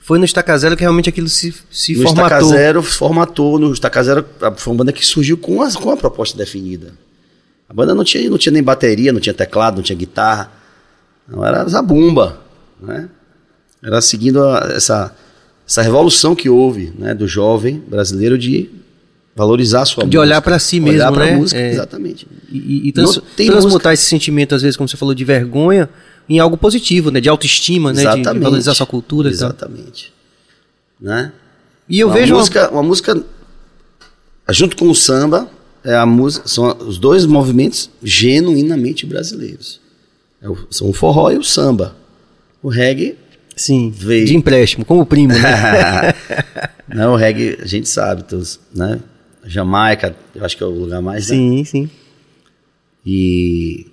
Foi 0.01 0.19
no 0.21 0.25
Estaca 0.25 0.57
Zero 0.57 0.77
que 0.77 0.83
realmente 0.83 1.09
aquilo 1.09 1.29
se, 1.29 1.53
se 1.71 1.97
no 1.97 2.05
Estaca 2.05 2.29
formatou. 2.29 2.49
Zero, 2.49 2.83
formatou, 2.83 3.59
no 3.59 3.73
Estaca 3.73 4.05
Zero 4.05 4.25
a- 4.41 4.53
foi 4.53 4.73
uma 4.73 4.79
banda 4.79 4.93
que 4.93 5.05
surgiu 5.05 5.37
com 5.37 5.61
a, 5.61 5.73
com 5.73 5.91
a 5.91 5.97
proposta 5.97 6.39
definida. 6.39 6.93
A 7.69 7.75
banda 7.75 7.93
não 7.93 8.05
tinha, 8.05 8.31
não 8.31 8.39
tinha 8.39 8.53
nem 8.53 8.63
bateria, 8.63 9.13
não 9.13 9.19
tinha 9.19 9.35
teclado, 9.35 9.77
não 9.77 9.83
tinha 9.83 9.99
guitarra, 9.99 10.53
não 11.27 11.45
era 11.45 11.67
zabumba, 11.69 12.41
né? 12.81 13.09
Era 13.83 14.01
seguindo 14.01 14.45
a- 14.45 14.71
essa, 14.77 15.13
essa 15.67 15.83
revolução 15.83 16.37
que 16.37 16.49
houve, 16.49 16.93
né, 16.97 17.13
do 17.13 17.27
jovem 17.27 17.83
brasileiro 17.89 18.39
de 18.39 18.71
valorizar 19.37 19.83
a 19.83 19.85
sua 19.85 20.03
De 20.03 20.07
música. 20.07 20.21
olhar 20.23 20.41
pra 20.43 20.59
si 20.59 20.81
mesmo, 20.81 20.97
olhar 20.99 21.13
pra 21.13 21.27
né? 21.27 21.37
música, 21.37 21.61
É. 21.61 21.71
exatamente. 21.71 22.27
E, 22.51 22.89
e- 22.89 22.93
trans- 22.93 23.21
transmutar 23.37 23.63
música. 23.71 23.93
esse 23.93 24.05
sentimento, 24.07 24.55
às 24.55 24.63
vezes, 24.63 24.77
como 24.77 24.89
você 24.89 24.97
falou, 24.97 25.15
de 25.15 25.25
vergonha, 25.25 25.89
em 26.29 26.39
algo 26.41 26.57
positivo, 26.57 27.11
né? 27.11 27.21
De 27.21 27.29
autoestima, 27.29 27.93
né? 27.93 28.03
De, 28.17 28.23
de 28.23 28.39
valorizar 28.41 28.75
sua 28.75 28.87
cultura. 28.87 29.29
Exatamente. 29.29 30.13
Né? 31.01 31.31
E 31.89 32.01
eu 32.01 32.09
uma 32.09 32.15
vejo. 32.17 32.33
uma- 32.33 32.39
música, 32.41 32.71
uma 32.71 32.83
música 32.83 33.23
junto 34.51 34.77
com 34.77 34.89
o 34.89 34.95
samba, 34.95 35.49
é 35.85 35.95
a 35.95 36.07
música, 36.07 36.49
são 36.49 36.77
os 36.81 36.99
dois 36.99 37.27
movimentos 37.27 37.91
genuinamente 38.03 39.05
brasileiros. 39.07 39.81
É 40.43 40.49
o- 40.49 40.67
são 40.71 40.89
o 40.89 40.93
forró 40.93 41.31
e 41.31 41.37
o 41.37 41.45
samba. 41.45 41.95
O 42.63 42.69
reggae, 42.69 43.17
Sim, 43.55 43.93
veio. 43.95 44.27
de 44.27 44.35
empréstimo, 44.35 44.85
como 44.85 45.05
primo, 45.07 45.33
né? 45.35 45.41
não, 46.93 47.13
o 47.13 47.17
reggae 47.17 47.59
a 47.63 47.67
gente 47.67 47.89
sabe, 47.89 48.25
todos, 48.25 48.59
né? 48.75 48.99
Jamaica, 49.47 50.17
eu 50.35 50.45
acho 50.45 50.57
que 50.57 50.63
é 50.63 50.67
o 50.67 50.71
lugar 50.71 51.01
mais, 51.01 51.29
né? 51.31 51.37
sim, 51.37 51.65
sim. 51.65 51.91
e 53.05 53.87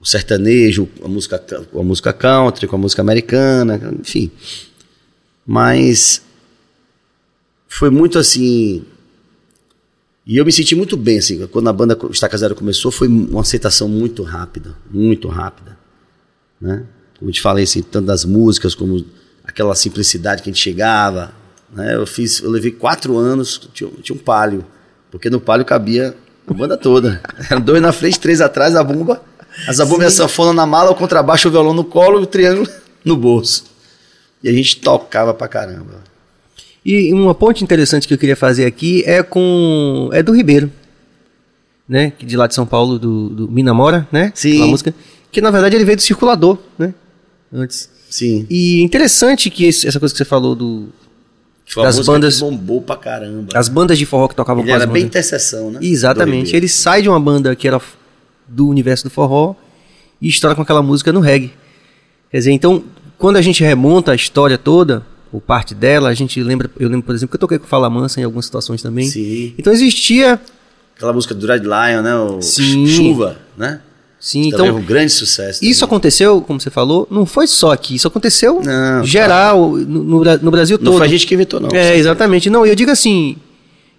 o 0.00 0.06
sertanejo, 0.06 0.88
a 1.04 1.08
música, 1.08 1.42
a 1.74 1.82
música 1.82 2.12
country, 2.12 2.66
com 2.66 2.76
a 2.76 2.78
música 2.78 3.02
americana, 3.02 3.80
enfim. 4.00 4.30
Mas 5.46 6.22
foi 7.68 7.90
muito 7.90 8.18
assim. 8.18 8.84
E 10.26 10.36
eu 10.36 10.44
me 10.44 10.52
senti 10.52 10.74
muito 10.74 10.96
bem, 10.96 11.18
assim, 11.18 11.46
quando 11.48 11.68
a 11.68 11.72
banda 11.72 11.98
Estaca 12.10 12.36
Zero 12.36 12.54
começou, 12.54 12.90
foi 12.90 13.08
uma 13.08 13.40
aceitação 13.40 13.88
muito 13.88 14.22
rápida, 14.22 14.76
muito 14.90 15.28
rápida. 15.28 15.78
Né? 16.60 16.84
Como 17.18 17.30
eu 17.30 17.34
te 17.34 17.40
falei, 17.40 17.64
assim, 17.64 17.82
tanto 17.82 18.06
das 18.06 18.24
músicas, 18.24 18.74
como 18.74 19.04
aquela 19.44 19.74
simplicidade 19.74 20.42
que 20.42 20.48
a 20.48 20.52
gente 20.52 20.62
chegava. 20.62 21.32
Né? 21.72 21.96
Eu 21.96 22.06
fiz, 22.06 22.40
eu 22.40 22.50
levei 22.50 22.70
quatro 22.70 23.16
anos, 23.16 23.68
tinha, 23.72 23.90
tinha 24.02 24.16
um 24.16 24.18
palio, 24.18 24.64
porque 25.10 25.28
no 25.30 25.40
palio 25.40 25.64
cabia 25.64 26.14
a 26.46 26.52
banda 26.54 26.76
toda. 26.76 27.20
Eram 27.50 27.60
dois 27.60 27.80
na 27.82 27.92
frente, 27.92 28.18
três 28.18 28.40
atrás, 28.40 28.74
a 28.76 28.82
bomba, 28.84 29.22
a 29.66 29.72
zabumba 29.72 30.04
e 30.04 30.06
a 30.06 30.10
sanfona 30.10 30.52
na 30.52 30.66
mala, 30.66 30.90
o 30.90 30.94
contrabaixo, 30.94 31.48
o 31.48 31.50
violão 31.50 31.72
no 31.74 31.84
colo 31.84 32.20
e 32.20 32.22
o 32.22 32.26
triângulo 32.26 32.68
no 33.04 33.16
bolso. 33.16 33.64
E 34.42 34.48
a 34.48 34.52
gente 34.52 34.76
tocava 34.80 35.34
pra 35.34 35.46
caramba. 35.48 36.02
E 36.84 37.12
uma 37.12 37.34
ponte 37.34 37.62
interessante 37.62 38.08
que 38.08 38.14
eu 38.14 38.18
queria 38.18 38.36
fazer 38.36 38.64
aqui 38.64 39.02
é 39.06 39.22
com. 39.22 40.08
É 40.12 40.22
do 40.22 40.34
Ribeiro. 40.34 40.72
Né? 41.88 42.12
Que 42.16 42.24
De 42.24 42.36
lá 42.36 42.46
de 42.46 42.54
São 42.54 42.64
Paulo, 42.64 42.98
do, 42.98 43.28
do 43.28 43.48
Me 43.50 43.62
Namora, 43.62 44.08
né? 44.10 44.32
Sim. 44.34 44.52
Aquela 44.52 44.66
música. 44.68 44.94
Que 45.30 45.40
na 45.40 45.50
verdade 45.50 45.76
ele 45.76 45.84
veio 45.84 45.96
do 45.96 46.02
circulador, 46.02 46.56
né? 46.78 46.94
Antes. 47.52 47.90
Sim. 48.08 48.46
E 48.48 48.80
interessante 48.82 49.50
que 49.50 49.64
esse- 49.66 49.86
essa 49.86 49.98
coisa 50.00 50.12
que 50.14 50.18
você 50.18 50.24
falou 50.24 50.54
do. 50.54 50.88
Foi 51.72 51.82
uma 51.84 51.86
Das 51.92 52.04
bandas- 52.06 52.40
bombou 52.40 52.82
pra 52.82 52.96
caramba. 52.96 53.52
As 53.54 53.68
bandas 53.68 53.96
de 53.96 54.04
forró 54.04 54.26
que 54.28 54.34
tocavam 54.34 54.62
Ele 54.62 54.70
com 54.70 54.76
era 54.76 54.86
bem 54.86 55.04
interseção, 55.04 55.70
né? 55.70 55.78
Exatamente. 55.82 56.54
Ele 56.56 56.66
sai 56.68 57.00
de 57.02 57.08
uma 57.08 57.20
banda 57.20 57.54
que 57.54 57.68
era 57.68 57.80
do 58.48 58.66
universo 58.68 59.04
do 59.04 59.10
forró 59.10 59.54
e 60.20 60.28
estoura 60.28 60.56
com 60.56 60.62
aquela 60.62 60.82
música 60.82 61.12
no 61.12 61.20
reggae. 61.20 61.52
Quer 62.30 62.38
dizer, 62.38 62.50
então, 62.52 62.82
quando 63.16 63.36
a 63.36 63.42
gente 63.42 63.62
remonta 63.62 64.12
a 64.12 64.14
história 64.16 64.58
toda, 64.58 65.06
ou 65.32 65.40
parte 65.40 65.74
dela, 65.74 66.08
a 66.08 66.14
gente 66.14 66.42
lembra, 66.42 66.68
eu 66.78 66.88
lembro, 66.88 67.04
por 67.06 67.14
exemplo, 67.14 67.30
que 67.30 67.36
eu 67.36 67.40
toquei 67.40 67.58
com 67.58 67.66
Fala 67.66 67.88
Mansa 67.88 68.20
em 68.20 68.24
algumas 68.24 68.44
situações 68.46 68.82
também. 68.82 69.06
Sim. 69.06 69.54
Então 69.56 69.72
existia, 69.72 70.40
Aquela 70.96 71.12
música 71.12 71.34
do 71.34 71.46
Red 71.46 71.60
Lion, 71.60 72.02
né? 72.02 72.14
O 72.16 72.42
Sim. 72.42 72.86
Chuva, 72.86 73.38
né? 73.56 73.80
Sim, 74.20 74.50
Também 74.50 74.66
então 74.66 74.66
foi 74.74 74.82
um 74.82 74.86
grande 74.86 75.10
sucesso. 75.12 75.64
isso 75.64 75.80
também. 75.80 75.90
aconteceu, 75.96 76.40
como 76.42 76.60
você 76.60 76.70
falou, 76.70 77.08
não 77.10 77.24
foi 77.26 77.46
só 77.46 77.72
aqui, 77.72 77.94
isso 77.96 78.06
aconteceu 78.06 78.60
Não, 78.62 79.02
geral, 79.04 79.70
no, 79.76 80.04
no 80.22 80.24
no 80.38 80.50
Brasil 80.50 80.76
Não 80.78 80.84
todo. 80.92 80.98
foi 80.98 81.06
a 81.06 81.10
gente 81.10 81.26
que 81.26 81.34
inventou, 81.34 81.58
não. 81.58 81.70
É, 81.72 81.96
exatamente. 81.96 82.48
Não, 82.50 82.64
eu 82.66 82.74
digo 82.76 82.90
assim, 82.90 83.36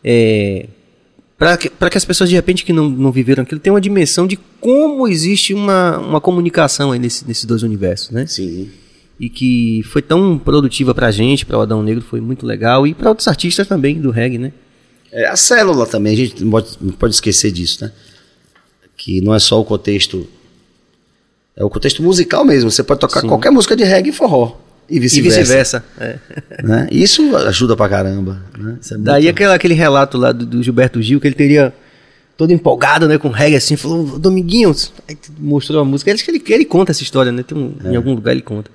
é, 0.03 0.67
para 1.37 1.57
que, 1.57 1.69
pra 1.69 1.89
que 1.89 1.97
as 1.97 2.05
pessoas 2.05 2.29
de 2.29 2.35
repente 2.35 2.63
que 2.63 2.71
não, 2.71 2.87
não 2.89 3.11
viveram 3.11 3.43
aquilo 3.43 3.59
tenham 3.59 3.73
uma 3.75 3.81
dimensão 3.81 4.27
de 4.27 4.37
como 4.59 5.07
existe 5.07 5.53
uma, 5.53 5.97
uma 5.97 6.21
comunicação 6.21 6.91
aí 6.91 6.99
nesse- 6.99 7.27
nesses 7.27 7.45
dois 7.45 7.63
universos, 7.63 8.11
né? 8.11 8.25
Sim. 8.27 8.69
E 9.19 9.29
que 9.29 9.83
foi 9.91 10.01
tão 10.01 10.37
produtiva 10.37 10.93
pra 10.95 11.11
gente, 11.11 11.45
pra 11.45 11.57
o 11.57 11.61
Adão 11.61 11.83
Negro, 11.83 12.03
foi 12.03 12.19
muito 12.21 12.45
legal. 12.45 12.87
E 12.87 12.93
pra 12.93 13.09
outros 13.09 13.27
artistas 13.27 13.67
também 13.67 13.99
do 14.01 14.09
reggae, 14.11 14.37
né? 14.39 14.51
É, 15.11 15.27
a 15.27 15.35
célula 15.35 15.85
também, 15.85 16.13
a 16.13 16.15
gente 16.17 16.43
não 16.43 16.49
pode, 16.51 16.69
não 16.81 16.91
pode 16.93 17.13
esquecer 17.13 17.51
disso, 17.51 17.83
né? 17.83 17.91
Que 19.03 19.19
não 19.19 19.33
é 19.33 19.39
só 19.39 19.59
o 19.59 19.65
contexto. 19.65 20.27
É 21.55 21.63
o 21.65 21.69
contexto 21.71 22.03
musical 22.03 22.45
mesmo. 22.45 22.69
Você 22.69 22.83
pode 22.83 22.99
tocar 22.99 23.21
Sim. 23.21 23.27
qualquer 23.27 23.49
música 23.49 23.75
de 23.75 23.83
reggae 23.83 24.09
e 24.09 24.13
forró. 24.13 24.57
E 24.87 24.97
E 24.97 24.99
vice-versa. 24.99 25.39
vice-versa. 25.39 25.85
é. 25.99 26.19
né? 26.63 26.87
Isso 26.91 27.35
ajuda 27.35 27.75
pra 27.75 27.89
caramba. 27.89 28.43
Né? 28.55 28.77
É 28.91 28.97
Daí 28.97 29.23
muito- 29.23 29.29
aquela, 29.35 29.55
aquele 29.55 29.73
relato 29.73 30.17
lá 30.19 30.31
do, 30.31 30.45
do 30.45 30.61
Gilberto 30.61 31.01
Gil, 31.01 31.19
que 31.19 31.27
ele 31.27 31.33
teria 31.35 31.73
todo 32.37 32.51
empolgado, 32.51 33.07
né, 33.07 33.17
com 33.17 33.29
reggae 33.29 33.55
assim, 33.55 33.75
falou, 33.75 34.17
Dominguinhos, 34.19 34.91
aí 35.07 35.17
mostrou 35.39 35.81
a 35.81 35.85
música. 35.85 36.13
Acho 36.13 36.23
que 36.23 36.31
ele, 36.31 36.43
ele 36.49 36.65
conta 36.65 36.91
essa 36.91 37.01
história, 37.03 37.31
né? 37.31 37.41
Tem 37.43 37.57
um- 37.57 37.73
É. 37.83 37.93
Em 37.93 37.95
algum 37.95 38.13
lugar 38.13 38.31
ele 38.33 38.41
conta. 38.41 38.69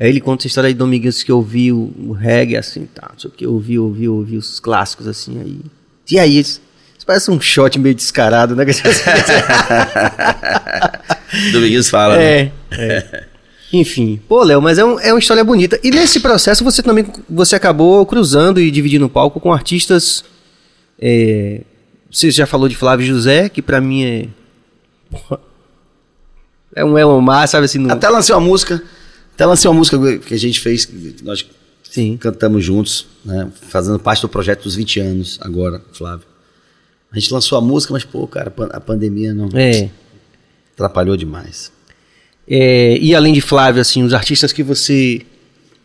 Aí 0.00 0.08
ele 0.08 0.20
conta 0.20 0.42
essa 0.42 0.48
história 0.48 0.70
de 0.72 0.78
Dominguinhos 0.78 1.22
que 1.22 1.30
eu 1.30 1.36
ouvi 1.36 1.70
o, 1.72 2.12
reggae 2.12 2.56
assim, 2.56 2.86
tá, 2.86 3.10
não 3.12 3.18
sei 3.18 3.28
o 3.30 3.32
que, 3.32 3.44
eu 3.46 3.52
ouvi, 3.52 3.78
ouvi, 3.78 4.08
ouvi 4.08 4.36
os 4.38 4.58
clássicos 4.60 5.06
assim, 5.06 5.38
aí. 5.40 5.60
E 6.10 6.18
aí, 6.18 6.42
isso, 7.02 7.06
parece 7.06 7.30
um 7.30 7.40
shot 7.40 7.78
meio 7.78 7.94
descarado, 7.94 8.54
né? 8.56 8.64
Dominguinhos 11.52 11.88
fala. 11.88 12.16
né? 12.16 12.24
É, 12.42 12.50
é. 12.72 13.24
Enfim, 13.72 14.20
pô, 14.28 14.42
Léo, 14.44 14.60
mas 14.60 14.78
é, 14.78 14.84
um- 14.84 15.00
é 15.00 15.12
uma 15.12 15.18
história 15.18 15.42
bonita. 15.42 15.80
E 15.82 15.90
nesse 15.90 16.20
processo 16.20 16.62
você 16.62 16.82
também 16.82 17.06
você 17.28 17.56
acabou 17.56 18.04
cruzando 18.04 18.60
e 18.60 18.70
dividindo 18.70 19.06
o 19.06 19.10
palco 19.10 19.40
com 19.40 19.52
artistas. 19.52 20.24
é, 21.00 21.62
você 22.10 22.30
já 22.30 22.44
falou 22.46 22.68
de 22.68 22.76
Flávio 22.76 23.06
José, 23.06 23.48
que 23.48 23.62
pra 23.62 23.80
mim 23.80 24.04
é. 24.04 24.28
É 26.74 26.84
um 26.84 26.98
Elomar, 26.98 27.48
sabe 27.48 27.64
assim? 27.64 27.78
No, 27.78 27.90
Até 27.92 28.08
lancei 28.08 28.34
uma 28.34 28.40
música. 28.40 28.82
Até 29.34 29.46
lancei 29.46 29.70
uma 29.70 29.76
música 29.76 29.98
que 30.18 30.34
a 30.34 30.38
gente 30.38 30.60
fez, 30.60 30.86
nós 31.22 31.46
Sim. 31.82 32.18
cantamos 32.18 32.62
juntos, 32.62 33.06
né? 33.24 33.50
Fazendo 33.68 33.98
parte 33.98 34.20
do 34.20 34.28
projeto 34.28 34.64
dos 34.64 34.74
20 34.74 35.00
anos 35.00 35.38
agora, 35.40 35.80
Flávio. 35.92 36.26
A 37.12 37.18
gente 37.18 37.32
lançou 37.32 37.58
a 37.58 37.60
música, 37.60 37.92
mas, 37.92 38.04
pô, 38.04 38.26
cara, 38.26 38.48
a 38.48 38.50
pan- 38.50 38.70
a 38.72 38.80
pandemia 38.80 39.34
não 39.34 39.48
É, 39.54 39.90
atrapalhou 40.74 41.16
demais. 41.16 41.70
é, 42.48 42.96
E 42.98 43.14
além 43.14 43.32
de 43.34 43.40
Flávio, 43.40 43.80
assim, 43.82 44.02
os 44.02 44.14
artistas 44.14 44.52
que 44.52 44.62
você 44.62 45.20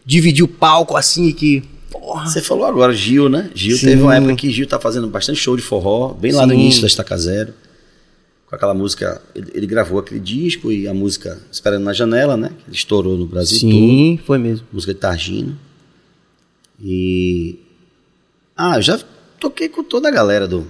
dividiu 0.05 0.45
o 0.45 0.47
palco 0.47 0.95
assim 0.95 1.27
e 1.27 1.33
que. 1.33 1.63
Porra. 1.91 2.25
Você 2.27 2.41
falou 2.41 2.65
agora, 2.65 2.93
Gil, 2.93 3.27
né? 3.29 3.49
Gil 3.53 3.77
Sim. 3.77 3.87
teve 3.87 4.01
uma 4.01 4.15
época 4.15 4.35
que 4.35 4.49
Gil 4.51 4.67
tá 4.67 4.79
fazendo 4.79 5.07
bastante 5.07 5.39
show 5.39 5.55
de 5.55 5.61
forró, 5.63 6.13
bem 6.13 6.31
lá 6.31 6.45
no 6.45 6.53
Sim. 6.53 6.59
início 6.59 6.81
da 6.81 6.87
Estaca 6.87 7.17
Zero. 7.17 7.53
Com 8.49 8.55
aquela 8.55 8.73
música, 8.73 9.21
ele, 9.35 9.51
ele 9.53 9.67
gravou 9.67 9.99
aquele 9.99 10.21
disco 10.21 10.71
e 10.71 10.87
a 10.87 10.93
música 10.93 11.37
Esperando 11.51 11.83
na 11.83 11.91
Janela, 11.91 12.37
né? 12.37 12.51
Ele 12.65 12.75
estourou 12.77 13.17
no 13.17 13.25
Brasil 13.25 13.59
todo. 13.59 13.69
Sim, 13.71 14.19
foi 14.25 14.37
mesmo. 14.37 14.65
Música 14.71 14.93
de 14.93 14.99
Targino. 15.01 15.57
E. 16.81 17.59
Ah, 18.55 18.77
eu 18.77 18.81
já 18.81 18.99
toquei 19.39 19.67
com 19.69 19.83
toda 19.83 20.07
a 20.07 20.11
galera 20.11 20.47
do, 20.47 20.65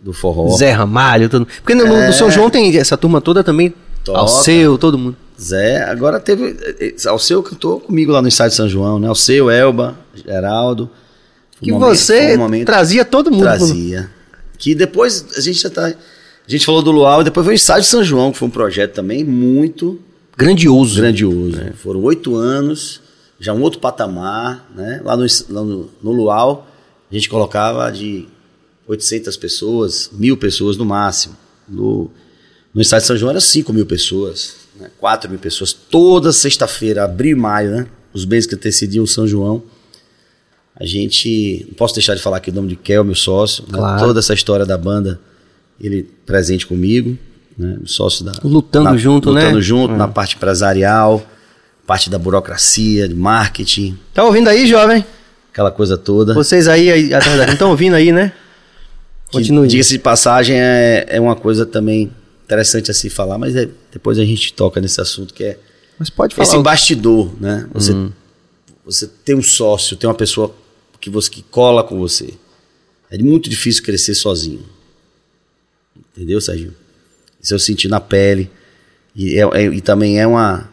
do 0.00 0.12
forró. 0.12 0.48
Zé 0.56 0.70
Ramalho, 0.72 1.28
todo 1.28 1.46
Porque 1.46 1.74
no, 1.74 1.86
no- 1.86 2.06
no 2.06 2.12
São 2.12 2.30
João 2.30 2.48
tem 2.50 2.76
essa 2.76 2.96
turma 2.96 3.20
toda 3.20 3.42
também. 3.42 3.74
Toca. 4.04 4.18
Alceu, 4.18 4.78
todo 4.78 4.96
mundo. 4.96 5.16
Zé, 5.40 5.82
agora 5.82 6.18
teve. 6.20 6.56
eh, 6.80 6.94
Alceu 7.06 7.42
cantou 7.42 7.80
comigo 7.80 8.12
lá 8.12 8.22
no 8.22 8.28
estádio 8.28 8.50
de 8.52 8.56
São 8.56 8.68
João, 8.68 8.98
né? 8.98 9.08
Alceu, 9.08 9.50
Elba, 9.50 9.96
Geraldo. 10.14 10.88
Foi 11.58 11.66
Que 11.66 11.72
um 11.72 11.78
momento- 11.78 11.96
você 11.98 12.26
foi 12.28 12.36
um 12.36 12.38
momento- 12.40 12.66
trazia 12.66 13.04
todo 13.04 13.30
mundo. 13.30 13.42
Trazia. 13.42 14.10
Que 14.58 14.74
depois 14.74 15.26
a 15.36 15.40
gente 15.40 15.60
já 15.60 15.68
tá. 15.70 15.86
A 15.86 15.94
gente 16.50 16.64
falou 16.64 16.80
do 16.82 16.90
Luau 16.92 17.20
e 17.20 17.24
depois 17.24 17.44
veio 17.44 17.54
o 17.54 17.56
Estádio 17.56 17.84
São 17.84 18.04
João, 18.04 18.30
que 18.30 18.38
foi 18.38 18.46
um 18.48 18.50
projeto 18.50 18.94
também 18.94 19.24
muito 19.24 19.98
Grandioso. 20.36 21.00
grandioso. 21.00 21.58
Foram 21.82 22.00
oito 22.04 22.36
anos, 22.36 23.00
já 23.40 23.52
um 23.52 23.60
outro 23.62 23.80
patamar, 23.80 24.64
né? 24.74 25.00
Lá 25.04 25.16
no, 25.16 25.26
lá 25.50 25.62
no, 25.62 25.90
no 26.02 26.12
Luau, 26.12 26.66
a 27.10 27.14
gente 27.14 27.28
colocava 27.28 27.90
de 27.90 28.28
800 28.86 29.36
pessoas, 29.36 30.10
mil 30.12 30.36
pessoas 30.36 30.76
no 30.76 30.84
máximo. 30.84 31.36
No, 31.68 32.10
no 32.74 32.80
Estádio 32.80 33.06
São 33.08 33.16
João 33.16 33.30
era 33.30 33.40
5 33.40 33.72
mil 33.72 33.84
pessoas, 33.86 34.54
né? 34.78 34.90
4 34.98 35.28
mil 35.30 35.38
pessoas. 35.38 35.72
Toda 35.72 36.32
sexta-feira, 36.32 37.04
abril 37.04 37.36
e 37.36 37.40
maio, 37.40 37.70
né? 37.70 37.86
Os 38.12 38.24
meses 38.24 38.46
que 38.48 38.54
antecediam 38.54 39.04
o 39.04 39.06
São 39.06 39.26
João. 39.26 39.62
A 40.78 40.84
gente. 40.84 41.64
Não 41.68 41.74
posso 41.74 41.94
deixar 41.94 42.14
de 42.14 42.22
falar 42.22 42.36
aqui 42.36 42.50
o 42.50 42.54
nome 42.54 42.68
de 42.68 42.76
Kel, 42.76 43.02
meu 43.04 43.14
sócio. 43.14 43.64
né? 43.64 43.78
Claro. 43.78 44.04
Toda 44.06 44.20
essa 44.20 44.34
história 44.34 44.64
da 44.66 44.76
banda, 44.76 45.18
ele 45.80 46.02
presente 46.24 46.66
comigo, 46.66 47.18
né? 47.56 47.78
Sócio 47.86 48.24
da. 48.24 48.32
Lutando 48.44 48.90
na- 48.90 48.96
junto, 48.96 49.32
né? 49.32 49.40
Lutando 49.42 49.62
junto, 49.62 49.94
É. 49.94 49.96
na 49.96 50.06
parte 50.06 50.36
empresarial, 50.36 51.26
parte 51.86 52.10
da 52.10 52.18
burocracia, 52.18 53.08
de 53.08 53.14
marketing, 53.14 53.98
Tá 54.12 54.22
ouvindo 54.24 54.48
aí, 54.48 54.66
jovem? 54.66 55.04
aquela 55.50 55.70
coisa 55.70 55.96
toda. 55.96 56.34
Vocês 56.34 56.68
aí, 56.68 56.90
aí 56.92 57.14
atrás 57.14 57.38
da 57.38 57.50
estão 57.52 57.70
ouvindo 57.70 57.94
aí, 57.94 58.12
né? 58.12 58.32
Continue. 59.32 59.68
Diga-se 59.68 59.90
de 59.90 59.98
passagem, 59.98 60.56
é, 60.58 61.04
é 61.08 61.20
uma 61.20 61.34
coisa 61.36 61.66
também 61.66 62.12
interessante 62.44 62.90
a 62.90 62.94
se 62.94 63.10
falar, 63.10 63.38
mas 63.38 63.56
é- 63.56 63.68
depois 63.92 64.18
a 64.18 64.24
gente 64.24 64.52
toca 64.52 64.80
nesse 64.80 65.00
assunto 65.00 65.34
que 65.34 65.42
é 65.44 65.58
Mas 65.98 66.08
pode 66.10 66.34
falar. 66.34 66.46
esse 66.48 66.58
bastidor, 66.62 67.32
né? 67.40 67.68
Você, 67.74 67.92
você 68.84 69.06
tem 69.24 69.34
um 69.34 69.42
sócio, 69.42 69.96
tem 69.96 70.08
uma 70.08 70.14
pessoa 70.14 70.54
que 71.00 71.10
você 71.10 71.28
que 71.30 71.42
cola 71.42 71.82
com 71.82 71.98
você. 71.98 72.34
É 73.10 73.18
muito 73.18 73.50
difícil 73.50 73.82
crescer 73.82 74.14
sozinho. 74.14 74.64
Entendeu, 76.14 76.40
Sérgio? 76.40 76.74
Isso 77.42 77.54
eu 77.54 77.58
senti 77.58 77.88
na 77.88 78.00
pele. 78.00 78.50
E, 79.14 79.38
é- 79.38 79.48
é- 79.62 79.66
e 79.74 79.80
também 79.80 80.18
é 80.20 80.26
uma. 80.26 80.68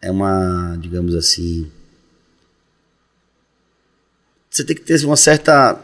É 0.00 0.10
uma, 0.10 0.76
digamos 0.80 1.14
assim. 1.14 1.70
Você 4.50 4.64
tem 4.64 4.74
que 4.76 4.82
ter 4.82 5.04
uma 5.04 5.16
certa 5.16 5.78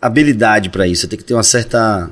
habilidade 0.00 0.68
para 0.70 0.86
isso. 0.86 1.02
Você 1.02 1.08
tem 1.08 1.18
que 1.18 1.24
ter 1.24 1.34
uma 1.34 1.42
certa. 1.42 2.10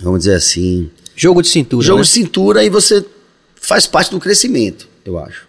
Vamos 0.00 0.20
dizer 0.20 0.34
assim. 0.34 0.90
Jogo 1.14 1.40
de 1.42 1.48
cintura. 1.48 1.84
Jogo 1.86 1.98
né? 2.00 2.04
de 2.04 2.10
cintura 2.10 2.64
e 2.64 2.68
você 2.70 3.04
faz 3.54 3.86
parte 3.86 4.10
do 4.10 4.20
crescimento, 4.20 4.86
eu 5.04 5.18
acho. 5.18 5.46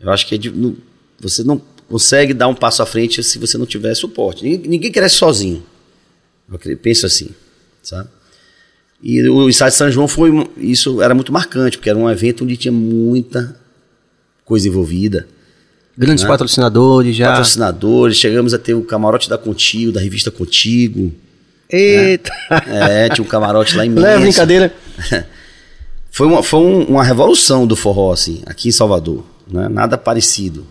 Eu 0.00 0.10
acho 0.10 0.26
que 0.26 0.34
é 0.34 0.38
de- 0.38 0.50
não- 0.50 0.76
você 1.20 1.44
não 1.44 1.60
consegue 1.88 2.34
dar 2.34 2.48
um 2.48 2.54
passo 2.54 2.82
à 2.82 2.86
frente 2.86 3.22
se 3.22 3.38
você 3.38 3.56
não 3.56 3.66
tiver 3.66 3.94
suporte. 3.94 4.42
Ninguém, 4.42 4.68
ninguém 4.68 4.90
cresce 4.92 5.16
sozinho. 5.16 5.62
Eu 6.52 6.58
penso 6.78 7.06
assim, 7.06 7.28
sabe? 7.82 8.08
E 9.02 9.22
o 9.28 9.48
de 9.48 9.70
São 9.70 9.90
João 9.90 10.08
foi 10.08 10.30
isso 10.58 11.00
era 11.00 11.14
muito 11.14 11.32
marcante, 11.32 11.78
porque 11.78 11.88
era 11.88 11.98
um 11.98 12.10
evento 12.10 12.44
onde 12.44 12.56
tinha 12.56 12.72
muita 12.72 13.56
coisa 14.44 14.66
envolvida. 14.68 15.28
Grandes 15.96 16.22
né? 16.24 16.28
patrocinadores 16.30 17.14
já. 17.16 17.28
Patrocinadores, 17.28 18.16
chegamos 18.16 18.54
a 18.54 18.58
ter 18.58 18.74
o 18.74 18.82
camarote 18.82 19.28
da 19.28 19.36
Contigo, 19.36 19.92
da 19.92 20.00
revista 20.00 20.30
Contigo. 20.30 21.12
Eita. 21.68 22.32
É, 22.66 23.08
tinha 23.10 23.24
um 23.24 23.28
camarote 23.28 23.76
lá 23.76 23.84
imenso. 23.86 24.02
Não 24.02 24.08
é 24.08 24.18
brincadeira. 24.18 24.74
Foi, 26.12 26.26
uma, 26.26 26.42
foi 26.42 26.58
um- 26.60 26.82
uma 26.86 27.04
revolução 27.04 27.64
do 27.68 27.76
forró, 27.76 28.12
assim, 28.12 28.42
aqui 28.44 28.68
em 28.68 28.72
Salvador. 28.72 29.24
Né? 29.48 29.68
Nada 29.68 29.96
parecido. 29.96 30.66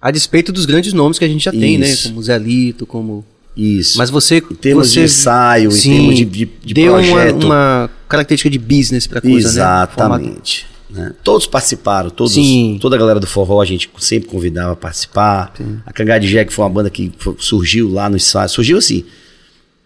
A 0.00 0.12
despeito 0.12 0.52
dos 0.52 0.64
grandes 0.64 0.92
nomes 0.92 1.18
que 1.18 1.24
a 1.24 1.28
gente 1.28 1.44
já 1.44 1.50
tem, 1.50 1.76
né? 1.76 1.88
Isso. 1.88 2.08
Como 2.08 2.22
Zé 2.22 2.38
Lito, 2.38 2.86
como. 2.86 3.24
Isso. 3.56 3.98
Mas 3.98 4.10
você. 4.10 4.36
Em 4.38 4.54
termos 4.54 4.88
você, 4.90 5.00
de 5.00 5.04
ensaio, 5.06 5.70
em 5.72 5.76
termos 5.80 6.14
de- 6.16 6.24
de- 6.24 6.48
de 6.64 6.72
deu 6.74 6.92
uma, 6.92 7.02
projeto. 7.02 7.44
uma 7.44 7.90
característica 8.08 8.48
de 8.48 8.58
business 8.60 9.06
pra 9.08 9.20
coisa, 9.20 9.48
né? 9.48 9.86
Formato- 9.88 10.22
Exatamente. 10.22 10.66
Né? 10.92 11.14
Todos 11.24 11.46
participaram, 11.46 12.10
todos, 12.10 12.34
Sim. 12.34 12.78
toda 12.80 12.96
a 12.96 12.98
galera 12.98 13.18
do 13.18 13.26
forró 13.26 13.60
a 13.60 13.64
gente 13.64 13.90
sempre 13.98 14.28
convidava 14.28 14.72
a 14.72 14.76
participar. 14.76 15.52
A 15.86 15.92
Cangá 15.92 16.18
de 16.18 16.28
Jack 16.28 16.52
foi 16.52 16.64
uma 16.64 16.70
banda 16.70 16.90
que 16.90 17.10
surgiu 17.38 17.90
lá 17.90 18.08
no 18.10 18.16
ensaio. 18.16 18.48
Surgiu 18.48 18.78
assim, 18.78 19.04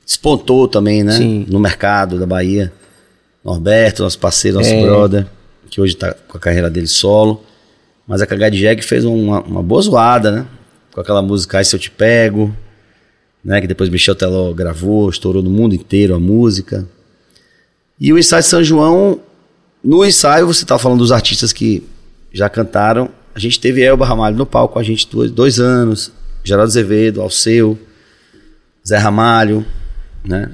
espontou 0.05 0.67
também, 0.69 1.03
né? 1.05 1.13
Sim. 1.13 1.47
No 1.49 1.59
mercado 1.61 2.19
da 2.19 2.27
Bahia. 2.27 2.73
Norberto, 3.45 4.03
nosso 4.03 4.19
parceiro, 4.19 4.57
nosso 4.59 4.71
É. 4.71 4.83
brother, 4.83 5.27
que 5.71 5.81
hoje 5.81 5.95
tá 5.97 6.13
com 6.27 6.37
a 6.37 6.41
carreira 6.41 6.69
dele 6.69 6.89
solo. 6.89 7.45
Mas 8.07 8.21
a 8.21 8.27
Cangá 8.27 8.49
de 8.49 8.59
Jack 8.59 8.85
fez 8.85 9.05
uma, 9.05 9.41
uma 9.43 9.63
boa 9.63 9.81
zoada, 9.83 10.31
né? 10.33 10.47
Com 10.93 11.01
aquela 11.01 11.23
música 11.23 11.59
Ai 11.59 11.65
Se 11.65 11.77
Eu 11.77 11.79
Te 11.81 11.91
Pego, 11.91 12.53
né? 13.45 13.61
Que 13.61 13.69
depois 13.69 13.89
Michel 13.89 14.17
Teló 14.17 14.53
gravou, 14.53 15.09
estourou 15.09 15.43
no 15.43 15.51
mundo 15.51 15.75
inteiro 15.77 16.15
a 16.15 16.19
música. 16.19 16.89
E 18.01 18.13
o 18.13 18.19
ensaio 18.19 18.43
de 18.43 18.49
São 18.49 18.65
João, 18.65 19.21
no 19.87 20.05
ensaio 20.05 20.47
você 20.47 20.65
estava 20.65 20.81
falando 20.81 20.99
dos 20.99 21.13
artistas 21.13 21.53
que 21.53 21.87
já 22.33 22.49
cantaram, 22.49 23.09
a 23.35 23.39
gente 23.39 23.61
teve 23.61 23.83
Elba 23.83 24.05
Ramalho 24.05 24.37
no 24.37 24.45
palco 24.45 24.75
com 24.75 24.81
a 24.81 24.83
gente 24.83 25.09
dois, 25.09 25.31
dois 25.31 25.61
anos, 25.61 26.11
Geraldo 26.43 26.69
Azevedo, 26.69 27.23
Alceu, 27.23 27.79
Zé 28.87 28.99
Ramalho, 28.99 29.65
né? 30.25 30.51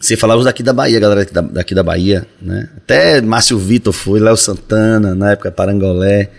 Você 0.00 0.16
falava 0.16 0.42
daqui 0.42 0.62
da 0.62 0.72
Bahia, 0.72 0.98
galera 0.98 1.20
daqui 1.20 1.32
da, 1.32 1.40
daqui 1.42 1.74
da 1.74 1.82
Bahia, 1.82 2.26
né? 2.40 2.68
Até 2.76 3.20
Márcio 3.20 3.58
Vitor 3.58 3.92
foi, 3.92 4.18
Léo 4.18 4.36
Santana, 4.36 5.14
na 5.14 5.32
época 5.32 5.52
Parangolé, 5.52 6.30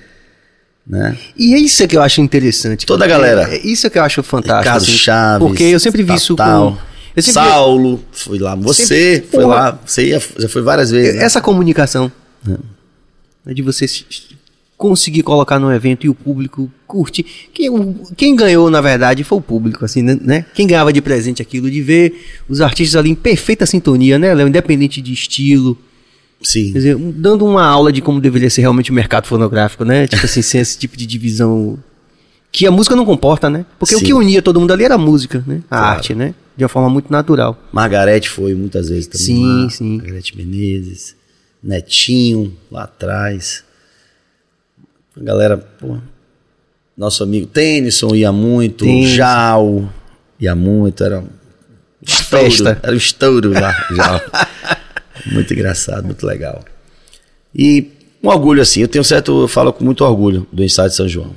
né? 0.86 1.16
E 1.38 1.54
é 1.54 1.60
isso 1.60 1.88
que 1.88 1.96
eu 1.96 2.02
acho 2.02 2.20
interessante. 2.22 2.86
Toda 2.86 3.06
a 3.06 3.08
galera. 3.08 3.44
É 3.54 3.60
isso 3.60 3.89
que 3.89 3.98
eu 3.98 4.04
acho 4.04 4.22
fantástico. 4.24 4.60
Ricardo 4.60 4.84
assim, 4.84 4.91
Chaves, 4.91 5.48
Porque 5.48 5.64
eu 5.64 5.80
sempre 5.80 6.04
vi 6.04 6.14
isso 6.14 6.36
Tatal, 6.36 6.72
com. 6.72 6.93
Saulo, 7.22 8.03
fui 8.11 8.39
lá. 8.39 8.55
Você 8.55 8.86
Sempre- 8.86 9.28
foi 9.30 9.43
Porra. 9.43 9.55
lá, 9.55 9.80
você 9.86 10.07
ia, 10.07 10.22
já 10.39 10.49
foi 10.49 10.61
várias 10.61 10.89
vezes. 10.91 11.16
né? 11.16 11.24
Essa 11.24 11.39
comunicação 11.41 12.11
é 13.45 13.53
de 13.53 13.61
você 13.61 13.86
conseguir 14.78 15.24
colocar 15.24 15.59
num 15.59 15.72
evento 15.72 16.05
e 16.05 16.09
o 16.09 16.14
público 16.14 16.70
curte. 16.88 17.24
Quem, 17.53 17.70
o- 17.70 17.95
quem 18.18 18.36
ganhou, 18.36 18.70
na 18.70 18.82
verdade, 18.82 19.24
foi 19.24 19.38
o 19.38 19.41
público, 19.41 19.86
assim, 19.86 20.01
né- 20.01 20.18
né? 20.22 20.45
Quem 20.53 20.68
ganhava 20.68 20.91
de 20.91 21.01
presente 21.01 21.41
aquilo, 21.41 21.70
de 21.70 21.82
ver 21.82 22.26
os 22.49 22.59
artistas 22.61 22.95
ali 22.97 23.09
em 23.09 23.16
perfeita 23.16 23.66
sintonia, 23.66 24.18
né, 24.20 24.34
Léo? 24.34 24.47
Independente 24.47 25.01
de 25.01 25.14
estilo. 25.14 25.78
Sim. 26.41 26.74
Quer 26.74 26.78
dizer, 26.80 26.97
dando 26.97 27.45
uma 27.45 27.64
aula 27.66 27.91
de 27.93 28.01
como 28.01 28.20
deveria 28.20 28.49
ser 28.49 28.61
realmente 28.61 28.91
o 28.91 28.93
mercado 28.93 29.26
fonográfico, 29.28 29.86
né? 29.86 30.07
Tipo 30.07 30.26
assim, 30.26 30.41
sem 30.41 30.59
esse 30.59 30.78
tipo 30.78 30.97
de 30.97 31.05
divisão 31.05 31.80
que 32.51 32.68
a 32.68 32.72
música 32.72 32.95
não 32.95 33.05
comporta, 33.05 33.49
né? 33.49 33.66
Porque 33.80 33.95
o 33.95 33.99
Sim. 33.99 34.05
que 34.05 34.14
unia 34.14 34.41
todo 34.41 34.59
mundo 34.59 34.74
ali 34.74 34.84
era 34.84 34.95
a 34.95 34.97
música, 34.97 35.41
né? 35.47 35.61
A 35.72 35.78
Claro. 35.78 35.86
arte, 35.95 36.14
né? 36.14 36.34
De 36.56 36.64
uma 36.64 36.70
forma 36.70 36.89
muito 36.89 37.12
natural. 37.12 37.58
Margarete 37.72 38.30
foi 38.30 38.54
muitas 38.54 38.89
vezes 38.89 39.08
também. 39.08 39.26
Sim, 39.26 39.64
lá. 39.64 39.70
sim. 39.70 39.97
Margarete 39.97 40.38
Menezes, 40.38 41.16
Netinho, 41.64 42.56
lá 42.72 42.84
atrás. 42.84 43.64
A 45.20 45.24
galera, 45.24 45.58
pô, 45.58 45.97
nosso 46.97 47.24
amigo 47.24 47.47
Tennyson 47.47 48.14
ia 48.16 48.32
muito, 48.32 48.86
Tennyson. 48.86 49.16
Jal 49.16 49.93
ia 50.39 50.56
muito, 50.56 51.04
era 51.04 51.20
um 51.20 51.28
estouro, 52.01 52.43
Festa. 52.45 52.80
era 52.84 52.91
um 52.93 52.97
estouro 52.97 53.54
lá, 53.54 53.72
Jal. 53.95 54.22
muito 55.32 55.54
engraçado, 55.54 56.06
muito 56.06 56.26
legal. 56.26 56.64
E 57.56 57.91
um 58.22 58.30
orgulho 58.30 58.62
assim, 58.62 58.82
eu 58.82 58.88
tenho 58.88 59.04
certo, 59.04 59.41
eu 59.43 59.47
falo 59.47 59.72
com 59.74 59.84
muito 59.84 60.04
orgulho 60.04 60.47
do 60.51 60.64
Ensaio 60.64 60.89
de 60.89 60.95
São 60.95 61.08
João. 61.08 61.36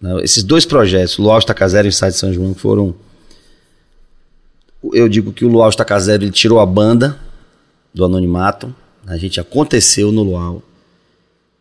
né? 0.00 0.20
Esses 0.22 0.42
dois 0.42 0.64
projetos, 0.64 1.18
Luau 1.18 1.38
Estaca 1.38 1.66
Zero 1.68 1.86
e 1.86 1.90
Ensaio 1.90 2.12
de 2.12 2.18
São 2.18 2.32
João, 2.32 2.54
foram 2.54 2.94
eu 4.92 5.08
digo 5.08 5.32
que 5.32 5.44
o 5.44 5.48
Luau 5.48 5.68
Estaca 5.68 5.98
Zero 5.98 6.24
ele 6.24 6.30
tirou 6.30 6.60
a 6.60 6.66
banda 6.66 7.18
do 7.92 8.04
anonimato. 8.04 8.74
A 9.06 9.16
gente 9.16 9.40
aconteceu 9.40 10.12
no 10.12 10.22
Luau. 10.22 10.62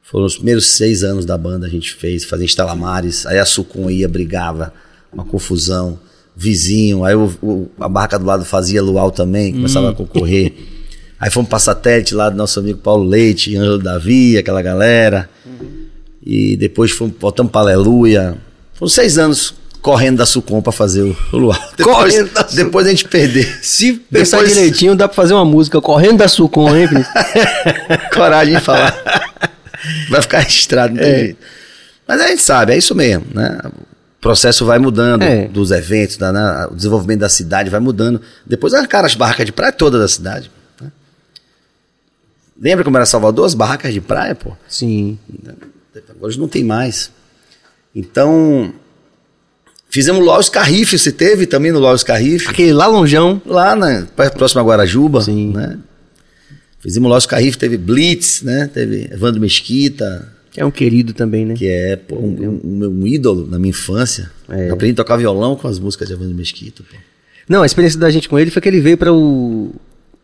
Foram 0.02 0.26
os 0.26 0.36
primeiros 0.36 0.68
seis 0.68 1.04
anos 1.04 1.26
da 1.26 1.38
banda, 1.38 1.66
a 1.66 1.70
gente 1.70 1.94
fez, 1.94 2.24
fazia 2.24 2.46
estalamares. 2.46 3.26
Aí 3.26 3.38
a 3.40 3.46
Sucum 3.46 3.90
ia, 3.90 4.08
brigava, 4.08 4.74
uma 5.12 5.26
confusão. 5.26 6.00
Vizinho, 6.36 7.04
aí 7.04 7.16
o- 7.16 7.34
o- 7.42 7.68
a 7.80 7.90
barca 7.90 8.20
do 8.20 8.26
lado 8.26 8.46
fazia 8.46 8.82
Luau 8.82 9.10
também, 9.10 9.52
começava 9.54 9.90
a 9.90 9.94
concorrer. 9.94 10.54
Aí 11.20 11.32
fomos 11.32 11.50
pra 11.50 11.58
satélite 11.58 12.14
lá 12.14 12.30
do 12.30 12.38
nosso 12.38 12.60
amigo 12.60 12.78
Paulo 12.78 13.04
Leite, 13.04 13.58
Ângelo 13.58 13.80
Davi, 13.80 14.38
aquela 14.38 14.62
galera. 14.62 15.28
E 16.24 16.56
depois 16.58 16.92
fomos, 16.92 17.16
voltamos 17.20 17.52
pra 17.52 17.62
Aleluia. 17.62 18.38
Foram 18.76 18.88
seis 18.90 19.18
anos 19.18 19.56
correndo 19.88 20.18
da 20.18 20.26
Sucom 20.26 20.62
pra 20.62 20.74
fazer 20.74 21.02
o, 21.02 21.16
o 21.32 21.38
Luau. 21.38 21.58
Depois, 21.78 21.96
Correndo 22.14 22.34
da 22.34 22.42
Sucom. 22.42 22.56
depois 22.56 22.88
a 22.88 22.90
gente 22.90 23.06
perdeu. 23.08 23.46
Se 23.62 23.94
pensar 23.94 24.38
Depois- 24.40 24.54
direitinho, 24.58 24.96
dá 24.98 25.08
pra 25.08 25.16
fazer 25.16 25.34
uma 25.34 25.46
música 25.46 25.80
correndo 25.80 26.18
da 26.18 26.28
Sucom, 26.28 26.76
hein, 26.76 26.90
Cris? 26.90 27.08
coragem 28.14 28.56
de 28.58 28.62
falar. 28.62 28.94
Vai 30.10 30.22
ficar 30.22 30.40
registrado, 30.40 30.94
não 30.94 31.02
tem 31.02 31.10
É. 31.12 31.20
jeito. 31.20 31.40
Mas 32.06 32.20
a 32.20 32.28
gente 32.28 32.42
sabe, 32.42 32.74
é 32.74 32.78
isso 32.78 32.94
mesmo, 32.94 33.28
né? 33.34 33.60
O 33.64 34.20
processo 34.20 34.66
vai 34.66 34.78
mudando 34.78 35.22
É. 35.24 35.48
dos 35.48 35.72
eventos, 35.72 36.18
da, 36.18 36.34
né? 36.34 36.68
o 36.70 36.76
desenvolvimento 36.76 37.20
da 37.22 37.30
cidade 37.30 37.70
vai 37.70 37.80
mudando. 37.80 38.20
Depois 38.46 38.74
arrancaram 38.74 39.06
as 39.06 39.16
barracas 39.16 39.46
de 39.46 39.54
praia 39.54 39.72
toda 39.72 39.98
da 39.98 40.08
cidade. 40.10 40.52
né? 40.82 40.92
Lembra 42.60 42.84
como 42.84 42.98
era 42.98 43.06
Salvador? 43.06 43.46
As 43.46 43.54
barracas 43.54 43.94
de 43.94 44.02
praia, 44.02 44.36
pô. 44.36 44.52
Sim. 44.68 45.18
Hoje 46.20 46.38
não 46.38 46.50
tem 46.50 46.64
mais. 46.66 47.10
Então, 47.96 48.74
fizemos 49.90 50.24
Lois 50.24 50.50
Carrife, 50.50 50.98
você 50.98 51.12
teve 51.12 51.46
também 51.46 51.72
no 51.72 51.80
Lois 51.80 52.04
Carrife? 52.04 52.48
Aquele 52.48 52.74
lá 52.74 52.88
longeão. 52.88 53.42
Lá 53.46 53.76
na 53.76 54.06
próxima 54.32 54.62
Guarajuba, 54.64 55.22
Sim. 55.22 55.52
né? 55.54 55.78
Fizemos 56.80 57.10
Lois 57.10 57.26
Carrife, 57.26 57.58
teve 57.58 57.78
Blitz, 57.78 58.42
né? 58.44 58.70
Teve 58.74 59.10
Evandro 59.12 59.42
Mesquita, 59.42 60.32
Que 60.52 60.62
é 60.62 60.66
um 60.66 60.72
querido 60.72 61.14
também, 61.14 61.46
né? 61.46 61.54
que 61.56 61.68
é 61.68 61.96
pô, 61.96 62.16
um, 62.16 62.60
um- 62.64 62.88
um 63.02 63.08
ídolo 63.08 63.48
na 63.50 63.58
minha 63.60 63.72
infância. 63.72 64.32
É. 64.50 64.70
Aprendi 64.70 64.94
a 64.94 64.96
tocar 64.98 65.18
violão 65.18 65.56
com 65.56 65.68
as 65.68 65.80
músicas 65.80 66.08
de 66.08 66.14
Evandro 66.14 66.36
Mesquita. 66.36 66.84
Pô. 66.90 66.96
Não, 67.50 67.64
a 67.64 67.66
experiência 67.66 68.00
da 68.00 68.10
gente 68.12 68.28
com 68.30 68.38
ele 68.38 68.52
foi 68.52 68.62
que 68.62 68.68
ele 68.70 68.80
veio 68.82 68.98
para 68.98 69.12
o, 69.14 69.74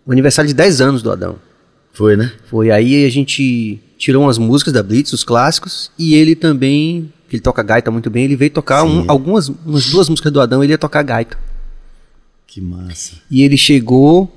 o 0.05 0.11
aniversário 0.11 0.47
de 0.47 0.53
10 0.53 0.82
anos 0.82 1.01
do 1.01 1.11
Adão. 1.11 1.38
Foi, 1.91 2.16
né? 2.18 2.32
Foi 2.49 2.72
aí 2.72 3.05
a 3.05 3.09
gente 3.11 3.80
tirou 3.97 4.24
umas 4.24 4.38
músicas 4.38 4.74
da 4.74 4.82
Blitz, 4.84 5.14
os 5.14 5.24
clássicos, 5.24 5.91
e 5.97 6.16
ele 6.16 6.36
também, 6.36 7.11
que 7.34 7.38
ele 7.38 7.41
toca 7.41 7.63
gaita 7.63 7.89
muito 7.89 8.11
bem, 8.11 8.25
ele 8.25 8.36
veio 8.36 8.51
tocar 8.51 8.84
um- 8.84 9.05
algumas, 9.07 9.49
umas 9.49 9.89
duas 9.89 10.07
músicas 10.07 10.31
do 10.31 10.39
Adão, 10.39 10.63
ele 10.63 10.71
ia 10.73 10.77
tocar 10.77 11.01
gaita. 11.01 11.36
Que 12.45 12.61
massa. 12.61 13.13
E 13.31 13.41
ele 13.41 13.57
chegou, 13.57 14.31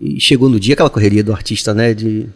e 0.00 0.20
chegou 0.20 0.48
no 0.48 0.58
dia, 0.58 0.74
aquela 0.74 0.90
correria 0.90 1.22
do 1.22 1.32
artista, 1.32 1.72
né, 1.72 1.94
de, 1.94 2.26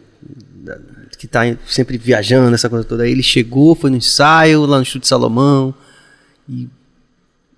que 1.19 1.27
tá 1.27 1.41
sempre 1.67 1.97
viajando, 1.97 2.55
essa 2.55 2.69
coisa 2.69 2.85
toda. 2.85 3.03
Aí 3.03 3.11
ele 3.11 3.21
chegou, 3.21 3.75
foi 3.75 3.89
no 3.89 3.97
ensaio, 3.97 4.65
lá 4.65 4.77
no 4.77 4.83
Estúdio 4.83 5.09
Salomão, 5.09 5.73
e, 6.47 6.69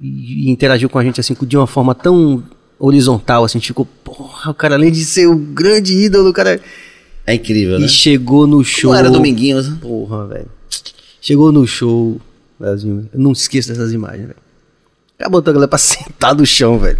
e 0.01 0.49
interagiu 0.49 0.89
com 0.89 0.97
a 0.97 1.03
gente, 1.03 1.19
assim, 1.19 1.35
de 1.39 1.55
uma 1.55 1.67
forma 1.67 1.93
tão 1.93 2.43
horizontal, 2.79 3.43
assim, 3.43 3.59
a 3.59 3.61
gente 3.61 3.67
ficou, 3.67 3.85
porra, 4.03 4.49
o 4.49 4.55
cara, 4.55 4.73
além 4.73 4.91
de 4.91 5.05
ser 5.05 5.27
o 5.27 5.35
grande 5.37 5.93
ídolo, 5.93 6.29
o 6.31 6.33
cara... 6.33 6.59
É 7.27 7.35
incrível, 7.35 7.77
né? 7.77 7.85
E 7.85 7.89
chegou 7.89 8.47
no 8.47 8.63
show... 8.63 8.91
Não 8.91 8.97
era 8.99 9.11
Dominguinhos, 9.11 9.69
né? 9.69 9.77
Porra, 9.79 10.25
velho. 10.25 10.56
Chegou 11.27 11.51
no 11.51 11.67
show, 11.67 12.21
Leozinho. 12.57 13.09
Eu 13.13 13.19
não 13.19 13.33
esqueço 13.33 13.67
dessas 13.67 13.91
imagens, 13.91 14.27
velho. 14.27 15.29
Botou 15.29 15.51
a 15.51 15.53
galera 15.55 15.67
pra 15.67 15.75
sentar 15.77 16.33
no 16.33 16.45
chão, 16.45 16.79
velho. 16.79 16.99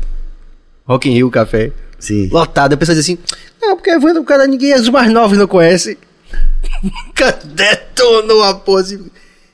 Rock 0.85 1.07
in 1.07 1.13
Rio 1.13 1.31
Café. 1.31 1.71
Sim. 1.97 2.27
Lotado. 2.27 2.73
Eu 2.73 2.77
pensei 2.77 2.99
assim, 2.99 3.17
não, 3.61 3.77
porque 3.77 3.89
Evandro, 3.89 4.21
o 4.21 4.25
cara, 4.25 4.45
ninguém, 4.45 4.75
os 4.75 4.89
mais 4.89 5.09
novos 5.13 5.37
não 5.37 5.47
conhece. 5.47 5.97
Detonou 7.55 8.43
a 8.43 8.53
pose. 8.53 9.01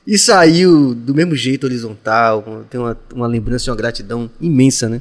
E 0.04 0.18
saiu 0.18 0.92
do 0.92 1.14
mesmo 1.14 1.36
jeito, 1.36 1.62
horizontal. 1.62 2.64
Tem 2.68 2.80
uma, 2.80 2.98
uma 3.14 3.28
lembrança 3.28 3.70
e 3.70 3.70
uma 3.70 3.76
gratidão 3.76 4.28
imensa, 4.40 4.88
né? 4.88 5.00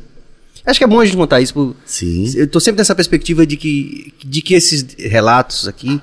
Acho 0.64 0.78
que 0.78 0.84
é 0.84 0.88
bom 0.88 1.00
a 1.00 1.06
gente 1.06 1.18
contar 1.18 1.42
isso. 1.42 1.52
Por, 1.52 1.76
Sim. 1.84 2.32
eu 2.36 2.48
tô 2.48 2.60
sempre 2.60 2.78
nessa 2.78 2.94
perspectiva 2.94 3.44
de 3.44 3.58
que, 3.58 4.14
de 4.24 4.40
que 4.44 4.54
esses 4.54 4.86
relatos 5.00 5.68
aqui 5.68 6.00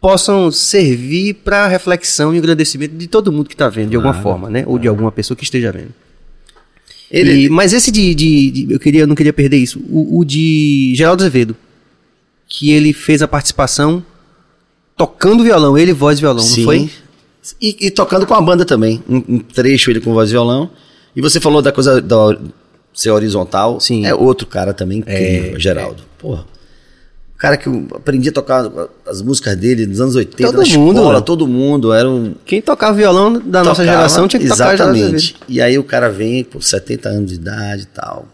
possam 0.00 0.50
servir 0.50 1.34
para 1.34 1.66
reflexão 1.66 2.34
e 2.34 2.38
agradecimento 2.38 2.92
de 2.92 3.06
todo 3.06 3.30
mundo 3.30 3.48
que 3.48 3.54
está 3.54 3.68
vendo, 3.68 3.90
de 3.90 3.96
alguma 3.96 4.14
forma, 4.14 4.48
né? 4.48 4.64
Ou 4.66 4.78
de 4.78 4.88
alguma 4.88 5.12
pessoa 5.12 5.36
que 5.36 5.44
esteja 5.44 5.70
vendo. 5.70 5.92
Ele, 7.10 7.46
E- 7.46 7.48
mas 7.50 7.72
esse 7.72 7.90
de, 7.90 8.14
de- 8.14 8.50
de- 8.50 8.72
eu 8.72 8.78
queria, 8.78 9.06
não 9.06 9.14
queria 9.14 9.32
perder 9.32 9.56
isso. 9.58 9.80
O, 9.90 10.20
o 10.20 10.24
de 10.24 10.92
Geraldo 10.96 11.22
Azevedo, 11.22 11.56
que 12.48 12.70
ele 12.70 12.92
fez 12.92 13.20
a 13.20 13.28
participação 13.28 14.04
tocando 14.96 15.42
violão, 15.42 15.76
ele 15.76 15.92
voz 15.92 16.18
e 16.18 16.22
violão, 16.22 16.42
Sim. 16.42 16.60
não 16.60 16.64
foi? 16.64 16.90
E, 17.60 17.86
e 17.86 17.90
tocando 17.90 18.26
com 18.26 18.34
a 18.34 18.40
banda 18.40 18.64
também. 18.64 19.02
Um, 19.08 19.22
um 19.28 19.38
trecho 19.38 19.90
ele 19.90 20.00
com 20.00 20.12
voz 20.12 20.28
e 20.30 20.32
violão. 20.32 20.70
E 21.16 21.20
você 21.20 21.40
falou 21.40 21.60
da 21.60 21.72
coisa 21.72 22.00
da 22.00 22.38
ser 22.94 23.10
horizontal. 23.10 23.80
Sim. 23.80 24.06
É 24.06 24.14
outro 24.14 24.46
cara 24.46 24.72
também, 24.72 24.98
incrível, 24.98 25.56
É, 25.56 25.58
Geraldo. 25.60 26.02
Porra. 26.18 26.46
O 27.40 27.42
cara 27.48 27.56
que 27.56 27.66
eu 27.66 27.88
aprendi 27.94 28.28
a 28.28 28.32
tocar 28.32 28.70
as 29.06 29.22
músicas 29.22 29.56
dele 29.56 29.86
nos 29.86 29.98
anos 29.98 30.14
80, 30.14 30.52
Todo 30.52 30.62
na 30.62 30.76
mundo, 30.78 30.98
escola, 30.98 31.22
todo 31.22 31.46
mundo. 31.48 31.90
Era 31.90 32.06
um. 32.06 32.34
Quem 32.44 32.60
tocava 32.60 32.92
violão 32.94 33.32
da 33.32 33.64
nossa 33.64 33.80
tocava, 33.80 33.96
geração 33.96 34.28
tinha 34.28 34.40
que 34.40 34.46
tocar 34.46 34.76
Geraldo 34.76 34.94
Exatamente. 34.98 35.36
E 35.48 35.58
aí 35.58 35.78
o 35.78 35.82
cara 35.84 36.10
vem 36.10 36.44
por 36.44 36.62
70 36.62 37.08
anos 37.08 37.30
de 37.30 37.36
idade 37.36 37.84
e 37.84 37.86
tal. 37.86 38.28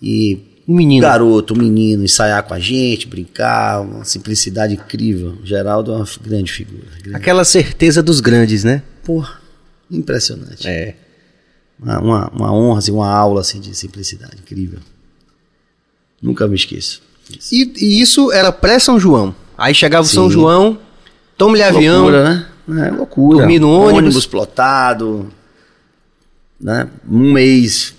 E 0.00 0.38
Um 0.68 0.76
menino. 0.76 1.02
garoto, 1.02 1.54
um 1.54 1.56
menino, 1.56 2.04
ensaiar 2.04 2.44
com 2.44 2.54
a 2.54 2.60
gente, 2.60 3.08
brincar, 3.08 3.80
uma 3.80 4.04
simplicidade 4.04 4.74
incrível. 4.74 5.36
Geraldo 5.42 5.90
é 5.92 5.96
uma 5.96 6.06
grande 6.22 6.52
figura. 6.52 6.84
grande- 7.02 7.16
Aquela 7.16 7.42
certeza 7.42 8.00
dos 8.00 8.20
grandes, 8.20 8.62
né? 8.62 8.80
Porra, 9.02 9.40
impressionante. 9.90 10.68
É. 10.68 10.94
Uma, 11.82 11.98
uma, 12.00 12.28
uma 12.30 12.52
honra, 12.54 12.78
assim, 12.78 12.92
uma 12.92 13.08
aula 13.10 13.40
assim, 13.40 13.58
de 13.58 13.74
simplicidade, 13.74 14.36
incrível. 14.40 14.78
Nunca 16.22 16.46
me 16.46 16.54
esqueço. 16.54 17.02
Disso. 17.30 17.54
E, 17.54 17.72
e 17.76 18.00
isso 18.00 18.30
era 18.32 18.50
pré-São 18.52 18.98
João. 18.98 19.34
Aí 19.56 19.74
chegava 19.74 20.02
o 20.02 20.08
São. 20.08 20.30
João, 20.30 20.78
tome-lhe 21.36 21.62
avião. 21.62 22.02
Loucura, 22.02 22.46
né? 22.68 22.88
É 22.88 22.90
loucura. 22.90 23.38
Dormir 23.38 23.58
no 23.58 23.70
ônibus. 23.70 24.26
plotado, 24.26 25.28
né? 26.60 26.88
Um 27.08 27.32
mês 27.32 27.94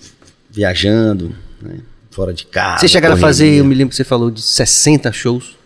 viajando, 0.50 1.34
né? 1.60 1.80
fora 2.10 2.32
de 2.32 2.46
casa. 2.46 2.80
Você 2.80 2.88
chegaram 2.88 3.14
a 3.14 3.18
fazer, 3.18 3.54
eu 3.54 3.64
me 3.64 3.74
lembro 3.74 3.90
que 3.90 3.96
você 3.96 4.04
falou 4.04 4.30
de 4.30 4.42
60 4.42 5.10
shows. 5.12 5.56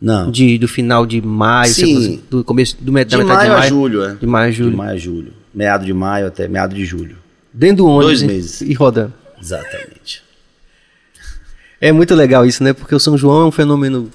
Não. 0.00 0.30
De, 0.30 0.58
do 0.58 0.68
final 0.68 1.06
de 1.06 1.22
maio, 1.22 1.72
Sim. 1.72 1.94
você- 1.94 2.20
do 2.30 2.44
começo 2.44 2.76
do, 2.78 2.92
da 2.92 3.02
De 3.04 3.16
metade 3.16 3.32
maio 3.32 3.40
de 3.48 3.50
a 3.54 3.58
maio. 3.58 3.68
julho, 3.70 4.04
é. 4.04 4.14
De 4.14 4.26
maio 4.26 4.48
a 4.48 4.52
julho. 4.52 4.70
De 4.70 4.76
maio 4.76 4.90
a 4.92 4.96
julho. 4.98 5.32
Meado 5.54 5.86
de 5.86 5.92
maio 5.94 6.26
até 6.26 6.46
meado 6.46 6.74
de 6.74 6.84
julho. 6.84 7.16
Dentro 7.52 7.76
do 7.78 7.86
ônibus. 7.86 8.06
Dois 8.06 8.22
hein? 8.22 8.28
meses. 8.28 8.60
E 8.60 8.74
rodando. 8.74 9.14
Exatamente. 9.40 10.22
É 11.80 11.92
muito 11.92 12.14
legal 12.14 12.46
isso, 12.46 12.62
né? 12.64 12.72
Porque 12.72 12.94
o 12.94 13.00
São 13.00 13.16
João 13.18 13.42
é 13.42 13.44
um 13.46 13.50
fenômeno 13.52 14.10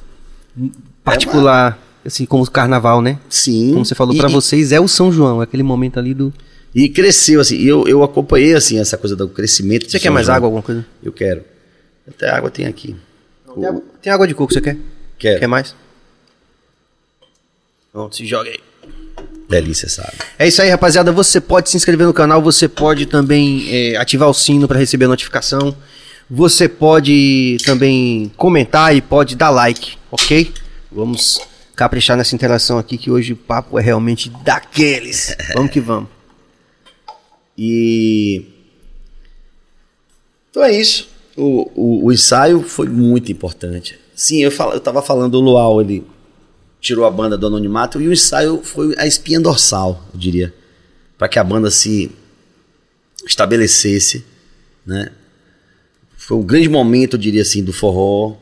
particular, 1.04 1.78
assim, 2.06 2.26
como 2.26 2.44
o 2.44 2.50
carnaval, 2.50 3.02
né? 3.02 3.20
Sim. 3.30 3.72
Como 3.74 3.86
você 3.86 3.96
falou 3.96 4.16
e- 4.16 4.20
vocês, 4.32 4.72
é 4.72 4.80
o 4.80 4.88
São 4.88 5.12
João, 5.12 5.42
é 5.42 5.44
aquele 5.44 5.64
momento 5.64 6.00
ali 6.00 6.14
do. 6.14 6.34
E 6.74 6.88
cresceu, 6.90 7.42
assim. 7.42 7.56
e 7.58 7.68
Eu, 7.68 7.86
eu 7.88 8.02
acompanhei, 8.04 8.54
assim, 8.56 8.80
essa 8.80 8.98
coisa 8.98 9.16
do 9.16 9.28
crescimento. 9.28 9.90
Você 9.90 9.98
do 9.98 10.02
quer 10.02 10.08
São 10.08 10.14
mais 10.14 10.26
João. 10.26 10.38
água, 10.38 10.48
alguma 10.48 10.64
coisa? 10.64 10.86
Eu 11.04 11.12
quero. 11.12 11.44
Até 12.08 12.30
água 12.30 12.50
tem 12.50 12.66
aqui. 12.66 12.96
Tem 13.54 13.66
água, 13.66 13.84
tem 14.02 14.12
água 14.14 14.28
de 14.28 14.34
coco, 14.34 14.54
você 14.54 14.62
quer? 14.62 14.78
Quero. 15.20 15.40
Quer 15.40 15.48
mais? 15.48 15.76
Pronto, 17.92 18.16
se 18.16 18.26
joga 18.26 18.50
aí. 18.50 18.60
Delícia 19.50 19.86
essa 19.86 20.02
água. 20.02 20.14
É 20.40 20.48
isso 20.48 20.62
aí, 20.62 20.70
rapaziada. 20.70 21.12
Você 21.12 21.42
pode 21.42 21.70
se 21.70 21.76
inscrever 21.76 22.08
no 22.08 22.14
canal, 22.14 22.42
você 22.42 22.70
pode 22.70 23.06
também 23.06 23.66
é, 23.70 23.98
ativar 23.98 24.30
o 24.30 24.34
sino 24.34 24.68
para 24.68 24.80
receber 24.80 25.06
a 25.06 25.08
notificação. 25.10 25.76
Você 26.34 26.70
pode 26.70 27.58
também 27.66 28.32
comentar 28.38 28.96
e 28.96 29.02
pode 29.02 29.36
dar 29.36 29.50
like, 29.50 29.98
ok? 30.10 30.54
Vamos 30.90 31.42
caprichar 31.76 32.16
nessa 32.16 32.34
interação 32.34 32.78
aqui 32.78 32.98
que 32.98 33.12
hoje 33.12 33.34
o 33.34 33.36
papo 33.36 33.78
é 33.78 33.82
realmente 33.82 34.30
daqueles. 34.42 35.36
Vamos 35.54 35.72
que 35.74 35.82
vamos. 35.82 36.10
E. 37.58 38.46
Então 40.50 40.64
é 40.64 40.72
isso. 40.72 41.10
O, 41.36 41.70
o, 41.76 42.06
o 42.06 42.12
ensaio 42.14 42.62
foi 42.62 42.88
muito 42.88 43.30
importante. 43.30 44.00
Sim, 44.16 44.42
eu, 44.42 44.52
falo, 44.52 44.72
eu 44.72 44.80
tava 44.80 45.02
falando, 45.02 45.36
o 45.36 45.42
Luau, 45.42 45.82
ele 45.82 46.02
tirou 46.80 47.04
a 47.04 47.12
banda 47.12 47.38
do 47.38 47.48
anonimato 47.48 48.00
e 48.00 48.08
o 48.08 48.14
ensaio 48.14 48.62
foi 48.64 48.96
a 48.98 49.06
espinha 49.06 49.42
dorsal, 49.42 50.02
eu 50.14 50.20
diria. 50.20 50.54
para 51.18 51.28
que 51.28 51.38
a 51.38 51.44
banda 51.44 51.70
se 51.70 52.10
estabelecesse, 53.26 54.24
né? 54.86 55.12
Foi 56.32 56.40
um 56.40 56.44
grande 56.44 56.70
momento, 56.70 57.18
eu 57.18 57.20
diria 57.20 57.42
assim, 57.42 57.62
do 57.62 57.74
forró 57.74 58.38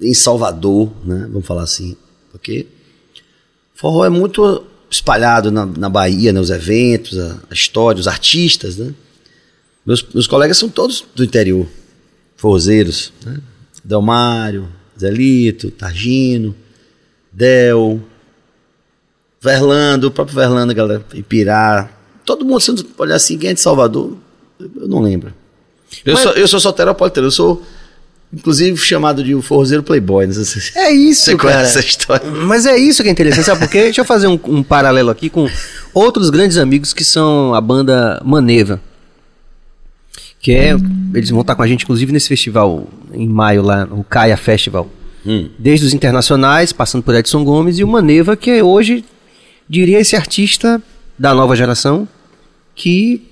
em 0.00 0.14
Salvador, 0.14 0.90
né? 1.04 1.28
Vamos 1.30 1.46
falar 1.46 1.64
assim, 1.64 1.98
porque 2.32 2.66
forró 3.74 4.06
é 4.06 4.08
muito 4.08 4.64
espalhado 4.88 5.50
na, 5.50 5.66
na 5.66 5.90
Bahia, 5.90 6.32
né? 6.32 6.40
Os 6.40 6.48
eventos, 6.48 7.18
a, 7.18 7.42
a 7.50 7.52
história, 7.52 8.00
os 8.00 8.08
artistas, 8.08 8.78
né? 8.78 8.94
Meus, 9.84 10.02
meus 10.14 10.26
colegas 10.26 10.56
são 10.56 10.70
todos 10.70 11.04
do 11.14 11.22
interior, 11.22 11.66
forrozeiros, 12.36 13.12
né? 13.26 13.38
Delmário, 13.84 14.66
Zelito, 14.98 15.70
Targino, 15.72 16.56
Del, 17.30 18.00
Verlando, 19.42 20.06
o 20.06 20.10
próprio 20.10 20.36
Verlando, 20.36 20.74
galera, 20.74 21.04
Ipirá, 21.12 21.94
todo 22.24 22.46
mundo, 22.46 22.60
se 22.60 22.72
olhar 22.96 23.16
assim, 23.16 23.36
quem 23.36 23.50
é 23.50 23.52
de 23.52 23.60
Salvador, 23.60 24.16
eu 24.58 24.88
não 24.88 25.02
lembro. 25.02 25.43
Eu, 26.04 26.14
Mas- 26.14 26.22
sou, 26.22 26.32
eu 26.32 26.48
sou 26.48 26.60
soteropolitano, 26.60 27.26
eu 27.26 27.30
sou, 27.30 27.62
inclusive, 28.32 28.76
chamado 28.78 29.22
de 29.22 29.34
o 29.34 29.42
forrozeiro 29.42 29.82
playboy, 29.82 30.26
não 30.26 30.32
sei 30.34 30.44
se 30.44 30.78
É 30.78 30.90
isso, 30.92 31.24
você 31.24 31.36
cara. 31.36 31.54
conhece 31.54 31.78
essa 31.78 31.86
história. 31.86 32.30
Mas 32.30 32.66
é 32.66 32.76
isso 32.76 33.02
que 33.02 33.08
é 33.08 33.12
interessante, 33.12 33.44
sabe 33.44 33.60
por 33.60 33.68
quê? 33.70 33.82
Deixa 33.82 34.00
eu 34.00 34.04
fazer 34.04 34.26
um, 34.26 34.38
um 34.46 34.62
paralelo 34.62 35.10
aqui 35.10 35.28
com 35.30 35.48
outros 35.92 36.30
grandes 36.30 36.56
amigos 36.58 36.92
que 36.92 37.04
são 37.04 37.54
a 37.54 37.60
banda 37.60 38.20
Maneva. 38.24 38.80
Que 40.40 40.52
é. 40.52 40.76
Eles 41.14 41.30
vão 41.30 41.40
estar 41.40 41.54
com 41.54 41.62
a 41.62 41.66
gente, 41.66 41.84
inclusive, 41.84 42.12
nesse 42.12 42.28
festival 42.28 42.86
em 43.12 43.26
maio 43.26 43.62
lá, 43.62 43.88
o 43.90 44.04
Caia 44.04 44.36
Festival. 44.36 44.88
Hum. 45.24 45.48
Desde 45.58 45.86
os 45.86 45.94
internacionais, 45.94 46.70
passando 46.72 47.02
por 47.02 47.14
Edson 47.14 47.42
Gomes, 47.44 47.78
e 47.78 47.84
o 47.84 47.88
Maneva, 47.88 48.36
que 48.36 48.50
é 48.50 48.62
hoje, 48.62 49.04
diria, 49.66 49.98
esse 50.00 50.14
artista 50.16 50.82
da 51.18 51.32
nova 51.34 51.56
geração 51.56 52.06
que. 52.74 53.22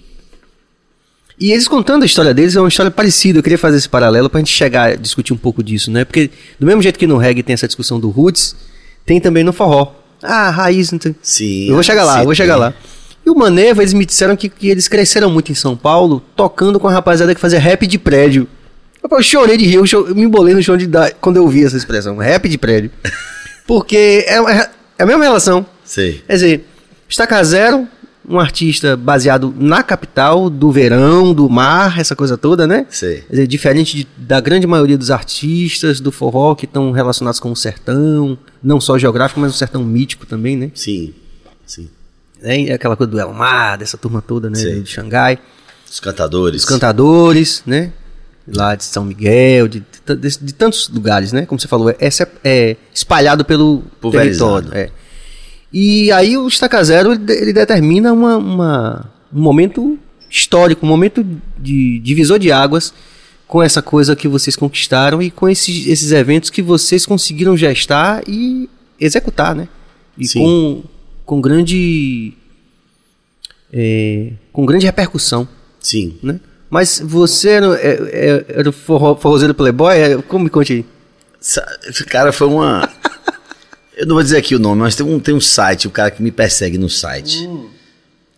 E 1.42 1.50
eles 1.50 1.66
contando 1.66 2.04
a 2.04 2.06
história 2.06 2.32
deles 2.32 2.54
é 2.54 2.60
uma 2.60 2.68
história 2.68 2.90
parecida. 2.90 3.40
Eu 3.40 3.42
queria 3.42 3.58
fazer 3.58 3.76
esse 3.76 3.88
paralelo 3.88 4.30
pra 4.30 4.38
gente 4.38 4.52
chegar 4.52 4.90
a 4.90 4.94
discutir 4.94 5.32
um 5.32 5.36
pouco 5.36 5.60
disso, 5.60 5.90
né? 5.90 6.04
Porque, 6.04 6.30
do 6.60 6.64
mesmo 6.64 6.80
jeito 6.80 6.96
que 6.98 7.06
no 7.06 7.16
reggae 7.16 7.42
tem 7.42 7.54
essa 7.54 7.66
discussão 7.66 7.98
do 7.98 8.08
roots, 8.10 8.54
tem 9.04 9.20
também 9.20 9.42
no 9.42 9.52
forró. 9.52 9.92
Ah, 10.22 10.50
raiz. 10.50 10.92
Não 10.92 11.00
tem... 11.00 11.16
Sim. 11.20 11.66
Eu 11.68 11.74
vou 11.74 11.82
chegar 11.82 12.04
lá, 12.04 12.12
sim, 12.14 12.18
eu 12.20 12.24
vou 12.26 12.34
chegar 12.34 12.54
tem. 12.54 12.60
lá. 12.62 12.74
E 13.26 13.30
o 13.30 13.34
Maneva, 13.34 13.82
eles 13.82 13.92
me 13.92 14.06
disseram 14.06 14.36
que, 14.36 14.48
que 14.48 14.68
eles 14.68 14.86
cresceram 14.86 15.30
muito 15.30 15.50
em 15.50 15.54
São 15.54 15.76
Paulo, 15.76 16.22
tocando 16.36 16.78
com 16.78 16.86
a 16.86 16.92
rapaziada 16.92 17.34
que 17.34 17.40
fazia 17.40 17.58
rap 17.58 17.86
de 17.88 17.98
prédio. 17.98 18.46
Eu, 19.02 19.20
chorei 19.22 19.56
de 19.56 19.64
rir, 19.66 19.74
eu, 19.74 19.86
cho- 19.86 20.06
eu 20.08 20.14
me 20.14 20.22
embolei 20.22 20.54
no 20.54 20.62
chão 20.62 20.76
de 20.76 20.86
dar 20.86 21.12
quando 21.14 21.38
eu 21.38 21.48
vi 21.48 21.64
essa 21.64 21.76
expressão, 21.76 22.16
rap 22.18 22.48
de 22.48 22.56
prédio. 22.56 22.90
Porque 23.66 24.24
é, 24.28 24.36
é, 24.36 24.70
é 24.98 25.02
a 25.02 25.06
mesma 25.06 25.24
relação. 25.24 25.66
Sei. 25.84 26.22
Quer 26.26 26.32
dizer, 26.34 26.64
Estaca 27.08 27.42
Zero, 27.42 27.88
um 28.28 28.38
artista 28.38 28.96
baseado 28.96 29.52
na 29.58 29.82
capital, 29.82 30.48
do 30.48 30.70
verão, 30.70 31.34
do 31.34 31.48
mar, 31.50 31.98
essa 31.98 32.14
coisa 32.14 32.36
toda, 32.38 32.66
né? 32.66 32.86
Sei. 32.88 33.22
Quer 33.22 33.30
dizer, 33.30 33.46
diferente 33.46 33.96
de- 33.96 34.06
da 34.16 34.40
grande 34.40 34.66
maioria 34.66 34.96
dos 34.96 35.10
artistas 35.10 35.98
do 36.00 36.12
forró 36.12 36.54
que 36.54 36.64
estão 36.64 36.92
relacionados 36.92 37.40
com 37.40 37.50
o 37.50 37.56
sertão, 37.56 38.38
não 38.62 38.80
só 38.80 38.96
geográfico, 38.98 39.40
mas 39.40 39.52
o 39.54 39.58
sertão 39.58 39.82
mítico 39.84 40.24
também, 40.26 40.56
né? 40.56 40.70
Sim. 40.74 41.12
Sim. 41.66 41.88
né? 42.40 42.64
É 42.66 42.72
aquela 42.74 42.96
coisa 42.96 43.10
do 43.10 43.18
Elmar, 43.20 43.78
dessa 43.78 43.96
turma 43.96 44.20
toda, 44.22 44.48
né? 44.50 44.56
Sim. 44.56 44.82
De 44.82 44.90
Xangai. 44.90 45.38
Os 45.90 46.00
cantadores. 46.00 46.62
Os 46.62 46.68
cantadores, 46.68 47.62
né? 47.66 47.92
Lá 48.46 48.74
de 48.74 48.82
São 48.84 49.04
Miguel, 49.04 49.68
de, 49.68 49.80
de, 49.80 50.38
de- 50.38 50.52
tantos 50.54 50.88
lugares, 50.88 51.32
né? 51.32 51.46
Como 51.46 51.60
você 51.60 51.68
falou, 51.68 51.90
é, 51.90 51.96
é, 52.00 52.08
é 52.42 52.76
espalhado 52.92 53.44
pelo 53.44 53.82
território. 54.10 54.68
É. 54.72 54.90
E 55.72 56.10
aí 56.12 56.36
o 56.36 56.46
Estaca 56.46 56.82
Zero, 56.84 57.12
ele, 57.12 57.18
de- 57.24 57.32
ele 57.32 57.52
determina 57.52 58.12
uma, 58.12 58.36
uma- 58.36 59.10
um 59.32 59.40
momento 59.40 59.98
histórico, 60.30 60.84
um 60.84 60.88
momento 60.88 61.24
de 61.58 61.98
divisor 62.00 62.38
de 62.38 62.50
águas 62.52 62.92
com 63.46 63.62
essa 63.62 63.80
coisa 63.82 64.16
que 64.16 64.26
vocês 64.28 64.56
conquistaram 64.56 65.20
e 65.22 65.30
com 65.30 65.48
esses, 65.48 65.86
esses 65.86 66.10
eventos 66.12 66.50
que 66.50 66.62
vocês 66.62 67.04
conseguiram 67.06 67.56
gestar 67.56 68.22
e 68.26 68.68
executar, 69.00 69.54
né? 69.54 69.68
E 70.16 70.26
Sim. 70.26 70.40
com, 70.40 70.82
com 71.24 71.40
grande 71.40 72.32
é, 73.72 74.32
com 74.52 74.66
grande 74.66 74.86
repercussão, 74.86 75.48
Sim. 75.80 76.16
né? 76.22 76.38
Mas 76.70 77.00
você 77.04 77.50
era, 77.50 77.66
é- 77.76 77.98
é- 78.12 78.44
era 78.60 78.68
o 78.68 78.72
forro, 78.72 79.14
forrozeiro 79.16 79.54
playboy? 79.54 79.94
É, 79.96 80.16
Como 80.22 80.44
me 80.44 80.50
conte 80.50 80.72
aí? 80.72 80.84
Cara 82.08 82.32
foi 82.32 82.46
uma. 82.48 82.88
Eu 83.96 84.06
não 84.06 84.14
vou 84.14 84.22
dizer 84.22 84.38
aqui 84.38 84.54
o 84.54 84.58
nome, 84.58 84.80
mas 84.80 84.94
tem 84.94 85.04
um, 85.06 85.18
tem 85.20 85.34
um 85.34 85.40
site, 85.40 85.86
o 85.86 85.90
cara 85.90 86.10
que 86.10 86.22
me 86.22 86.30
persegue 86.30 86.78
no 86.78 86.88
site. 86.88 87.46
Hum. 87.46 87.66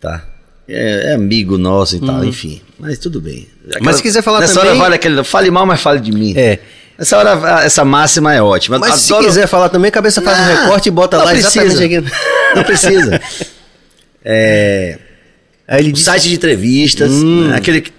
Tá? 0.01 0.23
É, 0.67 1.11
é 1.11 1.13
amigo 1.13 1.57
nosso 1.57 1.95
e 1.95 1.99
tal, 1.99 2.23
enfim. 2.25 2.61
Mas 2.79 2.97
tudo 2.99 3.21
bem. 3.21 3.47
Mas 3.81 3.97
se 3.97 4.01
quiser 4.03 4.21
falar 4.21 4.39
nessa 4.41 4.55
também- 4.55 4.69
hora 4.71 4.79
vale 4.79 4.95
aquele. 4.95 5.23
Fale 5.23 5.49
mal, 5.51 5.65
mas 5.65 5.79
fale 5.79 5.99
de 5.99 6.11
mim. 6.11 6.33
É. 6.35 6.59
Nessa 6.97 7.17
hora, 7.17 7.61
essa 7.63 7.83
máxima 7.85 8.33
é 8.33 8.41
ótima. 8.41 8.79
Mas 8.79 9.05
Adoro- 9.05 9.23
se 9.23 9.27
quiser 9.29 9.47
falar 9.47 9.69
também, 9.69 9.89
a 9.89 9.91
cabeça 9.91 10.21
faz 10.21 10.37
um 10.39 10.41
Não, 10.41 10.61
recorte 10.63 10.87
e 10.89 10.91
bota 10.91 11.17
lá 11.17 11.27
precisa. 11.31 11.63
exatamente 11.63 11.97
aqui. 12.07 12.11
Não 12.55 12.63
precisa. 12.63 13.21
É. 14.23 14.97
Aí 15.67 15.81
ele 15.81 15.89
Um 15.89 15.93
disse, 15.93 16.05
site 16.05 16.29
de 16.29 16.35
entrevistas, 16.35 17.11
Hum. 17.11 17.47
né, 17.49 17.57
aquele 17.57 17.81
que, 17.81 17.91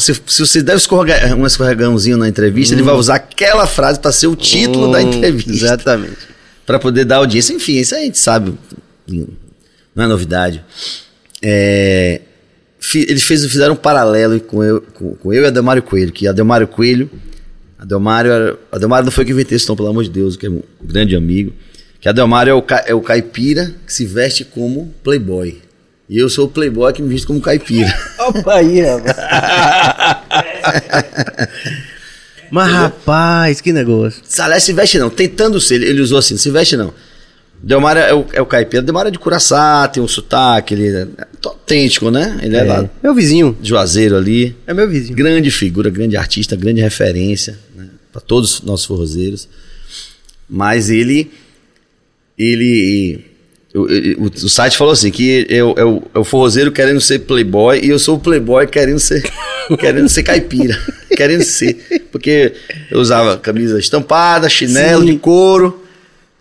se, 0.00 0.20
se 0.26 0.40
você 0.46 0.62
der 0.62 0.74
um 0.74 0.76
escorrega- 0.76 1.34
um 1.36 1.46
escorregãozinho 1.46 2.16
na 2.16 2.28
entrevista, 2.28 2.74
Hum. 2.74 2.78
ele 2.78 2.84
vai 2.84 2.94
usar 2.94 3.16
aquela 3.16 3.66
frase 3.66 3.98
para 4.00 4.10
ser 4.12 4.26
o 4.26 4.36
título 4.36 4.90
da 4.90 4.98
Hum, 4.98 5.12
entrevista. 5.12 5.50
Exatamente. 5.52 6.16
Para 6.68 6.78
poder 6.78 7.04
dar 7.06 7.16
audiência. 7.16 7.54
Enfim, 7.54 7.76
isso 7.78 7.94
a 7.94 7.98
gente 7.98 8.18
sabe. 8.18 8.52
Não 9.08 10.04
é 10.04 10.06
novidade. 10.06 10.62
É, 11.42 12.20
eles 12.94 13.22
fez, 13.22 13.44
fizeram 13.46 13.72
um 13.72 13.76
paralelo 13.76 14.38
com 14.40 14.62
eu, 14.62 14.80
com, 14.94 15.14
com 15.14 15.32
eu 15.32 15.42
e 15.44 15.46
Adelmário 15.46 15.82
Coelho, 15.82 16.12
que 16.12 16.28
Adelmário 16.28 16.68
Coelho. 16.68 17.10
Adelmário, 17.78 18.30
era- 18.30 18.58
Adelmário 18.70 19.04
não 19.06 19.12
foi 19.12 19.24
quem 19.24 19.32
inventou 19.32 19.56
esse 19.56 19.66
tom, 19.66 19.74
pelo 19.74 19.88
amor 19.88 20.04
de 20.04 20.10
Deus, 20.10 20.36
que 20.36 20.46
é 20.46 20.50
um 20.50 20.62
grande 20.82 21.16
amigo. 21.16 21.52
Que 22.00 22.08
Adelmário 22.08 22.50
é 22.50 22.54
o, 22.54 22.60
ca- 22.62 22.84
é 22.86 22.94
o 22.94 23.00
caipira 23.00 23.74
que 23.86 23.92
se 23.92 24.04
veste 24.04 24.44
como 24.44 24.92
playboy. 25.02 25.62
E 26.08 26.18
eu 26.18 26.28
sou 26.28 26.46
o 26.46 26.48
playboy 26.50 26.92
que 26.92 27.00
me 27.00 27.08
visto 27.08 27.26
como 27.28 27.40
caipira. 27.40 27.92
Opa 28.18 28.54
aí, 28.56 28.80
rapaz. 28.82 29.16
Mas 32.50 32.70
rapaz, 32.70 33.60
que 33.60 33.72
negócio. 33.72 34.20
Salé 34.24 34.58
se 34.60 34.72
veste 34.72 34.98
não, 34.98 35.10
tentando 35.10 35.60
ser, 35.60 35.82
ele, 35.82 36.00
usou 36.00 36.18
assim, 36.18 36.36
se 36.36 36.50
veste 36.50 36.76
não. 36.76 36.92
Delmar 37.60 37.96
é 37.96 38.14
o, 38.14 38.24
é 38.32 38.40
o 38.40 38.46
caipira, 38.46 38.82
Delmar 38.82 39.08
é 39.08 39.10
de 39.10 39.18
Curaçá, 39.18 39.88
tem 39.88 40.00
um 40.02 40.06
sotaque, 40.06 40.74
ele 40.74 40.88
é 40.96 41.06
autêntico, 41.44 42.08
né? 42.10 42.38
Ele 42.42 42.56
é, 42.56 42.62
lá 42.62 42.88
Meu 43.02 43.12
vizinho. 43.14 43.56
Juazeiro 43.62 44.16
ali. 44.16 44.54
É 44.66 44.72
meu 44.72 44.88
vizinho. 44.88 45.16
Grande 45.16 45.50
figura, 45.50 45.90
grande 45.90 46.16
artista, 46.16 46.54
grande 46.54 46.80
referência 46.80 47.58
né? 47.74 47.88
para 48.12 48.20
todos 48.20 48.54
os 48.54 48.60
nossos 48.62 48.86
forrozeiros. 48.86 49.48
Mas 50.48 50.88
ele. 50.88 51.30
Ele. 52.38 53.24
o- 53.74 54.24
o, 54.24 54.26
o 54.26 54.48
site 54.48 54.76
falou 54.76 54.92
assim: 54.92 55.10
que 55.10 55.46
é 55.50 55.62
o, 55.62 55.74
é, 55.76 55.84
o, 55.84 56.02
é 56.14 56.18
o 56.18 56.24
forrozeiro 56.24 56.70
querendo 56.70 57.00
ser 57.00 57.20
playboy 57.20 57.80
e 57.82 57.88
eu 57.88 57.98
sou 57.98 58.16
o 58.16 58.20
playboy 58.20 58.66
querendo 58.66 59.00
ser, 59.00 59.22
querendo 59.76 60.08
ser 60.08 60.22
caipira. 60.22 60.78
querendo 61.16 61.42
ser. 61.42 62.06
Porque 62.10 62.54
eu 62.90 62.98
usava 63.00 63.36
camisa 63.38 63.78
estampada, 63.78 64.48
chinelo 64.48 65.04
Sim. 65.04 65.12
de 65.12 65.18
couro, 65.18 65.84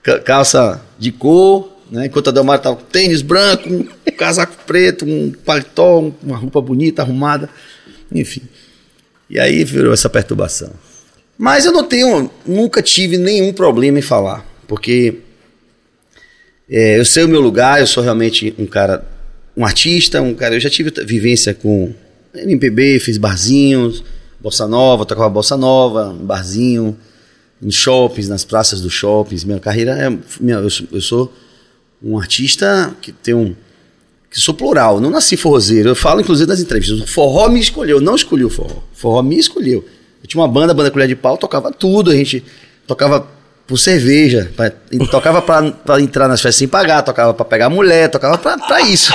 ca- 0.03 0.19
calça 0.19 0.81
de 0.97 1.11
cor, 1.11 1.71
né? 1.91 2.05
Enquanto 2.07 2.29
a 2.29 2.31
Delmar 2.31 2.59
tava 2.59 2.75
com 2.77 2.83
tênis 2.85 3.21
branco, 3.21 3.69
um 3.69 3.87
casaco 4.17 4.53
preto, 4.65 5.05
um 5.05 5.31
paletó, 5.45 5.99
um- 5.99 6.13
uma 6.23 6.37
roupa 6.37 6.61
bonita, 6.61 7.01
arrumada, 7.01 7.49
enfim. 8.11 8.41
E 9.29 9.39
aí 9.39 9.63
virou 9.63 9.93
essa 9.93 10.09
perturbação. 10.09 10.71
Mas 11.37 11.65
eu 11.65 11.71
não 11.71 11.83
tenho, 11.83 12.31
nunca 12.45 12.81
tive 12.81 13.17
nenhum 13.17 13.53
problema 13.53 13.99
em 13.99 14.01
falar, 14.01 14.43
porque 14.67 15.15
é, 16.69 16.97
eu 16.99 17.05
sei 17.05 17.23
o 17.23 17.27
meu 17.27 17.39
lugar, 17.41 17.79
eu 17.79 17.87
sou 17.87 18.03
realmente 18.03 18.53
um 18.57 18.65
cara, 18.65 19.05
um 19.55 19.63
artista, 19.65 20.21
um 20.21 20.33
cara. 20.33 20.55
Eu 20.55 20.59
já 20.59 20.69
tive 20.69 20.91
vivência 21.05 21.53
com 21.53 21.93
MPB, 22.33 22.99
fiz 22.99 23.17
barzinhos, 23.17 24.03
bossa 24.39 24.67
nova, 24.67 25.05
tocava 25.05 25.29
bossa 25.29 25.57
nova, 25.57 26.15
barzinho, 26.19 26.95
em 27.61 27.71
shoppings, 27.71 28.29
nas 28.29 28.43
praças 28.45 28.81
dos 28.81 28.93
shoppings. 28.93 29.43
Minha 29.43 29.59
carreira 29.59 29.91
é, 29.97 30.09
minha, 30.39 30.57
eu, 30.57 30.69
eu 30.91 31.01
sou 31.01 31.33
um 32.03 32.17
artista 32.19 32.95
que 33.01 33.11
tem 33.11 33.33
um 33.33 33.55
que 34.29 34.39
sou 34.41 34.53
plural, 34.53 34.99
não 34.99 35.09
nasci 35.09 35.37
forrozeiro. 35.37 35.89
Eu 35.89 35.95
falo 35.95 36.19
inclusive 36.21 36.47
nas 36.49 36.59
entrevistas, 36.59 36.99
o 36.99 37.07
forró 37.07 37.47
me 37.49 37.59
escolheu, 37.59 37.97
eu 37.97 38.01
não 38.01 38.15
escolhi 38.15 38.43
o 38.43 38.49
forró. 38.49 38.75
O 38.75 38.83
forró 38.95 39.21
me 39.23 39.37
escolheu. 39.39 39.85
Eu 40.21 40.27
tinha 40.27 40.41
uma 40.41 40.47
banda, 40.47 40.73
banda 40.73 40.91
Colher 40.91 41.07
de 41.07 41.15
Pau, 41.15 41.37
tocava 41.37 41.71
tudo, 41.71 42.11
a 42.11 42.15
gente 42.15 42.43
tocava 42.85 43.25
por 43.65 43.77
cerveja, 43.77 44.51
pra- 44.55 44.71
tocava 45.09 45.41
pra 45.41 46.01
entrar 46.01 46.27
nas 46.27 46.41
festas 46.41 46.57
sem 46.57 46.67
pagar, 46.67 47.01
tocava 47.03 47.33
pra 47.33 47.45
pegar 47.45 47.69
mulher, 47.69 48.09
tocava 48.09 48.37
pra 48.37 48.81
isso. 48.81 49.11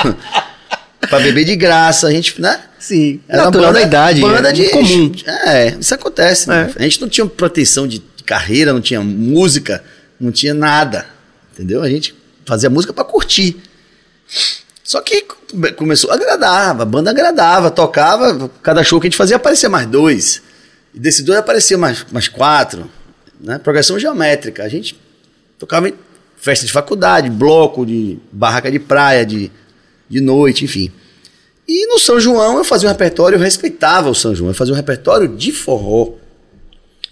Pra 1.09 1.19
beber 1.19 1.45
de 1.45 1.55
graça, 1.55 2.07
a 2.07 2.11
gente, 2.11 2.39
né? 2.41 2.61
Sim. 2.79 3.19
Era 3.27 3.45
natural 3.45 3.65
uma 3.67 3.73
banda, 3.73 3.79
da 3.81 3.87
idade. 3.87 4.21
Banda 4.21 4.49
é 4.49 4.51
de 4.53 4.69
comum. 4.69 5.11
É, 5.47 5.67
isso 5.79 5.93
acontece. 5.93 6.47
né? 6.49 6.71
É. 6.75 6.79
A 6.79 6.83
gente 6.83 7.01
não 7.01 7.07
tinha 7.09 7.25
proteção 7.25 7.87
de 7.87 7.99
carreira, 8.25 8.73
não 8.73 8.81
tinha 8.81 9.01
música, 9.01 9.83
não 10.19 10.31
tinha 10.31 10.53
nada. 10.53 11.05
Entendeu? 11.53 11.81
A 11.81 11.89
gente 11.89 12.15
fazia 12.45 12.69
música 12.69 12.91
pra 12.93 13.03
curtir. 13.03 13.57
Só 14.83 15.01
que 15.01 15.21
come- 15.49 15.71
começou, 15.73 16.11
agradava, 16.11 16.83
a 16.83 16.85
banda 16.85 17.09
agradava, 17.11 17.71
tocava, 17.71 18.49
cada 18.61 18.83
show 18.83 18.99
que 18.99 19.07
a 19.07 19.09
gente 19.09 19.17
fazia 19.17 19.37
aparecia 19.37 19.69
mais 19.69 19.87
dois. 19.87 20.41
E 20.93 20.99
desse 20.99 21.23
dois 21.23 21.39
aparecia 21.39 21.77
mais, 21.77 22.05
mais 22.11 22.27
quatro. 22.27 22.89
Né? 23.39 23.57
Progressão 23.59 23.97
geométrica. 23.97 24.63
A 24.63 24.69
gente 24.69 24.99
tocava 25.57 25.89
em 25.89 25.93
festa 26.37 26.65
de 26.65 26.71
faculdade, 26.71 27.29
bloco, 27.29 27.85
de 27.85 28.17
barraca 28.31 28.69
de 28.69 28.79
praia, 28.79 29.25
de, 29.25 29.49
de 30.09 30.21
noite, 30.21 30.65
enfim. 30.65 30.91
E 31.67 31.87
no 31.87 31.97
São 31.99 32.19
João 32.19 32.57
eu 32.57 32.63
fazia 32.63 32.89
um 32.89 32.91
repertório, 32.91 33.35
eu 33.37 33.39
respeitava 33.41 34.09
o 34.09 34.15
São 34.15 34.35
João, 34.35 34.49
eu 34.51 34.55
fazia 34.55 34.73
um 34.73 34.77
repertório 34.77 35.27
de 35.27 35.51
forró. 35.51 36.11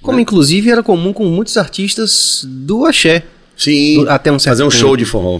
Como 0.02 0.20
inclusive 0.20 0.70
era 0.70 0.82
comum 0.84 1.14
com 1.14 1.26
muitos 1.26 1.58
artistas 1.58 2.44
do 2.48 2.86
axé. 2.86 3.24
Sim, 3.56 4.04
Do- 4.04 4.10
até 4.10 4.32
um 4.32 4.40
certo 4.40 4.54
fazer 4.58 4.64
um 4.64 4.72
show 4.72 4.98
de 4.98 5.06
forró. 5.06 5.40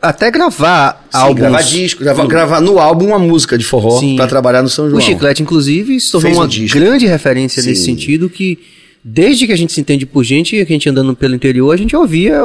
Até 0.00 0.30
gravar 0.30 1.04
Sim, 1.10 1.18
álbuns. 1.18 1.38
gravar 1.40 1.62
disco, 1.62 2.00
gravar, 2.02 2.26
gravar 2.26 2.60
no 2.60 2.78
álbum 2.78 3.06
uma 3.08 3.18
música 3.18 3.56
de 3.58 3.64
forró 3.64 4.00
pra 4.14 4.26
trabalhar 4.26 4.62
no 4.62 4.68
São 4.68 4.88
João. 4.88 4.98
O 4.98 5.02
Chiclete, 5.02 5.42
inclusive, 5.42 5.98
se 6.00 6.12
tornou 6.12 6.32
um 6.32 6.34
uma 6.36 6.48
disco. 6.48 6.78
grande 6.78 7.06
referência 7.06 7.62
nesse 7.62 7.80
Sim. 7.80 7.92
sentido 7.96 8.28
que, 8.28 8.58
desde 9.02 9.46
que 9.46 9.52
a 9.52 9.56
gente 9.56 9.72
se 9.72 9.80
entende 9.80 10.04
por 10.06 10.22
gente, 10.22 10.50
que 10.54 10.62
a 10.62 10.66
gente 10.74 10.88
andando 10.88 11.16
pelo 11.16 11.34
interior, 11.34 11.72
a 11.72 11.76
gente 11.76 11.96
ouvia 11.96 12.40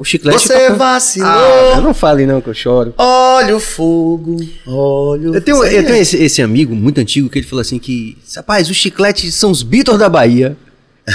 o, 0.00 0.04
Chiclete 0.04 0.38
Você 0.40 0.52
tocando. 0.58 0.78
vacilou. 0.78 1.28
Ah, 1.74 1.80
não 1.82 1.92
fale 1.94 2.26
não 2.26 2.40
que 2.40 2.48
eu 2.48 2.54
choro. 2.54 2.94
Olha 2.96 3.54
o 3.54 3.60
fogo, 3.60 4.40
olha 4.66 5.30
o 5.30 5.34
Eu 5.34 5.40
tenho, 5.40 5.62
eu 5.64 5.84
tenho 5.84 5.96
esse, 5.96 6.16
esse 6.16 6.40
amigo 6.42 6.74
muito 6.74 6.98
antigo 7.00 7.28
que 7.28 7.38
ele 7.38 7.46
falou 7.46 7.60
assim 7.60 7.78
que, 7.78 8.16
rapaz, 8.34 8.68
os 8.70 8.76
chicletes 8.76 9.34
são 9.34 9.50
os 9.50 9.62
Beatles 9.62 9.98
da 9.98 10.08
Bahia. 10.08 10.56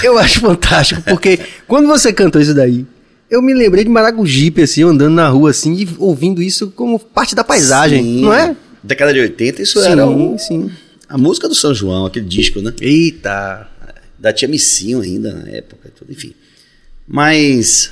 Eu 0.03 0.17
acho 0.19 0.39
fantástico, 0.39 1.01
porque 1.03 1.39
quando 1.67 1.87
você 1.87 2.13
cantou 2.13 2.41
isso 2.41 2.53
daí, 2.53 2.85
eu 3.29 3.41
me 3.41 3.53
lembrei 3.53 3.83
de 3.83 3.89
Maragogipe, 3.89 4.61
assim, 4.61 4.83
andando 4.83 5.13
na 5.15 5.27
rua, 5.29 5.49
assim, 5.49 5.73
e 5.73 5.87
ouvindo 5.97 6.41
isso 6.41 6.67
como 6.71 6.99
parte 6.99 7.33
da 7.33 7.43
paisagem, 7.43 8.03
Sim. 8.03 8.21
não 8.21 8.33
é? 8.33 8.55
Década 8.83 9.11
de 9.13 9.19
80, 9.19 9.61
isso 9.63 9.81
sim, 9.81 9.89
era 9.89 10.05
o- 10.07 10.37
sim. 10.37 10.69
a 11.09 11.17
música 11.17 11.49
do 11.49 11.55
São 11.55 11.73
João, 11.73 12.05
aquele 12.05 12.25
disco, 12.27 12.61
né? 12.61 12.71
Eita. 12.79 13.67
Da 14.19 14.31
Tia 14.31 14.47
Missinho 14.47 15.01
ainda 15.01 15.33
na 15.33 15.49
época, 15.49 15.91
tudo, 15.97 16.11
enfim. 16.11 16.33
Mas 17.07 17.91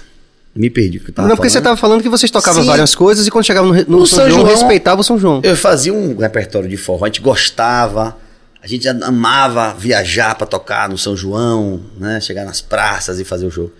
me 0.56 0.70
perdi 0.70 1.00
que 1.00 1.10
eu 1.10 1.14
tava 1.14 1.28
não, 1.28 1.36
porque 1.36 1.50
você 1.50 1.54
falando. 1.54 1.74
estava 1.74 1.78
falando 1.78 2.04
que 2.04 2.10
você 2.10 2.28
tocava 2.28 2.62
Sim. 2.62 2.68
várias 2.68 2.94
coisas 2.94 3.26
e 3.26 3.32
quando 3.32 3.46
chegava 3.46 3.68
no, 3.68 3.74
no 3.74 4.00
No 4.00 4.08
São, 4.08 4.20
São 4.20 4.30
João, 4.30 4.42
João, 4.42 4.52
respeitava 4.52 5.02
o 5.02 5.04
São 5.04 5.18
João. 5.18 5.42
Eu 5.44 5.58
fazia 5.58 5.94
um 5.94 6.16
repertório 6.18 6.70
de 6.70 6.78
forró, 6.78 7.06
a 7.06 7.08
gente 7.08 7.22
gostava, 7.22 8.16
a 8.62 8.68
gente 8.68 8.88
amava 8.88 9.74
viajar 9.74 10.36
para 10.36 10.46
tocar 10.46 10.88
no 10.88 10.98
São 10.98 11.18
João, 11.18 11.82
né? 11.98 12.22
Chegar 12.22 12.46
nas 12.46 12.62
praças 12.62 13.20
e 13.20 13.24
fazer 13.24 13.48
o 13.48 13.52
show. 13.52 13.72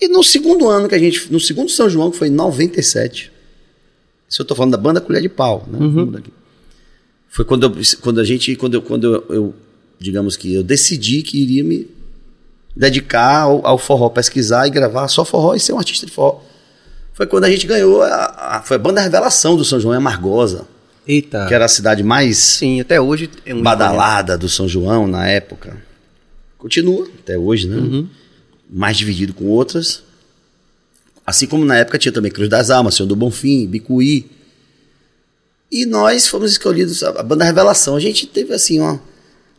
E 0.00 0.08
no 0.08 0.22
segundo 0.24 0.68
ano 0.68 0.88
que 0.88 0.94
a 0.94 0.98
gente, 0.98 1.32
no 1.32 1.38
segundo 1.38 1.70
São 1.70 1.88
João, 1.88 2.10
que 2.10 2.18
foi 2.18 2.28
em 2.28 2.32
97, 2.32 3.32
isso 4.28 4.42
eu 4.42 4.46
tô 4.46 4.54
falando 4.54 4.72
da 4.72 4.78
banda 4.78 5.00
Colher 5.00 5.22
de 5.22 5.28
Pau, 5.28 5.66
né? 5.70 5.78
Daqui. 6.12 6.32
Foi 7.28 7.44
quando, 7.44 7.64
eu, 7.64 7.76
quando 8.00 8.20
a 8.20 8.24
gente, 8.24 8.56
quando 8.56 8.74
eu, 8.74 8.82
quando 8.82 9.14
eu, 9.14 9.24
eu, 9.28 9.54
digamos 9.98 10.36
que 10.36 10.54
eu 10.54 10.62
decidi 10.62 11.22
que 11.22 11.40
iria 11.40 11.62
me 11.62 11.86
dedicar 12.76 13.42
ao, 13.42 13.66
ao 13.66 13.78
forró, 13.78 14.08
pesquisar 14.08 14.66
e 14.66 14.70
gravar 14.70 15.08
só 15.08 15.24
forró 15.24 15.54
e 15.54 15.60
ser 15.60 15.72
um 15.72 15.78
artista 15.78 16.06
de 16.06 16.12
forró. 16.12 16.40
Foi 17.12 17.26
quando 17.26 17.44
a 17.44 17.50
gente 17.50 17.66
ganhou, 17.66 18.02
a, 18.02 18.56
a- 18.58 18.62
foi 18.64 18.76
a 18.76 18.78
banda 18.78 19.00
Revelação 19.00 19.56
do 19.56 19.64
São 19.64 19.80
João, 19.80 19.94
em 19.94 19.98
Amargosa 19.98 20.66
Eita. 21.06 21.46
que 21.48 21.54
era 21.54 21.64
a 21.64 21.68
cidade 21.68 22.02
mais 22.02 22.38
Sim, 22.38 22.80
até 22.80 23.00
hoje 23.00 23.28
é 23.44 23.52
um 23.54 23.62
badalada 23.62 24.38
do 24.38 24.48
São 24.48 24.68
João 24.68 25.06
na 25.08 25.26
época. 25.26 25.76
Continua 26.56 27.08
até 27.20 27.36
hoje, 27.38 27.66
né? 27.68 28.06
Mais 28.70 28.96
dividido 28.96 29.32
com 29.34 29.46
outras. 29.46 30.02
Assim 31.26 31.46
como 31.46 31.64
na 31.64 31.76
época 31.76 31.98
tinha 31.98 32.12
também 32.12 32.30
Cruz 32.30 32.48
das 32.48 32.70
Almas, 32.70 32.94
Senhor 32.94 33.06
do 33.08 33.14
Bonfim, 33.16 33.66
Bicuí. 33.66 34.30
E 35.70 35.84
nós 35.84 36.26
fomos 36.26 36.52
escolhidos, 36.52 37.02
a 37.02 37.22
banda 37.22 37.44
Revelação. 37.44 37.94
A 37.96 38.00
gente 38.00 38.26
teve 38.26 38.54
assim, 38.54 38.80
ó. 38.80 38.98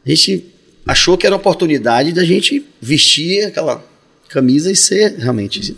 A 0.05 0.10
gente 0.10 0.45
achou 0.90 1.16
que 1.16 1.28
era 1.28 1.36
oportunidade 1.36 2.12
da 2.12 2.24
gente 2.24 2.66
vestir 2.82 3.46
aquela 3.46 3.86
camisa 4.28 4.72
e 4.72 4.76
ser 4.76 5.18
realmente. 5.20 5.60
assim. 5.60 5.78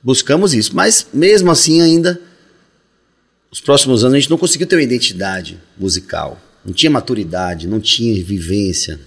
Buscamos 0.00 0.54
isso. 0.54 0.74
Mas 0.74 1.08
mesmo 1.12 1.50
assim 1.50 1.80
ainda 1.80 2.20
os 3.50 3.60
próximos 3.60 4.04
anos 4.04 4.14
a 4.14 4.20
gente 4.20 4.30
não 4.30 4.38
conseguiu 4.38 4.68
ter 4.68 4.76
uma 4.76 4.82
identidade 4.82 5.58
musical. 5.76 6.40
Não 6.64 6.72
tinha 6.72 6.90
maturidade, 6.90 7.66
não 7.66 7.80
tinha 7.80 8.22
vivência. 8.22 9.00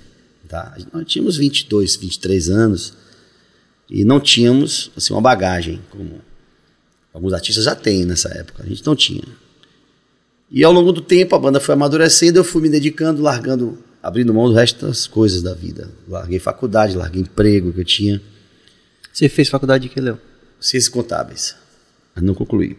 Tá? 0.49 0.76
Nós 0.91 1.05
tínhamos 1.05 1.38
22, 1.38 1.95
23 1.95 2.49
anos 2.49 2.93
e 3.89 4.03
não 4.03 4.19
tínhamos 4.19 4.91
assim, 4.97 5.13
uma 5.13 5.21
bagagem, 5.21 5.82
como 5.89 6.19
alguns 7.13 7.32
artistas 7.32 7.63
já 7.63 7.76
têm 7.76 8.03
nessa 8.03 8.28
época. 8.38 8.61
A 8.61 8.67
gente 8.67 8.86
não 8.86 8.95
tinha. 8.95 9.24
E 10.51 10.65
ao 10.65 10.74
longo 10.74 10.91
do 10.91 10.99
tempo 10.99 11.34
a 11.34 11.39
banda 11.39 11.61
foi 11.61 11.74
amadurecendo, 11.76 12.39
eu 12.39 12.43
fui 12.43 12.61
me 12.61 12.69
dedicando, 12.69 13.21
largando, 13.21 13.80
abrindo 14.04 14.34
mão 14.34 14.47
do 14.49 14.54
resto 14.54 14.86
das 14.86 15.08
coisas 15.08 15.41
da 15.41 15.54
vida. 15.54 15.89
Larguei 16.08 16.38
faculdade, 16.38 16.95
larguei 16.97 17.22
emprego 17.22 17.72
que 17.74 17.80
eu 17.80 17.86
tinha, 17.86 18.22
Você 19.12 19.30
fez 19.30 19.47
faculdade 19.49 19.88
de 19.88 19.89
que, 19.93 19.99
Léo? 20.01 20.20
ciências 20.60 20.89
contábeis, 20.89 21.56
mas 22.14 22.24
não 22.24 22.34
concluí. 22.34 22.78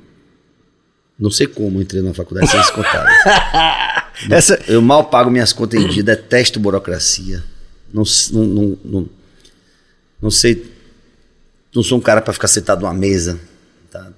Não 1.19 1.31
sei 1.31 1.47
como 1.47 1.81
entrei 1.81 2.03
na 2.03 2.13
faculdade 2.13 2.47
de 2.47 2.53
ciências 2.53 2.75
contábeis. 2.75 3.17
Essa... 4.31 4.61
Eu 4.69 4.81
mal 4.83 5.05
pago 5.11 5.31
minhas 5.31 5.53
contas 5.53 5.81
em 5.81 5.89
dia, 5.89 6.03
detesto 6.03 6.59
burocracia. 6.61 7.43
Não, 7.93 8.03
não, 8.33 8.45
não, 8.45 8.79
não, 8.85 9.09
não 10.23 10.31
sei. 10.31 10.73
Não 11.75 11.83
sou 11.83 11.99
um 11.99 12.01
cara 12.01 12.21
para 12.21 12.33
ficar 12.33 12.49
sentado 12.49 12.81
numa 12.83 12.95
mesa. 12.95 13.39
tá? 13.91 14.13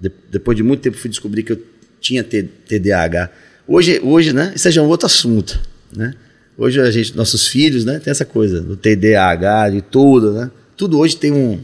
De- 0.00 0.12
depois 0.30 0.56
de 0.56 0.62
muito 0.62 0.80
tempo 0.82 0.96
fui 0.96 1.10
descobrir 1.10 1.42
que 1.42 1.52
eu 1.52 1.62
tinha 2.00 2.22
T- 2.22 2.42
TDAH. 2.44 3.30
Hoje, 3.66 4.00
hoje, 4.04 4.32
né? 4.32 4.52
Isso 4.54 4.70
já 4.70 4.80
é 4.80 4.84
um 4.84 4.88
outro 4.88 5.06
assunto, 5.06 5.60
né? 5.92 6.14
Hoje 6.58 6.80
a 6.80 6.90
gente, 6.90 7.14
nossos 7.14 7.46
filhos, 7.46 7.84
né? 7.84 7.98
Tem 7.98 8.10
essa 8.10 8.24
coisa 8.24 8.60
do 8.60 8.76
TDAH, 8.76 9.70
de 9.70 9.82
tudo, 9.82 10.32
né? 10.32 10.50
Tudo 10.76 10.98
hoje 10.98 11.16
tem 11.16 11.32
um, 11.32 11.60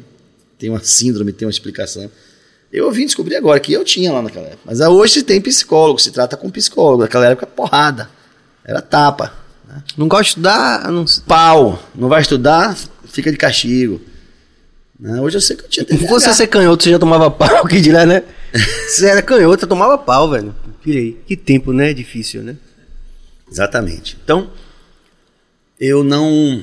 tem 0.59 0.69
uma 0.69 0.81
síndrome, 0.81 1.33
tem 1.33 1.47
uma 1.47 1.51
explicação. 1.51 2.11
Eu 2.71 2.91
vim 2.91 3.07
descobrir 3.07 3.37
agora 3.37 3.59
que 3.59 3.73
eu 3.73 3.85
tinha 3.85 4.13
lá 4.13 4.23
naquela 4.23 4.47
época. 4.47 4.63
Mas 4.65 4.81
hoje 4.81 5.15
se 5.15 5.23
tem 5.23 5.41
psicólogo, 5.41 5.99
se 5.99 6.11
trata 6.11 6.37
com 6.37 6.51
psicólogo. 6.51 7.03
Naquela 7.03 7.27
época, 7.27 7.47
porrada. 7.47 8.09
Era 8.65 8.81
tapa. 8.81 9.33
Não 9.97 10.07
gosto 10.07 10.23
de 10.23 10.29
estudar, 10.29 10.91
não... 10.91 11.05
Pau. 11.27 11.83
Não 11.95 12.09
vai 12.09 12.21
estudar, 12.21 12.77
fica 13.07 13.31
de 13.31 13.39
castigo. 13.39 14.01
Né? 15.01 15.21
Hoje 15.21 15.39
eu 15.39 15.41
sei 15.41 15.57
que 15.57 15.65
eu 15.65 15.69
tinha 15.69 15.85
TDAH. 15.85 16.07
Você 16.07 16.35
ser 16.35 16.47
canhoto, 16.47 16.85
você 16.85 16.91
já 16.91 16.99
tomava 16.99 17.31
pau, 17.31 17.67
que 17.69 17.81
dirá, 17.81 18.05
né? 18.05 18.23
Você 18.87 19.07
era 19.07 19.23
canhoto, 19.23 19.61
você 19.61 19.67
tomava 19.67 19.97
pau, 19.97 20.29
velho. 20.29 20.55
Pirei. 20.83 21.19
Que 21.27 21.35
tempo, 21.35 21.73
né? 21.73 21.95
Difícil, 21.95 22.43
né? 22.43 22.55
Exatamente. 23.51 24.19
Então, 24.23 24.51
eu 25.85 26.05
não 26.05 26.63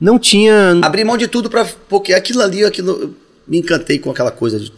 Não 0.00 0.18
tinha... 0.18 0.78
abri 0.82 1.02
mão 1.04 1.16
de 1.16 1.26
tudo 1.28 1.48
para 1.48 1.64
porque 1.88 2.12
aquilo 2.12 2.42
ali, 2.42 2.64
aquilo 2.64 2.90
eu 3.02 3.14
me 3.46 3.58
encantei 3.58 3.98
com 3.98 4.10
aquela 4.10 4.30
coisa 4.30 4.58
de 4.60 4.72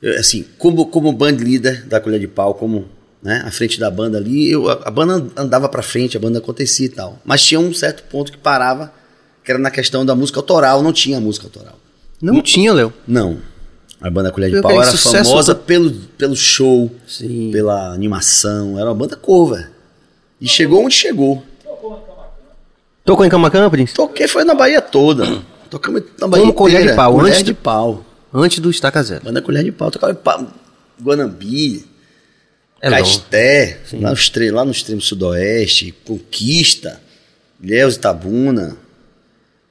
eu, 0.00 0.18
assim, 0.18 0.44
como 0.58 0.86
como 0.86 1.12
band 1.12 1.36
leader 1.38 1.86
da 1.86 2.00
colher 2.00 2.18
de 2.20 2.26
pau, 2.26 2.54
como 2.54 2.88
né? 3.22 3.40
À 3.46 3.52
frente 3.52 3.78
da 3.78 3.88
banda 3.88 4.18
ali, 4.18 4.50
eu, 4.50 4.68
a, 4.68 4.72
a 4.84 4.90
banda 4.90 5.30
andava 5.36 5.68
pra 5.68 5.80
frente, 5.82 6.16
a 6.16 6.20
banda 6.20 6.38
acontecia 6.40 6.86
e 6.86 6.88
tal. 6.88 7.20
Mas 7.24 7.40
tinha 7.44 7.60
um 7.60 7.72
certo 7.72 8.02
ponto 8.10 8.32
que 8.32 8.38
parava, 8.38 8.92
que 9.44 9.50
era 9.52 9.60
na 9.60 9.70
questão 9.70 10.04
da 10.04 10.12
música 10.14 10.40
autoral, 10.40 10.82
não 10.82 10.92
tinha 10.92 11.20
música 11.20 11.46
autoral. 11.46 11.78
Não 12.20 12.42
tinha, 12.42 12.72
Léo. 12.72 12.92
Não. 13.06 13.38
A 14.00 14.10
banda 14.10 14.32
Colher 14.32 14.48
de 14.50 14.56
Pelo 14.56 14.62
Pau 14.68 14.82
era 14.82 14.90
famosa 14.96 15.54
do- 15.54 15.60
pelo, 15.60 15.90
pelo 16.18 16.34
show, 16.34 16.90
Sim. 17.06 17.50
pela 17.52 17.92
animação, 17.94 18.76
era 18.76 18.88
uma 18.88 18.94
banda 18.96 19.14
cover. 19.14 19.70
E 20.40 20.48
chegou 20.48 20.84
onde 20.84 20.94
chegou. 20.96 21.44
Tocou 23.04 23.24
em 23.26 23.28
Camacan, 23.28 23.68
Prince? 23.70 23.94
Toquei 23.94 24.28
foi 24.28 24.44
na 24.44 24.54
Bahia 24.54 24.80
toda. 24.80 25.42
Tocamos 25.70 26.02
na 26.20 26.28
Bahia 26.28 26.42
Como 26.42 26.54
Colher 26.54 26.86
de. 26.90 26.94
Pau, 26.94 27.12
Colher 27.14 27.30
antes 27.32 27.42
de 27.44 27.54
pau. 27.54 28.04
Antes 28.32 28.58
do 28.60 28.70
Estaca 28.70 29.02
Zero. 29.02 29.24
Banda 29.24 29.42
Colher 29.42 29.64
de 29.64 29.72
Pau. 29.72 29.90
Tocava 29.90 30.12
em 30.12 30.16
pau, 30.16 30.46
Guanambi, 31.02 31.84
É. 32.80 32.88
Caeté, 32.90 33.78
lá 33.94 34.08
no, 34.10 34.14
extremo, 34.14 34.56
lá 34.56 34.64
no 34.64 34.70
extremo 34.70 35.00
sudoeste, 35.00 35.92
Conquista, 36.04 37.00
Ilhéus 37.62 37.96
Itabuna. 37.96 38.76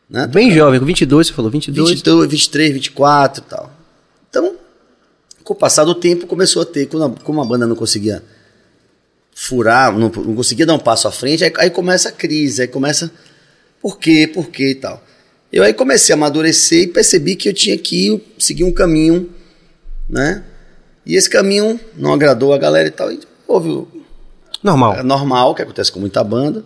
Né? 0.09 0.27
Bem 0.27 0.51
jovem, 0.51 0.79
com 0.79 0.85
22, 0.85 1.27
você 1.27 1.33
falou, 1.33 1.49
22. 1.49 1.89
22, 1.89 2.29
23, 2.29 2.73
24 2.73 3.43
e 3.43 3.49
tal. 3.49 3.71
Então, 4.29 4.55
com 5.43 5.53
o 5.53 5.55
passar 5.55 5.85
do 5.85 5.95
tempo, 5.95 6.27
começou 6.27 6.61
a 6.61 6.65
ter, 6.65 6.87
a- 6.87 7.23
como 7.23 7.41
a 7.41 7.45
banda 7.45 7.65
não 7.65 7.75
conseguia 7.75 8.21
furar, 9.43 9.91
não, 9.91 10.09
não 10.09 10.35
conseguia 10.35 10.67
dar 10.67 10.75
um 10.75 10.79
passo 10.79 11.07
à 11.07 11.11
frente, 11.11 11.43
aí, 11.43 11.51
aí 11.57 11.69
começa 11.71 12.09
a 12.09 12.11
crise, 12.11 12.61
aí 12.61 12.67
começa 12.67 13.11
por 13.81 13.97
quê, 13.97 14.29
por 14.31 14.49
quê 14.49 14.69
e 14.69 14.75
tal. 14.75 15.03
Eu 15.51 15.63
aí 15.63 15.73
comecei 15.73 16.13
a 16.13 16.15
amadurecer 16.15 16.83
e 16.83 16.87
percebi 16.87 17.35
que 17.35 17.49
eu 17.49 17.53
tinha 17.53 17.75
que 17.75 18.21
seguir 18.37 18.63
um 18.63 18.71
caminho, 18.71 19.29
né? 20.07 20.43
E 21.05 21.15
esse 21.15 21.27
caminho 21.27 21.79
não 21.97 22.13
agradou 22.13 22.53
a 22.53 22.57
galera 22.59 22.87
e 22.87 22.91
tal. 22.91 23.11
E 23.11 23.19
houve 23.47 23.69
o, 23.69 23.87
Normal. 24.61 24.93
é 24.97 25.03
normal, 25.03 25.55
que 25.55 25.63
acontece 25.63 25.91
com 25.91 25.99
muita 25.99 26.23
banda. 26.23 26.63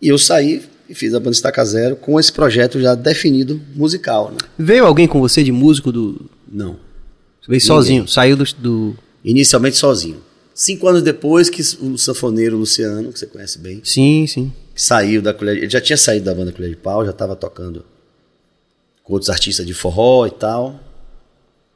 E 0.00 0.08
eu 0.08 0.18
saí 0.18 0.62
e 0.90 0.94
fiz 0.94 1.14
a 1.14 1.18
banda 1.18 1.30
Estaca 1.32 1.64
Zero 1.64 1.96
com 1.96 2.20
esse 2.20 2.30
projeto 2.30 2.78
já 2.78 2.94
definido 2.94 3.58
musical, 3.74 4.30
né? 4.30 4.36
Veio 4.58 4.84
alguém 4.84 5.08
com 5.08 5.18
você 5.18 5.42
de 5.42 5.50
músico 5.50 5.90
do. 5.90 6.28
Não. 6.46 6.72
Você 7.40 7.48
veio 7.48 7.60
sozinho, 7.62 8.06
saiu 8.06 8.36
do. 8.36 8.44
do- 8.58 8.98
Inicialmente 9.24 9.76
sozinho. 9.78 10.20
Cinco 10.58 10.88
anos 10.88 11.02
depois 11.02 11.50
que 11.50 11.60
o 11.84 11.98
sanfoneiro 11.98 12.56
Luciano, 12.56 13.12
que 13.12 13.18
você 13.18 13.26
conhece 13.26 13.58
bem, 13.58 13.82
Sim, 13.84 14.26
sim. 14.26 14.50
saiu 14.74 15.20
da 15.20 15.34
colher, 15.34 15.58
ele 15.58 15.68
já 15.68 15.82
tinha 15.82 15.98
saído 15.98 16.24
da 16.24 16.34
banda 16.34 16.50
Colher 16.50 16.70
de 16.70 16.76
Pau, 16.76 17.04
já 17.04 17.10
estava 17.10 17.36
tocando 17.36 17.84
com 19.04 19.12
outros 19.12 19.28
artistas 19.28 19.66
de 19.66 19.74
forró 19.74 20.26
e 20.26 20.30
tal. 20.30 20.80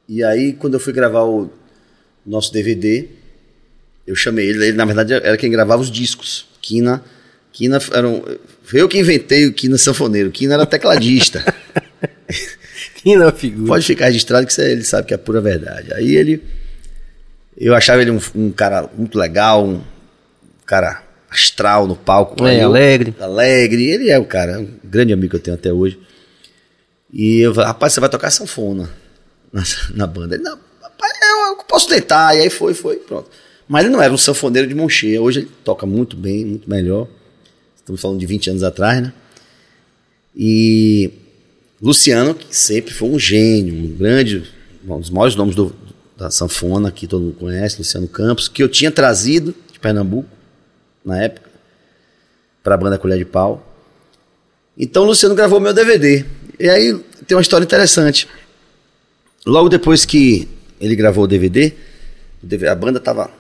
E 0.09 0.25
aí, 0.25 0.55
quando 0.55 0.75
eu 0.75 0.81
fui 0.81 0.95
gravar 0.95 1.25
o 1.25 1.51
nosso 2.25 2.51
DVD, 2.55 3.07
eu 4.07 4.17
chamei 4.17 4.49
ele, 4.49 4.69
ele 4.69 4.77
na 4.79 4.87
verdade 4.87 5.13
era 5.13 5.37
quem 5.37 5.51
gravava 5.51 5.83
os 5.83 5.91
discos. 5.91 6.47
Kina, 6.63 7.05
Kina 7.53 7.79
era 7.93 8.09
um, 8.09 8.23
foi 8.63 8.81
eu 8.81 8.89
que 8.89 8.99
inventei 8.99 9.47
o 9.47 9.53
Kina 9.53 9.77
sanfoneiro. 9.77 10.31
Kina 10.31 10.55
era 10.55 10.65
tecladista. 10.65 11.45
Que 13.03 13.17
na 13.17 13.33
figura. 13.33 13.67
Pode 13.67 13.85
ficar 13.85 14.07
registrado 14.07 14.47
que 14.47 14.61
ele 14.61 14.85
sabe 14.85 15.09
que 15.09 15.15
é 15.15 15.17
pura 15.17 15.41
verdade. 15.41 15.93
Aí 15.95 16.17
ele. 16.17 16.43
Eu 17.61 17.75
achava 17.75 18.01
ele 18.01 18.11
um, 18.11 18.19
um 18.35 18.51
cara 18.51 18.89
muito 18.97 19.19
legal, 19.19 19.65
um 19.67 19.83
cara 20.65 21.03
astral 21.31 21.87
no 21.87 21.95
palco. 21.95 22.45
É, 22.47 22.65
eu- 22.65 22.69
alegre. 22.69 23.15
Alegre. 23.21 23.85
Ele 23.91 24.09
é 24.11 24.19
o 24.19 24.25
cara, 24.25 24.59
um 24.61 24.69
grande 24.83 25.13
amigo 25.13 25.31
que 25.31 25.37
eu 25.37 25.41
tenho 25.41 25.55
até 25.57 25.71
hoje. 25.73 25.99
E 27.13 27.41
eu 27.41 27.53
falei, 27.55 27.69
rapaz, 27.69 27.93
você 27.93 28.01
vai 28.01 28.09
tocar 28.09 28.31
sanfona 28.31 28.89
na, 29.53 29.63
na 29.95 30.07
banda. 30.07 30.37
Ele, 30.37 30.43
não, 30.45 30.59
rapaz, 30.83 31.13
eu, 31.23 31.57
eu 31.59 31.65
posso 31.65 31.87
tentar. 31.89 32.35
E 32.35 32.41
aí 32.41 32.51
foi, 32.51 32.73
foi, 32.73 32.97
pronto. 32.97 33.29
Mas 33.69 33.85
ele 33.85 33.93
não 33.93 34.03
era 34.03 34.13
um 34.13 34.19
sanfoneiro 34.19 34.67
de 34.67 34.75
mão 34.75 34.89
cheia. 34.89 35.21
Hoje 35.21 35.41
ele 35.41 35.51
toca 35.63 35.85
muito 35.87 36.17
bem, 36.17 36.45
muito 36.45 36.69
melhor. 36.71 37.07
Estamos 37.77 38.01
falando 38.01 38.19
de 38.19 38.27
20 38.27 38.51
anos 38.51 38.63
atrás, 38.63 39.03
né? 39.03 39.13
E 40.35 41.11
Luciano, 41.83 42.35
que 42.35 42.55
sempre 42.57 42.93
foi 42.93 43.09
um 43.09 43.19
gênio, 43.19 43.75
um 43.75 43.97
grande, 43.97 44.45
um 44.87 44.99
dos 45.01 45.11
maiores 45.11 45.35
nomes 45.35 45.55
do- 45.55 45.75
da 46.21 46.31
sanfona 46.31 46.93
que 46.93 47.07
todo 47.07 47.23
mundo 47.23 47.37
conhece, 47.37 47.79
Luciano 47.79 48.07
Campos, 48.07 48.47
que 48.47 48.63
eu 48.63 48.69
tinha 48.69 48.91
trazido 48.91 49.55
de 49.73 49.81
Pernambuco, 49.81 50.29
na 51.03 51.23
época, 51.23 51.49
para 52.63 52.75
a 52.75 52.79
banda 52.79 52.99
Colher 52.99 53.17
de 53.17 53.25
Pau. 53.25 53.67
Então 54.77 55.05
o 55.05 55.07
Luciano 55.07 55.35
gravou 55.35 55.59
meu 55.59 55.73
DVD. 55.73 56.27
E 56.59 56.69
aí 56.69 56.93
tem 57.27 57.35
uma 57.35 57.41
história 57.41 57.65
interessante. 57.65 58.29
Logo 59.47 59.71
depois 59.71 60.05
que 60.05 60.47
ele 60.79 60.95
gravou 60.95 61.25
o 61.25 61.27
DVD, 61.27 61.73
a 62.71 62.75
banda 62.75 62.99
estava. 62.99 63.31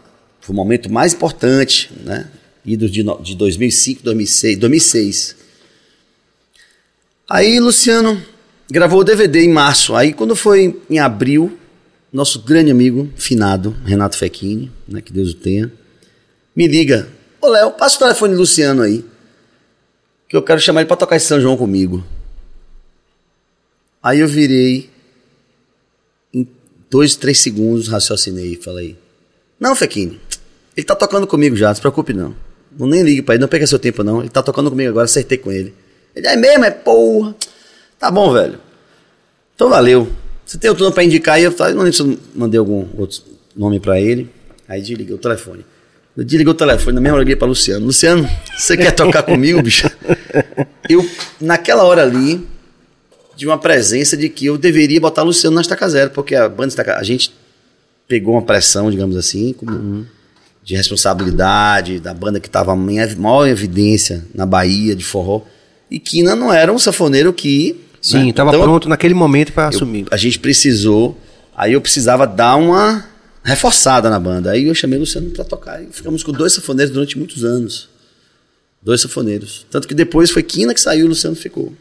Foi 0.40 0.54
o 0.54 0.56
momento 0.56 0.90
mais 0.90 1.12
importante, 1.12 1.90
né? 2.02 2.30
Idos 2.64 2.90
de, 2.90 3.04
de 3.22 3.36
2005, 3.36 4.02
2006, 4.02 4.58
2006. 4.58 5.36
Aí 7.28 7.60
Luciano 7.60 8.22
gravou 8.70 9.00
o 9.00 9.04
DVD 9.04 9.44
em 9.44 9.50
março. 9.50 9.94
Aí 9.94 10.14
quando 10.14 10.34
foi 10.34 10.80
em 10.88 10.98
abril, 10.98 11.59
nosso 12.12 12.40
grande 12.40 12.70
amigo, 12.70 13.08
finado, 13.16 13.74
Renato 13.84 14.16
Fechini, 14.16 14.70
né, 14.86 15.00
que 15.00 15.12
Deus 15.12 15.30
o 15.30 15.34
tenha, 15.34 15.72
me 16.54 16.66
liga. 16.66 17.08
Ô 17.40 17.48
Léo, 17.48 17.70
passa 17.72 17.96
o 17.96 17.98
telefone 18.00 18.34
do 18.34 18.40
Luciano 18.40 18.82
aí. 18.82 19.04
Que 20.28 20.36
eu 20.36 20.42
quero 20.42 20.60
chamar 20.60 20.80
ele 20.80 20.88
pra 20.88 20.96
tocar 20.96 21.16
em 21.16 21.20
São 21.20 21.40
João 21.40 21.56
comigo. 21.56 22.04
Aí 24.02 24.20
eu 24.20 24.28
virei. 24.28 24.90
Em 26.32 26.46
dois, 26.88 27.16
três 27.16 27.40
segundos, 27.40 27.88
raciocinei 27.88 28.52
e 28.52 28.56
falei: 28.56 28.96
Não, 29.58 29.74
Fechini, 29.74 30.20
ele 30.76 30.86
tá 30.86 30.94
tocando 30.94 31.26
comigo 31.26 31.56
já, 31.56 31.68
não 31.68 31.74
se 31.74 31.80
preocupe 31.80 32.12
não. 32.12 32.34
Não 32.78 32.86
nem 32.86 33.02
ligue 33.02 33.22
pra 33.22 33.34
ele, 33.34 33.42
não 33.42 33.48
perca 33.48 33.66
seu 33.66 33.78
tempo 33.78 34.04
não. 34.04 34.20
Ele 34.20 34.28
tá 34.28 34.42
tocando 34.42 34.70
comigo 34.70 34.90
agora, 34.90 35.04
acertei 35.04 35.38
com 35.38 35.50
ele. 35.50 35.74
Ele 36.14 36.26
é 36.26 36.36
mesmo, 36.36 36.64
é 36.64 36.70
porra. 36.70 37.34
Tá 37.98 38.10
bom, 38.10 38.32
velho. 38.32 38.60
Então 39.54 39.68
valeu. 39.68 40.10
Você 40.50 40.58
tem 40.58 40.68
outro 40.68 40.82
nome 40.82 40.92
pra 40.92 41.04
indicar 41.04 41.36
aí? 41.36 41.44
Eu 41.44 41.52
falei, 41.52 41.74
não 41.74 41.82
lembro 41.82 41.96
se 41.96 42.02
eu 42.02 42.18
mandei 42.34 42.58
algum 42.58 42.84
outro 42.98 43.22
nome 43.54 43.78
pra 43.78 44.00
ele. 44.00 44.28
Aí 44.68 44.80
desliguei 44.80 45.14
o 45.14 45.18
telefone. 45.18 45.64
Eu 46.16 46.24
desliguei 46.24 46.50
o 46.50 46.56
telefone, 46.56 46.96
na 46.96 47.00
mesma 47.00 47.14
hora 47.14 47.22
eu 47.22 47.24
liguei 47.24 47.36
pra 47.36 47.46
Luciano. 47.46 47.86
Luciano, 47.86 48.28
você 48.58 48.76
quer 48.76 48.90
tocar 48.90 49.22
comigo, 49.22 49.62
bicho? 49.62 49.88
Eu, 50.90 51.08
naquela 51.40 51.84
hora 51.84 52.02
ali, 52.02 52.44
de 53.36 53.46
uma 53.46 53.58
presença 53.58 54.16
de 54.16 54.28
que 54.28 54.46
eu 54.46 54.58
deveria 54.58 55.00
botar 55.00 55.22
Luciano 55.22 55.54
na 55.54 55.62
Estaca 55.62 55.88
Zero, 55.88 56.10
porque 56.10 56.34
a 56.34 56.48
banda 56.48 56.66
Estaca, 56.66 56.96
a 56.96 57.02
gente 57.04 57.32
pegou 58.08 58.34
uma 58.34 58.42
pressão, 58.42 58.90
digamos 58.90 59.16
assim, 59.16 59.52
como 59.52 60.04
de 60.64 60.74
responsabilidade 60.74 62.00
da 62.00 62.12
banda 62.12 62.40
que 62.40 62.48
estava 62.48 62.74
em 62.74 63.14
maior 63.14 63.46
evidência 63.46 64.24
na 64.34 64.44
Bahia 64.44 64.96
de 64.96 65.04
forró. 65.04 65.42
E 65.88 66.00
Kina 66.00 66.34
não 66.34 66.52
era 66.52 66.72
um 66.72 66.78
sanfoneiro 66.78 67.32
que. 67.32 67.80
Sim, 68.00 68.24
né? 68.24 68.28
estava 68.30 68.50
Então, 68.50 68.62
pronto 68.62 68.88
naquele 68.88 69.14
momento 69.14 69.52
para 69.52 69.68
assumir. 69.68 70.06
a 70.10 70.16
gente 70.16 70.38
precisou, 70.38 71.18
aí 71.56 71.72
eu 71.74 71.80
precisava 71.80 72.26
dar 72.26 72.56
uma 72.56 73.04
reforçada 73.44 74.08
na 74.10 74.18
banda. 74.18 74.50
Aí 74.52 74.66
eu 74.68 74.74
chamei 74.74 74.96
o 74.98 75.00
Luciano 75.00 75.30
pra 75.30 75.44
tocar 75.44 75.82
e 75.82 75.88
ficamos 75.90 76.22
com 76.22 76.32
dois 76.32 76.52
sanfoneiros 76.52 76.92
durante 76.92 77.16
muitos 77.18 77.44
anos. 77.44 77.88
Dois 78.82 79.00
sanfoneiros. 79.02 79.66
Tanto 79.70 79.86
que 79.86 79.94
depois 79.94 80.30
foi 80.30 80.42
Kina 80.42 80.72
que 80.72 80.80
saiu 80.80 81.00
e 81.02 81.04
o 81.04 81.08
Luciano 81.08 81.36
ficou. 81.36 81.72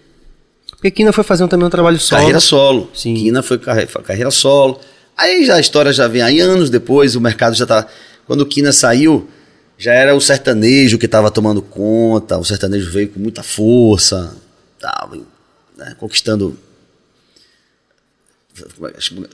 Porque 0.71 0.91
Kina 0.91 1.11
foi 1.13 1.23
fazendo 1.23 1.49
também 1.49 1.65
um 1.67 1.69
trabalho 1.69 1.99
solo. 1.99 2.19
Carreira 2.19 2.39
solo. 2.39 2.89
Sim. 2.93 3.13
Kina 3.15 3.41
foi 3.41 3.57
carre- 3.57 3.87
foi 3.87 4.01
carreira 4.03 4.31
solo. 4.31 4.79
Aí 5.17 5.45
já 5.45 5.55
a 5.55 5.59
história 5.59 5.91
já 5.91 6.07
vem 6.07 6.21
aí 6.21 6.39
anos 6.39 6.69
depois, 6.69 7.15
o 7.15 7.21
mercado 7.21 7.55
já 7.55 7.65
tá. 7.65 7.85
Quando 8.25 8.41
o 8.41 8.45
Kina 8.45 8.71
saiu, 8.71 9.27
já 9.77 9.93
era 9.93 10.15
o 10.15 10.21
sertanejo 10.21 10.97
que 10.97 11.05
estava 11.05 11.29
tomando 11.31 11.61
conta, 11.61 12.37
o 12.37 12.43
sertanejo 12.45 12.89
veio 12.91 13.09
com 13.09 13.19
muita 13.19 13.43
força, 13.43 14.33
tava, 14.79 15.17
né, 15.79 15.95
conquistando. 15.97 16.55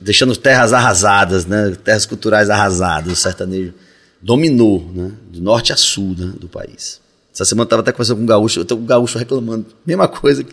Deixando 0.00 0.36
terras 0.36 0.72
arrasadas, 0.72 1.46
né? 1.46 1.74
Terras 1.82 2.06
culturais 2.06 2.48
arrasadas, 2.48 3.12
o 3.12 3.16
sertanejo 3.16 3.74
dominou, 4.22 4.88
né? 4.94 5.10
De 5.30 5.40
norte 5.40 5.72
a 5.72 5.76
sul 5.76 6.14
né, 6.16 6.32
do 6.38 6.48
país. 6.48 7.00
Essa 7.34 7.44
semana 7.44 7.62
eu 7.62 7.66
estava 7.66 7.82
até 7.82 7.92
conversando 7.92 8.18
com 8.18 8.22
um 8.22 8.26
gaúcho, 8.26 8.60
eu 8.60 8.64
tô 8.64 8.76
com 8.76 8.82
um 8.82 8.86
gaúcho 8.86 9.18
reclamando. 9.18 9.66
Mesma 9.84 10.06
coisa 10.08 10.44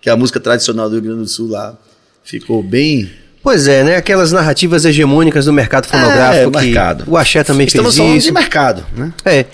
que- 0.00 0.10
a 0.10 0.16
música 0.16 0.40
tradicional 0.40 0.88
do 0.88 0.94
Rio 0.94 1.02
Grande 1.04 1.20
do 1.20 1.28
Sul 1.28 1.48
lá 1.48 1.76
ficou 2.24 2.62
bem. 2.62 3.08
Pois 3.42 3.66
é, 3.68 3.84
né? 3.84 3.96
Aquelas 3.96 4.32
narrativas 4.32 4.84
hegemônicas 4.84 5.44
do 5.44 5.52
mercado 5.52 5.86
fonográfico 5.86 6.42
É, 6.44 6.46
o 6.46 6.50
que 6.50 6.58
mercado. 6.58 7.04
o 7.06 7.16
Axé 7.16 7.44
também 7.44 7.66
Estamos 7.66 7.94
fez 7.94 7.98
falando 8.04 8.16
isso. 8.18 8.26
de 8.28 8.32
mercado, 8.32 8.86
né? 8.96 9.12
É. 9.24 9.46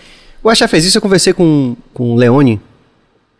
O 0.42 0.48
Axé 0.48 0.68
fez 0.68 0.84
isso, 0.84 0.96
eu 0.98 1.02
conversei 1.02 1.32
com, 1.32 1.76
com 1.92 2.12
o 2.12 2.16
Leone, 2.16 2.60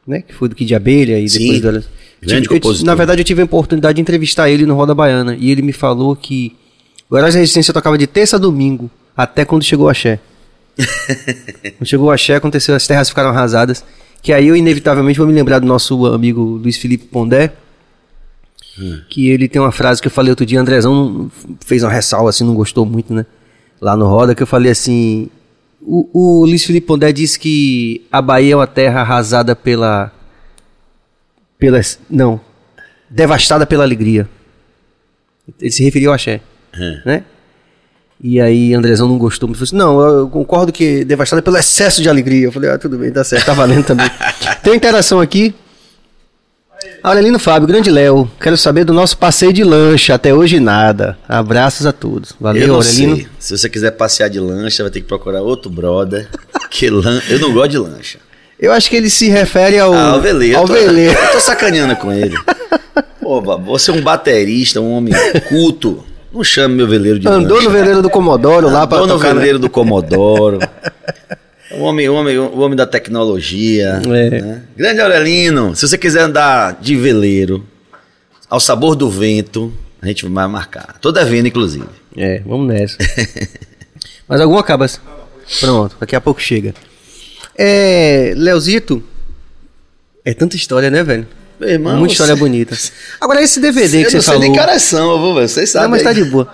né? 0.09 0.23
Que 0.23 0.35
foi 0.35 0.49
do 0.49 0.55
Kid 0.57 0.67
de 0.67 0.75
Abelha 0.75 1.19
e 1.21 1.29
Sim, 1.29 1.39
depois 1.39 1.61
do... 1.61 1.71
grande 1.71 1.85
Tive- 2.25 2.37
eu- 2.47 2.49
compositor. 2.61 2.87
Na 2.87 2.95
verdade, 2.95 3.21
eu 3.21 3.25
tive 3.25 3.43
a 3.43 3.45
oportunidade 3.45 3.97
de 3.97 4.01
entrevistar 4.01 4.49
ele 4.51 4.65
no 4.67 4.75
Roda 4.75 4.95
Baiana 4.95 5.37
e 5.39 5.51
ele 5.51 5.63
me 5.63 5.73
falou 5.73 6.17
que 6.17 6.57
o 7.11 7.17
Heróis 7.17 7.35
da 7.35 7.41
Resistência 7.41 7.73
tocava 7.73 7.97
de 7.99 8.07
terça 8.07 8.37
a 8.37 8.39
domingo, 8.39 8.91
até 9.17 9.45
quando 9.45 9.63
chegou 9.63 9.87
o 9.87 9.89
Axé. 9.89 10.19
quando 11.77 11.87
chegou 11.87 12.09
o 12.09 12.11
Axé, 12.11 12.35
aconteceu, 12.37 12.75
as 12.75 12.87
terras 12.87 13.09
ficaram 13.09 13.31
arrasadas, 13.31 13.85
que 14.23 14.33
aí 14.33 14.49
eu 14.49 14.57
inevitavelmente 14.57 15.19
vou 15.19 15.27
me 15.29 15.33
lembrar 15.35 15.59
do 15.59 15.67
nosso 15.67 16.07
amigo 16.07 16.41
Luiz 16.43 16.77
Felipe 16.77 17.05
Pondé, 17.07 17.53
que 19.09 19.29
ele 19.29 19.49
tem 19.49 19.61
uma 19.61 19.73
frase 19.73 20.01
que 20.01 20.07
eu 20.07 20.13
falei 20.13 20.31
outro 20.31 20.47
dia, 20.47 20.61
Andrezão 20.61 21.31
fez 21.65 21.83
uma 21.83 21.91
ressalva 21.91 22.31
assim, 22.31 22.45
não 22.45 22.55
gostou 22.55 22.87
muito, 22.87 23.13
né? 23.13 23.27
Lá 23.81 23.97
no 23.97 24.07
Roda, 24.07 24.35
que 24.35 24.43
eu 24.43 24.47
falei 24.47 24.71
assim, 24.71 25.29
O, 25.91 26.11
o 26.12 26.45
Luiz 26.45 26.64
Felipe 26.64 26.86
Pondé 26.86 27.11
disse 27.12 27.39
que 27.39 28.07
a 28.12 28.20
Bahia 28.20 28.53
é 28.53 28.57
uma 28.57 28.66
terra 28.66 29.01
arrasada 29.01 29.57
pela. 29.57 30.12
pela 31.59 31.80
não. 32.11 32.39
devastada 33.09 33.66
pela 33.66 33.84
alegria. 33.84 34.28
Ele 35.59 35.70
se 35.70 35.82
referiu 35.82 36.11
ao 36.11 36.14
axé. 36.14 36.43
É. 36.74 37.03
Né? 37.07 37.24
E 38.20 38.39
aí 38.39 38.74
Andrezão 38.74 39.09
não 39.09 39.16
gostou, 39.16 39.49
me 39.49 39.55
falou 39.55 39.64
assim, 39.64 39.76
não, 39.76 40.01
eu 40.01 40.28
concordo 40.28 40.72
que 40.72 41.05
devastada 41.05 41.41
pelo 41.41 41.57
excesso 41.57 42.03
de 42.03 42.09
alegria. 42.11 42.49
Eu 42.49 42.53
falei, 42.53 42.68
ah, 42.68 42.76
tudo 42.76 42.99
bem, 42.99 43.11
tá 43.11 43.24
certo, 43.24 43.47
tá 43.47 43.55
valendo 43.55 43.86
também. 43.86 44.11
Tem 44.62 44.72
uma 44.72 44.76
interação 44.76 45.20
aqui. 45.20 45.55
Aurelino 47.03 47.38
Fábio, 47.38 47.68
grande 47.68 47.90
Léo, 47.90 48.28
quero 48.40 48.57
saber 48.57 48.84
do 48.84 48.92
nosso 48.92 49.16
passeio 49.16 49.53
de 49.53 49.62
lancha, 49.64 50.14
até 50.14 50.34
hoje 50.34 50.59
nada. 50.59 51.16
Abraços 51.28 51.86
a 51.86 51.92
todos. 51.92 52.34
Valeu, 52.40 52.74
Aurelino. 52.74 53.16
sei. 53.16 53.26
Se 53.38 53.57
você 53.57 53.68
quiser 53.68 53.92
passear 53.92 54.28
de 54.28 54.40
lancha, 54.40 54.82
vai 54.82 54.90
ter 54.90 55.01
que 55.01 55.07
procurar 55.07 55.40
outro 55.42 55.70
brother. 55.70 56.28
Que 56.70 56.90
lan... 56.90 57.20
Eu 57.28 57.38
não 57.38 57.53
gosto 57.53 57.70
de 57.70 57.78
lancha. 57.78 58.18
Eu 58.59 58.72
acho 58.72 58.90
que 58.90 58.96
ele 58.96 59.09
se 59.09 59.28
refere 59.28 59.78
ao, 59.78 59.94
Ah, 59.94 60.16
o 60.16 60.20
veleiro. 60.20 60.57
ao 60.59 60.64
eu 60.64 60.68
tô- 60.68 60.74
veleiro. 60.74 61.16
Eu 61.18 61.32
tô 61.32 61.40
sacaneando 61.40 61.94
com 61.96 62.12
ele. 62.12 62.36
Pô, 63.22 63.40
você 63.40 63.90
é 63.90 63.94
um 63.94 64.03
baterista, 64.03 64.80
um 64.80 64.92
homem 64.92 65.14
culto. 65.49 66.05
Não 66.32 66.42
chame 66.44 66.74
meu 66.74 66.86
veleiro 66.86 67.18
de 67.18 67.28
Andou 67.28 67.57
lancha. 67.59 67.68
no 67.68 67.74
veleiro 67.74 68.03
do 68.03 68.11
Comodoro 68.11 68.68
lá 68.68 68.86
pra 68.86 68.99
Andou 68.99 69.09
no 69.09 69.14
tocar, 69.14 69.28
né? 69.28 69.34
veleiro 69.40 69.59
do 69.59 69.70
Comodoro. 69.70 70.59
O 71.71 71.81
homem, 71.83 72.09
o 72.09 72.14
homem, 72.14 72.39
o 72.39 72.59
homem 72.61 72.77
da 72.77 72.87
tecnologia. 72.87 74.01
É. 74.05 74.41
né? 74.41 74.62
Grande 74.77 75.01
Aurelino, 75.01 75.77
se 75.77 75.87
você 75.87 75.99
quiser 75.99 76.23
andar 76.23 76.79
de 76.81 76.97
veleiro, 76.97 77.64
ao 78.49 78.59
sabor 78.59 78.97
do 78.97 79.11
vento, 79.11 79.73
a 80.01 80.07
gente 80.07 80.27
vai 80.27 80.47
marcar. 80.49 80.97
Tô 81.01 81.12
devendo, 81.12 81.49
inclusive. 81.49 81.85
É, 82.16 82.41
vamos 82.41 82.69
nessa. 82.69 82.97
Mas 84.27 84.41
alguma 84.41 84.61
acaba. 84.61 84.87
Pronto, 85.61 85.97
daqui 86.01 86.16
a 86.16 86.21
pouco 86.21 86.41
chega. 86.41 86.75
É, 87.57 88.33
Leozito, 88.37 89.03
é 90.25 90.33
tanta 90.33 90.57
história, 90.57 90.91
né, 90.91 91.03
velho? 91.03 91.27
Meu 91.59 91.71
irmão, 91.71 91.97
Muita 91.99 92.12
história 92.12 92.35
você- 92.35 92.41
bonita. 92.41 92.79
Agora, 93.21 93.43
esse 93.43 93.59
DVD 93.61 94.01
eu 94.01 94.05
que 94.05 94.11
você 94.11 94.16
não 94.16 94.23
sei 94.23 94.35
falou... 94.35 94.49
nem 94.49 94.55
caras 94.55 94.83
são, 94.83 95.11
eu 95.11 95.35
vocês 95.35 95.71
sabem. 95.71 95.89
Não, 95.89 95.91
mas 95.91 96.03
tá 96.03 96.12
de 96.12 96.25
boa. 96.25 96.49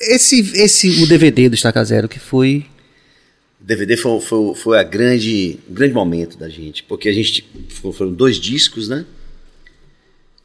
Esse, 0.00 0.52
esse, 0.54 1.02
o 1.02 1.06
DVD 1.08 1.48
do 1.48 1.54
Estaca 1.54 1.84
Zero, 1.84 2.08
que 2.08 2.20
foi... 2.20 2.66
DVD 3.68 3.98
foi, 3.98 4.18
foi, 4.20 4.54
foi 4.54 4.78
a 4.78 4.82
grande, 4.82 5.58
um 5.68 5.74
grande 5.74 5.92
momento 5.92 6.38
da 6.38 6.48
gente, 6.48 6.82
porque 6.84 7.06
a 7.06 7.12
gente 7.12 7.46
fo- 7.68 7.92
foram 7.92 8.10
dois 8.12 8.36
discos, 8.36 8.88
né? 8.88 9.04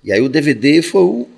E 0.04 0.12
aí 0.12 0.20
o 0.22 0.28
DVD 0.28 0.82
foi 0.82 1.02
o, 1.02 1.30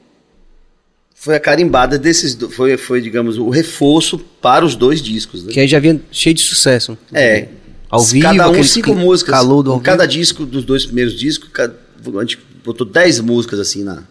foi 1.14 1.36
a 1.36 1.40
carimbada 1.40 2.00
desses, 2.00 2.36
foi, 2.52 2.76
foi 2.78 3.02
digamos 3.02 3.38
o 3.38 3.50
reforço 3.50 4.18
para 4.18 4.66
os 4.66 4.76
dois 4.76 5.00
discos, 5.00 5.44
né? 5.44 5.54
Que 5.54 5.60
aí 5.60 5.68
já 5.68 5.78
vinha 5.80 6.02
cheio 6.12 6.34
de 6.34 6.42
sucesso. 6.42 6.98
É. 7.14 7.50
Ao 7.88 8.02
vivo, 8.04 8.26
Cada 8.26 8.50
um 8.50 8.64
cinco 8.64 8.96
músicas. 8.96 9.32
calor 9.36 9.62
do 9.62 9.80
cada 9.80 10.08
disco 10.08 10.44
dos 10.44 10.66
dois 10.66 10.86
primeiros 10.88 11.14
discos, 11.14 11.50
cada- 11.54 11.78
a 12.18 12.22
gente 12.22 12.40
botou 12.64 12.86
dez 12.86 13.20
músicas 13.20 13.60
assim 13.60 13.84
na, 13.84 14.04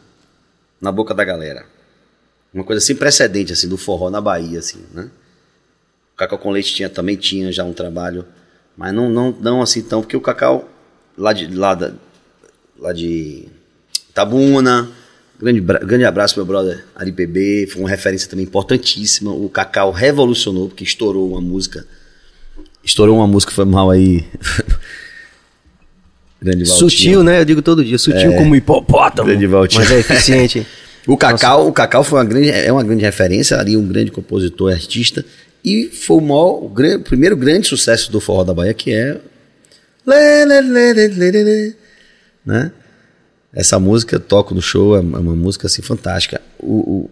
na 0.80 0.92
boca 0.92 1.12
da 1.12 1.24
galera. 1.24 1.66
Uma 2.52 2.62
coisa 2.62 2.80
sem 2.80 2.94
precedente, 2.94 3.52
assim, 3.52 3.66
do 3.68 3.76
forró 3.76 4.10
na 4.10 4.20
Bahia, 4.20 4.60
assim, 4.60 4.78
né? 4.94 5.10
O 6.14 6.16
Cacau 6.16 6.38
com 6.38 6.50
Leite 6.52 6.72
tinha, 6.72 6.88
também 6.88 7.16
tinha 7.16 7.50
já 7.50 7.64
um 7.64 7.72
trabalho, 7.72 8.24
mas 8.76 8.94
não, 8.94 9.10
não, 9.10 9.32
não 9.32 9.60
assim 9.60 9.82
tão, 9.82 10.00
porque 10.00 10.16
o 10.16 10.20
Cacau, 10.20 10.70
lá 11.18 11.32
de, 11.32 11.52
lá 11.52 11.74
da, 11.74 11.92
lá 12.78 12.92
de 12.92 13.48
Tabuna, 14.14 14.88
grande, 15.40 15.60
grande 15.60 16.04
abraço 16.04 16.38
meu 16.38 16.46
brother 16.46 16.84
Ari 16.94 17.10
PB, 17.10 17.66
foi 17.72 17.82
uma 17.82 17.90
referência 17.90 18.30
também 18.30 18.44
importantíssima. 18.44 19.32
O 19.32 19.48
Cacau 19.48 19.90
revolucionou, 19.90 20.68
porque 20.68 20.84
estourou 20.84 21.30
uma 21.32 21.40
música, 21.40 21.84
estourou 22.84 23.16
uma 23.16 23.26
música, 23.26 23.50
foi 23.50 23.64
mal 23.64 23.90
aí. 23.90 24.24
grande 26.40 26.64
Valtinho. 26.64 26.90
Sutil, 26.90 27.24
né? 27.24 27.40
Eu 27.40 27.44
digo 27.44 27.60
todo 27.60 27.84
dia. 27.84 27.98
Sutil 27.98 28.36
como 28.36 28.54
hipopótamo. 28.54 29.28
Grande 29.28 29.46
Valtinho. 29.48 29.82
Mas 29.82 29.90
é 29.90 29.98
eficiente. 29.98 30.64
O 31.06 31.18
Cacau, 31.18 31.68
o 31.68 31.72
Cacau 31.72 32.02
foi 32.02 32.18
uma 32.18 32.24
grande, 32.24 32.48
é 32.48 32.72
uma 32.72 32.82
grande 32.82 33.04
referência, 33.04 33.58
ali 33.58 33.76
um 33.76 33.86
grande 33.86 34.10
compositor 34.10 34.70
e 34.70 34.74
artista, 34.74 35.22
e 35.64 35.84
foi 35.88 36.18
o, 36.18 36.20
maior, 36.20 36.62
o, 36.62 36.66
o 36.66 37.00
primeiro 37.00 37.36
grande 37.36 37.66
sucesso 37.66 38.12
do 38.12 38.20
forró 38.20 38.44
da 38.44 38.52
Bahia, 38.54 38.74
que 38.74 38.92
é 38.92 39.18
né? 42.44 42.72
Essa 43.52 43.78
música 43.78 44.16
eu 44.16 44.20
toco 44.20 44.54
no 44.54 44.60
show, 44.60 44.96
é 44.96 45.00
uma 45.00 45.18
uma 45.20 45.34
música 45.36 45.66
assim 45.66 45.80
fantástica. 45.82 46.40
O, 46.58 46.74
o- 47.04 47.10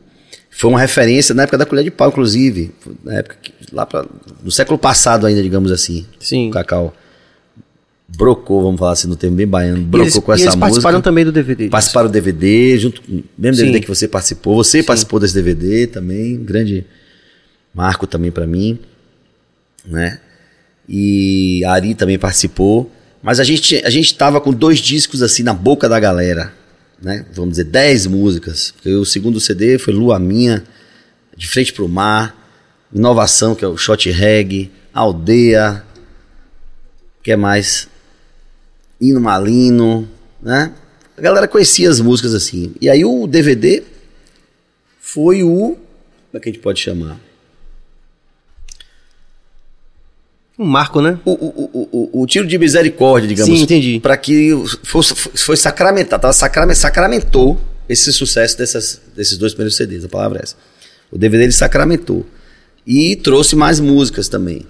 foi 0.51 0.69
uma 0.69 0.79
referência 0.81 1.35
na 1.35 1.45
época 1.45 1.57
da 1.57 1.65
colher 1.65 1.83
de 1.85 1.91
pau, 1.91 2.09
inclusive, 2.11 2.73
na 3.03 3.15
época 3.15 3.37
que, 3.41 3.53
lá 3.73 3.87
pra, 3.87 4.05
no 4.45 4.51
século 4.51 4.77
passado 4.79 5.27
ainda, 5.27 5.43
digamos 5.43 5.73
assim. 5.73 6.05
Sim. 6.21 6.49
O 6.49 6.51
Cacau 6.51 6.95
brocou, 8.07 8.63
vamos 8.63 8.79
falar 8.79 8.93
assim, 8.93 9.09
no 9.09 9.17
termo 9.17 9.37
bem 9.37 9.47
baiano, 9.47 9.81
brocou 9.83 10.03
eles, 10.05 10.19
com 10.19 10.33
essa 10.33 10.45
música. 10.45 10.59
participaram 10.61 11.01
também 11.01 11.25
do 11.25 11.33
DVD. 11.33 11.69
Participaram 11.71 12.09
do 12.09 12.13
DVD, 12.13 12.77
junto 12.79 13.01
com 13.01 13.13
o 13.13 13.25
mesmo 13.39 13.57
Sim. 13.57 13.63
DVD 13.67 13.81
que 13.81 13.89
você 13.89 14.07
participou. 14.07 14.57
Você 14.57 14.83
participou 14.83 15.19
desse 15.19 15.33
DVD 15.35 15.87
também, 15.87 16.37
grande 16.37 16.85
marco 17.75 18.07
também 18.07 18.31
pra 18.31 18.47
mim, 18.47 18.79
né? 19.85 20.21
E 20.89 21.65
a 21.65 21.73
Ari 21.73 21.95
também 21.95 22.19
participou. 22.19 22.91
Mas 23.23 23.39
a 23.39 23.45
gente, 23.45 23.77
a 23.85 23.91
gente 23.91 24.15
tava 24.15 24.41
com 24.41 24.53
dois 24.53 24.79
discos 24.79 25.23
assim 25.23 25.43
na 25.43 25.55
boca 25.55 25.89
da 25.89 26.01
galera, 26.01 26.53
né? 27.01 27.25
Vamos 27.33 27.53
dizer, 27.53 27.65
10 27.65 28.07
músicas. 28.09 28.73
Porque 28.73 28.91
o 28.91 29.05
segundo 29.05 29.41
CD 29.41 29.79
foi 29.79 29.95
Lua 29.95 30.19
Minha, 30.19 30.65
De 31.37 31.49
Frente 31.49 31.73
pro 31.73 31.89
Mar, 31.89 32.37
Inovação, 32.93 33.55
que 33.55 33.65
é 33.65 33.69
o 33.69 33.77
Shot 33.77 34.11
Reggae, 34.11 34.71
Aldeia, 34.93 35.85
que 37.23 37.31
é 37.31 37.37
mais? 37.37 37.89
Hino 39.01 39.21
Malino, 39.21 40.09
né? 40.43 40.75
A 41.17 41.21
galera 41.21 41.47
conhecia 41.47 41.89
as 41.89 42.01
músicas 42.01 42.35
assim. 42.35 42.75
E 42.81 42.91
aí 42.91 43.05
o 43.05 43.27
DVD 43.27 43.83
foi 45.01 45.43
o. 45.43 45.77
Como 45.77 45.79
é 46.35 46.41
que 46.41 46.49
a 46.49 46.53
gente 46.53 46.63
pode 46.63 46.81
chamar? 46.81 47.19
Um 50.59 50.65
marco, 50.67 51.01
né? 51.01 51.19
O, 51.25 51.31
o, 51.33 51.89
o, 51.93 52.23
o, 52.23 52.27
tiro 52.27 52.47
de 52.47 52.59
misericórdia, 52.59 53.27
digamos. 53.29 53.57
Sim, 53.57 53.63
entendi. 53.65 53.99
Para 54.01 54.17
que 54.17 54.51
fosse, 54.85 55.15
foi 55.15 55.57
sacramentado, 55.57 56.21
tava 56.23 56.33
sacrame- 56.33 56.75
sacramentou 56.75 57.59
esse 57.89 58.13
sucesso 58.13 58.57
dessas, 58.59 59.01
desses 59.17 59.37
dois 59.39 59.53
primeiros 59.55 59.77
CDs, 59.77 60.05
a 60.05 60.09
palavra 60.09 60.39
é 60.41 60.43
essa. 60.43 60.55
O 61.11 61.19
DVD 61.19 61.45
ele 61.45 61.53
sacramentou. 61.53 62.25
E 62.87 63.17
trouxe 63.17 63.55
mais 63.57 63.81
músicas 63.81 64.29
também. 64.29 64.67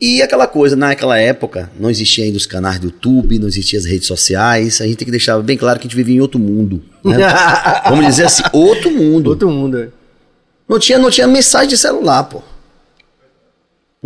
E 0.00 0.20
aquela 0.22 0.46
coisa, 0.46 0.76
naquela 0.76 1.18
época, 1.18 1.70
não 1.78 1.88
existia 1.88 2.24
ainda 2.24 2.36
os 2.36 2.44
canais 2.46 2.78
do 2.78 2.86
YouTube, 2.86 3.38
não 3.38 3.48
existiam 3.48 3.78
as 3.78 3.86
redes 3.86 4.06
sociais. 4.06 4.80
A 4.80 4.86
gente 4.86 4.96
tem 4.96 5.06
que 5.06 5.10
deixar 5.10 5.38
bem 5.40 5.56
claro 5.56 5.78
que 5.78 5.86
a 5.86 5.88
gente 5.88 5.96
vivia 5.96 6.16
em 6.16 6.20
outro 6.20 6.38
mundo. 6.38 6.82
né? 7.04 7.16
Vamos 7.88 8.06
dizer 8.06 8.24
assim, 8.26 8.42
outro 8.52 8.90
mundo. 8.90 9.28
Outro 9.30 9.48
mundo. 9.50 9.78
é. 9.78 9.88
Não 10.68 10.78
tinha, 10.78 10.98
não 10.98 11.10
tinha 11.10 11.26
mensagem 11.26 11.68
de 11.68 11.78
celular, 11.78 12.24
pô. 12.24 12.42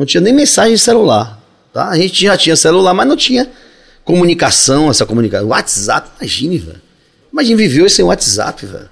Não 0.00 0.06
tinha 0.06 0.22
nem 0.22 0.32
mensagem 0.32 0.72
de 0.72 0.80
celular. 0.80 1.38
Tá? 1.74 1.90
A 1.90 1.96
gente 1.98 2.22
já 2.24 2.34
tinha 2.34 2.56
celular, 2.56 2.94
mas 2.94 3.06
não 3.06 3.18
tinha 3.18 3.46
comunicação, 4.02 4.88
essa 4.88 5.04
comunicação. 5.04 5.48
WhatsApp, 5.48 6.08
imagine, 6.18 6.56
velho. 6.56 6.80
Imagine 7.30 7.54
viver 7.54 7.82
hoje 7.82 7.96
sem 7.96 8.04
WhatsApp, 8.06 8.64
velho. 8.64 8.88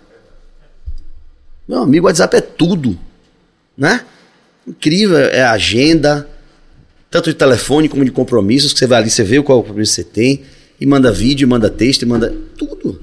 Meu 1.67 1.79
amigo, 1.83 2.05
WhatsApp 2.05 2.37
é 2.37 2.41
tudo. 2.43 2.99
Né? 3.75 4.03
Incrível, 4.67 5.17
é 5.17 5.43
agenda, 5.45 6.29
tanto 7.11 7.31
de 7.31 7.35
telefone 7.37 7.89
como 7.89 8.05
de 8.05 8.11
compromissos, 8.11 8.75
que 8.75 8.79
você 8.79 8.87
vai 8.87 8.99
ali, 9.01 9.09
você 9.09 9.25
vê 9.25 9.43
qual 9.43 9.63
compromisso 9.63 9.95
você 9.95 10.05
tem, 10.05 10.43
e 10.79 10.85
manda 10.85 11.11
vídeo, 11.11 11.49
manda 11.49 11.71
texto, 11.71 12.03
e 12.03 12.07
manda 12.07 12.35
tudo. 12.59 13.01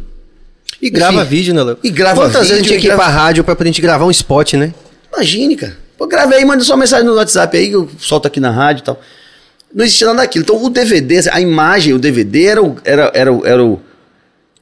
E 0.80 0.91
grava 0.91 1.22
Enfim, 1.24 1.30
vídeo, 1.30 1.53
né, 1.56 1.64
Léo? 1.64 1.80
e 1.84 1.89
grava 1.89 2.22
Quantas 2.22 2.34
vezes 2.41 2.51
a 2.51 2.56
gente 2.58 2.66
vídeo, 2.66 2.68
tinha 2.68 2.80
que 2.82 2.86
ir 2.86 2.89
grava- 2.95 3.03
pra 3.12 3.12
rádio 3.12 3.43
pra 3.43 3.56
poder 3.56 3.70
gente 3.70 3.82
gravar 3.82 4.06
um 4.06 4.12
spot, 4.12 4.53
né? 4.53 4.76
Imagine, 5.12 5.56
cara. 5.56 5.85
Pô, 5.98 6.08
grave 6.08 6.36
aí, 6.36 6.43
manda 6.46 6.64
só 6.64 6.74
uma 6.74 6.80
mensagem 6.80 7.06
no 7.06 7.16
WhatsApp 7.16 7.56
aí, 7.58 7.70
que 7.70 7.76
eu 7.76 7.89
solto 8.00 8.28
aqui 8.28 8.39
na 8.39 8.52
rádio 8.52 8.82
e 8.82 8.86
tal. 8.86 9.02
Não 9.74 9.84
existia 9.86 10.08
nada 10.08 10.20
daquilo. 10.20 10.43
Então 10.43 10.64
o 10.64 10.70
DVD, 10.70 11.30
a 11.32 11.39
imagem, 11.41 11.93
o 11.93 12.00
DVD 12.00 12.46
era 12.46 12.64
o, 12.64 12.76
era, 12.84 13.12
era, 13.14 13.34
o- 13.34 13.46
era, 13.46 13.64
o, 13.64 13.80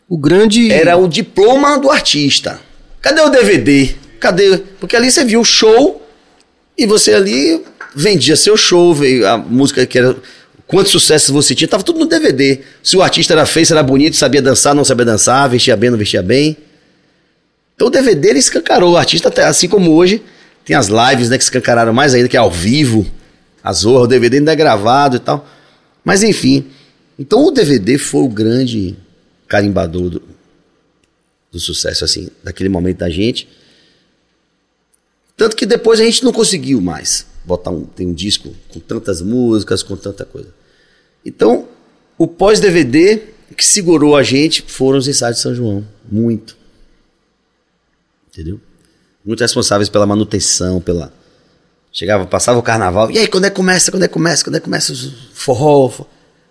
O 0.10 0.18
grande... 0.18 0.72
era 0.72 0.96
o 0.98 1.08
diploma 1.08 1.78
do 1.80 1.90
artista. 1.90 2.60
Cadê 3.02 3.22
o 3.22 3.30
DVD? 3.30 3.96
Cadê? 4.20 4.58
Porque 4.80 4.96
ali 4.96 5.12
você 5.12 5.26
viu 5.26 5.42
o 5.42 5.46
show 5.46 6.02
e 6.78 6.86
você 6.86 7.14
ali 7.14 7.64
vendia 7.96 8.36
seu 8.36 8.56
show, 8.58 8.94
veio 8.94 9.28
a 9.28 9.38
música 9.38 9.86
que 9.86 9.98
era. 9.98 10.16
Quantos 10.66 10.92
sucessos 10.92 11.30
você 11.30 11.54
tinha, 11.54 11.68
tava 11.68 11.84
tudo 11.84 12.00
no 12.00 12.06
DVD. 12.06 12.62
Se 12.82 12.96
o 12.98 13.02
artista 13.04 13.34
era 13.34 13.46
feio, 13.46 13.66
se 13.66 13.74
era 13.74 13.84
bonito, 13.84 14.16
sabia 14.16 14.42
dançar, 14.42 14.74
não 14.74 14.86
sabia 14.86 15.06
dançar, 15.06 15.48
vestia 15.50 15.76
bem, 15.76 15.90
não 15.92 15.98
vestia 15.98 16.24
bem. 16.24 16.58
Então 17.76 17.88
o 17.88 17.92
DVD 17.92 18.30
ele 18.30 18.40
escancarou. 18.40 18.94
O 18.94 18.98
artista, 18.98 19.28
até, 19.28 19.44
assim 19.44 19.68
como 19.68 19.92
hoje, 19.92 20.24
tem 20.66 20.76
as 20.76 20.88
lives 20.88 21.30
né, 21.30 21.38
que 21.38 21.43
escancararam 21.43 21.93
mais 21.93 22.14
ainda, 22.14 22.30
que 22.30 22.38
é 22.38 22.39
ao 22.39 22.51
vivo. 22.51 23.05
A 23.64 23.72
Zorra, 23.74 24.03
o 24.03 24.07
DVD 24.07 24.38
ainda 24.38 24.51
é 24.51 24.55
gravado 24.55 25.18
e 25.18 25.20
tal. 25.20 25.47
Mas 26.03 26.24
enfim. 26.24 26.66
Então 27.18 27.45
o 27.45 27.51
DVD 27.51 27.97
foi 27.97 28.22
o 28.22 28.30
grande 28.30 28.95
carimbador 29.47 30.09
do, 30.09 30.22
do 31.51 31.59
sucesso, 31.59 32.03
assim, 32.03 32.30
daquele 32.43 32.70
momento 32.70 32.99
da 32.99 33.09
gente. 33.09 33.47
Tanto 35.38 35.55
que 35.55 35.66
depois 35.66 35.99
a 35.99 36.03
gente 36.03 36.24
não 36.24 36.32
conseguiu 36.32 36.80
mais. 36.82 37.26
botar 37.45 37.72
um, 37.72 37.86
tem 37.86 38.07
um 38.07 38.14
disco 38.14 38.53
com 38.70 38.80
tantas 38.80 39.22
músicas, 39.22 39.84
com 39.84 39.95
tanta 39.95 40.26
coisa. 40.26 40.53
Então, 41.26 41.68
o 42.18 42.28
pós-DVD 42.28 43.22
que 43.55 43.66
segurou 43.66 44.16
a 44.16 44.24
gente 44.24 44.64
foram 44.64 44.97
os 44.97 45.07
ensaios 45.07 45.38
de 45.38 45.41
São 45.43 45.53
João. 45.53 45.88
Muito. 46.09 46.57
Entendeu? 48.32 48.59
Muito 49.26 49.42
responsáveis 49.42 49.90
pela 49.90 50.06
manutenção, 50.06 50.82
pela. 50.82 51.14
Chegava, 51.92 52.26
passava 52.26 52.60
o 52.60 52.64
carnaval. 52.64 53.10
E 53.12 53.20
aí, 53.20 53.28
quando 53.28 53.46
é 53.46 53.50
que 53.50 53.56
começa? 53.56 53.92
Quando 53.92 54.04
é 54.04 54.08
que 54.08 54.14
começa? 54.14 54.44
Quando 54.44 54.56
é 54.56 54.60
que 54.60 54.66
começa 54.66 54.92
o 54.92 54.96
forró? 55.34 55.92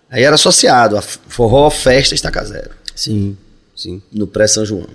Aí 0.09 0.23
era 0.23 0.35
associado 0.35 0.97
a 0.97 1.01
forró, 1.01 1.69
festa, 1.69 2.15
estaca 2.15 2.43
zero. 2.45 2.71
Sim, 2.95 3.37
sim. 3.75 4.01
No 4.11 4.25
pré-São 4.25 4.65
João. 4.65 4.87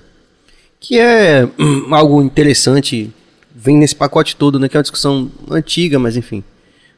Que 0.81 0.99
é 0.99 1.47
hum, 1.59 1.95
algo 1.95 2.23
interessante, 2.23 3.13
vem 3.55 3.77
nesse 3.77 3.95
pacote 3.95 4.37
todo, 4.37 4.59
né? 4.59 4.69
Que 4.69 4.77
é 4.77 4.79
uma 4.79 4.83
discussão 4.83 5.31
antiga, 5.51 5.99
mas 5.99 6.17
enfim. 6.17 6.43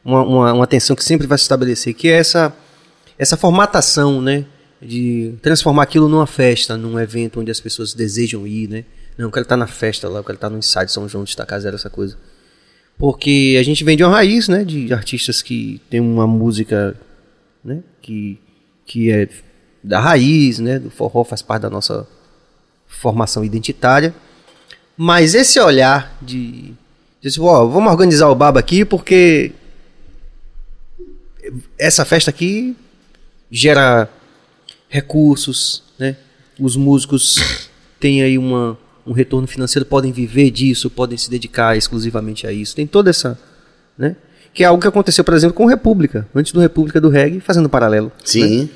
Uma, 0.04 0.22
uma, 0.22 0.52
uma 0.52 0.66
tensão 0.66 0.94
que 0.94 1.04
sempre 1.04 1.26
vai 1.26 1.38
se 1.38 1.42
estabelecer, 1.42 1.94
que 1.94 2.08
é 2.08 2.18
essa, 2.18 2.52
essa 3.18 3.36
formatação, 3.36 4.20
né? 4.22 4.44
De 4.80 5.34
transformar 5.42 5.82
aquilo 5.82 6.08
numa 6.08 6.26
festa, 6.26 6.76
num 6.76 6.98
evento 7.00 7.40
onde 7.40 7.50
as 7.50 7.60
pessoas 7.60 7.94
desejam 7.94 8.46
ir, 8.46 8.68
né? 8.68 8.84
Não, 9.16 9.26
eu 9.26 9.30
quero 9.30 9.44
estar 9.44 9.56
na 9.56 9.66
festa 9.66 10.08
lá, 10.08 10.20
eu 10.20 10.24
quero 10.24 10.36
estar 10.36 10.50
no 10.50 10.58
ensaio 10.58 10.86
de 10.86 10.92
São 10.92 11.08
João 11.08 11.24
de 11.24 11.30
Estaca 11.30 11.58
Zero, 11.60 11.76
essa 11.76 11.90
coisa. 11.90 12.16
Porque 12.98 13.56
a 13.58 13.62
gente 13.62 13.82
vem 13.82 13.96
de 13.96 14.04
uma 14.04 14.12
raiz, 14.12 14.46
né? 14.48 14.64
De 14.64 14.92
artistas 14.92 15.40
que 15.40 15.80
tem 15.88 16.00
uma 16.00 16.26
música, 16.26 16.94
né? 17.64 17.82
Que, 18.02 18.38
que 18.84 19.10
é 19.10 19.28
da 19.82 19.98
raiz, 19.98 20.58
né? 20.58 20.78
Do 20.78 20.90
forró 20.90 21.24
faz 21.24 21.40
parte 21.40 21.62
da 21.62 21.70
nossa 21.70 22.06
formação 22.86 23.44
identitária. 23.44 24.14
Mas 24.96 25.34
esse 25.34 25.58
olhar 25.58 26.14
de, 26.20 26.74
de 27.20 27.28
assim, 27.28 27.40
ó, 27.40 27.64
vamos 27.64 27.90
organizar 27.90 28.28
o 28.28 28.34
baba 28.34 28.60
aqui 28.60 28.84
porque 28.84 29.52
essa 31.78 32.04
festa 32.04 32.30
aqui 32.30 32.76
gera 33.50 34.08
recursos, 34.90 35.82
né? 35.98 36.16
Os 36.58 36.76
músicos 36.76 37.70
têm 37.98 38.22
aí 38.22 38.36
uma, 38.36 38.78
um 39.10 39.12
retorno 39.12 39.48
financeiro, 39.48 39.84
podem 39.84 40.12
viver 40.12 40.52
disso, 40.52 40.88
podem 40.88 41.18
se 41.18 41.28
dedicar 41.28 41.76
exclusivamente 41.76 42.46
a 42.46 42.52
isso. 42.52 42.76
Tem 42.76 42.86
toda 42.86 43.10
essa, 43.10 43.36
né? 43.98 44.14
Que 44.54 44.62
é 44.62 44.66
algo 44.66 44.80
que 44.80 44.86
aconteceu, 44.86 45.24
por 45.24 45.34
exemplo, 45.34 45.54
com 45.54 45.64
o 45.64 45.68
República, 45.68 46.28
antes 46.32 46.52
do 46.52 46.60
República 46.60 47.00
do 47.00 47.08
Reggae, 47.08 47.40
fazendo 47.40 47.68
paralelo. 47.68 48.12
Sim. 48.24 48.60
Né? 48.60 48.68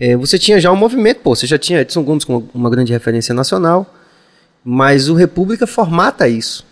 É, 0.00 0.16
você 0.16 0.38
tinha 0.38 0.58
já 0.58 0.72
um 0.72 0.76
movimento, 0.76 1.20
pô, 1.20 1.36
você 1.36 1.46
já 1.46 1.58
tinha 1.58 1.82
Edson 1.82 2.02
Gomes 2.02 2.24
como 2.24 2.48
uma 2.54 2.70
grande 2.70 2.90
referência 2.90 3.34
nacional, 3.34 3.94
mas 4.64 5.10
o 5.10 5.14
República 5.14 5.66
formata 5.66 6.26
isso. 6.26 6.64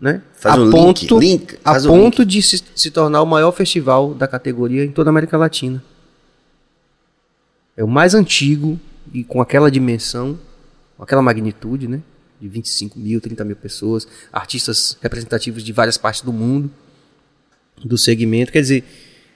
Né? 0.00 0.22
Faz 0.34 0.56
a 0.56 0.62
um 0.62 0.70
ponto, 0.70 1.18
link, 1.18 1.40
link, 1.40 1.58
a 1.64 1.72
um 1.78 1.82
ponto 1.82 2.24
de 2.24 2.40
se, 2.42 2.62
se 2.76 2.92
tornar 2.92 3.22
o 3.22 3.26
maior 3.26 3.50
festival 3.50 4.14
da 4.14 4.28
categoria 4.28 4.84
em 4.84 4.92
toda 4.92 5.10
a 5.10 5.12
América 5.12 5.36
Latina. 5.36 5.82
É 7.76 7.82
o 7.82 7.88
mais 7.88 8.14
antigo 8.14 8.78
e 9.12 9.24
com 9.24 9.40
aquela 9.40 9.68
dimensão, 9.68 10.38
aquela 10.98 11.22
magnitude, 11.22 11.88
né? 11.88 12.00
De 12.40 12.48
25 12.48 12.98
mil, 12.98 13.20
30 13.20 13.44
mil 13.44 13.56
pessoas, 13.56 14.06
artistas 14.32 14.96
representativos 15.00 15.62
de 15.62 15.72
várias 15.72 15.96
partes 15.96 16.22
do 16.22 16.32
mundo, 16.32 16.70
do 17.84 17.96
segmento. 17.96 18.52
Quer 18.52 18.60
dizer, 18.60 18.84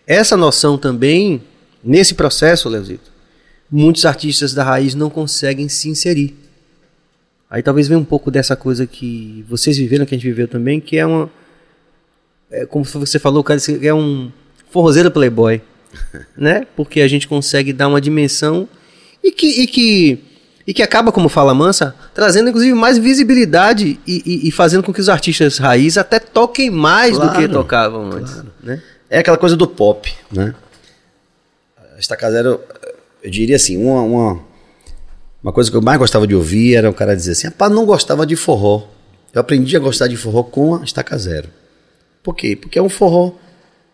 essa 0.07 0.37
noção 0.37 0.77
também, 0.77 1.43
nesse 1.83 2.15
processo, 2.15 2.69
Leozito, 2.69 3.13
muitos 3.71 4.05
artistas 4.05 4.55
da 4.55 4.65
raiz 4.65 4.95
não 4.95 5.11
conseguem 5.11 5.69
se 5.69 5.89
inserir. 5.89 6.37
Aí 7.49 7.63
talvez 7.63 7.87
venha 7.87 8.01
um 8.01 8.05
pouco 8.05 8.31
dessa 8.31 8.57
coisa 8.57 8.87
que 8.87 9.45
vocês 9.49 9.77
viveram, 9.77 10.05
que 10.05 10.15
a 10.15 10.19
gente 10.19 10.27
viveu 10.27 10.49
também, 10.49 10.81
que 10.81 10.97
é 10.97 11.07
uma. 11.07 11.31
É, 12.51 12.67
como 12.67 12.85
você 12.85 13.19
falou, 13.19 13.43
cara, 13.45 13.61
é 13.83 13.95
um 13.95 14.33
forrozeiro 14.71 15.11
playboy. 15.11 15.63
né? 16.37 16.67
Porque 16.77 17.01
a 17.01 17.09
gente 17.09 17.29
consegue 17.29 17.73
dar 17.73 17.89
uma 17.89 18.01
dimensão 18.01 18.69
e 19.23 19.33
que, 19.33 19.63
e 19.63 19.67
que, 19.67 20.25
e 20.67 20.75
que 20.75 20.83
acaba, 20.83 21.13
como 21.13 21.29
fala 21.29 21.55
Mansa, 21.55 21.95
trazendo 22.13 22.49
inclusive 22.49 22.75
mais 22.75 22.99
visibilidade 22.99 24.01
e, 24.07 24.23
e, 24.27 24.49
e 24.49 24.51
fazendo 24.51 24.83
com 24.83 24.93
que 24.93 25.01
os 25.01 25.09
artistas 25.09 25.59
raiz 25.59 25.97
até 25.97 26.19
toquem 26.19 26.71
mais 26.71 27.17
Claro, 27.17 27.33
do 27.33 27.39
que 27.39 27.49
tocavam 27.49 28.11
antes. 28.11 28.33
claro. 28.33 28.53
Né? 28.63 28.83
É 29.09 29.19
aquela 29.21 29.39
coisa 29.39 29.57
do 29.57 29.69
pop, 29.69 30.13
né? 30.33 30.55
A 31.95 31.99
Estaca 32.01 32.31
Zero, 32.31 32.61
eu 33.23 33.31
diria 33.31 33.57
assim, 33.57 33.77
uma, 33.77 34.03
uma, 34.03 34.41
uma 35.43 35.53
coisa 35.53 35.71
que 35.71 35.77
eu 35.77 35.83
mais 35.83 35.99
gostava 35.99 36.27
de 36.27 36.35
ouvir 36.35 36.75
era 36.75 36.91
o 36.91 36.95
cara 36.95 37.15
dizer 37.15 37.33
assim, 37.33 37.47
rapaz, 37.47 37.71
não 37.73 37.87
gostava 37.87 38.27
de 38.27 38.35
forró. 38.35 38.89
Eu 39.33 39.41
aprendi 39.41 39.77
a 39.77 39.81
gostar 39.81 40.09
de 40.09 40.17
forró 40.17 40.43
com 40.43 40.75
a 40.75 40.83
Estaca 40.85 41.17
Zero. 41.17 41.49
Por 42.23 42.35
quê? 42.35 42.57
Porque 42.57 42.79
é 42.79 42.83
um 42.83 42.89
forró 42.89 43.33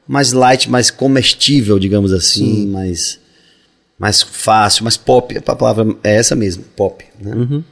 mais 0.08 0.32
light, 0.32 0.70
mais 0.70 0.90
comestível, 0.90 1.78
digamos 1.78 2.12
assim, 2.12 2.66
mais, 2.66 3.18
mais 4.02 4.20
fácil, 4.20 4.82
mais 4.82 4.96
pop. 4.96 5.38
A 5.38 5.54
palavra 5.54 5.96
é 6.02 6.16
essa 6.16 6.34
mesmo, 6.34 6.64
pop, 6.74 7.04
né? 7.20 7.62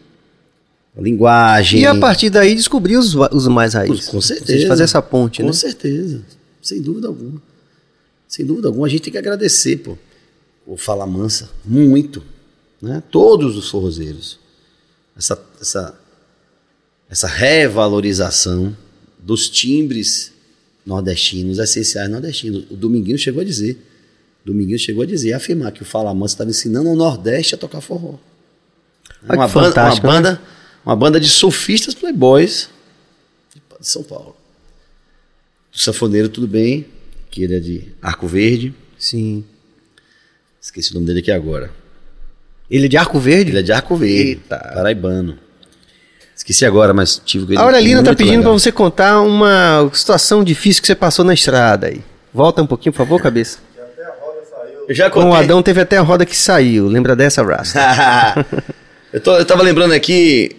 A 0.96 1.00
linguagem. 1.00 1.80
E 1.80 1.86
a 1.86 1.98
partir 1.98 2.30
daí 2.30 2.54
descobrir 2.54 2.96
os, 2.96 3.16
os 3.16 3.48
mais 3.48 3.74
raiz. 3.74 4.06
Com 4.06 4.20
certeza. 4.20 4.68
Fazer 4.68 4.84
essa 4.84 5.02
ponte, 5.02 5.40
Com 5.40 5.48
né? 5.48 5.52
certeza. 5.52 6.22
Sem 6.62 6.80
dúvida 6.80 7.08
alguma. 7.08 7.42
Sem 8.28 8.46
dúvida 8.46 8.68
alguma. 8.68 8.86
A 8.86 8.88
gente 8.88 9.02
tem 9.02 9.10
que 9.10 9.18
agradecer, 9.18 9.78
pô. 9.78 9.98
O 10.64 10.76
Fala 10.76 11.04
Mansa. 11.04 11.50
Muito. 11.64 12.22
Né? 12.80 13.02
Todos 13.10 13.56
os 13.56 13.68
forrozeiros. 13.68 14.38
Essa, 15.18 15.42
essa, 15.60 15.98
essa 17.10 17.26
revalorização 17.26 18.76
dos 19.18 19.50
timbres 19.50 20.32
nordestinos, 20.86 21.58
essenciais 21.58 22.08
nordestinos. 22.08 22.66
O 22.70 22.76
Dominguinho 22.76 23.18
chegou 23.18 23.40
a 23.40 23.44
dizer. 23.44 23.89
Dominguinho 24.44 24.78
chegou 24.78 25.02
a 25.02 25.06
dizer, 25.06 25.32
a 25.32 25.36
afirmar 25.36 25.72
que 25.72 25.82
o 25.82 25.84
Fala 25.84 26.14
Mansa 26.14 26.34
estava 26.34 26.50
ensinando 26.50 26.88
ao 26.88 26.96
Nordeste 26.96 27.54
a 27.54 27.58
tocar 27.58 27.80
forró. 27.80 28.14
Uma, 29.22 29.28
que 29.28 29.28
banda, 29.28 29.36
uma, 29.36 29.48
fantástico, 29.48 30.06
né? 30.06 30.12
banda, 30.12 30.42
uma 30.84 30.96
banda 30.96 31.20
de 31.20 31.28
surfistas 31.28 31.94
playboys 31.94 32.70
de 33.80 33.86
São 33.86 34.02
Paulo. 34.02 34.36
O 35.72 35.78
sanfoneiro, 35.78 36.28
tudo 36.28 36.46
bem, 36.46 36.86
que 37.30 37.42
ele 37.42 37.56
é 37.56 37.60
de 37.60 37.88
Arco 38.02 38.26
Verde. 38.26 38.74
Sim. 38.98 39.44
Esqueci 40.60 40.90
o 40.90 40.94
nome 40.94 41.06
dele 41.06 41.20
aqui 41.20 41.30
agora. 41.30 41.70
Ele 42.70 42.86
é 42.86 42.88
de 42.88 42.96
Arco 42.96 43.18
Verde? 43.18 43.50
Ele 43.50 43.58
é 43.58 43.62
de 43.62 43.72
Arco 43.72 43.96
Verde, 43.96 44.30
Eita. 44.30 44.58
paraibano. 44.74 45.38
Esqueci 46.34 46.64
agora, 46.64 46.94
mas 46.94 47.20
tive 47.24 47.52
ele. 47.52 47.60
A 47.60 47.64
Aurelina 47.64 48.02
tá 48.02 48.14
pedindo 48.14 48.42
pra 48.42 48.52
você 48.52 48.72
contar 48.72 49.20
uma 49.20 49.90
situação 49.92 50.42
difícil 50.42 50.80
que 50.80 50.86
você 50.86 50.94
passou 50.94 51.24
na 51.24 51.34
estrada 51.34 51.88
aí. 51.88 52.02
Volta 52.32 52.62
um 52.62 52.66
pouquinho, 52.66 52.92
por 52.92 52.98
favor, 52.98 53.20
cabeça. 53.20 53.58
Eu 54.90 54.94
já 54.96 55.08
Com 55.08 55.20
o 55.20 55.22
contei. 55.26 55.44
Adão 55.44 55.62
teve 55.62 55.80
até 55.80 55.98
a 55.98 56.00
roda 56.00 56.26
que 56.26 56.36
saiu. 56.36 56.88
Lembra 56.88 57.14
dessa, 57.14 57.44
Rasta? 57.44 57.78
eu, 59.12 59.20
tô- 59.20 59.36
eu 59.38 59.44
tava 59.44 59.62
lembrando 59.62 59.92
aqui, 59.94 60.50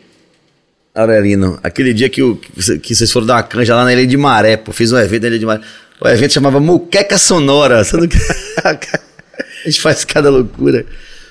Aurelino, 0.96 1.60
aquele 1.62 1.94
dia 1.94 2.08
que, 2.10 2.24
o- 2.24 2.38
que 2.38 2.50
você- 2.56 2.80
que 2.80 2.96
vocês 2.96 3.12
foram 3.12 3.28
dar 3.28 3.36
uma 3.36 3.44
canja 3.44 3.76
lá 3.76 3.84
na 3.84 3.92
Ilha 3.92 4.08
de 4.08 4.16
Maré, 4.16 4.56
pô. 4.56 4.72
Fiz 4.72 4.90
um 4.94 4.98
evento 4.98 5.24
na 5.24 5.28
Ilha 5.28 5.40
de 5.40 5.46
Maré. 5.46 5.62
O 6.00 6.08
evento 6.08 6.32
chamava 6.32 6.62
Muqueca 6.62 7.18
Sonora. 7.18 7.84
Que? 7.84 8.18
a 8.64 9.66
gente 9.70 9.82
faz 9.82 10.06
cada 10.06 10.30
loucura. 10.30 10.86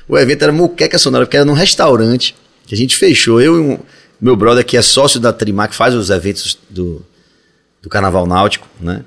O 0.06 0.18
evento 0.18 0.43
era 0.43 0.52
Muqueca 0.52 0.98
Sonora, 0.98 1.24
porque 1.24 1.39
era 1.39 1.47
num 1.47 1.55
restaurante 1.55 2.36
que 2.66 2.74
a 2.74 2.78
gente 2.78 2.97
fechou. 2.98 3.40
Eu 3.40 3.56
e 3.56 3.60
um, 3.60 3.78
meu 4.20 4.36
brother, 4.36 4.62
que 4.62 4.77
é 4.77 4.82
sócio 4.82 5.18
da 5.18 5.32
Trimar, 5.32 5.70
que 5.70 5.74
faz 5.74 5.94
os 5.94 6.10
eventos 6.10 6.59
do, 6.68 7.02
do 7.81 7.89
Carnaval 7.89 8.27
Náutico, 8.27 8.68
né? 8.78 9.02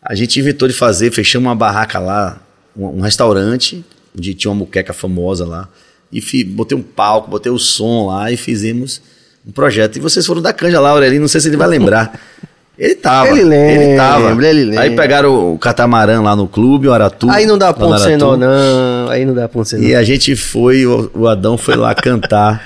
A 0.00 0.14
gente 0.14 0.40
inventou 0.40 0.66
de 0.66 0.72
fazer, 0.74 1.10
fechamos 1.12 1.46
uma 1.46 1.54
barraca 1.54 1.98
lá, 1.98 2.40
um, 2.76 2.86
um 2.86 3.00
restaurante, 3.00 3.84
onde 4.16 4.34
tinha 4.34 4.50
uma 4.50 4.58
muqueca 4.58 4.92
famosa 4.92 5.44
lá. 5.46 5.68
E 6.12 6.20
fi- 6.20 6.44
botei 6.44 6.76
um 6.76 6.82
palco, 6.82 7.28
botei 7.30 7.50
o 7.50 7.58
som 7.58 8.06
lá 8.06 8.30
e 8.30 8.36
fizemos 8.36 9.00
um 9.46 9.50
projeto. 9.52 9.96
E 9.96 10.00
vocês 10.00 10.24
foram 10.26 10.40
da 10.40 10.52
canja 10.52 10.80
lá, 10.80 10.90
Aurelino, 10.90 11.22
não 11.22 11.28
sei 11.28 11.40
se 11.40 11.48
ele 11.48 11.56
vai 11.56 11.68
lembrar. 11.68 12.18
Ele 12.78 12.94
tava. 12.96 13.28
Ele 13.28 13.44
lembra, 13.44 13.96
tava. 13.96 14.46
ele 14.46 14.64
lembra. 14.64 14.80
Aí 14.82 14.96
pegaram 14.96 15.52
o 15.54 15.58
catamarã 15.58 16.20
lá 16.20 16.34
no 16.34 16.48
clube, 16.48 16.88
o 16.88 16.92
Aratu. 16.92 17.30
Aí 17.30 17.46
não 17.46 17.56
dá 17.56 17.72
ponto 17.72 17.98
sem 18.00 18.16
nó, 18.16 18.36
não. 18.36 19.08
Aí 19.10 19.24
não 19.24 19.32
dá 19.34 19.48
ponto 19.48 19.68
sem. 19.68 19.80
E 19.82 19.94
a 19.94 20.02
gente 20.02 20.34
foi, 20.34 20.84
o, 20.84 21.08
o 21.14 21.28
Adão 21.28 21.56
foi 21.56 21.76
lá 21.76 21.94
cantar. 21.94 22.60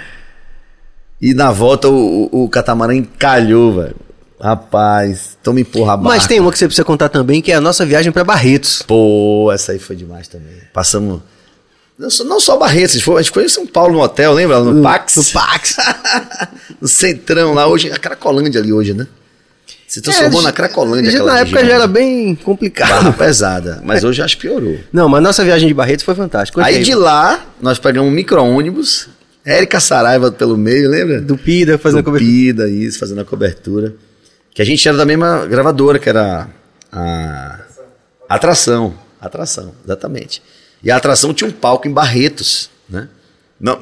E 1.21 1.35
na 1.35 1.51
volta 1.51 1.89
o, 1.89 2.29
o, 2.33 2.45
o 2.45 2.49
catamarã 2.49 2.95
encalhou, 2.95 3.75
velho. 3.83 3.97
Rapaz, 4.41 5.37
toma 5.43 5.61
empurra 5.61 5.95
a 5.95 5.97
Mas 5.97 6.05
barca. 6.21 6.29
tem 6.29 6.41
uma 6.41 6.53
que 6.53 6.59
você 6.59 6.67
precisa 6.67 6.85
contar 6.85 7.09
também, 7.09 7.43
que 7.43 7.51
é 7.51 7.57
a 7.57 7.61
nossa 7.61 7.85
viagem 7.85 8.13
pra 8.13 8.23
Barretos. 8.25 8.83
Pô, 8.87 9.51
essa 9.53 9.73
aí 9.73 9.79
foi 9.79 9.97
demais 9.97 10.29
também. 10.29 10.55
Passamos. 10.73 11.21
Não 11.99 12.09
só, 12.09 12.23
não 12.25 12.39
só 12.39 12.57
Barretos, 12.57 12.91
a 12.91 12.99
gente, 12.99 13.05
foi, 13.05 13.15
a 13.19 13.23
gente 13.23 13.33
foi 13.33 13.45
em 13.45 13.49
São 13.49 13.67
Paulo 13.67 13.95
no 13.95 14.01
hotel, 14.01 14.33
lembra? 14.33 14.61
No 14.61 14.81
Pax. 14.83 15.17
No 15.17 15.25
Pax. 15.25 15.77
no 16.81 16.87
Centrão 16.87 17.53
lá, 17.55 17.67
hoje, 17.67 17.91
a 17.91 17.99
Cracolândia 17.99 18.61
ali 18.61 18.73
hoje, 18.73 18.95
né? 18.95 19.07
Se 19.89 20.01
transformou 20.01 20.41
É, 20.41 20.45
na 20.45 20.53
Cracolândia. 20.53 21.11
já- 21.11 21.25
Na 21.25 21.39
época 21.41 21.57
região. 21.57 21.71
já 21.71 21.75
era 21.77 21.87
bem 21.89 22.35
complicado. 22.37 22.91
Barra 22.91 23.13
pesada, 23.13 23.81
mas 23.83 24.05
hoje 24.05 24.23
acho 24.23 24.37
que 24.37 24.43
piorou. 24.47 24.79
Não, 24.93 25.09
mas 25.09 25.23
nossa 25.23 25.43
viagem 25.43 25.67
de 25.67 25.75
Barretos 25.75 26.05
foi 26.05 26.15
fantástica. 26.15 26.61
Conta 26.61 26.69
Aí 26.69 26.83
de 26.85 26.95
lá, 26.95 27.45
nós 27.61 27.79
pegamos 27.79 28.09
um 28.09 28.15
micro-ônibus, 28.15 29.09
Érica 29.45 29.81
Saraiva 29.81 30.31
pelo 30.31 30.57
meio, 30.59 30.89
lembra? 30.91 31.21
Do 31.23 31.37
Pida 31.39 31.79
fazendo 31.79 32.01
a 32.01 32.03
cobertura. 32.03 32.31
Tupida, 32.31 32.69
isso, 32.69 32.99
fazendo 32.99 33.21
a 33.23 33.25
cobertura. 33.25 33.95
Que 34.59 34.63
a 34.63 34.65
gente 34.65 34.89
era 34.89 34.97
da 34.97 35.05
mesma 35.05 35.47
gravadora, 35.47 36.01
que 36.01 36.09
era 36.09 36.49
a 36.91 37.61
Atração. 38.29 38.93
Atração, 39.21 39.73
exatamente. 39.85 40.43
E 40.83 40.91
a 40.91 40.97
Atração 40.97 41.33
tinha 41.33 41.49
um 41.49 41.53
palco 41.53 41.87
em 41.87 41.93
Barretos, 41.93 42.69
né? 42.91 43.07
Não, 43.61 43.77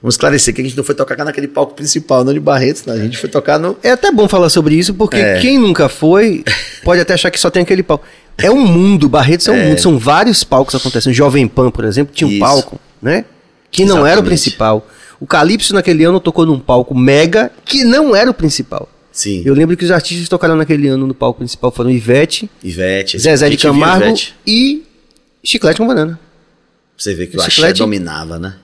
vamos 0.00 0.14
esclarecer 0.14 0.54
que 0.54 0.62
a 0.62 0.64
gente 0.64 0.74
não 0.74 0.82
foi 0.82 0.94
tocar 0.94 1.22
naquele 1.22 1.46
palco 1.46 1.74
principal, 1.74 2.24
não 2.24 2.32
de 2.32 2.40
Barretos, 2.40 2.86
né? 2.86 2.94
a 2.94 2.96
gente 2.96 3.18
foi 3.18 3.28
tocar 3.28 3.58
no... 3.58 3.76
É 3.82 3.90
até 3.90 4.10
bom 4.10 4.26
falar 4.26 4.48
sobre 4.48 4.74
isso, 4.74 4.94
porque 4.94 5.18
É. 5.18 5.38
quem 5.38 5.58
nunca 5.58 5.86
foi 5.86 6.42
pode 6.82 6.98
até 7.02 7.12
achar 7.12 7.30
que 7.30 7.38
só 7.38 7.50
tem 7.50 7.62
aquele 7.62 7.82
palco. 7.82 8.02
É 8.38 8.50
um 8.50 8.66
mundo, 8.66 9.10
Barretos 9.10 9.48
é 9.48 9.52
um 9.52 9.68
mundo, 9.68 9.80
são 9.82 9.98
vários 9.98 10.42
palcos 10.42 10.74
acontecendo. 10.74 11.12
Jovem 11.12 11.46
Pan, 11.46 11.70
por 11.70 11.84
exemplo, 11.84 12.14
tinha 12.14 12.26
um 12.26 12.30
Isso. 12.30 12.40
palco, 12.40 12.80
né? 13.02 13.26
Que 13.70 13.84
não 13.84 13.96
era 13.98 14.02
o 14.02 14.06
Exatamente. 14.06 14.28
principal. 14.28 14.88
O 15.20 15.26
Calypso 15.26 15.74
naquele 15.74 16.04
ano 16.04 16.18
tocou 16.18 16.46
num 16.46 16.58
palco 16.58 16.94
mega 16.94 17.52
que 17.66 17.84
não 17.84 18.16
era 18.16 18.30
o 18.30 18.34
principal. 18.34 18.88
Sim, 19.12 19.42
Eu 19.44 19.52
lembro 19.54 19.76
que 19.76 19.84
os 19.84 19.90
artistas 19.90 20.24
que 20.24 20.30
tocaram 20.30 20.56
naquele 20.56 20.88
ano 20.88 21.06
no 21.06 21.14
palco 21.14 21.38
principal 21.38 21.70
foram 21.70 21.90
Ivete, 21.90 22.48
Ivete. 22.64 23.18
Zezé 23.18 23.50
de 23.50 23.56
Camargo 23.58 24.06
Ivete. 24.06 24.34
e 24.46 24.84
Chiclete 25.44 25.78
com 25.78 25.86
Banana. 25.86 26.18
Você 26.96 27.14
vê 27.14 27.26
que 27.26 27.36
o 27.36 27.40
axé 27.40 27.50
Chiclete- 27.50 27.78
dominava, 27.80 28.38
né? 28.38 28.54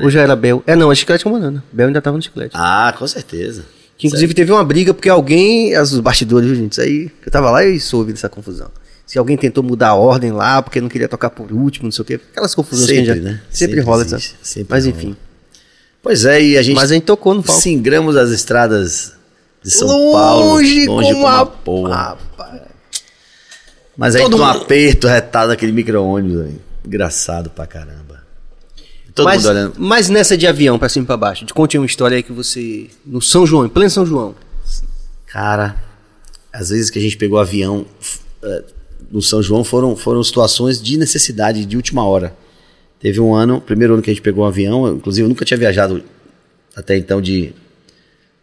Ou 0.00 0.10
já 0.10 0.22
era 0.22 0.34
Bel? 0.34 0.62
É, 0.66 0.74
não, 0.74 0.90
é 0.90 0.94
Chiclete 0.94 1.22
com 1.24 1.30
Banana. 1.30 1.62
Bel 1.72 1.88
ainda 1.88 2.00
tava 2.00 2.16
no 2.16 2.22
Chiclete. 2.22 2.52
Ah, 2.54 2.94
com 2.98 3.06
certeza. 3.06 3.64
Que 3.98 4.06
inclusive 4.06 4.32
teve 4.34 4.50
uma 4.50 4.64
briga 4.64 4.92
porque 4.94 5.08
alguém, 5.08 5.74
as- 5.74 5.92
os 5.92 6.00
bastidores, 6.00 6.48
viu, 6.48 6.56
gente? 6.56 6.72
Isso 6.72 6.80
aí, 6.80 7.10
eu 7.24 7.30
tava 7.30 7.50
lá 7.50 7.64
e 7.64 7.78
soube 7.78 8.12
dessa 8.12 8.28
confusão. 8.28 8.70
Se 9.06 9.18
alguém 9.18 9.36
tentou 9.36 9.62
mudar 9.62 9.88
a 9.90 9.94
ordem 9.94 10.32
lá 10.32 10.62
porque 10.62 10.80
não 10.80 10.88
queria 10.88 11.06
tocar 11.08 11.28
por 11.30 11.52
último, 11.52 11.84
não 11.84 11.92
sei 11.92 12.02
o 12.02 12.04
quê. 12.06 12.14
Aquelas 12.32 12.54
confusões 12.54 12.86
que 12.88 12.94
a 12.94 12.96
Sempre, 13.04 13.14
gente 13.14 13.22
já- 13.24 13.30
né? 13.32 13.40
Sempre, 13.50 13.74
Sempre 13.76 13.80
rola 13.80 14.02
existe, 14.02 14.34
essa. 14.40 14.54
sempre 14.54 14.66
Mas 14.70 14.86
rola. 14.86 14.96
enfim. 14.96 15.16
Pois 16.02 16.24
é, 16.24 16.42
e 16.42 16.58
a 16.58 16.62
gente 16.62 16.74
Mas 16.76 16.90
a 16.90 16.94
gente 16.94 17.04
tocou 17.04 17.34
no 17.34 17.42
palco. 17.42 17.60
singramos 17.60 18.16
as 18.16 18.30
estradas 18.30 19.12
de 19.64 19.70
São 19.70 19.88
longe 19.88 20.12
Paulo, 20.12 20.48
longe 20.54 20.86
como 20.86 21.26
a 21.26 21.46
porra. 21.46 22.18
Mas 23.96 24.14
aí 24.16 24.22
Todo 24.22 24.36
um 24.36 24.38
mundo- 24.38 24.50
aperto 24.58 25.06
retado 25.06 25.48
naquele 25.48 25.72
micro-ônibus, 25.72 26.42
aí. 26.46 26.56
engraçado 26.84 27.48
pra 27.50 27.66
caramba. 27.66 28.22
Todo 29.14 29.26
mas, 29.26 29.42
mundo 29.42 29.50
olhando. 29.52 29.74
mas 29.78 30.08
nessa 30.08 30.36
de 30.36 30.46
avião 30.46 30.76
pra 30.78 30.88
cima 30.88 31.04
e 31.04 31.06
pra 31.06 31.16
baixo, 31.16 31.44
de 31.44 31.54
conte 31.54 31.78
uma 31.78 31.86
história 31.86 32.16
aí 32.16 32.22
que 32.22 32.32
você. 32.32 32.88
No 33.06 33.22
São 33.22 33.46
João, 33.46 33.64
em 33.64 33.68
pleno 33.68 33.88
São 33.90 34.04
João. 34.04 34.34
Cara, 35.26 35.76
às 36.52 36.70
vezes 36.70 36.90
que 36.90 36.98
a 36.98 37.02
gente 37.02 37.16
pegou 37.16 37.38
avião 37.38 37.86
eh, 38.42 38.64
no 39.10 39.22
São 39.22 39.40
João 39.40 39.62
foram, 39.62 39.94
foram 39.94 40.22
situações 40.24 40.82
de 40.82 40.96
necessidade, 40.96 41.64
de 41.64 41.76
última 41.76 42.04
hora. 42.04 42.34
Teve 42.98 43.20
um 43.20 43.32
ano, 43.34 43.60
primeiro 43.60 43.94
ano 43.94 44.02
que 44.02 44.10
a 44.10 44.12
gente 44.12 44.22
pegou 44.22 44.44
um 44.44 44.48
avião, 44.48 44.86
eu, 44.86 44.96
inclusive 44.96 45.24
eu 45.24 45.28
nunca 45.28 45.44
tinha 45.44 45.58
viajado 45.58 46.02
até 46.74 46.96
então 46.96 47.20
de. 47.22 47.54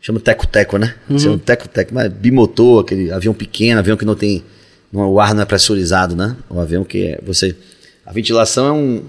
Chama 0.02 0.20
teco-teco, 0.20 0.78
né? 0.80 0.96
Chama 1.20 1.38
teco-teco, 1.38 1.94
mas 1.94 2.12
bimotor, 2.12 2.82
aquele 2.82 3.12
avião 3.12 3.34
pequeno, 3.34 3.80
avião 3.80 3.96
que 3.96 4.04
não 4.06 4.16
tem. 4.16 4.44
não- 4.92 5.08
o 5.10 5.20
ar 5.22 5.34
não 5.36 5.44
é 5.44 5.46
pressurizado, 5.46 6.16
né? 6.16 6.36
O 6.50 6.60
avião 6.60 6.84
que 6.84 7.06
é. 7.06 7.20
Você. 7.24 7.56
A 8.06 8.12
ventilação 8.12 8.66
é 8.68 8.72
um. 8.72 9.04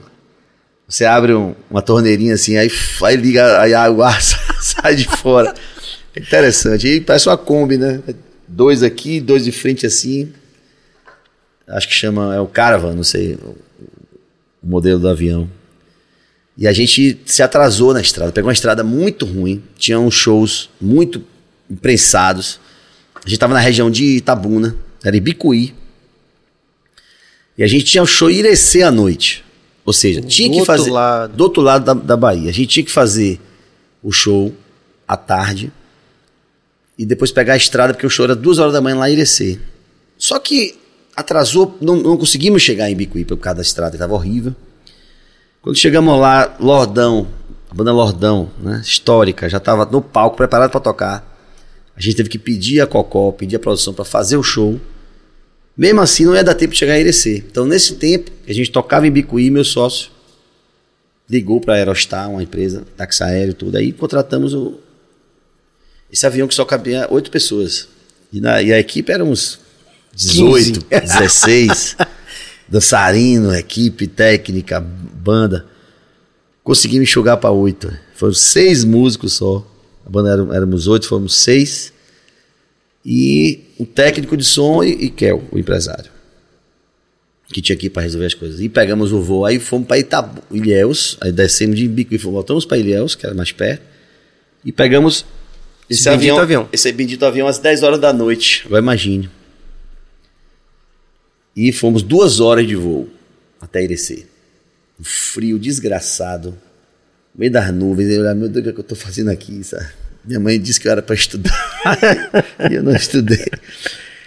Você 0.87 1.05
abre 1.07 1.33
um- 1.33 1.55
uma 1.71 1.81
torneirinha 1.81 2.35
assim, 2.35 2.57
aí, 2.57 2.71
aí 3.05 3.17
liga, 3.17 3.61
aí 3.61 3.73
a- 3.73 3.85
ar 3.87 4.21
sai 4.61 4.95
de 4.95 5.07
fora. 5.09 5.55
É 6.15 6.21
interessante. 6.21 6.87
E 6.87 7.01
parece 7.01 7.27
uma 7.29 7.39
Kombi, 7.39 7.79
né? 7.79 8.01
Dois 8.47 8.83
aqui, 8.83 9.19
dois 9.19 9.45
de 9.45 9.51
frente 9.53 9.87
assim. 9.87 10.31
Acho 11.67 11.89
que 11.89 11.95
chama, 11.95 12.35
é 12.35 12.41
o 12.41 12.47
Caravan, 12.47 12.95
não 12.95 13.03
sei 13.05 13.35
o 13.43 13.57
modelo 14.63 15.01
do 15.01 15.09
avião. 15.09 15.49
E 16.57 16.69
a 16.69 16.73
gente 16.73 17.19
se 17.25 17.43
atrasou 17.43 17.95
na 17.95 18.01
estrada, 18.01 18.31
pegou 18.31 18.49
uma 18.49 18.53
estrada 18.53 18.85
muito 18.85 19.25
ruim, 19.25 19.63
tinha 19.77 19.99
uns 19.99 20.15
shows 20.15 20.69
muito 20.81 21.25
imprensados. 21.71 22.61
A 23.25 23.29
gente 23.29 23.39
tava 23.39 23.55
na 23.55 23.61
região 23.61 23.91
de 23.91 24.17
Itabuna, 24.17 24.77
era 25.03 25.17
Ibicuí. 25.17 25.75
E 27.57 27.63
a 27.63 27.67
gente 27.67 27.85
tinha 27.85 28.03
um 28.03 28.07
show 28.07 28.31
em 28.31 28.37
Irecê 28.37 28.83
à 28.83 28.91
noite. 28.91 29.45
Ou 29.85 29.93
seja, 29.93 30.21
tinha 30.21 30.49
Do 30.49 30.53
que 30.53 30.61
outro 30.61 30.77
fazer 30.77 30.91
lado. 30.91 31.37
do 31.37 31.45
outro 31.45 31.63
lado 31.63 31.85
da, 31.85 31.95
da 31.95 32.17
Bahia. 32.17 32.51
A 32.51 32.53
gente 32.53 32.69
tinha 32.69 32.85
que 32.85 32.93
fazer 32.93 33.41
o 34.03 34.13
show 34.13 34.55
à 35.09 35.17
tarde 35.17 35.73
e 36.99 37.05
depois 37.07 37.33
pegar 37.33 37.55
a 37.55 37.57
estrada, 37.57 37.93
porque 37.95 38.07
o 38.07 38.11
show 38.11 38.25
era 38.25 38.37
duas 38.37 38.59
horas 38.59 38.73
da 38.73 38.81
manhã 38.81 38.97
lá 38.97 39.11
em 39.11 39.15
Irecê. 39.15 39.59
Só 40.19 40.39
que 40.39 40.77
atrasou, 41.17 41.77
não, 41.81 41.97
não 41.97 42.17
conseguimos 42.17 42.63
chegar 42.63 42.91
em 42.91 42.95
Bicuí 42.95 43.25
por 43.25 43.37
causa 43.39 43.57
da 43.57 43.63
estrada, 43.63 43.97
estava 43.97 44.15
horrível. 44.15 44.55
Quando 45.63 45.77
chegamos 45.77 46.19
lá, 46.19 46.57
Lordão, 46.59 47.29
a 47.71 47.75
banda 47.75 47.93
Lordão, 47.93 48.51
né, 48.59 48.83
histórica, 48.85 49.49
já 49.49 49.59
estava 49.59 49.87
no 49.87 50.03
palco, 50.03 50.37
preparado 50.37 50.71
para 50.71 50.81
tocar. 50.81 51.33
A 51.97 52.01
gente 52.01 52.17
teve 52.17 52.29
que 52.29 52.39
pedir 52.39 52.81
a 52.81 52.87
Cocó, 52.87 53.31
pedir 53.31 53.57
a 53.57 53.61
produção 53.61 53.95
para 53.95 54.05
fazer 54.05 54.37
o 54.37 54.43
show. 54.43 54.81
Mesmo 55.77 56.01
assim, 56.01 56.25
não 56.25 56.35
ia 56.35 56.43
dar 56.43 56.55
tempo 56.55 56.73
de 56.73 56.79
chegar 56.79 56.99
em 56.99 57.03
Irecê. 57.03 57.45
Então, 57.49 57.65
nesse 57.65 57.95
tempo, 57.95 58.31
a 58.47 58.53
gente 58.53 58.71
tocava 58.73 59.07
em 59.07 59.11
Bicuí, 59.11 59.51
meu 59.51 59.65
sócio 59.65 60.11
ligou 61.31 61.61
para 61.61 61.75
a 61.75 61.77
Aerostar, 61.79 62.29
uma 62.29 62.43
empresa, 62.43 62.85
táxi 62.95 63.23
aéreo 63.23 63.53
e 63.53 63.55
tudo. 63.55 63.79
Aí 63.79 63.91
contratamos 63.91 64.53
o, 64.53 64.75
esse 66.13 66.27
avião 66.27 66.47
que 66.47 66.55
só 66.55 66.65
cabia 66.65 67.07
oito 67.11 67.31
pessoas. 67.31 67.89
E, 68.31 68.39
na, 68.39 68.61
e 68.61 68.71
a 68.71 68.79
equipe 68.79 69.11
era 69.11 69.25
uns 69.25 69.59
18, 70.15 70.85
16. 70.91 71.97
dançarino, 72.73 73.55
equipe, 73.55 74.07
técnica, 74.07 74.81
banda. 74.81 75.67
Conseguimos 76.65 77.07
enxugar 77.07 77.37
para 77.37 77.51
oito. 77.51 77.93
Foram 78.15 78.33
seis 78.33 78.83
músicos 78.83 79.35
só. 79.35 79.67
A 80.07 80.09
banda 80.09 80.31
era, 80.31 80.57
éramos 80.57 80.87
oito, 80.87 81.07
fomos 81.07 81.35
seis. 81.35 81.93
E 83.05 83.61
o 83.79 83.85
técnico 83.85 84.39
de 84.39 84.45
som 84.45 84.83
e, 84.83 84.91
e 84.91 85.11
Kel, 85.11 85.43
o 85.53 85.59
empresário. 85.59 86.11
Que 87.53 87.61
tinha 87.61 87.77
aqui 87.77 87.91
para 87.91 88.05
resolver 88.05 88.27
as 88.27 88.33
coisas. 88.33 88.59
E 88.59 88.71
pegamos 88.71 89.13
o 89.13 89.21
voo, 89.21 89.45
aí 89.45 89.59
fomos 89.59 89.87
para 89.87 89.99
Itabu, 89.99 90.43
Ilhéus, 90.51 91.19
aí 91.21 91.31
descemos 91.31 91.77
de 91.77 91.87
Bico 91.87 92.15
e 92.15 92.17
voltamos 92.17 92.65
para 92.65 92.79
Ilhéus, 92.79 93.15
que 93.15 93.27
era 93.27 93.35
mais 93.35 93.53
perto. 93.53 93.83
E 94.65 94.73
pegamos 94.73 95.27
esse, 95.91 96.01
Esse 96.01 96.09
avião, 96.09 96.39
avião. 96.39 96.69
Esse 96.73 96.91
bendito 96.91 97.27
avião 97.27 97.47
às 97.47 97.59
10 97.59 97.83
horas 97.83 97.99
da 97.99 98.15
noite. 98.15 98.63
Agora 98.65 98.81
imagine. 98.81 99.29
E 101.55 101.71
fomos 101.73 102.03
duas 102.03 102.41
horas 102.41 102.67
de 102.67 102.75
voo 102.77 103.09
até 103.61 103.83
Irecê. 103.83 104.27
Um 105.01 105.05
frio 105.05 105.59
desgraçado. 105.59 106.51
No 107.35 107.41
meio 107.41 107.53
das 107.53 107.73
nuvens. 107.73 108.09
Eu 108.11 108.21
olhava, 108.21 108.35
meu 108.35 108.49
Deus, 108.49 108.61
o 108.61 108.65
que, 108.65 108.71
é 108.71 108.73
que 108.73 108.81
eu 108.81 108.85
tô 108.85 108.95
fazendo 108.95 109.31
aqui? 109.31 109.63
sabe? 109.65 109.87
Minha 110.25 110.41
mãe 110.41 110.61
disse 110.61 110.81
que 110.81 110.87
eu 110.89 110.93
era 110.93 111.03
para 111.03 111.15
estudar. 111.15 111.53
e 112.71 112.75
eu 112.75 112.83
não 112.83 112.95
estudei. 112.95 113.45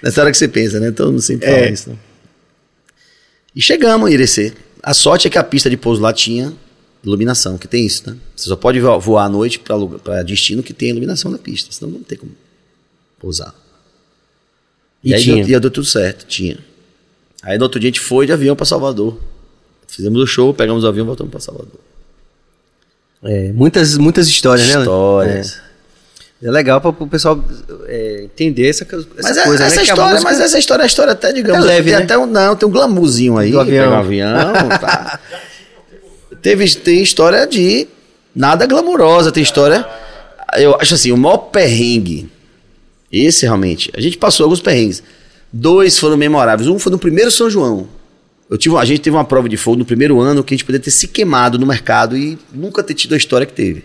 Nessa 0.03 0.21
hora 0.21 0.31
que 0.31 0.37
você 0.37 0.47
pensa, 0.47 0.79
né? 0.79 0.91
Todo 0.91 1.11
mundo 1.11 1.21
sempre 1.21 1.47
fala 1.47 1.59
É. 1.59 1.71
isso. 1.71 1.89
Não? 1.89 1.99
E 3.55 3.61
chegamos 3.61 4.09
em 4.09 4.13
Irecê. 4.13 4.53
A 4.83 4.93
sorte 4.93 5.27
é 5.27 5.31
que 5.31 5.37
a 5.37 5.43
pista 5.43 5.69
de 5.69 5.77
pouso 5.77 6.01
lá 6.01 6.11
tinha 6.13 6.53
iluminação, 7.03 7.57
que 7.57 7.67
tem 7.67 7.85
isso, 7.85 8.09
né? 8.09 8.17
Você 8.35 8.49
só 8.49 8.55
pode 8.55 8.79
vo- 8.79 8.99
voar 8.99 9.25
à 9.25 9.29
noite 9.29 9.59
para 10.03 10.21
destino 10.23 10.61
que 10.61 10.73
tem 10.73 10.89
iluminação 10.89 11.31
na 11.31 11.37
pista, 11.37 11.71
senão 11.71 11.91
não 11.91 12.03
tem 12.03 12.17
como 12.17 12.31
pousar. 13.19 13.53
E 15.03 15.13
aí 15.13 15.21
tinha. 15.23 15.45
Deu, 15.45 15.57
e 15.57 15.61
deu 15.61 15.71
tudo 15.71 15.85
certo, 15.85 16.25
tinha. 16.25 16.57
Aí 17.45 17.57
no 17.57 17.63
outro 17.63 17.79
dia 17.79 17.87
a 17.89 17.91
gente 17.91 17.99
foi 18.01 18.25
de 18.25 18.33
avião 18.33 18.55
para 18.55 18.65
Salvador. 18.65 19.17
Fizemos 19.87 20.19
o 20.21 20.25
show, 20.27 20.53
pegamos 20.53 20.83
o 20.83 20.87
avião 20.87 21.05
e 21.05 21.07
voltamos 21.07 21.31
para 21.31 21.39
Salvador. 21.39 21.79
É, 23.23 23.51
muitas, 23.53 23.97
muitas 23.97 24.27
histórias, 24.27 24.67
né? 24.67 24.79
Histórias. 24.79 25.61
É, 26.43 26.47
é 26.47 26.51
legal 26.51 26.81
para 26.81 26.89
o 26.89 27.07
pessoal 27.07 27.43
é, 27.87 28.21
entender 28.25 28.67
essa, 28.69 28.83
essa 28.83 29.05
Mas 29.21 29.37
é- 29.37 29.43
coisa, 29.43 29.63
essa 29.63 29.75
né? 29.77 29.83
que 29.85 29.89
a 29.91 29.93
história, 29.93 30.11
música- 30.13 30.31
mas 30.31 30.39
essa 30.41 30.59
história 30.59 30.83
é 30.83 30.85
história 30.85 31.13
até, 31.13 31.31
digamos, 31.31 31.63
É 31.63 31.67
leve, 31.67 31.89
tem 31.91 31.99
né? 31.99 32.03
até 32.03 32.17
um, 32.17 32.25
não, 32.25 32.55
tem 32.55 32.67
um 32.67 32.71
glamourzinho 32.71 33.37
aí, 33.37 33.51
Do 33.51 33.59
avião. 33.59 33.91
um 33.91 33.95
avião, 33.95 34.53
tá. 34.81 35.19
Teve, 36.41 36.67
tem 36.75 37.01
história 37.01 37.47
de 37.47 37.87
nada 38.35 38.67
glamurosa, 38.67 39.31
tem 39.31 39.41
história, 39.41 39.87
eu 40.57 40.75
acho 40.79 40.93
assim, 40.93 41.11
o 41.11 41.17
maior 41.17 41.37
perrengue, 41.37 42.29
esse 43.11 43.45
realmente, 43.45 43.89
a 43.95 44.01
gente 44.01 44.17
passou 44.17 44.43
alguns 44.43 44.61
perrengues, 44.61 45.01
dois 45.51 45.97
foram 45.97 46.17
memoráveis, 46.17 46.67
um 46.67 46.77
foi 46.79 46.91
no 46.91 46.99
primeiro 46.99 47.31
São 47.31 47.49
João, 47.49 47.87
eu 48.49 48.57
tive, 48.57 48.75
a 48.77 48.85
gente 48.85 49.01
teve 49.01 49.15
uma 49.15 49.25
prova 49.25 49.49
de 49.49 49.57
fogo 49.57 49.77
no 49.77 49.85
primeiro 49.85 50.19
ano 50.19 50.43
que 50.43 50.53
a 50.53 50.57
gente 50.57 50.65
poderia 50.65 50.83
ter 50.83 50.91
se 50.91 51.07
queimado 51.07 51.57
no 51.57 51.65
mercado 51.65 52.15
e 52.15 52.37
nunca 52.53 52.83
ter 52.83 52.93
tido 52.93 53.15
a 53.15 53.17
história 53.17 53.45
que 53.45 53.53
teve. 53.53 53.83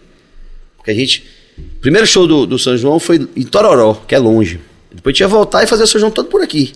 Porque 0.77 0.91
a 0.91 0.95
gente. 0.95 1.25
O 1.59 1.81
primeiro 1.81 2.07
show 2.07 2.27
do, 2.27 2.47
do 2.47 2.59
São 2.59 2.77
João 2.77 2.99
foi 3.01 3.29
em 3.35 3.43
Tororó, 3.43 3.95
que 4.07 4.15
é 4.15 4.19
longe. 4.19 4.61
Depois 4.93 5.17
tinha 5.17 5.29
voltar 5.29 5.63
e 5.63 5.67
fazer 5.67 5.85
o 5.85 5.87
São 5.87 5.99
João 5.99 6.11
todo 6.11 6.29
por 6.29 6.43
aqui. 6.43 6.73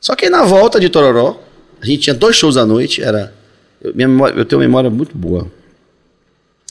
Só 0.00 0.14
que 0.16 0.24
aí 0.24 0.30
na 0.30 0.42
volta 0.42 0.80
de 0.80 0.88
Tororó, 0.88 1.38
a 1.80 1.86
gente 1.86 2.02
tinha 2.02 2.14
dois 2.14 2.34
shows 2.36 2.56
à 2.56 2.64
noite. 2.64 3.02
Era, 3.02 3.34
eu, 3.80 3.94
minha 3.94 4.08
memória- 4.08 4.34
eu 4.38 4.44
tenho 4.44 4.58
uma 4.60 4.66
memória 4.66 4.88
muito 4.90 5.16
boa. 5.16 5.50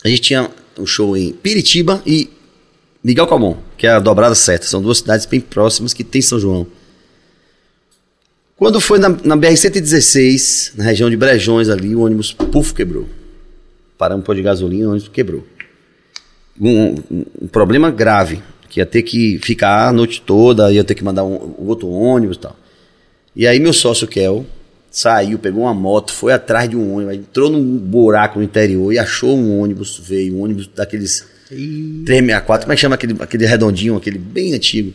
A 0.03 0.09
gente 0.09 0.21
tinha 0.21 0.49
um 0.77 0.85
show 0.85 1.15
em 1.15 1.31
Piritiba 1.33 2.01
e 2.05 2.29
Miguel 3.03 3.25
Calmon, 3.27 3.57
que 3.77 3.87
é 3.87 3.91
a 3.91 3.99
dobrada 3.99 4.35
certa. 4.35 4.65
São 4.67 4.81
duas 4.81 4.99
cidades 4.99 5.25
bem 5.25 5.39
próximas 5.39 5.93
que 5.93 6.03
tem 6.03 6.21
São 6.21 6.39
João. 6.39 6.67
Quando 8.55 8.79
foi 8.79 8.99
na, 8.99 9.09
na 9.09 9.35
BR-116, 9.35 10.73
na 10.77 10.83
região 10.83 11.09
de 11.09 11.17
Brejões 11.17 11.67
ali, 11.67 11.95
o 11.95 12.01
ônibus 12.01 12.31
puf 12.31 12.73
quebrou. 12.73 13.07
Paramos 13.97 14.23
para 14.23 14.35
de 14.35 14.41
gasolina, 14.43 14.87
o 14.87 14.91
ônibus 14.91 15.09
quebrou. 15.09 15.43
Um, 16.59 16.95
um- 17.09 17.25
um 17.43 17.47
problema 17.47 17.89
grave. 17.89 18.41
Que 18.69 18.79
ia 18.79 18.85
ter 18.85 19.01
que 19.01 19.37
ficar 19.43 19.89
a 19.89 19.91
noite 19.93 20.21
toda, 20.21 20.71
ia 20.71 20.81
ter 20.83 20.95
que 20.95 21.03
mandar 21.03 21.25
um, 21.25 21.55
outro 21.57 21.89
ônibus 21.89 22.37
e 22.37 22.39
tal. 22.39 22.55
E 23.35 23.45
aí 23.45 23.59
meu 23.59 23.73
sócio 23.73 24.07
Kel 24.07 24.45
saiu, 24.89 25.37
pegou 25.39 25.63
uma 25.63 25.73
moto, 25.73 26.13
foi 26.13 26.31
atrás 26.31 26.69
de 26.69 26.77
um 26.77 26.95
ônibus, 26.95 27.15
entrou 27.15 27.49
num 27.49 27.77
buraco 27.77 28.39
no 28.39 28.45
interior 28.45 28.93
e 28.93 28.97
achou 28.99 29.35
um 29.37 29.59
ônibus, 29.59 29.99
veio 30.01 30.35
um 30.35 30.43
ônibus 30.43 30.67
daqueles 30.67 31.25
364, 31.51 32.65
como 32.65 32.71
é 32.71 32.75
que 32.75 32.81
chama 32.81 32.95
aquele, 32.95 33.15
aquele 33.19 33.45
redondinho, 33.45 33.97
aquele 33.97 34.17
bem 34.17 34.53
antigo. 34.53 34.93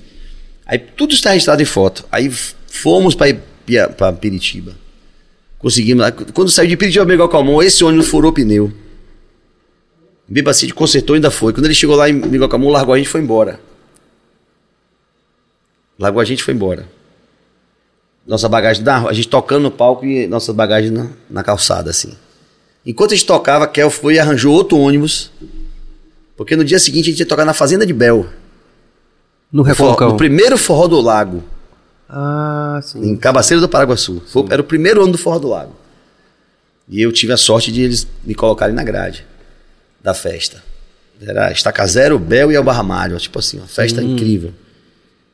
Aí 0.64 0.78
tudo 0.78 1.14
está 1.14 1.30
registrado 1.30 1.60
em 1.60 1.66
foto. 1.66 2.04
Aí 2.10 2.30
fomos 2.30 3.14
para 3.14 4.12
Piritiba. 4.14 4.74
Conseguimos. 5.58 6.04
Quando 6.32 6.50
saiu 6.50 6.68
de 6.68 6.76
Piritiba 6.76 7.04
Miguel 7.04 7.28
Calmon, 7.28 7.62
esse 7.62 7.84
ônibus 7.84 8.08
furou 8.08 8.32
pneu. 8.32 8.72
Bibacide 10.26 10.74
consertou 10.74 11.14
e 11.14 11.18
ainda 11.18 11.30
foi. 11.30 11.52
Quando 11.52 11.66
ele 11.66 11.74
chegou 11.74 11.94
lá 11.94 12.08
em 12.08 12.14
Miguel 12.14 12.48
Calmon, 12.48 12.70
largou 12.70 12.94
a 12.94 12.98
gente 12.98 13.06
e 13.06 13.10
foi 13.10 13.20
embora. 13.20 13.60
Largou 15.98 16.20
a 16.20 16.24
gente 16.24 16.40
e 16.40 16.42
foi 16.42 16.54
embora. 16.54 16.88
Nossa 18.26 18.48
bagagem, 18.48 18.84
a 18.88 19.12
gente 19.12 19.28
tocando 19.28 19.62
no 19.62 19.70
palco 19.70 20.04
e 20.04 20.26
nossa 20.26 20.52
bagagem 20.52 20.90
na, 20.90 21.10
na 21.30 21.44
calçada, 21.44 21.90
assim. 21.90 22.12
Enquanto 22.84 23.12
a 23.12 23.16
gente 23.16 23.26
tocava, 23.26 23.68
Kel 23.68 23.88
foi 23.88 24.14
e 24.14 24.18
arranjou 24.18 24.52
outro 24.52 24.78
ônibus. 24.78 25.30
Porque 26.36 26.54
no 26.54 26.64
dia 26.64 26.78
seguinte 26.78 27.08
a 27.08 27.10
gente 27.10 27.20
ia 27.20 27.26
tocar 27.26 27.44
na 27.44 27.54
Fazenda 27.54 27.86
de 27.86 27.92
Bel. 27.92 28.26
No 29.50 29.62
Reforcão. 29.62 30.10
No 30.10 30.16
primeiro 30.16 30.58
forró 30.58 30.86
do 30.86 31.00
lago. 31.00 31.42
Ah, 32.08 32.80
sim. 32.82 33.02
Em 33.02 33.16
Cabaceiro 33.16 33.60
do 33.60 33.68
Paraguaçu. 33.68 34.22
Foi, 34.26 34.44
era 34.50 34.60
o 34.60 34.64
primeiro 34.64 35.02
ano 35.02 35.12
do 35.12 35.18
forró 35.18 35.38
do 35.38 35.48
lago. 35.48 35.74
E 36.88 37.00
eu 37.00 37.10
tive 37.10 37.32
a 37.32 37.36
sorte 37.36 37.72
de 37.72 37.82
eles 37.82 38.06
me 38.24 38.34
colocarem 38.34 38.74
na 38.74 38.84
grade 38.84 39.26
da 40.02 40.14
festa. 40.14 40.62
Era 41.20 41.50
Estaca 41.50 41.86
Zero, 41.86 42.18
Bel 42.18 42.52
e 42.52 42.56
Albarra 42.56 42.82
Mário. 42.82 43.18
Tipo 43.18 43.38
assim, 43.38 43.58
uma 43.58 43.66
festa 43.66 44.00
hum. 44.00 44.12
incrível. 44.12 44.52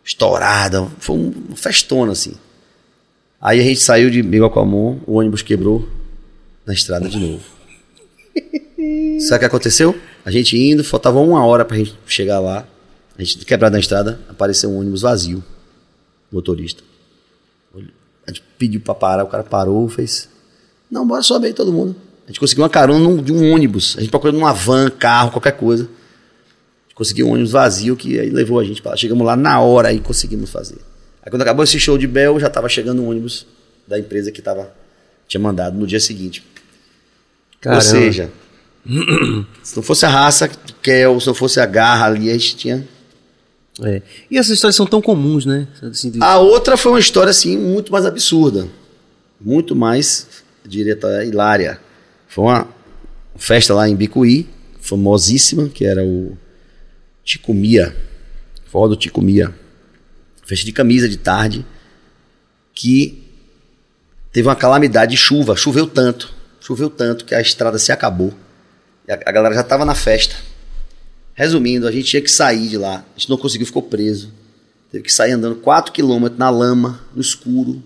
Estourada. 0.04 0.88
Foi 0.98 1.16
uma 1.16 1.56
festona, 1.56 2.12
assim. 2.12 2.34
Aí 3.40 3.58
a 3.60 3.64
gente 3.64 3.80
saiu 3.80 4.08
de 4.08 4.22
Miguel 4.22 4.50
Calmon, 4.50 5.00
o 5.04 5.14
ônibus 5.14 5.42
quebrou 5.42 5.88
na 6.64 6.72
estrada 6.72 7.08
de 7.08 7.18
novo. 7.18 7.42
Sabe 9.20 9.36
o 9.36 9.38
que 9.40 9.44
aconteceu? 9.44 9.98
A 10.24 10.30
gente 10.30 10.56
indo, 10.56 10.82
faltava 10.82 11.18
uma 11.20 11.44
hora 11.44 11.64
pra 11.64 11.76
gente 11.76 11.96
chegar 12.06 12.40
lá. 12.40 12.66
A 13.16 13.22
gente 13.22 13.44
quebrado 13.44 13.74
na 13.74 13.80
estrada, 13.80 14.20
apareceu 14.28 14.70
um 14.70 14.78
ônibus 14.78 15.02
vazio. 15.02 15.42
Motorista. 16.30 16.82
A 18.26 18.30
gente 18.30 18.42
pediu 18.58 18.80
pra 18.80 18.94
parar, 18.94 19.24
o 19.24 19.26
cara 19.26 19.42
parou, 19.42 19.88
fez. 19.88 20.28
Não, 20.90 21.06
bora 21.06 21.22
sobe 21.22 21.46
aí 21.46 21.52
todo 21.52 21.72
mundo. 21.72 21.94
A 22.24 22.28
gente 22.28 22.40
conseguiu 22.40 22.62
uma 22.62 22.70
carona 22.70 23.22
de 23.22 23.32
um 23.32 23.52
ônibus. 23.52 23.96
A 23.96 24.00
gente 24.00 24.10
procurou 24.10 24.32
numa 24.32 24.52
van, 24.52 24.88
carro, 24.90 25.30
qualquer 25.30 25.52
coisa. 25.52 25.84
A 25.84 26.88
gente 26.88 26.94
conseguiu 26.94 27.26
um 27.26 27.32
ônibus 27.32 27.50
vazio 27.52 27.96
que 27.96 28.18
aí 28.18 28.30
levou 28.30 28.60
a 28.60 28.64
gente 28.64 28.80
para 28.80 28.92
lá. 28.92 28.96
Chegamos 28.96 29.26
lá 29.26 29.36
na 29.36 29.60
hora 29.60 29.92
e 29.92 30.00
conseguimos 30.00 30.50
fazer. 30.50 30.78
Aí 31.22 31.30
quando 31.30 31.42
acabou 31.42 31.64
esse 31.64 31.78
show 31.78 31.98
de 31.98 32.06
Bel, 32.06 32.38
já 32.38 32.46
estava 32.46 32.68
chegando 32.68 33.02
um 33.02 33.08
ônibus 33.08 33.46
da 33.86 33.98
empresa 33.98 34.30
que 34.30 34.40
tava, 34.40 34.72
tinha 35.26 35.40
mandado 35.40 35.78
no 35.78 35.86
dia 35.86 36.00
seguinte. 36.00 36.44
Caramba. 37.60 37.82
Ou 37.82 37.88
seja, 37.88 38.30
se 39.62 39.76
não 39.76 39.82
fosse 39.82 40.04
a 40.04 40.08
raça 40.08 40.48
Kel, 40.82 41.20
se 41.20 41.26
não 41.26 41.34
fosse 41.34 41.60
a 41.60 41.66
garra 41.66 42.06
ali, 42.06 42.30
a 42.30 42.32
gente 42.32 42.56
tinha. 42.56 42.88
É. 43.80 44.02
E 44.30 44.36
essas 44.36 44.52
histórias 44.52 44.76
são 44.76 44.86
tão 44.86 45.00
comuns, 45.00 45.46
né? 45.46 45.66
Assim, 45.82 46.10
de... 46.10 46.22
A 46.22 46.38
outra 46.38 46.76
foi 46.76 46.92
uma 46.92 47.00
história 47.00 47.30
assim 47.30 47.56
muito 47.56 47.90
mais 47.92 48.04
absurda. 48.04 48.68
Muito 49.40 49.74
mais, 49.74 50.26
diria 50.64 50.94
até 50.94 51.26
hilária. 51.26 51.80
Foi 52.28 52.44
uma 52.44 52.68
festa 53.36 53.74
lá 53.74 53.88
em 53.88 53.96
Bicuí, 53.96 54.48
famosíssima, 54.80 55.68
que 55.68 55.84
era 55.84 56.04
o 56.04 56.36
Ticumia. 57.24 57.96
Forró 58.66 58.88
do 58.88 58.96
Ticumia. 58.96 59.54
Festa 60.44 60.64
de 60.64 60.72
camisa 60.72 61.08
de 61.08 61.16
tarde. 61.16 61.64
Que 62.74 63.22
teve 64.32 64.48
uma 64.48 64.56
calamidade 64.56 65.12
de 65.12 65.16
chuva. 65.16 65.56
Choveu 65.56 65.86
tanto. 65.86 66.32
Choveu 66.60 66.88
tanto 66.88 67.24
que 67.24 67.34
a 67.34 67.40
estrada 67.40 67.78
se 67.78 67.92
acabou. 67.92 68.32
A, 69.08 69.14
a 69.14 69.32
galera 69.32 69.54
já 69.54 69.60
estava 69.60 69.84
na 69.84 69.94
festa. 69.94 70.36
Resumindo, 71.34 71.88
a 71.88 71.92
gente 71.92 72.08
tinha 72.08 72.22
que 72.22 72.30
sair 72.30 72.68
de 72.68 72.76
lá. 72.76 73.04
A 73.16 73.18
gente 73.18 73.30
não 73.30 73.36
conseguiu, 73.36 73.66
ficou 73.66 73.82
preso. 73.82 74.32
Teve 74.90 75.04
que 75.04 75.12
sair 75.12 75.32
andando 75.32 75.56
4 75.56 75.92
quilômetros 75.92 76.38
na 76.38 76.50
lama, 76.50 77.00
no 77.14 77.20
escuro, 77.20 77.82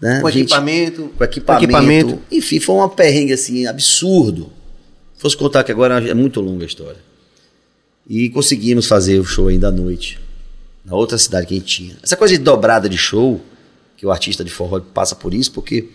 né? 0.00 0.20
Com, 0.20 0.30
gente, 0.30 0.46
equipamento, 0.46 1.12
com 1.16 1.24
equipamento. 1.24 1.64
equipamento. 1.64 2.22
Enfim, 2.30 2.60
foi 2.60 2.76
uma 2.76 2.88
perrengue 2.88 3.32
assim, 3.32 3.66
absurdo. 3.66 4.52
Se 5.14 5.22
fosse 5.22 5.36
contar 5.36 5.64
que 5.64 5.72
agora 5.72 6.08
é 6.08 6.14
muito 6.14 6.40
longa 6.40 6.64
a 6.64 6.66
história. 6.66 7.00
E 8.08 8.30
conseguimos 8.30 8.86
fazer 8.86 9.18
o 9.18 9.24
show 9.24 9.48
ainda 9.48 9.68
à 9.68 9.72
noite. 9.72 10.18
Na 10.84 10.94
outra 10.94 11.18
cidade 11.18 11.46
que 11.46 11.54
a 11.54 11.58
gente 11.58 11.66
tinha. 11.66 11.96
Essa 12.02 12.16
coisa 12.16 12.36
de 12.36 12.42
dobrada 12.42 12.88
de 12.88 12.96
show, 12.96 13.40
que 13.96 14.06
o 14.06 14.10
artista 14.10 14.44
de 14.44 14.50
forró 14.50 14.80
passa 14.80 15.14
por 15.14 15.34
isso, 15.34 15.52
porque 15.52 15.88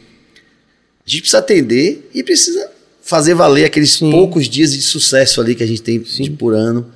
a 1.05 1.09
gente 1.09 1.21
precisa 1.21 1.39
atender 1.39 2.09
e 2.13 2.21
precisa 2.21 2.69
fazer 3.03 3.33
valer 3.33 3.65
aqueles 3.65 3.93
Sim. 3.93 4.09
poucos 4.09 4.47
dias 4.47 4.73
de 4.73 4.81
sucesso 4.81 5.39
ali 5.39 5.53
que 5.53 5.63
a 5.63 5.67
gente 5.67 5.81
tem 5.81 5.99
por 6.37 6.55
ano, 6.55 6.89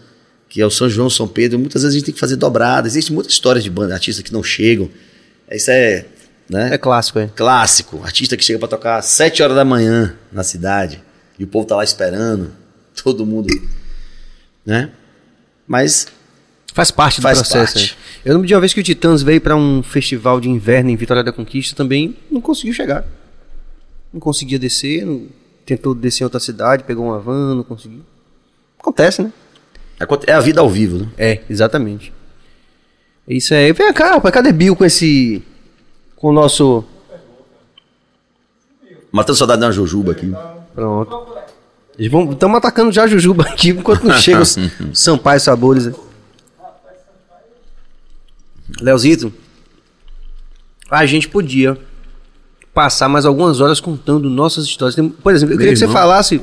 que 0.50 0.62
é 0.62 0.66
o 0.66 0.72
São 0.72 0.90
João, 0.90 1.10
São 1.10 1.28
Pedro. 1.28 1.60
Muitas 1.60 1.84
vezes 1.84 1.96
a 1.96 1.98
gente 1.98 2.06
tem 2.06 2.14
que 2.14 2.20
fazer 2.20 2.38
dobrada. 2.38 2.88
Existem 2.88 3.14
muitas 3.14 3.34
histórias 3.34 3.64
de 3.64 3.70
banda, 3.70 3.94
artistas 3.94 4.24
que 4.24 4.34
não 4.34 4.42
chegam. 4.42 4.90
Isso 5.52 5.70
é 5.70 6.06
né? 6.50 6.74
É 6.74 6.78
clássico, 6.78 7.20
é. 7.20 7.28
Clássico. 7.28 8.02
Artista 8.04 8.38
que 8.38 8.44
chega 8.44 8.60
para 8.60 8.70
tocar 8.70 8.98
às 8.98 9.06
7 9.06 9.44
horas 9.44 9.56
da 9.56 9.66
manhã 9.66 10.16
na 10.32 10.44
cidade 10.44 11.02
e 11.38 11.44
o 11.44 11.48
povo 11.48 11.68
tá 11.68 11.76
lá 11.76 11.84
esperando, 11.84 12.52
todo 13.04 13.26
mundo, 13.26 13.48
né? 14.66 14.92
Mas 15.68 16.08
faz 16.74 16.90
parte 16.90 17.20
do 17.20 17.24
faz 17.24 17.40
processo. 17.40 17.74
Parte. 17.74 17.98
É. 18.24 18.30
Eu 18.30 18.34
lembro 18.34 18.48
de 18.48 18.54
uma 18.54 18.60
vez 18.60 18.74
que 18.74 18.80
o 18.80 18.84
Titãs 18.84 19.22
veio 19.22 19.42
para 19.42 19.56
um 19.56 19.84
festival 19.84 20.40
de 20.40 20.50
inverno 20.50 20.90
em 20.90 20.96
Vitória 20.96 21.24
da 21.24 21.34
Conquista 21.34 21.76
também, 21.76 22.16
não 22.32 22.40
conseguiu 22.40 22.74
chegar. 22.74 23.06
Não 24.14 24.20
conseguia 24.20 24.58
descer, 24.58 25.06
não... 25.06 25.28
tentou 25.68 25.94
descer 25.94 26.24
em 26.24 26.26
outra 26.26 26.40
cidade, 26.40 26.86
pegou 26.86 27.06
uma 27.06 27.20
van, 27.20 27.56
não 27.56 27.64
conseguiu. 27.64 28.02
Acontece, 28.80 29.22
né? 29.22 29.34
É 30.26 30.32
a 30.32 30.40
vida 30.40 30.62
ao 30.62 30.70
vivo, 30.70 31.00
né? 31.00 31.10
É, 31.18 31.42
exatamente. 31.50 32.14
Isso 33.28 33.54
aí. 33.54 33.74
Vem 33.74 33.92
cá, 33.92 34.20
cadê 34.32 34.54
Bill 34.54 34.76
com 34.76 34.86
esse 34.86 35.44
com 36.16 36.30
o 36.30 36.32
nosso. 36.32 36.86
Matando 39.12 39.38
saudade 39.38 39.60
da 39.60 39.72
Jujuba 39.72 40.14
aqui. 40.14 40.32
Pronto. 40.74 41.28
Estamos 42.00 42.58
atacando 42.58 42.92
já 42.92 43.04
a 43.04 43.08
Jujuba 43.08 43.44
aqui 43.44 43.70
enquanto 43.70 44.04
não 44.04 44.14
chega 44.14 44.42
os 44.42 44.56
Sampaio 44.94 45.40
Sabores. 45.40 45.90
Leozito, 48.80 49.34
a 50.90 51.06
gente 51.06 51.28
podia 51.28 51.78
passar 52.78 53.10
mais 53.10 53.26
algumas 53.26 53.60
horas 53.60 53.80
contando 53.80 54.30
nossas 54.30 54.66
histórias. 54.66 54.96
Por 55.24 55.34
exemplo, 55.34 55.56
eu 55.56 55.58
queria 55.58 55.74
que 55.74 55.80
você 55.80 55.88
falasse. 55.88 56.40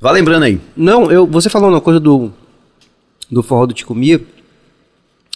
Vá 0.00 0.12
lembrando 0.12 0.44
aí. 0.44 0.60
Não, 0.76 1.10
eu, 1.10 1.26
você 1.26 1.50
falou 1.50 1.68
uma 1.70 1.80
coisa 1.80 1.98
do, 1.98 2.32
do 3.28 3.42
forró 3.42 3.66
do 3.66 3.74
Ticumia. 3.74 4.24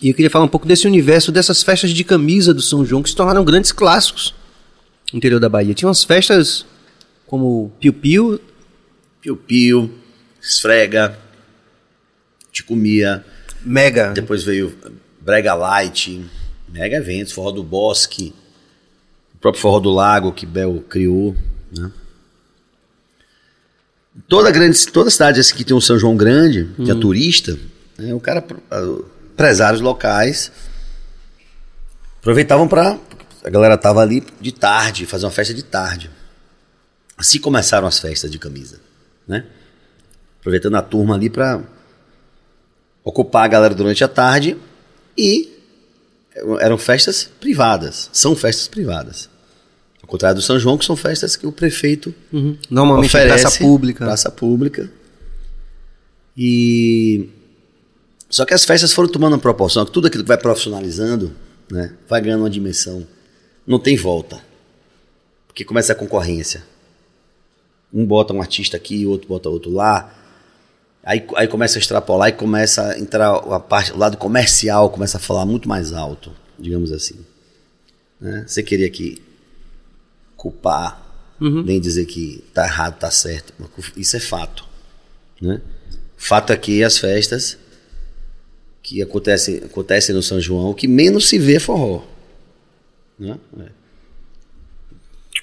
E 0.00 0.08
eu 0.08 0.14
queria 0.14 0.30
falar 0.30 0.44
um 0.44 0.48
pouco 0.48 0.68
desse 0.68 0.86
universo, 0.86 1.32
dessas 1.32 1.64
festas 1.64 1.90
de 1.90 2.04
camisa 2.04 2.54
do 2.54 2.62
São 2.62 2.84
João, 2.84 3.02
que 3.02 3.10
se 3.10 3.16
tornaram 3.16 3.44
grandes 3.44 3.72
clássicos 3.72 4.32
no 5.12 5.16
interior 5.16 5.40
da 5.40 5.48
Bahia. 5.48 5.74
Tinha 5.74 5.88
umas 5.88 6.04
festas 6.04 6.64
como 7.26 7.72
Piu 7.80 7.92
Piu. 7.92 8.40
Piu 9.20 9.36
Piu, 9.36 9.90
Esfrega, 10.40 11.18
Ticumia. 12.52 13.24
Mega. 13.64 14.12
Depois 14.12 14.44
veio 14.44 14.72
Brega 15.20 15.54
Light, 15.54 16.24
mega 16.68 16.98
eventos, 16.98 17.32
Forró 17.32 17.50
do 17.50 17.64
Bosque, 17.64 18.32
próprio 19.42 19.60
Forró 19.60 19.80
do 19.80 19.90
Lago 19.90 20.32
que 20.32 20.46
Bel 20.46 20.82
criou, 20.88 21.36
né? 21.76 21.90
Toda 24.28 24.50
grande, 24.50 24.86
toda 24.86 25.10
cidade 25.10 25.40
assim, 25.40 25.54
que 25.54 25.64
tem 25.64 25.76
um 25.76 25.80
São 25.80 25.98
João 25.98 26.16
grande, 26.16 26.68
que 26.76 26.90
é 26.90 26.94
hum. 26.94 27.00
turista, 27.00 27.58
né, 27.98 28.14
o 28.14 28.20
cara 28.20 28.44
empresários 29.32 29.80
locais 29.80 30.52
aproveitavam 32.20 32.68
para 32.68 32.98
a 33.42 33.50
galera 33.50 33.76
tava 33.76 34.00
ali 34.00 34.22
de 34.40 34.52
tarde, 34.52 35.04
fazer 35.04 35.24
uma 35.24 35.32
festa 35.32 35.52
de 35.52 35.64
tarde. 35.64 36.08
Assim 37.16 37.40
começaram 37.40 37.88
as 37.88 37.98
festas 37.98 38.30
de 38.30 38.38
camisa, 38.38 38.80
né? 39.26 39.44
Aproveitando 40.38 40.76
a 40.76 40.82
turma 40.82 41.16
ali 41.16 41.28
para 41.28 41.60
ocupar 43.02 43.44
a 43.44 43.48
galera 43.48 43.74
durante 43.74 44.04
a 44.04 44.08
tarde 44.08 44.56
e 45.18 45.52
eram 46.60 46.78
festas 46.78 47.28
privadas, 47.40 48.08
são 48.12 48.36
festas 48.36 48.68
privadas. 48.68 49.31
Ao 50.02 50.08
contrário 50.08 50.36
do 50.36 50.42
São 50.42 50.58
João, 50.58 50.76
que 50.76 50.84
são 50.84 50.96
festas 50.96 51.36
que 51.36 51.46
o 51.46 51.52
prefeito 51.52 52.14
uhum. 52.32 52.56
normalmente 52.68 53.06
oferece, 53.06 53.42
praça 53.42 53.58
pública. 53.58 54.04
Praça 54.04 54.30
pública. 54.30 54.90
E 56.36 57.28
só 58.32 58.46
que 58.46 58.54
as 58.54 58.64
festas 58.64 58.92
foram 58.92 59.10
tomando 59.10 59.34
uma 59.34 59.38
proporção, 59.38 59.84
tudo 59.84 60.06
aquilo 60.06 60.24
que 60.24 60.28
vai 60.28 60.38
profissionalizando, 60.38 61.32
né, 61.70 61.92
vai 62.08 62.20
ganhando 62.20 62.40
uma 62.40 62.50
dimensão. 62.50 63.06
Não 63.66 63.78
tem 63.78 63.94
volta. 63.94 64.40
Porque 65.46 65.64
começa 65.64 65.92
a 65.92 65.94
concorrência. 65.94 66.64
Um 67.92 68.06
bota 68.06 68.32
um 68.32 68.40
artista 68.40 68.74
aqui, 68.76 69.04
outro 69.04 69.28
bota 69.28 69.50
outro 69.50 69.70
lá. 69.70 70.14
Aí, 71.04 71.26
aí 71.36 71.46
começa 71.46 71.78
a 71.78 71.80
extrapolar 71.80 72.30
e 72.30 72.32
começa 72.32 72.92
a 72.92 72.98
entrar 72.98 73.34
a 73.34 73.60
parte, 73.60 73.92
o 73.92 73.98
lado 73.98 74.16
comercial 74.16 74.88
começa 74.88 75.18
a 75.18 75.20
falar 75.20 75.44
muito 75.44 75.68
mais 75.68 75.92
alto, 75.92 76.32
digamos 76.58 76.90
assim. 76.90 77.16
Né? 78.18 78.44
Você 78.46 78.62
queria 78.62 78.88
que 78.88 79.20
culpar, 80.42 81.00
Uhum. 81.40 81.62
nem 81.62 81.80
dizer 81.80 82.04
que 82.06 82.42
tá 82.52 82.64
errado, 82.64 82.98
tá 82.98 83.10
certo. 83.10 83.52
Isso 83.96 84.16
é 84.16 84.20
fato. 84.20 84.64
Né? 85.40 85.60
Fato 86.16 86.52
é 86.52 86.56
que 86.56 86.82
as 86.82 86.98
festas 86.98 87.56
que 88.82 89.00
acontecem, 89.00 89.58
acontecem 89.58 90.12
no 90.14 90.22
São 90.22 90.40
João, 90.40 90.70
o 90.70 90.74
que 90.74 90.88
menos 90.88 91.28
se 91.28 91.38
vê 91.38 91.54
é 91.56 91.60
forró. 91.60 92.02
Né? 93.18 93.38
É. 93.60 93.66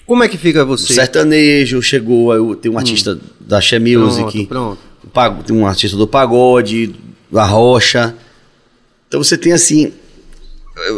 Como 0.06 0.24
é 0.24 0.28
que 0.28 0.38
fica 0.38 0.64
O 0.64 0.68
você? 0.68 0.94
sertanejo 0.94 1.82
chegou, 1.82 2.56
tem 2.56 2.72
um 2.72 2.78
artista 2.78 3.18
da 3.40 3.62
She 3.62 3.80
Music, 3.80 4.46
Pronto, 4.48 4.48
pronto. 4.48 4.80
o 5.04 5.08
pago- 5.08 5.44
tem 5.44 5.56
um 5.56 5.66
artista 5.68 5.96
do 5.96 6.08
pagode, 6.08 6.96
da 7.32 7.46
rocha. 7.46 8.16
Então 9.08 9.24
você 9.24 9.38
tem 9.38 9.54
assim, 9.54 9.94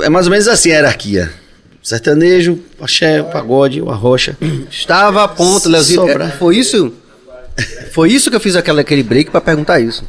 é 0.03 0.09
mais 0.09 0.25
ou 0.27 0.31
menos 0.31 0.47
assim 0.47 0.71
a 0.71 0.75
hierarquia. 0.75 1.31
Sertanejo, 1.81 2.59
axé, 2.79 3.21
o 3.21 3.25
pagode, 3.25 3.81
o 3.81 3.89
arrocha. 3.89 4.37
Estava 4.69 5.23
a 5.23 5.27
ponto, 5.27 5.67
Leozinho. 5.67 6.07
É, 6.07 6.29
Foi 6.31 6.57
isso? 6.57 6.93
Foi 7.91 8.11
isso 8.11 8.29
que 8.29 8.35
eu 8.35 8.39
fiz 8.39 8.55
aquela, 8.55 8.81
aquele 8.81 9.03
break 9.03 9.31
pra 9.31 9.41
perguntar 9.41 9.79
isso. 9.79 10.05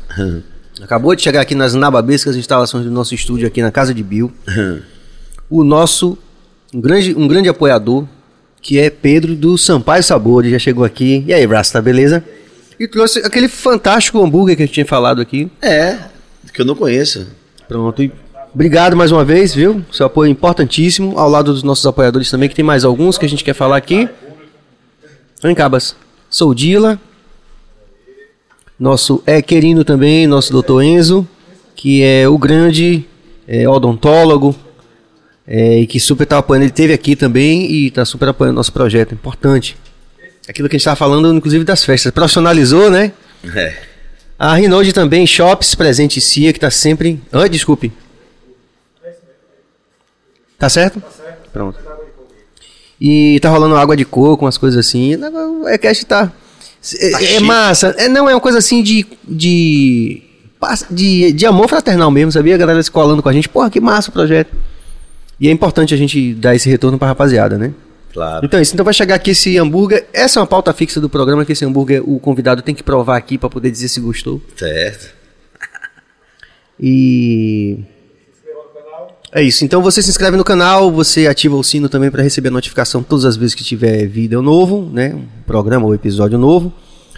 Acabou 0.82 1.15
de 1.15 1.23
chegar 1.23 1.40
aqui 1.40 1.55
nas 1.55 1.74
nababescas 1.74 2.36
instalações 2.36 2.85
do 2.85 2.90
nosso 2.90 3.15
estúdio 3.15 3.47
aqui 3.47 3.62
na 3.62 3.70
casa 3.70 3.94
de 3.94 4.03
Bill. 4.03 4.32
o 5.49 5.65
nosso 5.65 6.19
um 6.74 6.81
grande, 6.81 7.15
um 7.15 7.28
grande 7.28 7.49
apoiador, 7.49 8.07
que 8.61 8.78
é 8.78 8.89
Pedro 8.89 9.35
do 9.35 9.59
Sampaio 9.59 10.03
Sabor, 10.03 10.43
ele 10.44 10.53
já 10.53 10.59
chegou 10.59 10.85
aqui. 10.85 11.24
E 11.27 11.35
aí, 11.35 11.47
Braço, 11.47 11.73
tá 11.73 11.82
beleza? 11.82 12.24
E 12.78 12.89
trouxe 12.89 13.19
aquele 13.20 13.49
fantástico 13.49 14.23
hambúrguer 14.23 14.57
que 14.57 14.62
a 14.62 14.66
gente 14.66 14.74
tinha 14.74 14.86
falado 14.86 15.20
aqui. 15.20 15.51
É, 15.61 15.99
que 16.53 16.61
eu 16.61 16.65
não 16.65 16.74
conheço. 16.74 17.27
Pronto. 17.69 18.03
E 18.03 18.12
obrigado 18.55 18.97
mais 18.97 19.11
uma 19.12 19.24
vez, 19.24 19.55
viu? 19.55 19.85
Seu 19.93 20.07
apoio 20.07 20.29
é 20.29 20.31
importantíssimo. 20.31 21.19
Ao 21.19 21.29
lado 21.29 21.53
dos 21.53 21.62
nossos 21.62 21.87
apoiadores 21.87 22.31
também, 22.31 22.49
que 22.49 22.55
tem 22.55 22.65
mais 22.65 22.85
alguns 22.85 23.19
que 23.19 23.27
a 23.27 23.29
gente 23.29 23.45
quer 23.45 23.55
falar 23.55 23.77
aqui. 23.77 24.09
Vem, 25.43 25.55
Cabas. 25.55 25.97
Sou 26.31 26.55
Dila. 26.55 26.99
Nosso 28.79 29.23
é 29.27 29.41
querido 29.41 29.85
também, 29.85 30.27
nosso 30.27 30.51
doutor 30.53 30.83
Enzo, 30.83 31.27
que 31.77 32.03
é 32.03 32.29
o 32.29 32.37
grande 32.37 33.05
é, 33.47 33.69
odontólogo. 33.69 34.55
é, 35.47 35.81
e 35.81 35.87
que 35.87 36.01
super 36.01 36.27
tá 36.27 36.39
apoiando. 36.39 36.65
Ele 36.65 36.73
teve 36.73 36.93
aqui 36.93 37.15
também 37.15 37.70
e 37.70 37.91
tá 37.91 38.05
super 38.05 38.29
apoiando 38.29 38.57
nosso 38.57 38.73
projeto. 38.73 39.12
Importante. 39.15 39.77
Aquilo 40.49 40.69
que 40.69 40.74
a 40.74 40.79
gente 40.79 40.83
estava 40.83 40.97
falando, 40.97 41.33
inclusive, 41.33 41.65
das 41.65 41.85
festas. 41.85 42.11
Profissionalizou, 42.12 42.91
né? 42.91 43.12
É. 43.55 43.74
A 44.39 44.55
Rinode 44.55 44.93
também, 44.93 45.24
Shops, 45.27 45.74
presente 45.74 46.20
CIA, 46.20 46.53
que 46.53 46.59
tá 46.59 46.70
sempre. 46.70 47.20
Ah, 47.33 47.47
desculpe. 47.47 47.93
Tá 50.62 50.68
certo? 50.68 51.01
Tá 51.01 51.10
certo. 51.10 51.51
Pronto. 51.52 51.76
E 53.01 53.40
tá 53.40 53.48
rolando 53.48 53.74
água 53.74 53.97
de 53.97 54.05
coco, 54.05 54.44
umas 54.44 54.56
coisas 54.56 54.78
assim. 54.86 55.14
É 55.66 55.89
a 55.89 55.93
gente 55.93 56.06
tá. 56.06 56.30
É, 57.01 57.12
é 57.14 57.18
chique. 57.18 57.40
massa. 57.43 57.89
É, 57.98 58.09
não, 58.09 58.30
é 58.30 58.34
uma 58.34 58.40
coisa 58.40 58.59
assim 58.59 58.80
de. 58.80 59.05
de. 59.26 60.22
de, 60.89 61.32
de 61.32 61.47
amor 61.47 61.68
fraternal 61.68 62.12
mesmo, 62.12 62.30
sabia? 62.30 62.55
A 62.55 62.59
galera 62.59 62.80
se 62.80 62.93
colando 62.93 63.20
com 63.20 63.28
a 63.28 63.32
gente. 63.32 63.48
Porra, 63.48 63.70
que 63.70 63.80
massa 63.80 64.10
o 64.10 64.12
projeto. 64.12 64.55
E 65.40 65.48
é 65.48 65.51
importante 65.51 65.94
a 65.94 65.97
gente 65.97 66.32
dar 66.34 66.55
esse 66.55 66.70
retorno 66.70 66.97
pra 66.97 67.09
rapaziada, 67.09 67.59
né? 67.59 67.74
Claro. 68.12 68.47
Então 68.47 68.60
é 68.60 68.62
isso. 68.62 68.72
Então 68.72 68.84
vai 68.84 68.94
chegar 68.94 69.16
aqui 69.16 69.32
esse 69.32 69.59
hambúrguer. 69.59 70.06
Essa 70.12 70.39
é 70.39 70.40
uma 70.43 70.47
pauta 70.47 70.72
fixa 70.72 71.01
do 71.01 71.09
programa, 71.10 71.44
que 71.44 71.51
esse 71.51 71.64
hambúrguer 71.64 72.09
o 72.09 72.20
convidado 72.20 72.62
tem 72.62 72.72
que 72.72 72.84
provar 72.84 73.16
aqui 73.16 73.36
pra 73.36 73.51
poder 73.51 73.72
dizer 73.72 73.89
se 73.89 73.98
gostou. 73.98 74.40
Certo. 74.56 75.12
E. 76.78 77.80
É 79.35 79.43
isso. 79.43 79.65
Então 79.65 79.81
você 79.81 80.03
se 80.03 80.11
inscreve 80.11 80.37
no 80.37 80.45
canal, 80.45 80.93
você 80.93 81.27
ativa 81.27 81.57
o 81.57 81.65
sino 81.65 81.89
também 81.89 82.11
para 82.11 82.23
receber 82.23 82.49
a 82.49 82.53
notificação 82.53 83.03
todas 83.03 83.25
as 83.25 83.35
vezes 83.35 83.55
que 83.55 83.65
tiver 83.65 84.07
vídeo 84.07 84.43
novo, 84.43 84.91
né? 84.93 85.15
Um 85.15 85.27
programa 85.47 85.87
ou 85.87 85.95
episódio 85.95 86.37
novo. 86.37 86.71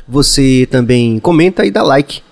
Você 0.06 0.68
também 0.70 1.18
comenta 1.18 1.66
e 1.66 1.72
dá 1.72 1.82
like, 1.82 2.22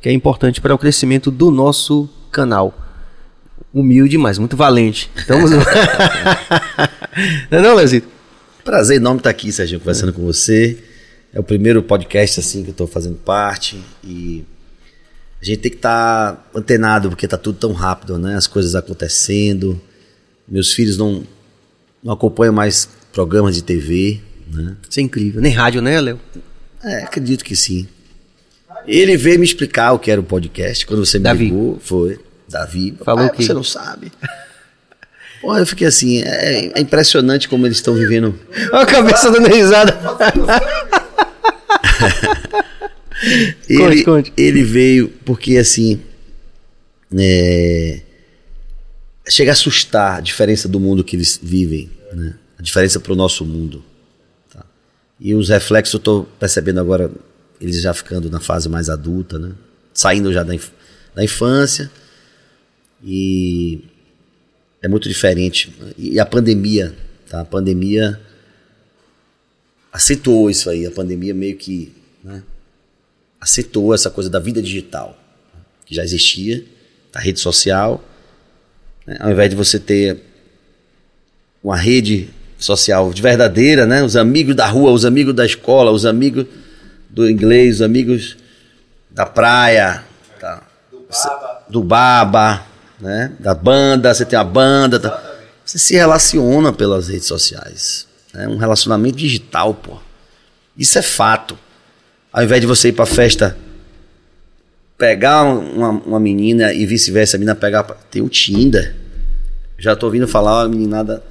que 0.00 0.08
é 0.08 0.12
importante 0.12 0.60
para 0.60 0.72
o 0.72 0.78
crescimento 0.78 1.32
do 1.32 1.50
nosso 1.50 2.08
canal. 2.30 2.72
Humilde, 3.72 4.16
mas 4.16 4.38
muito 4.38 4.56
valente. 4.56 5.10
Então, 5.24 5.40
não 7.50 7.58
é 7.58 7.60
não, 7.60 7.74
Leozito? 7.74 8.06
Prazer 8.64 8.98
enorme 8.98 9.18
estar 9.18 9.30
aqui, 9.30 9.50
Serginho, 9.50 9.80
conversando 9.80 10.12
com 10.12 10.22
você. 10.22 10.78
É 11.32 11.40
o 11.40 11.42
primeiro 11.42 11.82
podcast 11.82 12.38
assim 12.38 12.62
que 12.62 12.68
eu 12.68 12.72
estou 12.72 12.86
fazendo 12.86 13.16
parte 13.16 13.82
e 14.04 14.44
a 15.44 15.54
gente 15.54 15.60
tem 15.60 15.70
que 15.70 15.76
estar 15.78 16.48
antenado 16.54 17.08
porque 17.10 17.28
tá 17.28 17.36
tudo 17.36 17.58
tão 17.58 17.72
rápido, 17.72 18.18
né? 18.18 18.34
As 18.36 18.46
coisas 18.46 18.74
acontecendo. 18.74 19.80
Meus 20.48 20.72
filhos 20.72 20.96
não 20.98 21.22
não 22.02 22.12
acompanham 22.12 22.52
mais 22.52 22.88
programas 23.12 23.54
de 23.54 23.62
TV, 23.62 24.20
né? 24.52 24.76
Isso 24.88 25.00
é 25.00 25.02
incrível. 25.02 25.40
Nem 25.40 25.52
rádio, 25.52 25.80
né, 25.82 26.00
Léo? 26.00 26.20
É, 26.82 27.02
acredito 27.04 27.44
que 27.44 27.56
sim. 27.56 27.86
Ele 28.86 29.16
veio 29.16 29.38
me 29.38 29.44
explicar 29.44 29.92
o 29.92 29.98
que 29.98 30.10
era 30.10 30.20
o 30.20 30.24
podcast 30.24 30.86
quando 30.86 31.04
você 31.04 31.18
me 31.18 31.24
Davi. 31.24 31.44
ligou, 31.46 31.78
foi 31.80 32.18
Davi. 32.48 32.94
Falou 33.02 33.28
que- 33.30 33.44
você 33.44 33.54
não 33.54 33.64
sabe. 33.64 34.12
Porra, 35.40 35.60
eu 35.60 35.66
fiquei 35.66 35.86
assim, 35.86 36.22
é, 36.22 36.78
é 36.78 36.80
impressionante 36.80 37.48
como 37.50 37.66
eles 37.66 37.76
estão 37.76 37.92
vivendo 37.94 38.34
Olha 38.72 38.82
a 38.82 38.86
cabeça 38.86 39.30
dando 39.30 39.46
risada. 39.48 39.94
Ele, 43.68 44.04
conte. 44.04 44.32
ele 44.36 44.62
veio 44.62 45.08
porque 45.24 45.56
assim. 45.56 46.00
É, 47.16 48.00
chega 49.28 49.50
a 49.50 49.54
assustar 49.54 50.18
a 50.18 50.20
diferença 50.20 50.68
do 50.68 50.80
mundo 50.80 51.04
que 51.04 51.16
eles 51.16 51.38
vivem, 51.42 51.90
né? 52.12 52.34
A 52.58 52.62
diferença 52.62 52.98
para 53.00 53.12
o 53.12 53.16
nosso 53.16 53.44
mundo. 53.44 53.84
tá? 54.52 54.64
E 55.20 55.34
os 55.34 55.48
reflexos 55.48 55.94
eu 55.94 55.98
estou 55.98 56.24
percebendo 56.38 56.80
agora, 56.80 57.10
eles 57.60 57.80
já 57.80 57.94
ficando 57.94 58.28
na 58.30 58.40
fase 58.40 58.68
mais 58.68 58.88
adulta, 58.88 59.38
né? 59.38 59.52
Saindo 59.92 60.32
já 60.32 60.42
da, 60.42 60.54
inf- 60.54 60.72
da 61.14 61.22
infância. 61.22 61.90
E 63.02 63.80
é 64.82 64.88
muito 64.88 65.08
diferente. 65.08 65.72
E 65.96 66.18
a 66.18 66.26
pandemia, 66.26 66.94
tá? 67.28 67.42
A 67.42 67.44
pandemia 67.44 68.20
acentuou 69.92 70.50
isso 70.50 70.68
aí. 70.68 70.86
A 70.86 70.90
pandemia 70.90 71.32
meio 71.34 71.56
que 71.56 71.92
né, 72.22 72.42
acentuou 73.44 73.94
essa 73.94 74.08
coisa 74.08 74.30
da 74.30 74.38
vida 74.38 74.62
digital, 74.62 75.14
que 75.84 75.94
já 75.94 76.02
existia, 76.02 76.64
da 77.12 77.20
rede 77.20 77.38
social. 77.38 78.02
né? 79.06 79.18
Ao 79.20 79.30
invés 79.30 79.50
de 79.50 79.54
você 79.54 79.78
ter 79.78 80.18
uma 81.62 81.76
rede 81.76 82.30
social 82.58 83.12
de 83.12 83.20
verdadeira, 83.20 83.84
né? 83.84 84.02
Os 84.02 84.16
amigos 84.16 84.56
da 84.56 84.66
rua, 84.66 84.92
os 84.92 85.04
amigos 85.04 85.34
da 85.34 85.44
escola, 85.44 85.90
os 85.90 86.06
amigos 86.06 86.46
do 87.10 87.28
inglês, 87.28 87.76
os 87.76 87.82
amigos 87.82 88.36
da 89.10 89.26
praia, 89.26 90.02
tá? 90.40 90.62
do 91.68 91.84
baba, 91.84 92.66
né? 92.98 93.32
Da 93.38 93.54
banda, 93.54 94.12
você 94.12 94.24
tem 94.24 94.38
a 94.38 94.44
banda, 94.44 94.98
tá? 94.98 95.34
você 95.62 95.78
se 95.78 95.94
relaciona 95.94 96.72
pelas 96.72 97.08
redes 97.08 97.26
sociais. 97.26 98.06
É 98.32 98.48
um 98.48 98.56
relacionamento 98.56 99.16
digital, 99.16 99.74
pô. 99.74 99.98
Isso 100.76 100.98
é 100.98 101.02
fato. 101.02 101.58
Ao 102.34 102.42
invés 102.42 102.60
de 102.60 102.66
você 102.66 102.88
ir 102.88 102.92
pra 102.92 103.06
festa 103.06 103.56
pegar 104.98 105.44
uma, 105.44 105.90
uma 105.90 106.20
menina 106.20 106.72
e 106.74 106.84
vice-versa, 106.84 107.36
a 107.36 107.38
menina 107.38 107.54
pegar. 107.54 107.84
pra- 107.84 107.96
Tem 108.10 108.20
o 108.20 108.28
Tinder. 108.28 108.94
Já 109.78 109.94
tô 109.96 110.06
ouvindo 110.06 110.26
falar 110.28 110.64
uma 110.64 110.68
meninada 110.68 111.22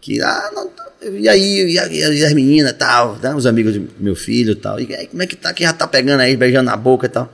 que. 0.00 0.22
Ah, 0.22 0.50
não, 0.54 0.70
e 1.12 1.28
aí, 1.28 1.72
e, 1.72 1.78
a- 1.78 1.86
e 1.88 2.24
as 2.24 2.32
meninas 2.32 2.70
e 2.70 2.74
tal, 2.74 3.18
né? 3.22 3.34
Os 3.34 3.46
amigos 3.46 3.74
do 3.74 3.88
meu 3.98 4.14
filho 4.14 4.52
e 4.52 4.56
tal. 4.56 4.80
E 4.80 4.94
aí, 4.94 5.06
como 5.08 5.22
é 5.22 5.26
que 5.26 5.34
tá? 5.36 5.52
Quem 5.52 5.66
já 5.66 5.72
tá 5.72 5.86
pegando 5.88 6.20
aí, 6.20 6.36
beijando 6.36 6.70
na 6.70 6.76
boca 6.76 7.06
e 7.06 7.10
tal? 7.10 7.30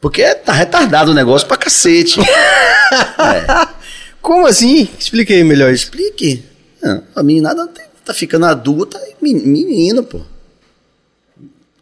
Porque 0.00 0.22
tá 0.36 0.52
retardado 0.52 1.10
o 1.10 1.14
negócio 1.14 1.48
pra 1.48 1.56
cacete. 1.56 2.20
Como 4.22 4.46
assim? 4.46 4.88
Expliquei 4.98 5.42
melhor 5.44 5.72
isso. 5.72 5.84
Explique. 5.84 6.42
Não, 6.82 7.02
a 7.14 7.22
meninada 7.22 7.68
tá 8.04 8.12
ficando 8.14 8.46
adulta 8.46 8.98
e 9.08 9.14
men- 9.22 9.46
menino, 9.46 10.02
pô. 10.02 10.20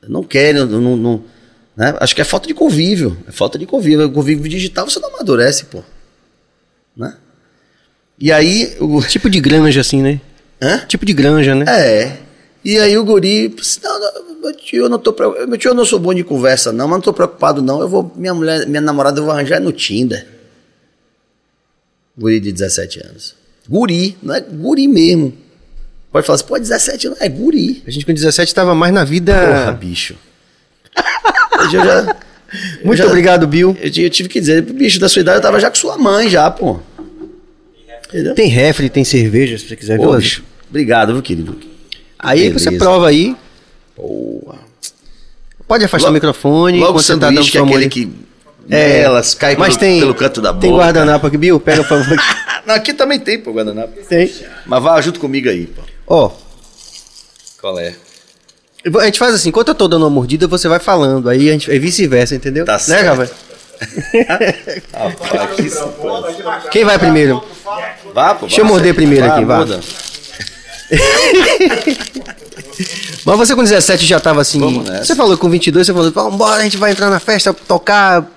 Não 0.08 0.22
querem, 0.22 0.64
não, 0.64 0.96
não, 0.96 1.24
né? 1.76 1.94
Acho 2.00 2.14
que 2.14 2.20
é 2.20 2.24
falta 2.24 2.46
de 2.46 2.54
convívio. 2.54 3.16
É 3.26 3.32
falta 3.32 3.58
de 3.58 3.66
convívio. 3.66 4.06
O 4.06 4.12
convívio 4.12 4.48
digital 4.48 4.88
você 4.88 5.00
não 5.00 5.08
amadurece, 5.08 5.64
pô. 5.66 5.82
Né? 6.96 7.16
E 8.18 8.30
aí, 8.30 8.76
o, 8.80 9.02
Tipo 9.02 9.28
de 9.28 9.40
granja, 9.40 9.80
assim, 9.80 10.00
né? 10.00 10.20
hã? 10.62 10.78
Tipo 10.86 11.04
de 11.04 11.12
granja, 11.12 11.54
né? 11.54 11.64
É. 11.68 12.18
E 12.64 12.78
aí 12.78 12.96
o 12.96 13.04
guri, 13.04 13.48
disse, 13.48 13.80
não, 13.82 14.00
não, 14.00 14.40
meu 14.40 14.56
tio, 14.56 14.84
eu 14.84 14.88
não 14.88 14.98
tô 14.98 15.12
preocupado. 15.12 15.48
Meu 15.48 15.58
tio, 15.58 15.70
eu 15.70 15.74
não 15.74 15.84
sou 15.84 15.98
bom 15.98 16.14
de 16.14 16.24
conversa, 16.24 16.72
não, 16.72 16.88
mas 16.88 16.96
não 16.96 17.02
tô 17.02 17.12
preocupado, 17.12 17.60
não. 17.60 17.80
Eu 17.80 17.88
vou, 17.88 18.10
minha 18.16 18.32
mulher, 18.32 18.66
minha 18.66 18.80
namorada, 18.80 19.20
eu 19.20 19.24
vou 19.24 19.32
arranjar 19.32 19.60
no 19.60 19.72
Tinder. 19.72 20.26
Guri 22.16 22.40
de 22.40 22.52
17 22.52 23.06
anos. 23.06 23.34
Guri, 23.68 24.16
não 24.22 24.34
é 24.34 24.40
guri 24.40 24.86
mesmo. 24.86 25.34
Pode 26.14 26.24
falar 26.28 26.36
assim, 26.36 26.44
pô, 26.46 26.56
17 26.56 27.08
anos, 27.08 27.20
é 27.20 27.28
guri. 27.28 27.82
A 27.84 27.90
gente 27.90 28.06
com 28.06 28.14
17 28.14 28.54
tava 28.54 28.72
mais 28.72 28.94
na 28.94 29.02
vida. 29.02 29.34
Porra, 29.34 29.72
bicho. 29.72 30.14
Hoje 31.58 31.76
eu 31.76 31.84
já, 31.84 32.16
Muito 32.84 32.98
já- 32.98 33.06
obrigado, 33.06 33.48
Bill. 33.48 33.76
Eu, 33.80 33.90
eu 34.04 34.10
tive 34.10 34.28
que 34.28 34.38
dizer, 34.38 34.62
bicho, 34.62 35.00
da 35.00 35.08
sua 35.08 35.20
idade 35.22 35.38
eu 35.38 35.42
tava 35.42 35.58
já 35.58 35.68
com 35.68 35.74
sua 35.74 35.98
mãe 35.98 36.30
já, 36.30 36.48
pô. 36.52 36.78
Entendeu? 38.08 38.32
Tem 38.36 38.46
refri, 38.48 38.88
tem 38.88 39.02
cerveja, 39.04 39.58
se 39.58 39.66
você 39.66 39.74
quiser, 39.74 39.96
Pô, 39.98 40.16
bicho, 40.16 40.44
obrigado, 40.70 41.14
viu, 41.14 41.20
querido? 41.22 41.58
Aí 42.16 42.48
você 42.50 42.66
Beleza. 42.66 42.84
prova 42.84 43.08
aí. 43.08 43.36
Boa. 43.96 44.54
Pode 45.66 45.84
afastar 45.84 46.06
Logo- 46.06 46.12
o 46.12 46.14
microfone. 46.14 46.78
Logo 46.78 46.96
o 46.98 47.02
você 47.02 47.12
tá 47.14 47.26
dando 47.26 47.42
sanduíche, 47.42 47.50
que 47.50 47.58
é 47.58 47.60
aquele 47.62 47.88
que 47.88 48.08
É, 48.70 49.00
nelas, 49.00 49.34
cai 49.34 49.56
mas 49.56 49.76
pelo, 49.76 49.80
tem, 49.80 49.98
pelo 50.00 50.14
canto 50.14 50.40
da 50.40 50.52
boca. 50.52 50.60
Tem 50.64 50.72
guardanapo 50.72 51.26
aqui, 51.26 51.36
Bill? 51.36 51.58
Pega, 51.58 51.82
por 51.82 51.88
favor. 52.00 52.16
Não, 52.64 52.74
aqui 52.76 52.94
também 52.94 53.18
tem, 53.18 53.36
pô, 53.40 53.52
guardanapo. 53.52 53.92
tem. 54.08 54.32
Mas 54.64 54.80
vá 54.82 55.00
junto 55.00 55.18
comigo 55.18 55.48
aí, 55.48 55.66
pô. 55.66 55.82
Ó, 56.06 56.30
Qual 57.60 57.78
é? 57.78 57.94
a 59.00 59.04
gente 59.06 59.18
faz 59.18 59.34
assim, 59.34 59.48
enquanto 59.48 59.68
eu 59.68 59.74
tô 59.74 59.88
dando 59.88 60.02
uma 60.02 60.10
mordida, 60.10 60.46
você 60.46 60.68
vai 60.68 60.78
falando. 60.78 61.28
Aí 61.28 61.48
a 61.48 61.52
gente, 61.52 61.70
é 61.70 61.78
vice-versa, 61.78 62.34
entendeu? 62.34 62.66
Tá 62.66 62.74
né, 62.74 62.78
certo. 62.78 63.08
Rapaz, 63.08 63.30
que. 65.56 66.68
Quem 66.70 66.84
vai 66.84 66.98
primeiro? 66.98 67.42
Vá, 68.14 68.34
pô. 68.34 68.46
Deixa 68.46 68.60
eu 68.60 68.66
vá, 68.66 68.70
morder 68.72 68.94
primeiro 68.94 69.24
aqui, 69.26 69.44
vá. 69.44 69.64
Mas 73.24 73.38
você 73.38 73.54
com 73.54 73.62
17 73.62 74.04
já 74.04 74.20
tava 74.20 74.42
assim. 74.42 74.84
Você 75.02 75.14
falou 75.14 75.36
com 75.38 75.48
22, 75.48 75.86
você 75.86 75.92
falou, 75.92 76.10
vambora, 76.10 76.60
a 76.60 76.64
gente 76.64 76.76
vai 76.76 76.92
entrar 76.92 77.08
na 77.08 77.18
festa, 77.18 77.54
tocar, 77.54 78.30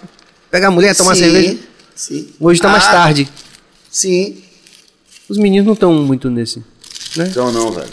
pegar 0.49 0.69
a 0.69 0.71
mulher, 0.71 0.95
tomar 0.95 1.15
Sim, 1.15 1.21
cerveja. 1.21 1.57
Sim. 1.93 2.29
Hoje 2.39 2.61
tá 2.61 2.69
mais 2.69 2.85
Ah, 2.85 2.91
tarde. 2.91 3.27
Sim. 3.91 4.37
Os 5.27 5.37
meninos 5.37 5.65
não 5.65 5.73
estão 5.73 5.93
muito 5.93 6.29
nesse. 6.29 6.63
Né? 7.15 7.27
Então 7.29 7.51
não, 7.51 7.71
velho. 7.71 7.89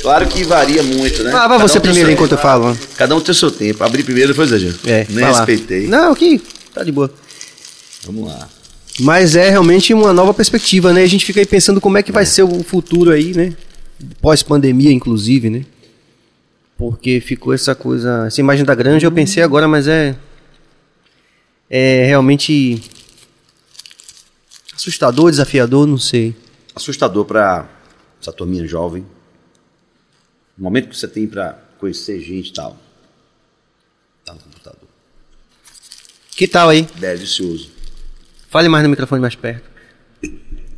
Claro 0.00 0.26
que 0.28 0.44
varia 0.44 0.82
muito, 0.82 1.22
né? 1.22 1.32
Ah, 1.34 1.48
vai 1.48 1.58
você 1.58 1.78
um 1.78 1.80
primeiro 1.80 2.10
enquanto 2.10 2.32
eu 2.32 2.38
falo. 2.38 2.76
Cada 2.96 3.14
um 3.14 3.20
tem 3.20 3.34
seu 3.34 3.50
tempo. 3.50 3.82
Abri 3.82 4.02
primeiro, 4.02 4.28
depois 4.28 4.52
a 4.52 4.58
gente. 4.58 4.78
É, 4.88 5.06
Nem 5.08 5.20
vai 5.20 5.32
lá. 5.32 5.38
respeitei. 5.38 5.86
Não, 5.86 6.12
aqui, 6.12 6.40
tá 6.72 6.84
de 6.84 6.92
boa. 6.92 7.12
Vamos 8.04 8.28
lá. 8.28 8.48
Mas 9.00 9.36
é 9.36 9.50
realmente 9.50 9.92
uma 9.94 10.12
nova 10.12 10.34
perspectiva, 10.34 10.92
né? 10.92 11.02
A 11.02 11.06
gente 11.06 11.24
fica 11.24 11.40
aí 11.40 11.46
pensando 11.46 11.80
como 11.80 11.98
é 11.98 12.02
que 12.02 12.12
vai 12.12 12.26
ser 12.26 12.42
o 12.42 12.62
futuro 12.62 13.10
aí, 13.10 13.32
né? 13.34 13.54
Pós-pandemia, 14.20 14.92
inclusive, 14.92 15.50
né? 15.50 15.64
Porque 16.76 17.20
ficou 17.20 17.52
essa 17.52 17.74
coisa. 17.74 18.24
Essa 18.26 18.40
imagem 18.40 18.64
da 18.64 18.74
granja 18.74 19.06
eu 19.06 19.12
pensei 19.12 19.42
agora, 19.42 19.66
mas 19.68 19.86
é. 19.86 20.16
É 21.68 22.06
realmente. 22.06 22.80
Assustador, 24.74 25.30
desafiador, 25.30 25.86
não 25.86 25.98
sei. 25.98 26.34
Assustador 26.78 27.24
pra 27.24 27.66
essa 28.22 28.32
turminha 28.32 28.64
jovem. 28.64 29.04
O 30.56 30.62
momento 30.62 30.88
que 30.88 30.96
você 30.96 31.08
tem 31.08 31.26
pra 31.26 31.58
conhecer 31.76 32.20
gente 32.20 32.50
e 32.50 32.52
tal. 32.52 32.76
Tá 34.24 34.32
no 34.32 34.38
computador. 34.38 34.88
Que 36.36 36.46
tal 36.46 36.68
aí? 36.68 36.82
Delicioso. 36.94 37.68
Fale 38.48 38.68
mais 38.68 38.84
no 38.84 38.90
microfone 38.90 39.20
mais 39.20 39.34
perto. 39.34 39.68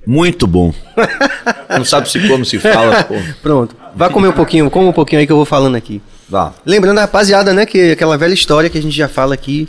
Muito 0.06 0.46
bom. 0.46 0.72
Não 1.68 1.84
sabe 1.84 2.08
se 2.10 2.26
como 2.26 2.46
se 2.46 2.58
fala, 2.58 3.04
pô. 3.04 3.14
Pronto. 3.42 3.76
Vá 3.94 4.08
comer 4.08 4.28
um 4.28 4.32
pouquinho, 4.32 4.70
come 4.70 4.86
um 4.86 4.92
pouquinho 4.94 5.20
aí 5.20 5.26
que 5.26 5.32
eu 5.32 5.36
vou 5.36 5.44
falando 5.44 5.74
aqui. 5.76 6.00
Vá. 6.30 6.54
Lembrando 6.64 6.96
a 6.96 7.02
rapaziada, 7.02 7.52
né, 7.52 7.66
que 7.66 7.90
aquela 7.92 8.16
velha 8.16 8.32
história 8.32 8.70
que 8.70 8.78
a 8.78 8.82
gente 8.82 8.96
já 8.96 9.06
fala 9.06 9.34
aqui, 9.34 9.68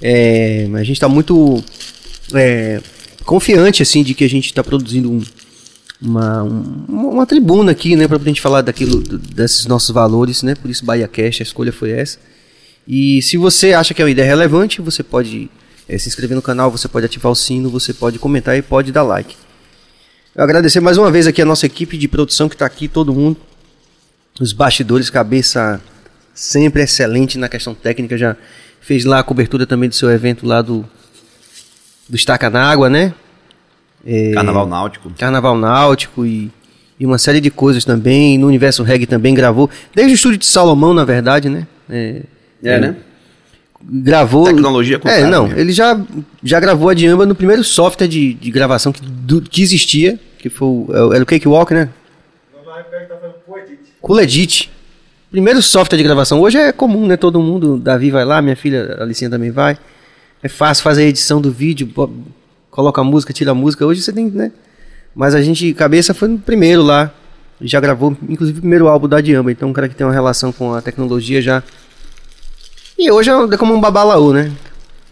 é, 0.00 0.68
a 0.74 0.84
gente 0.84 1.00
tá 1.00 1.08
muito 1.08 1.62
é, 2.34 2.80
confiante, 3.24 3.82
assim, 3.82 4.04
de 4.04 4.14
que 4.14 4.22
a 4.22 4.28
gente 4.28 4.54
tá 4.54 4.62
produzindo 4.62 5.10
um- 5.10 5.22
uma, 6.02 6.42
um- 6.42 7.10
uma 7.10 7.26
tribuna 7.26 7.72
aqui, 7.72 7.94
né, 7.96 8.08
pra 8.08 8.18
gente 8.18 8.40
falar 8.40 8.62
daquilo, 8.62 9.00
desses 9.02 9.66
nossos 9.66 9.90
valores, 9.90 10.42
né, 10.42 10.54
por 10.54 10.70
isso 10.70 10.84
Bahia 10.84 11.06
Cash, 11.08 11.40
a 11.40 11.42
escolha 11.44 11.72
foi 11.72 11.90
essa. 11.92 12.18
E 12.86 13.22
se 13.22 13.36
você 13.36 13.72
acha 13.72 13.94
que 13.94 14.02
é 14.02 14.04
uma 14.04 14.10
ideia 14.10 14.26
relevante, 14.26 14.80
você 14.82 15.02
pode 15.02 15.48
é, 15.88 15.96
se 15.98 16.08
inscrever 16.08 16.34
no 16.34 16.42
canal, 16.42 16.70
você 16.70 16.88
pode 16.88 17.06
ativar 17.06 17.30
o 17.30 17.34
sino, 17.36 17.70
você 17.70 17.92
pode 17.92 18.18
comentar 18.18 18.56
e 18.58 18.62
pode 18.62 18.90
dar 18.90 19.02
like. 19.02 19.36
Eu 20.34 20.42
agradecer 20.42 20.80
mais 20.80 20.98
uma 20.98 21.10
vez 21.10 21.26
aqui 21.26 21.40
a 21.42 21.44
nossa 21.44 21.66
equipe 21.66 21.96
de 21.96 22.08
produção 22.08 22.48
que 22.48 22.56
tá 22.56 22.66
aqui, 22.66 22.88
todo 22.88 23.12
mundo, 23.14 23.36
os 24.40 24.52
bastidores, 24.52 25.10
cabeça 25.10 25.80
sempre 26.34 26.82
excelente 26.82 27.36
na 27.38 27.48
questão 27.48 27.74
técnica, 27.74 28.16
já 28.16 28.36
fez 28.80 29.04
lá 29.04 29.18
a 29.20 29.22
cobertura 29.22 29.66
também 29.66 29.88
do 29.88 29.94
seu 29.94 30.10
evento 30.10 30.46
lá 30.46 30.62
do, 30.62 30.84
do 32.08 32.16
Estaca 32.16 32.48
na 32.50 32.64
Água, 32.68 32.88
né? 32.90 33.14
É, 34.06 34.32
Carnaval 34.32 34.66
Náutico. 34.66 35.10
Carnaval 35.18 35.56
Náutico 35.56 36.26
e, 36.26 36.50
e 36.98 37.06
uma 37.06 37.18
série 37.18 37.40
de 37.40 37.50
coisas 37.50 37.84
também, 37.84 38.36
no 38.38 38.46
Universo 38.48 38.82
Reggae 38.82 39.06
também 39.06 39.34
gravou, 39.34 39.70
desde 39.94 40.12
o 40.12 40.16
estúdio 40.16 40.38
de 40.38 40.46
Salomão, 40.46 40.92
na 40.94 41.04
verdade, 41.04 41.48
né? 41.48 41.66
É, 41.88 42.22
É, 42.64 42.78
né? 42.80 42.96
gravou. 43.84 44.44
Tecnologia 44.46 44.98
com 44.98 45.08
É, 45.08 45.24
não, 45.28 45.44
mesmo. 45.46 45.58
ele 45.60 45.72
já, 45.72 46.00
já 46.42 46.58
gravou 46.60 46.88
a 46.88 46.94
Diamba 46.94 47.26
no 47.26 47.34
primeiro 47.34 47.62
software 47.64 48.06
de, 48.08 48.34
de 48.34 48.50
gravação 48.50 48.92
que, 48.92 49.00
do- 49.02 49.40
que 49.42 49.62
existia, 49.62 50.18
que 50.38 50.48
foi 50.48 50.68
o, 50.68 51.12
era 51.12 51.22
o 51.22 51.26
Cakewalk, 51.26 51.72
né? 51.74 51.88
Cool 54.00 54.20
Edit. 54.20 54.70
Primeiro 55.30 55.62
software 55.62 55.96
de 55.96 56.04
gravação. 56.04 56.40
Hoje 56.40 56.58
é 56.58 56.72
comum, 56.72 57.06
né? 57.06 57.16
Todo 57.16 57.40
mundo, 57.40 57.78
Davi 57.78 58.10
vai 58.10 58.24
lá, 58.24 58.42
minha 58.42 58.56
filha 58.56 58.96
Alicinha 59.00 59.30
também 59.30 59.50
vai. 59.50 59.78
É 60.42 60.48
fácil 60.48 60.82
fazer 60.82 61.02
a 61.04 61.06
edição 61.06 61.40
do 61.40 61.50
vídeo, 61.50 61.88
coloca 62.72 63.02
a 63.02 63.04
música, 63.04 63.32
tira 63.32 63.52
a 63.52 63.54
música. 63.54 63.86
Hoje 63.86 64.02
você 64.02 64.12
tem, 64.12 64.28
né? 64.28 64.50
Mas 65.14 65.34
a 65.34 65.42
gente, 65.42 65.72
cabeça 65.74 66.12
foi 66.12 66.26
no 66.26 66.38
primeiro 66.38 66.82
lá. 66.82 67.12
Já 67.60 67.78
gravou, 67.78 68.16
inclusive, 68.28 68.58
o 68.58 68.62
primeiro 68.62 68.88
álbum 68.88 69.06
da 69.06 69.20
Diamba. 69.20 69.52
Então, 69.52 69.68
um 69.68 69.72
cara 69.72 69.88
que 69.88 69.94
tem 69.94 70.04
uma 70.04 70.12
relação 70.12 70.50
com 70.50 70.74
a 70.74 70.82
tecnologia 70.82 71.40
já. 71.40 71.62
E 72.98 73.08
hoje 73.10 73.30
é 73.30 73.56
como 73.56 73.72
um 73.74 73.80
babalaú, 73.80 74.32
né? 74.32 74.50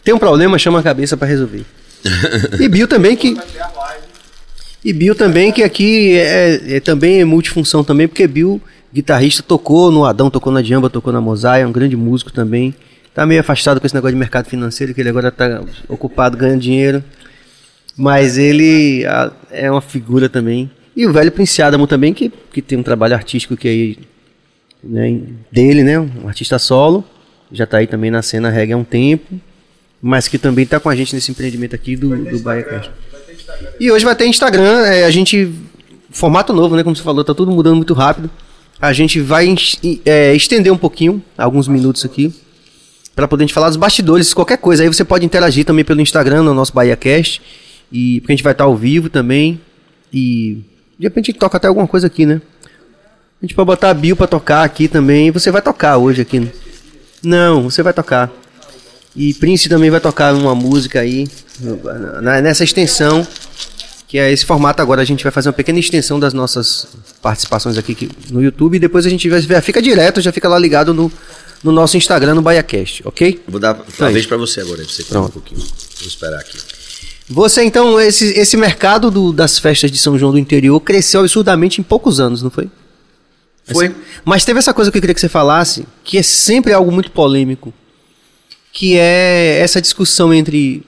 Tem 0.02 0.12
um 0.12 0.18
problema, 0.18 0.58
chama 0.58 0.80
a 0.80 0.82
cabeça 0.82 1.16
pra 1.16 1.28
resolver. 1.28 1.64
e 2.58 2.66
Bill 2.66 2.88
também 2.88 3.14
que. 3.14 3.36
E 4.82 4.92
Bill 4.92 5.14
também, 5.14 5.52
que 5.52 5.62
aqui 5.62 6.16
é, 6.16 6.76
é 6.76 6.80
também 6.80 7.20
é 7.20 7.24
multifunção 7.24 7.84
também, 7.84 8.08
porque 8.08 8.26
Bill, 8.26 8.60
guitarrista, 8.92 9.42
tocou 9.42 9.92
no 9.92 10.06
Adão, 10.06 10.30
tocou 10.30 10.50
na 10.50 10.62
Diamba, 10.62 10.88
tocou 10.88 11.12
na 11.12 11.20
Mosaia, 11.20 11.62
é 11.62 11.66
um 11.66 11.72
grande 11.72 11.96
músico 11.96 12.32
também. 12.32 12.74
Tá 13.14 13.26
meio 13.26 13.40
afastado 13.40 13.78
com 13.78 13.86
esse 13.86 13.94
negócio 13.94 14.14
de 14.14 14.18
mercado 14.18 14.46
financeiro, 14.46 14.94
que 14.94 15.00
ele 15.00 15.10
agora 15.10 15.30
tá 15.30 15.62
ocupado 15.88 16.38
ganhando 16.38 16.60
dinheiro. 16.60 17.04
Mas 17.96 18.38
ele 18.38 19.04
ah, 19.06 19.32
é 19.50 19.70
uma 19.70 19.80
figura 19.80 20.28
também. 20.28 20.70
E 20.96 21.06
o 21.06 21.12
velho 21.12 21.32
Prince 21.32 21.62
Adamo 21.62 21.86
também, 21.86 22.12
que, 22.12 22.32
que 22.52 22.60
tem 22.60 22.78
um 22.78 22.82
trabalho 22.82 23.14
artístico 23.14 23.56
que 23.56 23.68
aí, 23.68 23.98
né, 24.82 25.20
dele, 25.50 25.82
né? 25.82 25.98
Um 25.98 26.26
artista 26.26 26.58
solo. 26.58 27.04
Já 27.52 27.66
tá 27.66 27.78
aí 27.78 27.86
também 27.86 28.10
na 28.10 28.22
cena 28.22 28.50
reggae 28.50 28.72
há 28.72 28.76
um 28.76 28.84
tempo. 28.84 29.40
Mas 30.00 30.28
que 30.28 30.38
também 30.38 30.64
tá 30.64 30.80
com 30.80 30.88
a 30.88 30.96
gente 30.96 31.14
nesse 31.14 31.30
empreendimento 31.30 31.74
aqui 31.74 31.94
do, 31.96 32.16
do 32.24 32.38
Bahia 32.40 32.62
Cast. 32.62 32.90
E 33.78 33.90
hoje 33.90 34.04
vai 34.04 34.14
ter 34.14 34.26
Instagram, 34.26 34.86
é, 34.86 35.04
a 35.04 35.10
gente. 35.10 35.52
Formato 36.10 36.52
novo, 36.52 36.74
né? 36.74 36.82
Como 36.82 36.96
você 36.96 37.02
falou, 37.02 37.22
tá 37.22 37.34
tudo 37.34 37.52
mudando 37.52 37.76
muito 37.76 37.94
rápido. 37.94 38.30
A 38.80 38.92
gente 38.92 39.20
vai 39.20 39.54
é, 40.06 40.34
estender 40.34 40.72
um 40.72 40.76
pouquinho, 40.76 41.22
alguns 41.36 41.68
minutos 41.68 42.04
aqui, 42.04 42.34
para 43.14 43.28
poder 43.28 43.44
a 43.44 43.46
gente 43.46 43.54
falar 43.54 43.68
dos 43.68 43.76
bastidores, 43.76 44.32
qualquer 44.32 44.56
coisa. 44.56 44.82
Aí 44.82 44.88
você 44.88 45.04
pode 45.04 45.24
interagir 45.24 45.66
também 45.66 45.84
pelo 45.84 46.00
Instagram, 46.00 46.42
no 46.42 46.54
nosso 46.54 46.72
BahiaCast. 46.72 47.42
E 47.92 48.20
porque 48.20 48.32
a 48.32 48.36
gente 48.36 48.44
vai 48.44 48.52
estar 48.52 48.64
ao 48.64 48.76
vivo 48.76 49.08
também. 49.08 49.60
E 50.12 50.58
de 50.98 51.06
repente 51.06 51.30
a 51.30 51.32
gente 51.32 51.40
toca 51.40 51.56
até 51.56 51.68
alguma 51.68 51.86
coisa 51.86 52.06
aqui, 52.06 52.26
né? 52.26 52.40
A 53.42 53.46
gente 53.46 53.54
pode 53.54 53.66
botar 53.66 53.90
a 53.90 53.94
Bill 53.94 54.14
pra 54.16 54.26
tocar 54.26 54.64
aqui 54.64 54.86
também. 54.86 55.30
Você 55.30 55.50
vai 55.50 55.62
tocar 55.62 55.96
hoje 55.96 56.20
aqui. 56.20 56.40
né? 56.40 56.48
Não, 57.22 57.62
você 57.62 57.82
vai 57.82 57.92
tocar. 57.92 58.30
E 59.16 59.34
Prince 59.34 59.68
também 59.68 59.90
vai 59.90 60.00
tocar 60.00 60.32
uma 60.34 60.54
música 60.54 61.00
aí, 61.00 61.26
nessa 62.42 62.62
extensão, 62.62 63.26
que 64.06 64.18
é 64.18 64.30
esse 64.30 64.44
formato 64.46 64.80
agora. 64.80 65.02
A 65.02 65.04
gente 65.04 65.22
vai 65.24 65.32
fazer 65.32 65.48
uma 65.48 65.52
pequena 65.54 65.78
extensão 65.78 66.20
das 66.20 66.32
nossas 66.32 66.86
participações 67.20 67.76
aqui 67.76 68.10
no 68.30 68.42
YouTube. 68.42 68.76
E 68.76 68.78
depois 68.78 69.06
a 69.06 69.10
gente 69.10 69.28
vai 69.28 69.40
ver, 69.40 69.60
fica 69.62 69.82
direto, 69.82 70.20
já 70.20 70.30
fica 70.30 70.48
lá 70.48 70.58
ligado 70.58 70.94
no, 70.94 71.10
no 71.64 71.72
nosso 71.72 71.96
Instagram, 71.96 72.34
no 72.34 72.42
BaiaCast, 72.42 73.02
ok? 73.04 73.42
Vou 73.48 73.58
dar 73.58 73.74
uma 73.98 74.10
vez 74.12 74.26
pra 74.26 74.36
você 74.36 74.60
agora, 74.60 74.82
pra 74.82 74.92
você 74.92 75.02
falar 75.02 75.26
um 75.26 75.30
pouquinho. 75.30 75.60
Vou 75.60 76.06
esperar 76.06 76.38
aqui. 76.40 76.58
Você, 77.30 77.62
então, 77.62 78.00
esse, 78.00 78.26
esse 78.38 78.56
mercado 78.56 79.10
do- 79.10 79.32
das 79.32 79.58
festas 79.58 79.90
de 79.90 79.98
São 79.98 80.18
João 80.18 80.32
do 80.32 80.38
interior 80.38 80.80
cresceu 80.80 81.20
absurdamente 81.20 81.80
em 81.80 81.84
poucos 81.84 82.18
anos, 82.18 82.42
não 82.42 82.50
foi? 82.50 82.68
Foi. 83.72 83.94
Mas 84.24 84.44
teve 84.44 84.58
essa 84.58 84.74
coisa 84.74 84.90
que 84.90 84.98
eu 84.98 85.00
queria 85.00 85.14
que 85.14 85.20
você 85.20 85.28
falasse, 85.28 85.86
que 86.02 86.18
é 86.18 86.22
sempre 86.24 86.72
algo 86.72 86.90
muito 86.90 87.10
polêmico, 87.12 87.72
que 88.72 88.96
é 88.98 89.60
essa 89.60 89.80
discussão 89.80 90.34
entre 90.34 90.82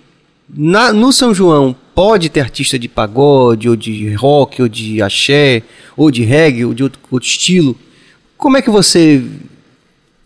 na- 0.52 0.92
no 0.92 1.12
São 1.12 1.32
João 1.32 1.76
pode 1.94 2.28
ter 2.28 2.40
artista 2.40 2.76
de 2.78 2.88
pagode, 2.88 3.68
ou 3.68 3.76
de 3.76 4.12
rock, 4.14 4.60
ou 4.62 4.68
de 4.68 5.00
axé, 5.00 5.62
ou 5.96 6.10
de 6.10 6.24
reggae, 6.24 6.64
ou 6.64 6.74
de 6.74 6.82
outro, 6.82 7.00
outro 7.10 7.28
estilo. 7.28 7.76
Como 8.36 8.56
é 8.56 8.62
que 8.62 8.68
você. 8.70 9.22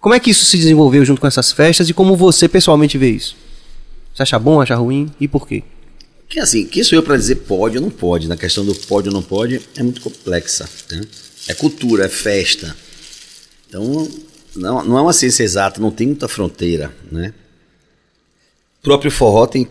Como 0.00 0.14
é 0.14 0.20
que 0.20 0.30
isso 0.30 0.44
se 0.46 0.56
desenvolveu 0.56 1.04
junto 1.04 1.20
com 1.20 1.26
essas 1.26 1.52
festas 1.52 1.88
e 1.90 1.92
como 1.94 2.16
você 2.16 2.48
pessoalmente 2.48 2.96
vê 2.96 3.10
isso? 3.10 3.36
Você 4.14 4.22
acha 4.22 4.38
bom, 4.38 4.60
acha 4.62 4.74
ruim 4.76 5.10
e 5.20 5.28
por 5.28 5.46
quê? 5.46 5.62
Que 6.28 6.40
assim, 6.40 6.66
quem 6.66 6.82
sou 6.82 6.96
eu 6.96 7.02
para 7.02 7.16
dizer 7.16 7.36
pode 7.36 7.76
ou 7.76 7.82
não 7.82 7.90
pode? 7.90 8.28
Na 8.28 8.36
questão 8.36 8.64
do 8.64 8.74
pode 8.74 9.08
ou 9.08 9.14
não 9.14 9.22
pode 9.22 9.60
é 9.76 9.82
muito 9.82 10.00
complexa. 10.00 10.68
Né? 10.90 11.02
É 11.48 11.54
cultura, 11.54 12.06
é 12.06 12.08
festa. 12.08 12.76
Então, 13.68 14.08
não, 14.54 14.84
não 14.84 14.98
é 14.98 15.02
uma 15.02 15.12
ciência 15.12 15.44
exata, 15.44 15.80
não 15.80 15.90
tem 15.90 16.08
muita 16.08 16.28
fronteira. 16.28 16.94
Né? 17.10 17.32
próprio 18.86 19.10
forró 19.10 19.48
tem 19.48 19.68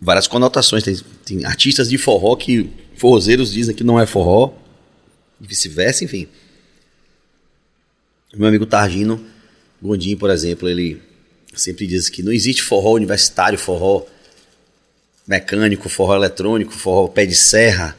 várias 0.00 0.26
conotações. 0.26 0.82
Tem, 0.82 0.96
tem 1.24 1.44
artistas 1.44 1.90
de 1.90 1.98
forró 1.98 2.34
que 2.34 2.70
forrozeiros 2.96 3.52
dizem 3.52 3.74
que 3.74 3.84
não 3.84 4.00
é 4.00 4.06
forró, 4.06 4.54
e 5.38 5.46
vice-versa, 5.46 6.02
enfim. 6.02 6.26
Meu 8.34 8.48
amigo 8.48 8.64
Targino 8.64 9.22
Gondim, 9.80 10.16
por 10.16 10.30
exemplo, 10.30 10.68
ele 10.68 11.02
sempre 11.54 11.86
diz 11.86 12.08
que 12.08 12.22
não 12.22 12.32
existe 12.32 12.62
forró 12.62 12.94
universitário, 12.94 13.58
forró 13.58 14.06
mecânico, 15.26 15.88
forró 15.88 16.14
eletrônico, 16.14 16.72
forró 16.72 17.08
pé 17.08 17.26
de 17.26 17.34
serra, 17.34 17.96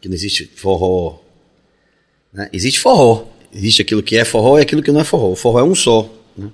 que 0.00 0.08
não 0.08 0.14
existe 0.14 0.50
forró. 0.56 1.20
Né? 2.32 2.48
Existe 2.52 2.80
forró. 2.80 3.26
Existe 3.52 3.80
aquilo 3.80 4.02
que 4.02 4.16
é 4.16 4.24
forró 4.24 4.58
e 4.58 4.62
aquilo 4.62 4.82
que 4.82 4.90
não 4.90 5.00
é 5.00 5.04
forró. 5.04 5.30
O 5.30 5.36
forró 5.36 5.60
é 5.60 5.64
um 5.64 5.74
só. 5.74 6.10
Né? 6.36 6.50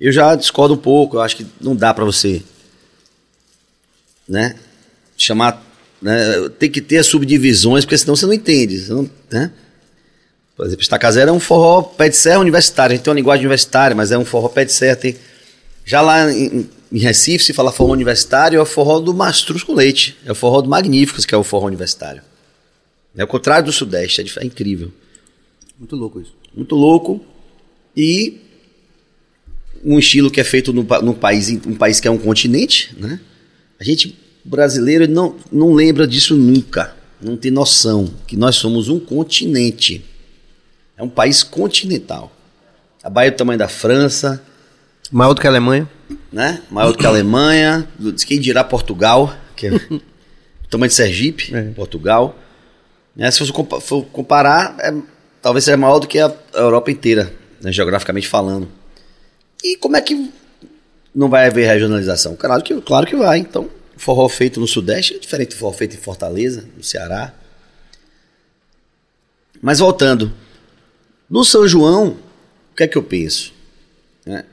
Eu 0.00 0.10
já 0.10 0.34
discordo 0.34 0.74
um 0.74 0.78
pouco, 0.78 1.16
eu 1.16 1.20
acho 1.20 1.36
que 1.36 1.46
não 1.60 1.76
dá 1.76 1.92
para 1.92 2.04
você 2.04 2.42
né, 4.28 4.56
chamar. 5.16 5.62
Né, 6.00 6.48
tem 6.58 6.70
que 6.70 6.80
ter 6.80 6.98
as 6.98 7.06
subdivisões, 7.06 7.84
porque 7.84 7.96
senão 7.96 8.16
você 8.16 8.26
não 8.26 8.32
entende. 8.32 8.80
Você 8.80 8.92
não, 8.92 9.10
né? 9.30 9.50
Por 10.56 10.66
exemplo, 10.66 10.82
Estacazeira 10.82 11.30
é 11.30 11.32
um 11.32 11.40
forró 11.40 11.82
pé 11.82 12.08
de 12.08 12.16
serra 12.16 12.40
universitário. 12.40 12.92
A 12.92 12.96
gente 12.96 13.04
tem 13.04 13.10
uma 13.10 13.16
linguagem 13.16 13.44
universitária, 13.44 13.96
mas 13.96 14.12
é 14.12 14.18
um 14.18 14.24
forró 14.24 14.48
pé 14.48 14.64
de 14.64 14.72
serra. 14.72 14.96
Tem... 14.96 15.16
Já 15.84 16.00
lá 16.00 16.30
em, 16.32 16.68
em 16.94 16.98
Recife, 17.00 17.42
se 17.42 17.52
fala 17.52 17.72
forró 17.72 17.92
universitário, 17.92 18.56
é 18.56 18.62
o 18.62 18.64
forró 18.64 19.00
do 19.00 19.12
Mastruz 19.12 19.64
com 19.64 19.74
Leite. 19.74 20.16
É 20.24 20.30
o 20.30 20.34
forró 20.34 20.60
do 20.60 20.68
Magníficos, 20.68 21.26
que 21.26 21.34
é 21.34 21.36
o 21.36 21.42
forró 21.42 21.66
universitário. 21.66 22.22
É 23.16 23.24
o 23.24 23.26
contrário 23.26 23.66
do 23.66 23.72
Sudeste, 23.72 24.20
é, 24.20 24.44
é 24.44 24.46
incrível. 24.46 24.92
Muito 25.76 25.96
louco 25.96 26.20
isso. 26.20 26.32
Muito 26.54 26.76
louco. 26.76 27.20
E 27.96 28.38
um 29.84 29.98
estilo 29.98 30.30
que 30.30 30.40
é 30.40 30.44
feito 30.44 30.72
no, 30.72 30.84
no 31.02 31.14
país, 31.14 31.50
um 31.66 31.74
país 31.74 31.98
que 31.98 32.06
é 32.06 32.10
um 32.12 32.16
continente, 32.16 32.94
né? 32.96 33.18
A 33.80 33.82
gente, 33.82 34.16
brasileiro, 34.44 35.08
não, 35.08 35.34
não 35.50 35.72
lembra 35.74 36.06
disso 36.06 36.36
nunca. 36.36 36.94
Não 37.20 37.36
tem 37.36 37.50
noção 37.50 38.08
que 38.24 38.36
nós 38.36 38.54
somos 38.54 38.88
um 38.88 39.00
continente. 39.00 40.04
É 40.96 41.02
um 41.02 41.08
país 41.08 41.42
continental. 41.42 42.32
A 43.02 43.10
Bahia 43.10 43.28
é 43.28 43.30
do 43.32 43.36
tamanho 43.36 43.58
da 43.58 43.66
França. 43.66 44.40
Maior 45.10 45.34
do 45.34 45.40
que 45.40 45.46
a 45.46 45.50
Alemanha. 45.50 45.88
Né? 46.32 46.62
Maior 46.70 46.92
do 46.92 46.98
que 46.98 47.06
a 47.06 47.08
Alemanha. 47.08 47.88
Quem 48.26 48.40
dirá 48.40 48.64
Portugal, 48.64 49.34
que 49.56 49.68
é 49.68 49.70
tamanho 50.70 50.88
de 50.88 50.94
Sergipe, 50.94 51.54
é. 51.54 51.62
Portugal. 51.70 52.36
Né? 53.14 53.30
Se 53.30 53.44
você 53.44 53.52
for 53.80 54.04
comparar, 54.06 54.76
é, 54.80 54.92
talvez 55.40 55.64
seja 55.64 55.76
maior 55.76 55.98
do 55.98 56.08
que 56.08 56.18
a 56.18 56.34
Europa 56.52 56.90
inteira, 56.90 57.32
né? 57.60 57.72
geograficamente 57.72 58.26
falando. 58.28 58.68
E 59.62 59.76
como 59.76 59.96
é 59.96 60.00
que 60.00 60.30
não 61.14 61.28
vai 61.28 61.46
haver 61.46 61.66
regionalização? 61.66 62.36
Claro 62.36 62.62
que, 62.62 62.80
claro 62.80 63.06
que 63.06 63.16
vai. 63.16 63.38
Então, 63.38 63.70
forró 63.96 64.28
feito 64.28 64.60
no 64.60 64.66
Sudeste 64.66 65.14
é 65.14 65.18
diferente 65.18 65.50
do 65.50 65.56
forró 65.56 65.72
feito 65.72 65.94
em 65.94 65.98
Fortaleza, 65.98 66.68
no 66.76 66.82
Ceará. 66.82 67.32
Mas 69.62 69.78
voltando, 69.78 70.32
no 71.30 71.44
São 71.44 71.66
João, 71.66 72.18
o 72.72 72.76
que 72.76 72.82
é 72.82 72.88
que 72.88 72.98
eu 72.98 73.02
penso? 73.02 73.52
É, 74.26 74.44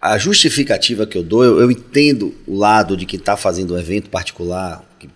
a 0.00 0.16
justificativa 0.16 1.06
que 1.06 1.18
eu 1.18 1.22
dou, 1.22 1.44
eu, 1.44 1.60
eu 1.60 1.70
entendo 1.70 2.34
o 2.46 2.56
lado 2.56 2.96
de 2.96 3.04
quem 3.04 3.18
está 3.18 3.36
fazendo 3.36 3.74
um 3.74 3.78
evento 3.78 4.08
particular, 4.08 4.84
que, 4.98 5.08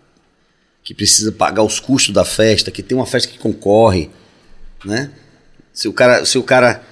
que, 0.83 0.95
precisa 0.95 1.31
pagar 1.31 1.63
os 1.63 1.79
custos 1.79 2.13
da 2.13 2.25
festa, 2.25 2.71
que 2.71 2.83
tem 2.83 2.97
uma 2.97 3.07
festa 3.07 3.31
que 3.31 3.39
concorre, 3.39 4.11
né? 4.85 5.11
Se 5.73 5.89
o 5.89 5.93
cara, 5.93 6.25
se 6.25 6.37
o 6.37 6.43
cara 6.43 6.83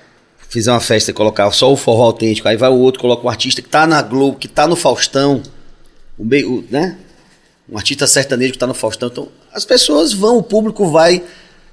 fizer 0.49 0.71
uma 0.71 0.81
festa 0.81 1.11
e 1.11 1.15
colocar 1.15 1.51
só 1.51 1.73
o 1.73 1.77
forró 1.77 2.05
autêntico, 2.05 2.49
aí 2.49 2.57
vai 2.57 2.71
o 2.71 2.79
outro, 2.79 3.01
coloca 3.01 3.27
um 3.27 3.31
artista 3.31 3.61
que 3.61 3.69
está 3.69 3.87
na 3.87 4.01
Globo, 4.03 4.39
que 4.39 4.47
está 4.47 4.67
no 4.67 4.77
Faustão, 4.77 5.43
o, 6.17 6.25
o, 6.25 6.65
né? 6.71 6.97
Um 7.69 7.77
artista 7.77 8.07
sertanejo 8.07 8.53
que 8.53 8.57
está 8.57 8.67
no 8.67 8.75
Faustão. 8.75 9.09
Então, 9.09 9.29
as 9.53 9.65
pessoas 9.65 10.12
vão, 10.12 10.39
o 10.39 10.43
público 10.43 10.91
vai 10.91 11.23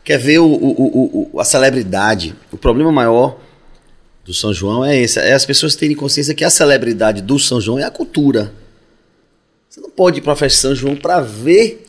quer 0.03 0.18
ver 0.18 0.39
o, 0.39 0.45
o, 0.45 1.30
o, 1.34 1.39
a 1.39 1.44
celebridade. 1.44 2.34
O 2.49 2.57
problema 2.57 2.91
maior 2.94 3.38
do 4.27 4.33
São 4.33 4.53
João 4.53 4.83
é 4.83 4.97
esse: 4.97 5.17
é 5.17 5.33
as 5.33 5.45
pessoas 5.45 5.75
terem 5.75 5.95
consciência 5.95 6.35
que 6.35 6.43
a 6.43 6.49
celebridade 6.49 7.21
do 7.21 7.39
São 7.39 7.61
João 7.61 7.79
é 7.79 7.83
a 7.83 7.89
cultura. 7.89 8.53
Você 9.69 9.79
não 9.79 9.89
pode 9.89 10.19
ir 10.19 10.21
para 10.21 10.33
a 10.33 10.35
festa 10.35 10.57
de 10.57 10.61
São 10.61 10.75
João 10.75 10.95
para 10.97 11.21
ver. 11.21 11.87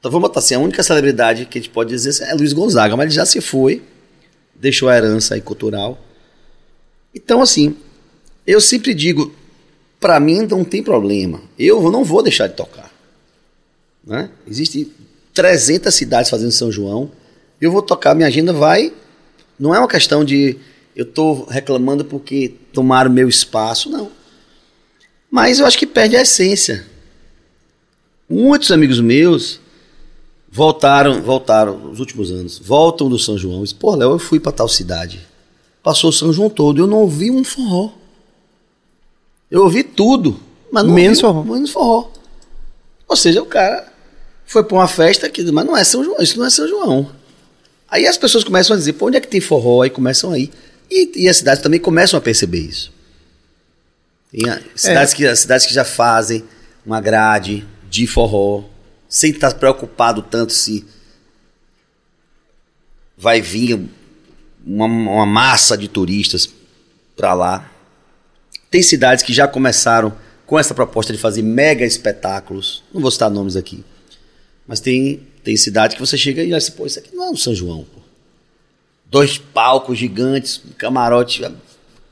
Então 0.00 0.10
vamos 0.10 0.26
botar 0.26 0.40
assim: 0.40 0.54
a 0.54 0.58
única 0.58 0.82
celebridade 0.82 1.44
que 1.44 1.58
a 1.58 1.60
gente 1.60 1.70
pode 1.70 1.90
dizer 1.90 2.24
é 2.24 2.34
Luiz 2.34 2.54
Gonzaga, 2.54 2.96
mas 2.96 3.04
ele 3.04 3.14
já 3.14 3.26
se 3.26 3.42
foi, 3.42 3.82
deixou 4.54 4.88
a 4.88 4.96
herança 4.96 5.34
aí 5.34 5.42
cultural. 5.42 6.02
Então, 7.14 7.42
assim, 7.42 7.76
eu 8.46 8.58
sempre 8.58 8.94
digo: 8.94 9.34
para 10.00 10.18
mim 10.18 10.46
não 10.46 10.64
tem 10.64 10.82
problema, 10.82 11.42
eu 11.58 11.90
não 11.90 12.02
vou 12.02 12.22
deixar 12.22 12.46
de 12.46 12.54
tocar. 12.54 12.90
Né? 14.04 14.30
Existe 14.48 14.90
300 15.34 15.94
cidades 15.94 16.30
fazendo 16.30 16.50
São 16.50 16.72
João. 16.72 17.10
Eu 17.60 17.70
vou 17.70 17.82
tocar, 17.82 18.14
minha 18.14 18.26
agenda 18.26 18.54
vai. 18.54 18.92
Não 19.62 19.72
é 19.72 19.78
uma 19.78 19.86
questão 19.86 20.24
de 20.24 20.58
eu 20.96 21.04
estou 21.04 21.44
reclamando 21.44 22.04
porque 22.04 22.52
tomaram 22.72 23.08
meu 23.08 23.28
espaço, 23.28 23.88
não. 23.88 24.10
Mas 25.30 25.60
eu 25.60 25.66
acho 25.66 25.78
que 25.78 25.86
perde 25.86 26.16
a 26.16 26.22
essência. 26.22 26.84
Muitos 28.28 28.72
amigos 28.72 28.98
meus 28.98 29.60
voltaram, 30.50 31.22
voltaram 31.22 31.78
nos 31.78 32.00
últimos 32.00 32.32
anos, 32.32 32.58
voltam 32.58 33.08
do 33.08 33.20
São 33.20 33.38
João. 33.38 33.62
Diz, 33.62 33.72
Pô, 33.72 33.94
Léo, 33.94 34.10
eu 34.10 34.18
fui 34.18 34.40
para 34.40 34.50
tal 34.50 34.68
cidade. 34.68 35.20
Passou 35.80 36.10
o 36.10 36.12
São 36.12 36.32
João 36.32 36.50
todo, 36.50 36.80
eu 36.80 36.88
não 36.88 36.98
ouvi 36.98 37.30
um 37.30 37.44
forró. 37.44 37.92
Eu 39.48 39.62
ouvi 39.62 39.84
tudo, 39.84 40.40
mas 40.72 40.84
não 40.84 40.92
menos 40.92 41.22
ouvi, 41.22 41.38
forró. 41.38 41.54
Menos 41.54 41.70
forró. 41.70 42.10
Ou 43.06 43.14
seja, 43.14 43.40
o 43.40 43.46
cara 43.46 43.92
foi 44.44 44.64
para 44.64 44.76
uma 44.76 44.88
festa 44.88 45.30
que, 45.30 45.44
mas 45.52 45.64
não 45.64 45.76
é 45.76 45.84
São 45.84 46.02
João, 46.02 46.20
isso 46.20 46.36
não 46.36 46.46
é 46.46 46.50
São 46.50 46.66
João. 46.66 47.21
Aí 47.92 48.06
as 48.06 48.16
pessoas 48.16 48.42
começam 48.42 48.74
a 48.74 48.78
dizer, 48.78 48.94
pô, 48.94 49.08
onde 49.08 49.18
é 49.18 49.20
que 49.20 49.28
tem 49.28 49.38
forró? 49.38 49.82
Aí 49.82 49.90
começam 49.90 50.32
aí. 50.32 50.50
E, 50.90 51.24
e 51.24 51.28
as 51.28 51.36
cidades 51.36 51.62
também 51.62 51.78
começam 51.78 52.16
a 52.16 52.22
perceber 52.22 52.60
isso. 52.60 52.90
Tem 54.30 54.46
cidades, 54.74 55.12
é. 55.12 55.16
que, 55.16 55.36
cidades 55.36 55.66
que 55.66 55.74
já 55.74 55.84
fazem 55.84 56.42
uma 56.86 57.02
grade 57.02 57.68
de 57.90 58.06
forró, 58.06 58.64
sem 59.06 59.30
estar 59.30 59.52
preocupado 59.52 60.22
tanto 60.22 60.54
se 60.54 60.86
vai 63.14 63.42
vir 63.42 63.78
uma, 64.64 64.86
uma 64.86 65.26
massa 65.26 65.76
de 65.76 65.86
turistas 65.86 66.48
para 67.14 67.34
lá. 67.34 67.70
Tem 68.70 68.82
cidades 68.82 69.22
que 69.22 69.34
já 69.34 69.46
começaram 69.46 70.16
com 70.46 70.58
essa 70.58 70.74
proposta 70.74 71.12
de 71.12 71.18
fazer 71.18 71.42
mega 71.42 71.84
espetáculos. 71.84 72.82
Não 72.90 73.02
vou 73.02 73.10
citar 73.10 73.30
nomes 73.30 73.54
aqui. 73.54 73.84
Mas 74.66 74.80
tem, 74.80 75.26
tem 75.42 75.56
cidade 75.56 75.96
que 75.96 76.00
você 76.00 76.16
chega 76.16 76.42
e 76.42 76.48
olha 76.48 76.56
assim, 76.56 76.72
pô, 76.72 76.86
isso 76.86 76.98
aqui 76.98 77.14
não 77.14 77.24
é 77.24 77.30
um 77.30 77.36
São 77.36 77.54
João, 77.54 77.84
pô. 77.84 78.00
Dois 79.10 79.36
palcos 79.38 79.98
gigantes, 79.98 80.62
camarote 80.78 81.44
a 81.44 81.52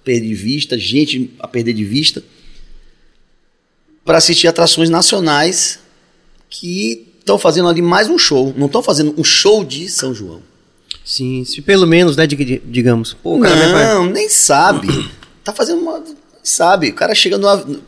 perder 0.04 0.28
de 0.28 0.34
vista, 0.34 0.78
gente 0.78 1.30
a 1.38 1.48
perder 1.48 1.72
de 1.72 1.84
vista, 1.84 2.22
para 4.04 4.18
assistir 4.18 4.48
atrações 4.48 4.90
nacionais 4.90 5.78
que 6.48 7.06
estão 7.18 7.38
fazendo 7.38 7.68
ali 7.68 7.80
mais 7.80 8.08
um 8.08 8.18
show. 8.18 8.52
Não 8.56 8.66
estão 8.66 8.82
fazendo 8.82 9.14
um 9.16 9.24
show 9.24 9.64
de 9.64 9.88
São 9.88 10.12
João. 10.12 10.42
Sim, 11.04 11.44
se 11.44 11.62
pelo 11.62 11.86
menos, 11.86 12.16
né, 12.16 12.26
digamos. 12.26 13.14
Pô, 13.14 13.36
o 13.36 13.40
cara 13.40 13.94
não, 13.94 14.06
nem 14.06 14.28
sabe. 14.28 14.88
tá 15.42 15.52
fazendo 15.52 15.80
uma. 15.80 16.02
Sabe, 16.42 16.88
o 16.88 16.94
cara 16.94 17.14
chega 17.14 17.38
no, 17.38 17.80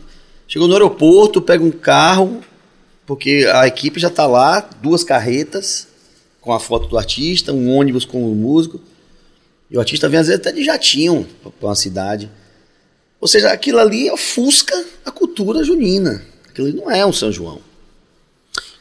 chegou 0.47 0.69
no 0.69 0.74
aeroporto, 0.74 1.40
pega 1.40 1.64
um 1.64 1.70
carro, 1.70 2.43
porque 3.07 3.49
a 3.53 3.66
equipe 3.66 3.99
já 3.99 4.09
está 4.09 4.27
lá, 4.27 4.61
duas 4.81 5.03
carretas 5.03 5.89
com 6.41 6.53
a 6.53 6.61
foto 6.61 6.89
do 6.89 6.99
artista, 6.99 7.53
um 7.53 7.74
ônibus 7.74 8.05
com 8.05 8.31
o 8.31 8.35
músico. 8.35 8.81
E 9.70 9.77
o 9.77 9.81
artista 9.81 10.09
vem 10.09 10.20
às 10.20 10.27
vezes 10.27 10.41
até 10.41 10.53
de 10.53 10.65
jatinho 10.65 11.27
para 11.59 11.69
uma 11.69 11.74
cidade. 11.74 12.31
Ou 13.20 13.29
seja, 13.29 13.53
aquilo 13.53 13.79
ali 13.79 14.11
ofusca 14.11 14.74
a 15.05 15.11
cultura 15.11 15.65
junina. 15.65 16.23
Aquilo 16.49 16.66
ali 16.66 16.77
não 16.77 16.91
é 16.91 17.07
um 17.07 17.12
São 17.12 17.33
João. 17.33 17.61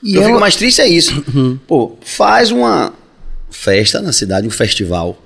E 0.03 0.15
eu 0.15 0.22
ela... 0.22 0.30
fico 0.30 0.39
mais 0.39 0.56
triste 0.56 0.81
é 0.81 0.88
isso. 0.88 1.23
Uhum. 1.34 1.57
Pô, 1.68 1.95
faz 2.02 2.52
uma 2.52 2.93
festa 3.49 4.02
na 4.02 4.11
cidade, 4.11 4.48
um 4.48 4.52
festival. 4.52 5.18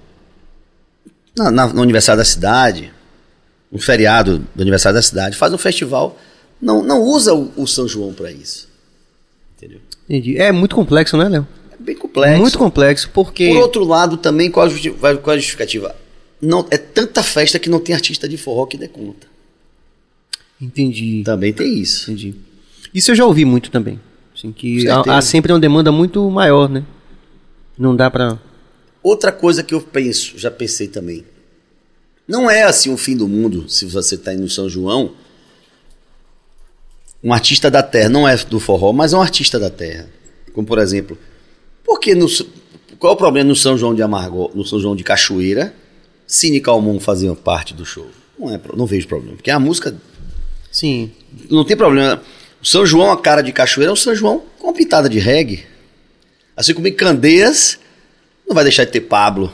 Na, 1.35 1.49
na, 1.49 1.67
no 1.67 1.81
aniversário 1.81 2.19
da 2.19 2.25
cidade, 2.25 2.93
um 3.71 3.79
feriado 3.79 4.45
do 4.53 4.61
aniversário 4.61 4.95
da 4.95 5.01
cidade, 5.01 5.35
faz 5.35 5.53
um 5.53 5.57
festival. 5.57 6.17
Não, 6.61 6.83
não 6.83 7.01
usa 7.01 7.33
o, 7.33 7.51
o 7.55 7.65
São 7.65 7.87
João 7.87 8.13
para 8.13 8.31
isso. 8.31 8.67
Entendi. 10.09 10.37
É 10.37 10.51
muito 10.51 10.75
complexo, 10.75 11.17
né, 11.17 11.27
Léo? 11.27 11.47
É 11.71 11.83
bem 11.83 11.95
complexo. 11.95 12.41
Muito 12.41 12.57
complexo, 12.57 13.09
porque. 13.13 13.47
Por 13.47 13.57
outro 13.57 13.83
lado, 13.83 14.17
também, 14.17 14.49
qual 14.51 14.67
a, 14.67 14.69
justificativa? 14.69 15.95
Não, 16.41 16.65
é 16.69 16.77
tanta 16.77 17.23
festa 17.23 17.57
que 17.57 17.69
não 17.69 17.79
tem 17.79 17.95
artista 17.95 18.27
de 18.27 18.37
forró 18.37 18.65
que 18.65 18.77
dê 18.77 18.87
conta. 18.87 19.27
Entendi. 20.61 21.23
Também 21.23 21.51
tem 21.51 21.79
isso. 21.79 22.11
Entendi. 22.11 22.35
Isso 22.93 23.11
eu 23.11 23.15
já 23.15 23.25
ouvi 23.25 23.43
muito 23.45 23.71
também. 23.71 23.99
Assim, 24.35 24.51
que 24.51 24.87
há, 24.87 25.17
há, 25.17 25.21
sempre 25.21 25.51
uma 25.51 25.59
demanda 25.59 25.91
muito 25.91 26.29
maior, 26.29 26.69
né? 26.69 26.83
Não 27.77 27.95
dá 27.95 28.09
pra. 28.11 28.39
Outra 29.01 29.31
coisa 29.31 29.63
que 29.63 29.73
eu 29.73 29.81
penso, 29.81 30.37
já 30.37 30.51
pensei 30.51 30.87
também. 30.87 31.25
Não 32.27 32.49
é 32.49 32.63
assim 32.63 32.91
o 32.91 32.97
fim 32.97 33.15
do 33.15 33.27
mundo 33.27 33.69
se 33.69 33.85
você 33.85 34.15
está 34.15 34.33
indo 34.33 34.43
no 34.43 34.49
São 34.49 34.67
João. 34.67 35.13
Um 37.25 37.33
artista 37.33 37.71
da 37.71 37.81
terra, 37.81 38.07
não 38.07 38.29
é 38.29 38.37
do 38.37 38.59
forró, 38.59 38.93
mas 38.93 39.11
é 39.11 39.17
um 39.17 39.21
artista 39.21 39.59
da 39.59 39.71
terra. 39.71 40.07
Como 40.53 40.67
por 40.67 40.77
exemplo, 40.77 41.17
por 41.83 41.99
que 41.99 42.13
no, 42.13 42.27
qual 42.99 43.13
é 43.13 43.15
o 43.15 43.17
problema 43.17 43.49
no 43.49 43.55
São 43.55 43.75
João 43.75 43.95
de 43.95 44.03
Amargo, 44.03 44.51
no 44.53 44.63
São 44.63 44.79
João 44.79 44.95
de 44.95 45.03
Cachoeira, 45.03 45.73
Cine 46.27 46.61
Calmon 46.61 46.99
faziam 46.99 47.33
parte 47.33 47.73
do 47.73 47.83
show? 47.83 48.07
Não, 48.37 48.53
é, 48.53 48.59
não 48.75 48.85
vejo 48.85 49.07
problema, 49.07 49.35
porque 49.37 49.49
a 49.49 49.59
música. 49.59 49.95
Sim. 50.71 51.09
Não 51.49 51.65
tem 51.65 51.75
problema. 51.75 52.21
O 52.61 52.65
São 52.65 52.85
João, 52.85 53.11
a 53.11 53.17
cara 53.19 53.41
de 53.41 53.51
cachoeira, 53.51 53.89
é 53.89 53.93
o 53.93 53.97
São 53.97 54.13
João 54.13 54.43
com 54.59 54.67
uma 54.67 54.73
pitada 54.73 55.09
de 55.09 55.17
reggae. 55.17 55.63
Assim 56.55 56.75
como 56.75 56.87
em 56.87 56.93
Candeias, 56.93 57.79
não 58.47 58.53
vai 58.53 58.63
deixar 58.63 58.85
de 58.85 58.91
ter 58.91 59.01
Pablo. 59.01 59.51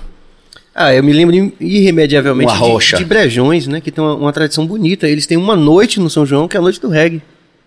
Ah, 0.76 0.93
eu 0.93 1.02
me 1.02 1.14
lembro 1.14 1.53
irremediavelmente 1.60 2.52
de, 2.53 2.98
de 2.98 3.06
Brejões, 3.06 3.65
né? 3.65 3.80
Que 3.80 3.91
tem 3.91 4.03
uma, 4.03 4.15
uma 4.15 4.34
tradição 4.34 4.68
bonita. 4.68 5.07
Eles 5.07 5.26
têm 5.26 5.38
uma 5.38 5.56
noite 5.56 6.02
no 6.02 6.10
São 6.10 6.26
João 6.26 6.49
que 6.49 6.57
é 6.57 6.60
a 6.60 6.64
noite 6.64 6.81
do 6.81 6.89
reggae. 6.89 7.22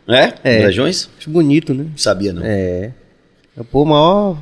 É? 0.09 0.35
É. 0.45 0.63
Brejões? 0.63 1.09
Acho 1.19 1.31
bonito, 1.31 1.73
né? 1.73 1.85
Não 1.85 1.97
sabia, 1.99 2.33
não. 2.33 2.43
É. 2.45 2.93
É 3.57 3.63
pô, 3.63 3.85
maior 3.85 4.39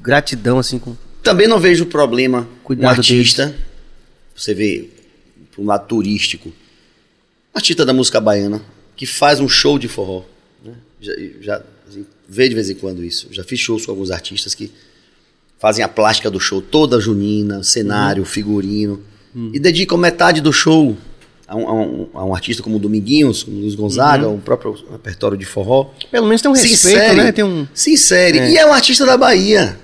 gratidão, 0.00 0.58
assim, 0.58 0.78
com. 0.78 0.96
Também 1.22 1.46
não 1.46 1.58
vejo 1.58 1.86
problema 1.86 2.48
Cuidado 2.64 2.86
um 2.86 2.90
artista, 2.90 3.54
você 4.34 4.54
vê, 4.54 4.88
por 5.54 5.62
um 5.62 5.66
lado 5.66 5.86
turístico, 5.86 6.48
um 6.48 6.52
artista 7.56 7.84
da 7.84 7.92
música 7.92 8.20
baiana, 8.20 8.62
que 8.96 9.06
faz 9.06 9.40
um 9.40 9.48
show 9.48 9.78
de 9.78 9.88
forró. 9.88 10.24
Né? 10.64 10.74
Já, 11.00 11.12
já 11.40 11.62
assim, 11.88 12.06
vê 12.28 12.48
de 12.48 12.54
vez 12.54 12.70
em 12.70 12.74
quando 12.74 13.04
isso. 13.04 13.28
Já 13.30 13.44
fiz 13.44 13.60
shows 13.60 13.84
com 13.84 13.92
alguns 13.92 14.10
artistas 14.10 14.54
que 14.54 14.70
fazem 15.58 15.84
a 15.84 15.88
plástica 15.88 16.30
do 16.30 16.40
show 16.40 16.62
toda 16.62 17.00
junina, 17.00 17.62
cenário, 17.62 18.24
figurino, 18.24 19.02
e 19.52 19.58
dedicam 19.60 19.96
metade 19.96 20.40
do 20.40 20.52
show 20.52 20.96
a 21.48 21.56
um, 21.56 21.68
a 21.68 21.72
um- 21.72 22.08
a 22.14 22.24
um 22.26 22.34
artista 22.34 22.62
como 22.62 22.76
o 22.76 22.78
Dominguinhos, 22.78 23.42
como 23.42 23.56
o 23.56 23.60
Luiz 23.60 23.74
Gonzaga, 23.74 24.28
o 24.28 24.38
próprio 24.38 24.74
repertório 24.92 25.36
de 25.36 25.46
forró. 25.46 25.90
Pelo 26.10 26.26
menos 26.26 26.42
tem 26.42 26.50
um 26.50 26.54
Se 26.54 26.68
respeito, 26.68 26.98
insere, 26.98 27.16
né? 27.16 27.32
Tem 27.32 27.44
um. 27.44 27.66
se 27.74 27.92
insere. 27.92 28.38
É. 28.38 28.50
E 28.50 28.56
é 28.58 28.66
um 28.66 28.72
artista 28.72 29.06
da 29.06 29.16
Bahia. 29.16 29.78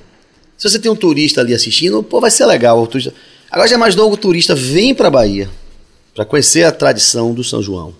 Se 0.59 0.69
você 0.69 0.79
tem 0.79 0.91
um 0.91 0.97
turista 0.97 1.41
ali 1.41 1.55
assistindo, 1.55 2.03
pô, 2.03 2.21
vai 2.21 2.31
ser 2.31 2.47
legal. 2.47 2.81
O 2.83 2.87
turista... 2.87 3.13
Agora 3.51 3.67
já 3.69 3.75
é 3.75 3.79
mais 3.79 3.97
novo 3.97 4.15
o 4.15 4.17
turista 4.17 4.55
vem 4.55 4.95
pra 4.95 5.09
Bahia 5.11 5.49
para 6.15 6.25
conhecer 6.25 6.65
a 6.65 6.71
tradição 6.73 7.33
do 7.35 7.43
São 7.43 7.61
João. 7.63 7.95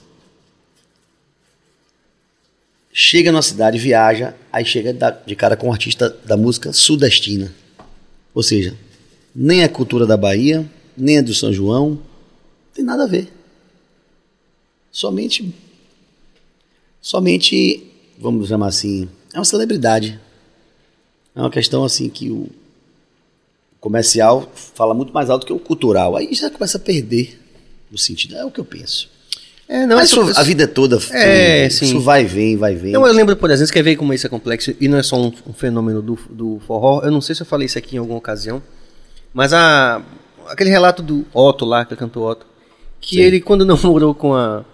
Chega 2.93 3.33
na 3.33 3.43
cidade, 3.43 3.77
viaja, 3.79 4.35
aí 4.53 4.65
chega 4.65 4.97
de 5.27 5.35
cara 5.35 5.57
com 5.57 5.69
um 5.69 5.73
artista 5.73 6.17
da 6.25 6.37
música 6.37 6.73
sudestina. 6.73 7.53
Ou 8.33 8.43
seja, 8.43 8.75
nem 9.35 9.63
é 9.63 9.69
cultura 9.69 10.07
da 10.07 10.17
Bahia, 10.17 10.65
nem 10.97 11.17
é 11.19 11.23
do 11.23 11.35
São 11.35 11.53
João, 11.53 11.99
tem 12.73 12.85
nada 12.85 13.03
a 13.03 13.07
ver. 13.07 13.33
Somente 14.95 15.53
somente, 17.03 17.85
vamos 18.19 18.49
chamar 18.49 18.69
assim, 18.69 19.09
é 19.33 19.39
uma 19.39 19.45
celebridade. 19.45 20.19
É 21.35 21.41
uma 21.41 21.51
questão 21.51 21.85
assim 21.85 22.09
que 22.09 22.31
o 22.31 22.49
comercial 23.81 24.51
fala 24.55 24.95
muito 24.95 25.13
mais 25.13 25.29
alto 25.29 25.45
que 25.47 25.53
o 25.53 25.59
cultural. 25.59 26.17
Aí 26.17 26.33
já 26.33 26.49
começa 26.49 26.79
a 26.79 26.81
perder 26.81 27.39
o 27.93 27.99
sentido. 27.99 28.37
É 28.37 28.45
o 28.45 28.51
que 28.51 28.61
eu 28.61 28.65
penso. 28.65 29.11
É, 29.69 29.85
não, 29.87 29.97
Mas 29.97 30.11
isso- 30.11 30.31
isso, 30.31 30.39
a 30.39 30.43
vida 30.45 30.69
toda, 30.69 30.99
É, 31.11 31.67
isso 31.67 31.85
sim. 31.87 31.99
vai 31.99 32.23
e 32.23 32.27
vem, 32.27 32.57
vai 32.57 32.73
e 32.75 32.77
vem. 32.77 32.93
Não, 32.93 33.07
eu 33.07 33.13
lembro, 33.13 33.35
por 33.37 33.51
exemplo, 33.51 33.67
você 33.67 33.73
quer 33.73 33.83
ver 33.83 33.97
como 33.97 34.13
isso 34.15 34.27
é 34.27 34.31
complexo 34.31 34.75
e 34.81 34.87
não 34.89 34.99
é 34.99 35.03
só 35.03 35.17
um, 35.21 35.33
um 35.47 35.53
fenômeno 35.53 36.01
do, 36.03 36.19
do 36.31 36.61
forró. 36.67 37.01
Eu 37.03 37.11
não 37.11 37.21
sei 37.21 37.35
se 37.35 37.43
eu 37.43 37.47
falei 37.47 37.67
isso 37.67 37.77
aqui 37.79 37.97
em 37.97 37.99
alguma 37.99 38.19
ocasião, 38.19 38.63
mas 39.33 39.53
a, 39.53 40.03
aquele 40.47 40.71
relato 40.71 41.03
do 41.03 41.27
Otto 41.33 41.65
lá, 41.65 41.85
que 41.85 41.97
cantou 41.97 42.25
Otto, 42.31 42.47
que 43.01 43.17
Sim. 43.17 43.23
ele, 43.23 43.41
quando 43.41 43.65
namorou 43.67 44.15
com 44.15 44.35
a, 44.35 44.65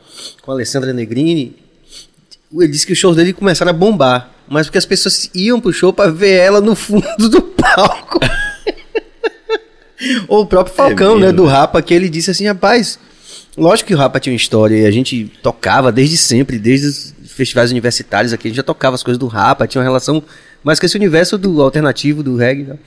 com 0.43 0.51
a 0.51 0.55
Alessandra 0.55 0.93
Negrini, 0.93 1.57
ele 2.53 2.69
disse 2.69 2.87
que 2.87 2.93
os 2.93 2.99
shows 2.99 3.17
dele 3.17 3.33
começaram 3.33 3.71
a 3.71 3.73
bombar, 3.73 4.31
mas 4.49 4.67
porque 4.67 4.79
as 4.79 4.87
pessoas 4.87 5.31
iam 5.35 5.61
pro 5.61 5.73
show 5.73 5.93
pra 5.93 6.11
ver 6.11 6.33
ela 6.33 6.61
no 6.61 6.75
fundo 6.75 7.29
do 7.29 7.43
palco. 7.43 8.19
Ou 10.27 10.43
o 10.43 10.47
próprio 10.47 10.75
Falcão, 10.75 11.15
né, 11.15 11.27
mesmo, 11.27 11.37
do 11.37 11.45
né? 11.45 11.53
Rapa, 11.53 11.83
que 11.83 11.93
ele 11.93 12.09
disse 12.09 12.31
assim, 12.31 12.47
rapaz, 12.47 12.99
lógico 13.57 13.89
que 13.89 13.95
o 13.95 13.99
Rapa 13.99 14.19
tinha 14.19 14.33
uma 14.33 14.37
história 14.37 14.77
e 14.77 14.87
a 14.87 14.91
gente 14.91 15.31
tocava 15.43 15.93
desde 15.93 16.17
sempre, 16.17 16.59
desde 16.59 16.87
os 16.87 17.15
festivais 17.27 17.71
universitários 17.71 18.33
aqui, 18.33 18.49
a 18.49 18.51
gente 18.51 18.57
já 18.57 18.63
tocava 18.63 18.95
as 18.95 19.03
coisas 19.03 19.19
do 19.19 19.27
Rapa, 19.27 19.67
tinha 19.67 19.81
uma 19.81 19.87
relação 19.87 20.23
mais 20.65 20.81
com 20.81 20.87
esse 20.87 20.97
universo 20.97 21.39
do 21.39 21.63
alternativo, 21.63 22.23
do 22.23 22.37
reggae. 22.37 22.65
tal. 22.65 22.79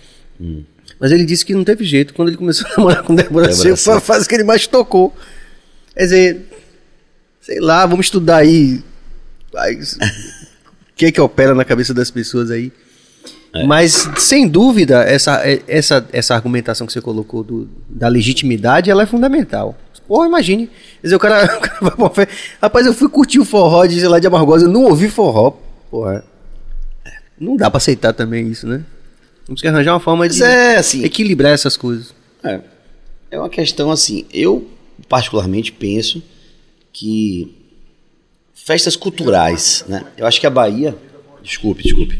Mas 0.99 1.11
ele 1.11 1.26
disse 1.26 1.45
que 1.45 1.53
não 1.53 1.64
teve 1.64 1.85
jeito 1.85 2.14
quando 2.14 2.30
ele 2.30 2.38
começou 2.38 2.68
a 2.68 2.69
namorar 2.77 3.03
com 3.03 3.15
Débora 3.15 3.47
Débora 3.47 3.53
Seco, 3.53 3.77
foi 3.77 3.95
a 3.95 3.99
fase 3.99 4.27
que 4.27 4.35
ele 4.35 4.43
mais 4.43 4.68
tocou. 4.68 5.15
Quer 5.95 6.03
dizer, 6.03 6.41
sei 7.44 7.60
lá, 7.60 7.86
vamos 7.86 8.06
estudar 8.07 8.38
aí 8.38 8.82
o 9.53 9.57
que 10.95 11.06
é 11.06 11.11
que 11.11 11.22
opera 11.22 11.53
na 11.53 11.64
cabeça 11.65 11.94
das 11.94 12.10
pessoas 12.10 12.49
aí. 12.49 12.72
Mas, 13.68 14.10
sem 14.18 14.48
dúvida, 14.48 15.03
essa, 15.03 15.40
essa, 15.68 16.07
essa 16.11 16.34
argumentação 16.34 16.88
que 16.88 16.94
você 16.94 17.02
colocou 17.02 17.44
do- 17.44 17.70
da 17.88 18.07
legitimidade, 18.07 18.90
ela 18.90 19.03
é 19.03 19.06
fundamental. 19.06 19.78
Porra, 20.07 20.26
imagine. 20.28 20.68
Quer 20.68 21.03
dizer, 21.07 21.15
o 21.15 21.20
cara, 21.20 21.45
o 21.57 21.61
cara 21.61 21.78
vai 21.82 21.91
pra 21.91 22.03
uma 22.03 22.10
festa, 22.10 22.34
Rapaz, 22.60 22.86
eu 22.88 22.94
fui 22.95 23.07
curtir 23.10 23.40
o 23.40 23.45
forró 23.45 23.86
de, 23.86 23.99
sei 23.99 24.10
lá, 24.10 24.18
de 24.18 24.26
Amargosa, 24.26 24.65
eu 24.65 24.70
não 24.72 24.86
ouvi 24.86 25.07
forró. 25.07 25.52
Porra. 25.91 26.24
Não 27.40 27.56
dá 27.56 27.70
pra 27.70 27.78
aceitar 27.78 28.11
também 28.14 28.48
isso, 28.48 28.65
né? 28.65 28.84
Temos 29.45 29.61
que 29.61 29.68
arranjar 29.68 29.94
uma 29.94 29.99
forma 29.99 30.28
de 30.28 30.41
é 30.41 30.78
assim, 30.78 31.03
equilibrar 31.03 31.52
essas 31.52 31.78
coisas. 31.78 32.14
É. 32.44 32.60
É 33.30 33.38
uma 33.38 33.49
questão 33.49 33.91
assim, 33.91 34.26
eu 34.34 34.68
particularmente 35.07 35.72
penso 35.72 36.24
que 36.94 37.52
festas 38.53 38.95
culturais, 38.95 39.84
né? 39.90 40.06
Eu 40.15 40.28
acho 40.28 40.40
que 40.40 40.48
a 40.48 40.49
Bahia, 40.49 40.95
desculpe, 41.41 41.84
desculpe. 41.84 42.20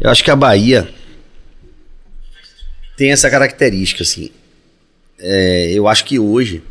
Eu 0.00 0.10
acho 0.10 0.24
que 0.24 0.30
a 0.30 0.36
Bahia 0.36 0.92
tem 2.96 3.12
essa 3.12 3.30
característica 3.30 4.02
assim. 4.02 4.30
É, 5.18 5.70
eu 5.72 5.86
acho 5.86 6.04
que 6.06 6.18
hoje 6.18 6.62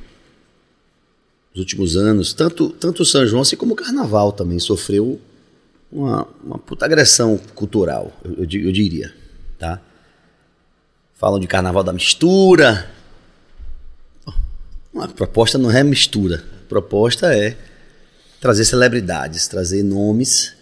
nos 1.52 1.60
últimos 1.60 1.96
anos, 1.96 2.34
tanto 2.34 2.72
tanto 2.72 3.06
São 3.06 3.26
João 3.28 3.44
assim 3.44 3.56
como 3.56 3.74
o 3.74 3.78
Carnaval 3.78 4.32
também 4.32 4.58
sofreu 4.58 5.22
uma, 5.92 6.28
uma 6.44 6.58
puta 6.58 6.84
agressão 6.86 7.40
cultural, 7.54 8.12
eu, 8.26 8.32
eu 8.32 8.66
eu 8.66 8.72
diria, 8.72 9.14
tá? 9.60 9.80
Falam 11.14 11.40
de 11.40 11.48
Carnaval 11.48 11.84
da 11.84 11.94
mistura, 11.94 12.92
a 15.00 15.08
proposta 15.08 15.58
não 15.58 15.72
é 15.72 15.84
mistura. 15.84 16.53
Proposta 16.68 17.34
é 17.36 17.56
trazer 18.40 18.66
celebridades, 18.66 19.48
trazer 19.48 19.84
nomes, 19.84 20.54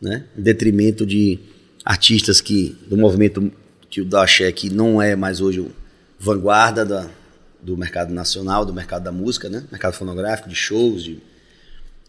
né? 0.00 0.24
Em 0.36 0.42
detrimento 0.42 1.04
de 1.04 1.38
artistas 1.84 2.40
que 2.40 2.76
do 2.88 2.96
movimento 2.96 3.52
que 3.90 4.00
o 4.00 4.04
da 4.04 4.22
Axé, 4.22 4.50
que 4.52 4.70
não 4.70 5.00
é 5.00 5.16
mais 5.16 5.40
hoje 5.40 5.60
o 5.60 5.70
vanguarda 6.18 6.84
da, 6.84 7.06
do 7.62 7.76
mercado 7.76 8.12
nacional, 8.12 8.64
do 8.64 8.72
mercado 8.72 9.04
da 9.04 9.12
música, 9.12 9.48
né? 9.48 9.64
Mercado 9.70 9.94
fonográfico, 9.94 10.48
de 10.48 10.54
shows, 10.54 11.02
de, 11.02 11.18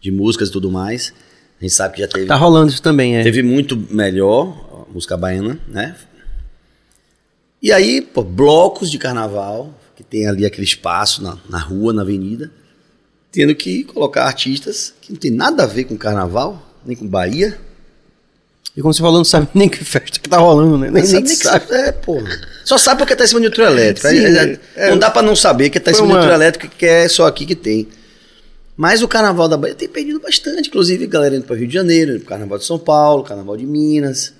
de 0.00 0.10
músicas 0.10 0.48
e 0.48 0.52
tudo 0.52 0.70
mais. 0.70 1.12
A 1.60 1.64
gente 1.64 1.74
sabe 1.74 1.94
que 1.94 2.00
já 2.00 2.08
teve 2.08 2.26
Tá 2.26 2.36
rolando 2.36 2.70
isso 2.70 2.82
também, 2.82 3.16
é. 3.16 3.22
Teve 3.22 3.42
muito 3.42 3.76
melhor 3.76 4.86
a 4.88 4.92
música 4.92 5.16
baiana, 5.16 5.58
né? 5.68 5.96
E 7.62 7.72
aí, 7.72 8.00
pô, 8.00 8.22
blocos 8.22 8.90
de 8.90 8.98
carnaval, 8.98 9.78
que 9.94 10.02
tem 10.02 10.26
ali 10.26 10.46
aquele 10.46 10.64
espaço 10.64 11.22
na, 11.22 11.36
na 11.48 11.58
rua, 11.58 11.92
na 11.92 12.00
avenida, 12.00 12.50
tendo 13.32 13.54
que 13.54 13.84
colocar 13.84 14.24
artistas 14.24 14.92
que 15.00 15.12
não 15.12 15.18
tem 15.18 15.30
nada 15.30 15.62
a 15.64 15.66
ver 15.66 15.84
com 15.84 15.96
carnaval, 15.96 16.60
nem 16.84 16.96
com 16.96 17.06
Bahia. 17.06 17.58
E 18.76 18.80
como 18.80 18.94
você 18.94 19.00
falou, 19.00 19.18
não 19.18 19.24
sabe 19.24 19.48
nem 19.54 19.68
que 19.68 19.84
festa 19.84 20.18
que 20.20 20.28
tá 20.28 20.38
rolando, 20.38 20.78
né? 20.78 20.90
Nem, 20.90 21.02
Nem 21.02 21.12
nem 21.22 21.26
sabe, 21.34 21.66
sabe. 21.66 21.74
É, 21.74 21.92
pô. 21.92 22.18
Só 22.64 22.78
sabe 22.78 22.98
porque 22.98 23.16
tá 23.16 23.24
em 23.24 23.26
cima 23.26 23.40
de 23.40 23.48
um 23.48 23.50
trio 23.50 23.66
elétrico. 23.66 24.08
Sim, 24.08 24.18
é, 24.24 24.58
é. 24.76 24.90
não 24.90 24.98
dá 24.98 25.10
pra 25.10 25.22
não 25.22 25.34
saber 25.34 25.70
que 25.70 25.80
tá 25.80 25.90
em 25.90 25.94
cima 25.94 26.06
de 26.06 26.12
um 26.12 26.16
uma- 26.16 26.22
trio 26.22 26.34
elétrico 26.34 26.74
que 26.76 26.86
é 26.86 27.08
só 27.08 27.26
aqui 27.26 27.44
que 27.46 27.54
tem. 27.56 27.88
Mas 28.76 29.02
o 29.02 29.08
carnaval 29.08 29.46
da 29.48 29.56
Bahia 29.58 29.74
tem 29.74 29.88
perdido 29.88 30.20
bastante. 30.20 30.68
Inclusive, 30.68 31.06
galera 31.06 31.36
indo 31.36 31.44
para 31.44 31.56
Rio 31.56 31.66
de 31.66 31.74
Janeiro, 31.74 32.12
indo 32.12 32.20
pro 32.20 32.28
carnaval 32.30 32.58
de 32.58 32.64
São 32.64 32.78
Paulo, 32.78 33.22
carnaval 33.24 33.56
de 33.56 33.66
Minas. 33.66 34.32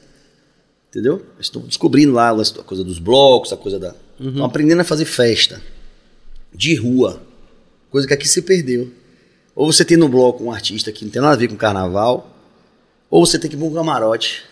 Entendeu? 0.88 1.22
Estão 1.38 1.60
descobrindo 1.62 2.12
lá 2.12 2.30
a 2.30 2.62
coisa 2.64 2.82
dos 2.82 2.98
blocos, 2.98 3.52
a 3.52 3.56
coisa 3.56 3.78
da. 3.78 3.94
Estão 4.18 4.44
aprendendo 4.44 4.80
a 4.80 4.84
fazer 4.84 5.04
festa 5.04 5.60
de 6.54 6.74
rua. 6.74 7.20
Coisa 7.90 8.06
que 8.06 8.14
aqui 8.14 8.28
se 8.28 8.42
perdeu. 8.42 8.90
Ou 9.54 9.70
você 9.72 9.84
tem 9.84 9.96
no 9.96 10.08
bloco 10.08 10.42
um 10.44 10.52
artista 10.52 10.90
que 10.92 11.04
não 11.04 11.10
tem 11.12 11.20
nada 11.20 11.34
a 11.34 11.36
ver 11.36 11.48
com 11.48 11.56
carnaval, 11.56 12.30
ou 13.10 13.26
você 13.26 13.38
tem 13.38 13.50
que 13.50 13.56
ir 13.56 13.58
pra 13.58 13.66
um 13.66 13.74
camarote, 13.74 14.44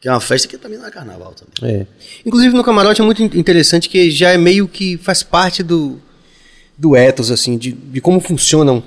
que 0.00 0.08
é 0.08 0.10
uma 0.10 0.20
festa 0.20 0.48
que 0.48 0.56
também 0.56 0.78
não 0.78 0.86
é 0.86 0.90
carnaval 0.90 1.34
também. 1.34 1.80
É. 1.82 1.86
Inclusive 2.24 2.54
no 2.56 2.64
camarote 2.64 3.00
é 3.00 3.04
muito 3.04 3.22
in- 3.22 3.30
interessante 3.34 3.88
que 3.88 4.10
já 4.10 4.30
é 4.30 4.38
meio 4.38 4.66
que 4.66 4.96
faz 4.96 5.22
parte 5.22 5.62
do, 5.62 6.00
do 6.76 6.96
ethos, 6.96 7.30
assim, 7.30 7.58
de, 7.58 7.72
de 7.72 8.00
como 8.00 8.18
funciona 8.20 8.72
um, 8.72 8.82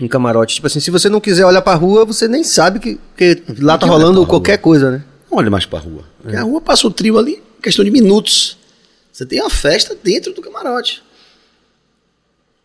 um 0.00 0.08
camarote. 0.08 0.54
Tipo 0.56 0.66
assim, 0.68 0.80
se 0.80 0.90
você 0.90 1.08
não 1.08 1.20
quiser 1.20 1.44
olhar 1.44 1.60
pra 1.62 1.74
rua, 1.74 2.04
você 2.04 2.26
nem 2.26 2.42
sabe 2.42 2.78
que, 2.80 2.98
que 3.16 3.42
lá 3.60 3.76
tá 3.76 3.86
rolando 3.86 4.26
qualquer 4.26 4.52
rua? 4.52 4.58
coisa, 4.62 4.90
né? 4.90 5.04
Não 5.30 5.38
olha 5.38 5.50
mais 5.50 5.66
pra 5.66 5.78
rua. 5.80 6.04
Porque 6.22 6.36
a 6.36 6.42
rua 6.42 6.60
passa 6.60 6.86
o 6.86 6.90
trio 6.90 7.18
ali, 7.18 7.42
em 7.58 7.62
questão 7.62 7.84
de 7.84 7.90
minutos. 7.90 8.56
Você 9.12 9.26
tem 9.26 9.40
uma 9.40 9.50
festa 9.50 9.96
dentro 10.02 10.32
do 10.32 10.40
camarote. 10.40 11.02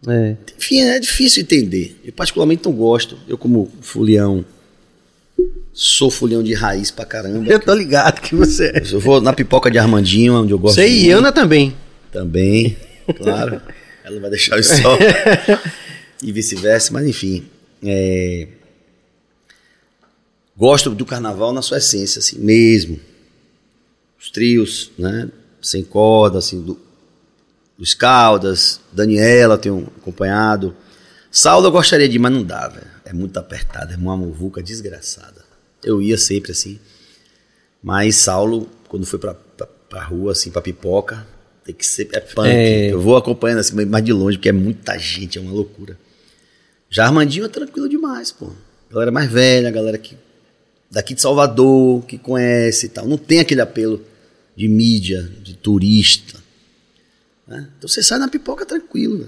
É. 0.08 0.36
Enfim, 0.58 0.82
é 0.82 1.00
difícil 1.00 1.44
entender. 1.44 2.00
Eu 2.04 2.14
particularmente 2.14 2.66
não 2.66 2.74
gosto. 2.74 3.18
Eu 3.28 3.38
como 3.38 3.72
fulião, 3.82 4.44
sou 5.74 6.12
fulião 6.12 6.44
de 6.44 6.54
raiz 6.54 6.92
pra 6.92 7.06
caramba. 7.06 7.52
Eu 7.52 7.60
tô 7.60 7.74
ligado 7.74 8.22
que 8.22 8.36
você 8.36 8.68
é. 8.68 8.84
Eu 8.92 9.00
vou 9.00 9.22
na 9.22 9.34
pipoca 9.34 9.72
de 9.72 9.78
Armandinho, 9.78 10.36
onde 10.36 10.54
eu 10.54 10.60
gosto. 10.60 10.76
Você 10.76 10.88
e 10.88 11.10
Ana 11.10 11.32
também. 11.32 11.76
Também, 12.12 12.78
claro. 13.18 13.62
Ela 14.04 14.20
vai 14.20 14.30
deixar 14.30 14.60
o 14.60 14.64
sol. 14.64 14.98
e 16.22 16.32
vice-versa, 16.32 16.94
mas 16.94 17.08
enfim. 17.08 17.46
É... 17.84 18.48
Gosto 20.56 20.92
do 20.92 21.06
carnaval 21.06 21.52
na 21.52 21.62
sua 21.62 21.78
essência, 21.78 22.20
assim, 22.20 22.38
mesmo. 22.38 23.00
Os 24.20 24.30
trios, 24.30 24.92
né? 24.98 25.30
Sem 25.62 25.84
corda, 25.84 26.38
assim, 26.38 26.62
do, 26.62 26.80
Luiz 27.78 27.94
Caldas, 27.94 28.80
Daniela 28.92 29.58
tenho 29.58 29.92
acompanhado. 29.98 30.76
Saulo 31.32 31.68
eu 31.68 31.72
gostaria 31.72 32.08
de 32.08 32.16
ir, 32.16 32.20
mas 32.20 32.32
não 32.32 32.44
dá, 32.44 32.68
velho. 32.68 32.88
É 33.06 33.14
muito 33.14 33.38
apertado, 33.38 33.94
é 33.94 33.98
uma 33.98 34.16
muvuca 34.16 34.62
desgraçada. 34.62 35.44
Eu 35.84 36.02
ia 36.02 36.18
sempre 36.18 36.52
assim. 36.52 36.80
Mas 37.82 38.16
Saulo, 38.16 38.70
quando 38.88 39.06
foi 39.06 39.20
pra, 39.20 39.34
pra, 39.34 39.66
pra 39.66 40.04
rua, 40.04 40.32
assim, 40.32 40.52
pra 40.52 40.62
pipoca, 40.62 41.28
tem 41.66 41.74
que 41.74 41.86
ser. 41.86 42.10
É 42.14 42.20
punk. 42.20 42.48
É... 42.48 42.94
Eu 42.94 43.02
vou 43.02 43.18
acompanhando 43.18 43.60
assim, 43.60 43.74
mais 43.86 44.04
de 44.04 44.14
longe, 44.14 44.38
porque 44.38 44.50
é 44.50 44.54
muita 44.54 44.98
gente, 44.98 45.38
é 45.38 45.42
uma 45.42 45.52
loucura. 45.52 45.98
Já 46.90 47.06
Armandinho 47.06 47.46
é 47.46 47.50
tranquilo 47.50 47.90
demais, 47.90 48.32
pô. 48.32 48.52
Galera 48.92 49.12
mais 49.12 49.30
velha, 49.30 49.72
galera 49.72 49.98
que. 49.98 50.16
Daqui 50.92 51.16
de 51.16 51.22
Salvador, 51.22 52.06
que 52.06 52.20
conhece 52.20 52.86
e 52.86 52.90
tal. 52.90 53.08
Não 53.08 53.18
tem 53.18 53.40
aquele 53.40 53.62
apelo 53.62 54.00
de 54.56 54.68
mídia, 54.68 55.24
de 55.42 55.56
turista. 55.56 56.43
Né? 57.48 57.68
Então 57.78 57.88
você 57.88 58.02
sai 58.02 58.20
na 58.20 58.28
pipoca 58.28 58.66
tranquilo. 58.66 59.20
Né? 59.20 59.26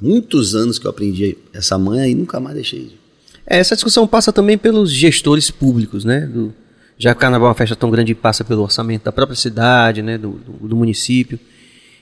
Muitos 0.00 0.54
anos 0.54 0.78
que 0.78 0.86
eu 0.86 0.90
aprendi 0.90 1.36
essa 1.52 1.78
manha 1.78 2.06
e 2.06 2.14
nunca 2.14 2.40
mais 2.40 2.54
deixei. 2.54 2.98
É, 3.46 3.58
essa 3.58 3.74
discussão 3.74 4.06
passa 4.06 4.32
também 4.32 4.56
pelos 4.56 4.90
gestores 4.90 5.50
públicos, 5.50 6.04
né? 6.04 6.20
Do, 6.20 6.54
já 6.96 7.12
que 7.12 7.18
o 7.18 7.20
carnaval 7.20 7.48
é 7.48 7.50
uma 7.50 7.54
festa 7.54 7.74
tão 7.74 7.90
grande 7.90 8.14
passa 8.14 8.44
pelo 8.44 8.62
orçamento 8.62 9.04
da 9.04 9.12
própria 9.12 9.36
cidade, 9.36 10.02
né? 10.02 10.16
do, 10.16 10.32
do, 10.32 10.68
do 10.68 10.76
município. 10.76 11.38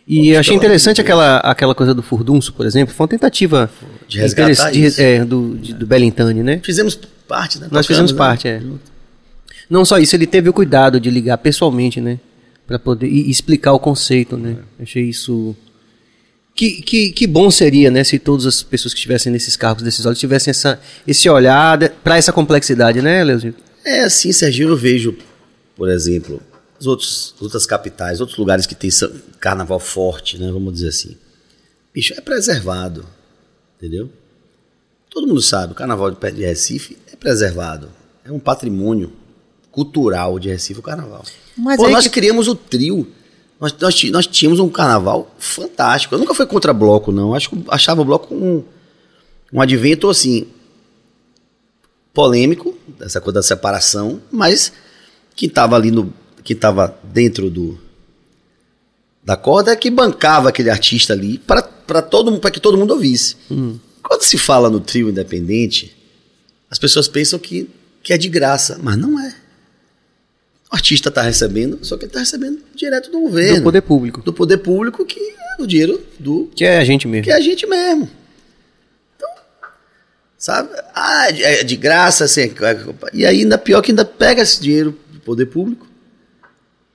E 0.07 0.37
achei 0.37 0.57
interessante 0.57 1.01
aquela, 1.01 1.37
aquela 1.39 1.75
coisa 1.75 1.95
do 1.95 2.03
furdunço, 2.03 2.53
por 2.53 2.67
exemplo. 2.67 2.95
Foi 2.95 3.05
uma 3.05 3.09
tentativa 3.09 3.71
de 4.09 4.19
resgatar 4.19 4.71
de, 4.73 5.01
é, 5.01 5.25
do, 5.25 5.57
de, 5.57 5.73
do 5.73 5.87
Bellintani, 5.87 6.43
né? 6.43 6.61
Fizemos 6.65 6.99
parte, 7.29 7.61
né? 7.61 7.69
Nós 7.71 7.87
fizemos 7.87 8.11
né? 8.11 8.19
parte, 8.19 8.49
é. 8.49 8.61
Não 9.69 9.85
só 9.85 9.99
isso, 9.99 10.17
ele 10.17 10.27
teve 10.27 10.49
o 10.49 10.53
cuidado 10.53 10.99
de 10.99 11.09
ligar 11.11 11.39
pessoalmente, 11.39 12.01
né? 12.01 12.19
Para 12.71 12.79
poder 12.79 13.09
explicar 13.09 13.73
o 13.73 13.81
conceito, 13.81 14.37
né? 14.37 14.57
É. 14.79 14.85
Achei 14.85 15.03
isso 15.03 15.57
que, 16.55 16.81
que, 16.83 17.11
que 17.11 17.27
bom 17.27 17.51
seria, 17.51 17.91
né, 17.91 18.05
se 18.05 18.17
todas 18.17 18.47
as 18.47 18.63
pessoas 18.63 18.95
que 18.95 18.99
estivessem 18.99 19.33
nesses 19.33 19.57
cargos 19.57 19.83
decisórios 19.83 20.21
tivessem 20.21 20.53
essa, 20.53 20.81
esse 21.05 21.29
olhar 21.29 21.77
para 22.05 22.17
essa 22.17 22.33
complexidade, 22.33 23.03
né, 23.03 23.25
Leozinho? 23.25 23.57
É 23.85 24.03
assim, 24.03 24.31
Serginho, 24.31 24.69
eu 24.69 24.77
vejo, 24.77 25.17
por 25.75 25.89
exemplo, 25.89 26.41
as 26.79 26.87
outros, 26.87 27.35
outras 27.41 27.67
capitais, 27.67 28.21
outros 28.21 28.39
lugares 28.39 28.67
que 28.67 28.75
tem 28.77 28.89
carnaval 29.41 29.81
forte, 29.81 30.39
né, 30.39 30.49
vamos 30.53 30.75
dizer 30.75 30.91
assim. 30.91 31.17
Bicho, 31.93 32.15
é 32.17 32.21
preservado, 32.21 33.05
entendeu? 33.79 34.09
Todo 35.11 35.27
mundo 35.27 35.43
sabe, 35.43 35.73
o 35.73 35.75
carnaval 35.75 36.13
de 36.13 36.31
de 36.31 36.43
Recife 36.43 36.97
é 37.13 37.17
preservado. 37.17 37.91
É 38.25 38.31
um 38.31 38.39
patrimônio 38.39 39.13
cultural 39.71 40.39
de 40.39 40.49
Recife, 40.49 40.81
o 40.81 40.83
carnaval. 40.83 41.25
Mas 41.57 41.77
Pô, 41.77 41.89
nós 41.89 42.05
que... 42.05 42.11
criamos 42.11 42.49
o 42.49 42.55
trio. 42.55 43.07
Nós, 43.61 43.75
nós, 43.79 44.05
nós, 44.05 44.27
tínhamos 44.27 44.59
um 44.59 44.69
carnaval 44.69 45.35
fantástico. 45.39 46.15
Eu 46.15 46.19
nunca 46.19 46.35
fui 46.35 46.47
contra 46.47 46.73
bloco, 46.73 47.13
não. 47.13 47.35
Acho 47.35 47.51
que 47.51 47.65
achava 47.69 48.01
o 48.01 48.05
bloco 48.05 48.35
um, 48.35 48.65
um 49.53 49.61
advento 49.61 50.09
assim 50.09 50.47
polêmico, 52.13 52.77
essa 53.01 53.21
coisa 53.21 53.35
da 53.35 53.43
separação, 53.43 54.21
mas 54.31 54.73
que 55.37 55.47
estava 55.47 55.77
ali 55.77 55.91
no. 55.91 56.13
que 56.43 56.53
estava 56.55 56.99
dentro 57.05 57.51
do. 57.51 57.79
Da 59.23 59.37
corda 59.37 59.73
é 59.73 59.77
que 59.77 59.91
bancava 59.91 60.49
aquele 60.49 60.71
artista 60.71 61.13
ali 61.13 61.39
para 61.39 61.63
todo 62.03 62.39
para 62.39 62.51
que 62.51 62.61
todo 62.61 62.79
mundo 62.79 62.93
ouvisse. 62.93 63.37
Hum. 63.51 63.79
Quando 64.03 64.23
se 64.23 64.39
fala 64.39 64.71
no 64.71 64.81
trio 64.81 65.11
independente, 65.11 65.95
as 66.71 66.79
pessoas 66.79 67.07
pensam 67.07 67.39
que, 67.39 67.69
que 68.03 68.13
é 68.13 68.19
de 68.19 68.29
graça, 68.29 68.79
mas 68.83 68.97
não 68.97 69.21
é. 69.21 69.40
O 70.71 70.77
artista 70.77 71.09
está 71.09 71.23
recebendo, 71.23 71.85
só 71.85 71.97
que 71.97 72.05
ele 72.05 72.11
está 72.11 72.21
recebendo 72.21 72.61
direto 72.75 73.11
do 73.11 73.21
governo. 73.21 73.57
Do 73.57 73.65
poder 73.65 73.81
público. 73.81 74.23
Do 74.23 74.33
poder 74.33 74.59
público, 74.59 75.05
que 75.05 75.19
é 75.19 75.63
o 75.63 75.67
dinheiro 75.67 76.01
do. 76.19 76.49
Que 76.55 76.65
é 76.65 76.79
a 76.79 76.85
gente 76.85 77.09
mesmo. 77.09 77.25
Que 77.25 77.31
é 77.33 77.35
a 77.35 77.41
gente 77.41 77.67
mesmo. 77.67 78.09
Então, 79.17 79.29
sabe? 80.39 80.71
Ah, 80.95 81.27
é 81.29 81.65
de 81.65 81.77
graça, 81.77 82.25
assim. 82.25 82.53
E 83.13 83.27
ainda 83.27 83.59
pior 83.59 83.83
que 83.83 83.91
ainda 83.91 84.05
pega 84.05 84.43
esse 84.43 84.61
dinheiro 84.61 84.97
do 85.13 85.19
poder 85.21 85.47
público 85.47 85.89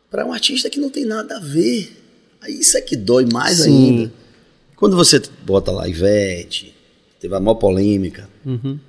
para 0.09 0.25
um 0.25 0.31
artista 0.31 0.69
que 0.69 0.79
não 0.79 0.89
tem 0.89 1.03
nada 1.03 1.35
a 1.35 1.39
ver. 1.41 2.01
Aí 2.41 2.59
isso 2.59 2.77
é 2.77 2.81
que 2.81 2.95
dói 2.95 3.25
mais 3.25 3.57
Sim. 3.57 3.99
ainda. 3.99 4.13
Quando 4.77 4.95
você 4.95 5.21
bota 5.45 5.71
lá 5.71 5.87
Ivete, 5.89 6.73
teve 7.19 7.35
a 7.35 7.39
maior 7.41 7.55
polêmica. 7.55 8.29
Uhum. 8.45 8.79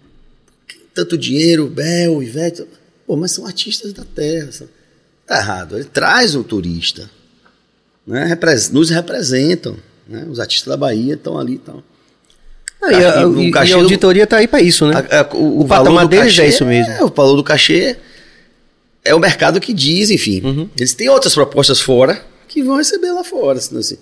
Tanto 0.95 1.19
dinheiro, 1.19 1.67
Bel, 1.67 2.23
Ivete. 2.23 2.65
Pô, 3.05 3.17
mas 3.17 3.33
são 3.33 3.45
artistas 3.45 3.93
da 3.93 4.05
terra. 4.05 4.53
São... 4.53 4.76
Tá 5.27 5.39
errado. 5.39 5.77
Ele 5.77 5.85
traz 5.85 6.35
o 6.35 6.45
turista. 6.45 7.11
Né? 8.07 8.39
Nos 8.73 8.91
representam. 8.91 9.77
Né? 10.07 10.27
Os 10.31 10.39
artistas 10.39 10.71
da 10.71 10.77
Bahia 10.77 11.15
estão 11.15 11.39
ali. 11.39 11.59
Tão... 11.59 11.83
Ah, 12.81 12.93
e, 12.93 12.95
a, 12.95 12.99
e, 13.23 13.69
e, 13.69 13.73
a, 13.73 13.77
auditoria 13.77 14.25
está 14.25 14.37
aí 14.37 14.47
para 14.47 14.61
isso, 14.61 14.87
né? 14.87 14.95
A, 15.11 15.21
a, 15.21 15.35
o, 15.35 15.59
o, 15.59 15.61
o 15.63 15.67
patamar 15.67 16.07
deles 16.07 16.27
cachê, 16.27 16.43
é 16.43 16.49
isso 16.49 16.65
mesmo. 16.65 16.93
É, 16.93 17.03
o 17.03 17.09
valor 17.09 17.37
do 17.37 17.43
cachê 17.43 17.97
é 19.05 19.15
o 19.15 19.19
mercado 19.19 19.61
que 19.61 19.73
diz, 19.73 20.11
enfim. 20.11 20.41
Uhum. 20.45 20.69
Eles 20.77 20.95
têm 20.95 21.09
outras 21.09 21.35
propostas 21.35 21.81
fora 21.81 22.23
que 22.47 22.63
vão 22.63 22.77
receber 22.77 23.11
lá 23.11 23.25
fora. 23.25 23.61
Senão, 23.61 23.81
assim, 23.81 23.99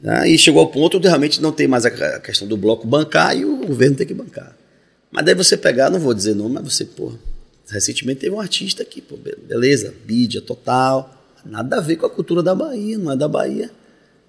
né? 0.00 0.28
E 0.28 0.38
chegou 0.38 0.60
ao 0.60 0.68
ponto 0.68 1.00
de 1.00 1.08
realmente 1.08 1.40
não 1.40 1.50
ter 1.50 1.66
mais 1.66 1.84
a 1.84 2.20
questão 2.20 2.46
do 2.46 2.56
bloco 2.56 2.86
bancar 2.86 3.36
e 3.36 3.44
o 3.44 3.56
governo 3.56 3.96
tem 3.96 4.06
que 4.06 4.14
bancar. 4.14 4.54
Mas 5.10 5.24
daí 5.24 5.34
você 5.34 5.56
pegar, 5.56 5.90
não 5.90 5.98
vou 5.98 6.12
dizer 6.12 6.34
nome, 6.34 6.54
mas 6.54 6.74
você, 6.74 6.84
porra, 6.84 7.16
Recentemente 7.68 8.20
teve 8.20 8.34
um 8.34 8.40
artista 8.40 8.82
aqui, 8.82 9.00
pô, 9.00 9.16
beleza, 9.16 9.92
mídia 10.06 10.40
total, 10.40 11.12
nada 11.44 11.78
a 11.78 11.80
ver 11.80 11.96
com 11.96 12.06
a 12.06 12.10
cultura 12.10 12.42
da 12.42 12.54
Bahia, 12.54 12.96
não 12.96 13.12
é 13.12 13.16
da 13.16 13.26
Bahia. 13.26 13.70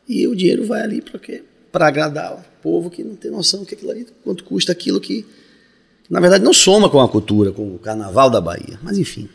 E 0.07 0.27
o 0.27 0.35
dinheiro 0.35 0.65
vai 0.65 0.81
ali 0.81 1.01
para 1.01 1.19
quê? 1.19 1.43
Para 1.71 1.87
agradar 1.87 2.33
o 2.33 2.61
povo 2.63 2.89
que 2.89 3.03
não 3.03 3.15
tem 3.15 3.29
noção 3.29 3.63
que 3.63 3.75
aquilo 3.75 3.91
ali, 3.91 4.07
quanto 4.23 4.43
custa 4.43 4.71
aquilo 4.71 4.99
que, 4.99 5.25
na 6.09 6.19
verdade, 6.19 6.43
não 6.43 6.53
soma 6.53 6.89
com 6.89 6.99
a 6.99 7.07
cultura, 7.07 7.51
com 7.51 7.75
o 7.75 7.79
carnaval 7.79 8.29
da 8.29 8.41
Bahia. 8.41 8.79
Mas 8.81 8.97
enfim. 8.97 9.29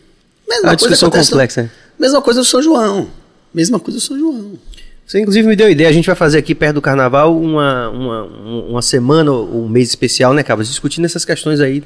Mesma 0.49 0.69
é 0.69 0.71
uma 0.73 0.77
coisa 0.77 1.11
complexa. 1.11 1.71
mesma 1.99 2.21
coisa 2.21 2.41
do 2.41 2.45
São 2.45 2.61
João. 2.61 3.09
Mesma 3.55 3.79
coisa 3.79 4.01
do 4.01 4.03
São 4.03 4.19
João. 4.19 4.59
Você 5.07 5.21
inclusive 5.21 5.47
me 5.47 5.55
deu 5.55 5.71
ideia, 5.71 5.89
a 5.89 5.93
gente 5.93 6.07
vai 6.07 6.15
fazer 6.15 6.39
aqui 6.39 6.55
perto 6.55 6.75
do 6.75 6.83
carnaval 6.83 7.39
uma, 7.39 7.89
uma, 7.91 8.25
uma 8.25 8.83
semana, 8.83 9.31
um 9.31 9.69
mês 9.69 9.89
especial, 9.91 10.33
né, 10.33 10.43
Cabas? 10.43 10.69
Discutindo 10.69 11.05
essas 11.05 11.25
questões 11.25 11.61
aí 11.61 11.85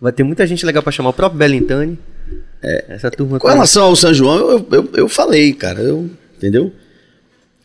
Vai 0.00 0.12
ter 0.12 0.22
muita 0.22 0.46
gente 0.46 0.64
legal 0.66 0.82
para 0.82 0.92
chamar 0.92 1.10
o 1.10 1.12
próprio 1.12 1.38
Belintani. 1.38 1.98
É, 2.62 2.84
essa 2.88 3.10
turma 3.10 3.38
com 3.38 3.46
relação 3.46 3.84
ao 3.84 3.96
São 3.96 4.12
João, 4.12 4.36
eu, 4.50 4.68
eu, 4.72 4.90
eu 4.94 5.08
falei, 5.08 5.52
cara, 5.52 5.80
eu, 5.80 6.10
entendeu? 6.36 6.72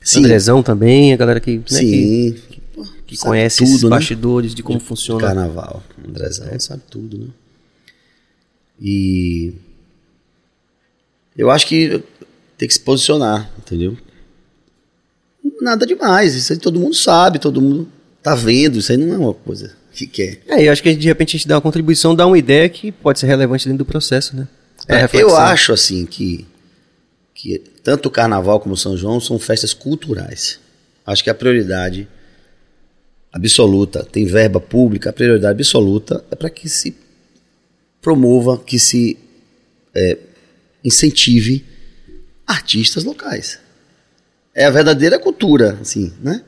Sim. 0.01 0.19
Andrezão 0.19 0.63
também, 0.63 1.13
a 1.13 1.17
galera 1.17 1.39
que, 1.39 1.57
né, 1.57 1.63
Sim. 1.65 1.91
que, 1.91 2.61
que 3.07 3.17
conhece 3.17 3.59
tudo, 3.59 3.69
esses 3.69 3.83
né? 3.83 3.89
bastidores 3.89 4.55
de 4.55 4.63
como 4.63 4.79
de, 4.79 4.85
funciona. 4.85 5.21
Carnaval. 5.21 5.83
Andrezão 6.07 6.47
é. 6.49 6.59
sabe 6.59 6.83
tudo, 6.89 7.17
né? 7.17 7.27
E 8.79 9.53
eu 11.37 11.51
acho 11.51 11.67
que 11.67 12.03
tem 12.57 12.67
que 12.67 12.73
se 12.73 12.79
posicionar, 12.79 13.51
entendeu? 13.57 13.97
Nada 15.61 15.85
demais, 15.85 16.33
isso 16.35 16.53
aí 16.53 16.59
todo 16.59 16.79
mundo 16.79 16.95
sabe, 16.95 17.37
todo 17.39 17.61
mundo 17.61 17.87
tá 18.23 18.33
vendo, 18.33 18.79
isso 18.79 18.91
aí 18.91 18.97
não 18.97 19.13
é 19.13 19.17
uma 19.17 19.33
coisa 19.33 19.80
que 19.91 20.07
quer. 20.07 20.39
É, 20.47 20.67
eu 20.67 20.71
acho 20.71 20.81
que 20.81 20.93
de 20.95 21.07
repente 21.07 21.35
a 21.35 21.37
gente 21.37 21.47
dá 21.47 21.55
uma 21.55 21.61
contribuição, 21.61 22.15
dá 22.15 22.25
uma 22.25 22.37
ideia 22.37 22.67
que 22.69 22.91
pode 22.91 23.19
ser 23.19 23.27
relevante 23.27 23.65
dentro 23.65 23.79
do 23.79 23.85
processo, 23.85 24.35
né? 24.35 24.47
É, 24.87 25.07
eu 25.13 25.35
acho 25.35 25.73
assim 25.73 26.05
que, 26.05 26.45
que 27.33 27.59
tanto 27.83 28.07
o 28.07 28.11
Carnaval 28.11 28.59
como 28.59 28.73
o 28.73 28.77
São 28.77 28.97
João 28.97 29.19
são 29.19 29.37
festas 29.37 29.73
culturais. 29.73 30.59
Acho 31.05 31.23
que 31.23 31.29
a 31.29 31.35
prioridade 31.35 32.07
absoluta, 33.31 34.03
tem 34.03 34.25
verba 34.25 34.59
pública, 34.59 35.09
a 35.09 35.13
prioridade 35.13 35.59
absoluta 35.59 36.23
é 36.31 36.35
para 36.35 36.49
que 36.49 36.67
se 36.67 36.95
promova, 38.01 38.57
que 38.57 38.79
se 38.79 39.17
é, 39.93 40.17
incentive 40.83 41.65
artistas 42.45 43.03
locais. 43.03 43.59
É 44.53 44.65
a 44.65 44.69
verdadeira 44.69 45.17
cultura, 45.17 45.77
assim, 45.79 46.11
né? 46.21 46.43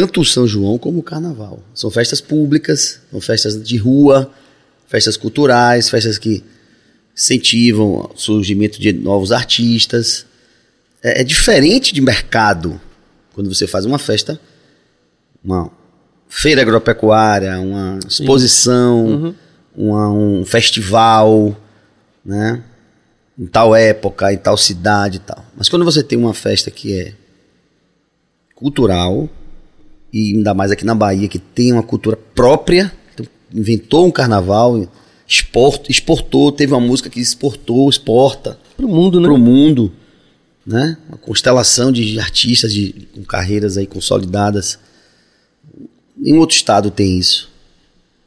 Tanto 0.00 0.20
o 0.20 0.24
São 0.24 0.46
João 0.46 0.78
como 0.78 1.00
o 1.00 1.02
Carnaval. 1.02 1.60
São 1.74 1.90
festas 1.90 2.20
públicas, 2.20 3.00
são 3.10 3.20
festas 3.20 3.60
de 3.62 3.76
rua, 3.76 4.30
festas 4.86 5.16
culturais, 5.16 5.88
festas 5.90 6.18
que 6.18 6.44
incentivam 7.16 8.10
o 8.14 8.16
surgimento 8.16 8.80
de 8.80 8.92
novos 8.92 9.32
artistas. 9.32 10.24
É, 11.02 11.20
é 11.22 11.24
diferente 11.24 11.92
de 11.92 12.00
mercado 12.00 12.80
quando 13.34 13.52
você 13.52 13.66
faz 13.66 13.84
uma 13.84 13.98
festa, 13.98 14.40
uma, 15.44 15.70
feira 16.28 16.62
agropecuária, 16.62 17.58
uma 17.58 17.98
exposição, 18.06 19.06
Uhum. 19.06 19.34
uma- 19.76 20.10
um 20.12 20.44
festival, 20.44 21.56
né? 22.24 22.62
Em 23.38 23.46
tal 23.46 23.74
época, 23.74 24.32
em 24.32 24.36
tal 24.38 24.56
cidade 24.56 25.16
e 25.16 25.20
tal. 25.20 25.44
Mas 25.56 25.68
quando 25.68 25.84
você 25.84 26.02
tem 26.02 26.18
uma 26.18 26.34
festa 26.34 26.70
que 26.70 26.98
é 27.00 27.14
cultural, 28.54 29.28
e 30.12 30.34
ainda 30.34 30.54
mais 30.54 30.70
aqui 30.70 30.84
na 30.84 30.94
Bahia, 30.94 31.28
que 31.28 31.38
tem 31.38 31.72
uma 31.72 31.82
cultura 31.82 32.16
própria, 32.16 32.92
então, 33.12 33.26
inventou 33.52 34.06
um 34.06 34.10
carnaval, 34.10 34.88
export, 35.26 35.90
exportou, 35.90 36.50
teve 36.50 36.72
uma 36.72 36.80
música 36.80 37.10
que 37.10 37.20
exportou, 37.20 37.88
exporta 37.88 38.58
Pro 38.76 38.88
mundo, 38.88 39.20
né? 39.20 39.26
para 39.26 39.34
o 39.34 39.38
mundo, 39.38 39.92
né? 40.66 40.96
Uma 41.08 41.18
constelação 41.18 41.92
de 41.92 42.18
artistas 42.18 42.72
de, 42.72 43.08
com 43.14 43.22
carreiras 43.22 43.76
aí 43.76 43.86
consolidadas. 43.86 44.78
Nenhum 46.16 46.38
outro 46.38 46.56
estado 46.56 46.90
tem 46.90 47.18
isso. 47.18 47.50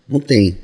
Não 0.07 0.19
tem. 0.19 0.57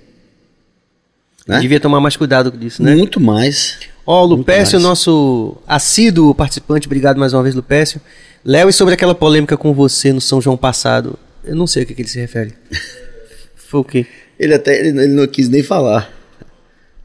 Né? 1.48 1.60
Devia 1.60 1.80
tomar 1.80 2.02
mais 2.02 2.18
cuidado 2.18 2.52
disso, 2.52 2.84
né? 2.84 2.96
Muito 2.96 3.20
mais. 3.20 3.80
Ó, 4.06 4.24
o 4.24 4.28
Muito 4.28 4.40
Lupécio, 4.40 4.80
nosso 4.80 5.58
assíduo 5.66 6.36
participante, 6.36 6.88
obrigado 6.88 7.18
mais 7.18 7.34
uma 7.34 7.44
vez, 7.44 7.56
Lupécio. 7.56 8.02
Léo, 8.48 8.70
e 8.70 8.74
sobre 8.74 8.94
aquela 8.94 9.14
polêmica 9.14 9.58
com 9.58 9.74
você 9.74 10.14
no 10.14 10.22
São 10.22 10.40
João 10.40 10.56
passado, 10.56 11.20
eu 11.44 11.54
não 11.54 11.68
sei 11.68 11.84
o 11.84 11.86
que, 11.86 11.94
que 11.94 12.02
ele 12.02 12.08
se 12.08 12.18
refere. 12.18 12.54
Foi 13.58 13.82
o 13.82 13.84
quê? 13.84 14.06
Ele 14.40 14.54
até 14.54 14.80
ele, 14.80 14.88
ele 14.88 15.14
não 15.14 15.28
quis 15.28 15.50
nem 15.50 15.62
falar. 15.62 16.10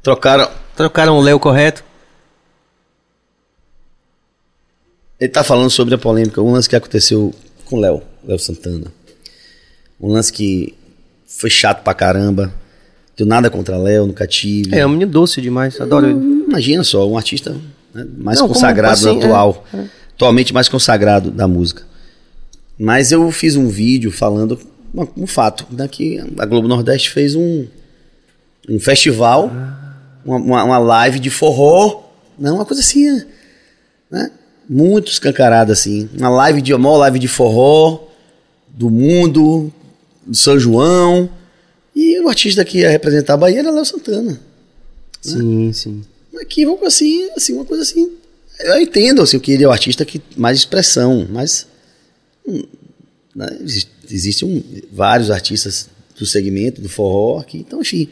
Trocaram. 0.00 0.48
Trocaram 0.76 1.18
o 1.18 1.20
Léo 1.20 1.40
correto? 1.40 1.82
Ele 5.18 5.30
tá 5.30 5.42
falando 5.42 5.68
sobre 5.68 5.96
a 5.96 5.98
polêmica, 5.98 6.40
um 6.40 6.52
lance 6.52 6.68
que 6.68 6.76
aconteceu 6.76 7.34
com 7.64 7.74
o 7.74 7.80
Léo, 7.80 8.02
Léo 8.24 8.38
Santana. 8.38 8.92
Um 10.00 10.12
lance 10.12 10.32
que 10.32 10.76
foi 11.26 11.50
chato 11.50 11.82
pra 11.82 11.92
caramba. 11.92 12.54
Tenho 13.16 13.28
nada 13.28 13.50
contra 13.50 13.76
Léo, 13.76 14.06
nunca 14.06 14.28
tive. 14.28 14.76
É, 14.76 14.80
é 14.80 14.86
um 14.86 14.90
menino 14.90 15.10
doce 15.10 15.40
demais, 15.40 15.80
adoro 15.80 16.06
ele. 16.06 16.20
Imagina 16.46 16.84
só, 16.84 17.04
um 17.08 17.16
artista 17.16 17.50
né, 17.92 18.06
mais 18.16 18.38
Não, 18.38 18.46
como 18.46 18.54
consagrado 18.54 18.94
assim, 18.94 19.18
atual. 19.18 19.66
Atualmente 20.22 20.54
mais 20.54 20.68
consagrado 20.68 21.32
da 21.32 21.48
música. 21.48 21.82
Mas 22.78 23.10
eu 23.10 23.28
fiz 23.32 23.56
um 23.56 23.66
vídeo 23.66 24.12
falando 24.12 24.56
uma- 24.94 25.08
um 25.16 25.26
fato. 25.26 25.66
Né, 25.72 25.88
que 25.88 26.20
a 26.38 26.46
Globo 26.46 26.68
Nordeste 26.68 27.10
fez 27.10 27.34
um, 27.34 27.66
um 28.68 28.78
festival, 28.78 29.50
uma, 30.24 30.36
uma- 30.36 30.64
uma 30.64 30.78
live 30.78 31.18
de 31.18 31.28
forró. 31.28 32.04
Não, 32.38 32.54
uma 32.54 32.64
coisa 32.64 32.80
assim, 32.80 33.20
né? 34.08 34.30
Muito 34.70 35.10
escancarada, 35.10 35.72
assim. 35.72 36.08
Uma 36.16 36.28
live 36.28 36.62
de 36.62 36.72
a 36.72 36.78
maior 36.78 36.98
live 36.98 37.18
de 37.18 37.26
forró 37.26 38.04
do 38.68 38.88
mundo, 38.90 39.72
do 40.24 40.36
São 40.36 40.56
João. 40.56 41.28
E 41.96 42.20
o 42.20 42.28
artista 42.28 42.64
que 42.64 42.78
ia 42.78 42.88
representar 42.90 43.34
a 43.34 43.38
Bahia 43.38 43.58
era 43.58 43.72
Léo 43.72 43.84
Santana. 43.84 44.40
Sim, 45.20 45.72
sim. 45.72 46.04
Aqui, 46.40 46.64
vamos 46.64 46.84
assim, 46.84 47.28
assim, 47.36 47.54
uma 47.54 47.64
coisa 47.64 47.82
assim. 47.82 48.12
Eu 48.60 48.80
entendo 48.80 49.22
assim, 49.22 49.38
que 49.38 49.52
ele 49.52 49.64
é 49.64 49.68
o 49.68 49.72
artista 49.72 50.04
que 50.04 50.20
mais 50.36 50.58
expressão, 50.58 51.26
mas 51.30 51.66
hum, 52.46 52.62
né, 53.34 53.46
exi- 53.62 53.86
existem 54.10 54.48
um- 54.48 54.62
vários 54.92 55.30
artistas 55.30 55.88
do 56.18 56.24
segmento 56.26 56.80
do 56.80 56.88
forró 56.88 57.38
aqui, 57.40 57.58
então 57.58 57.80
enfim. 57.80 58.08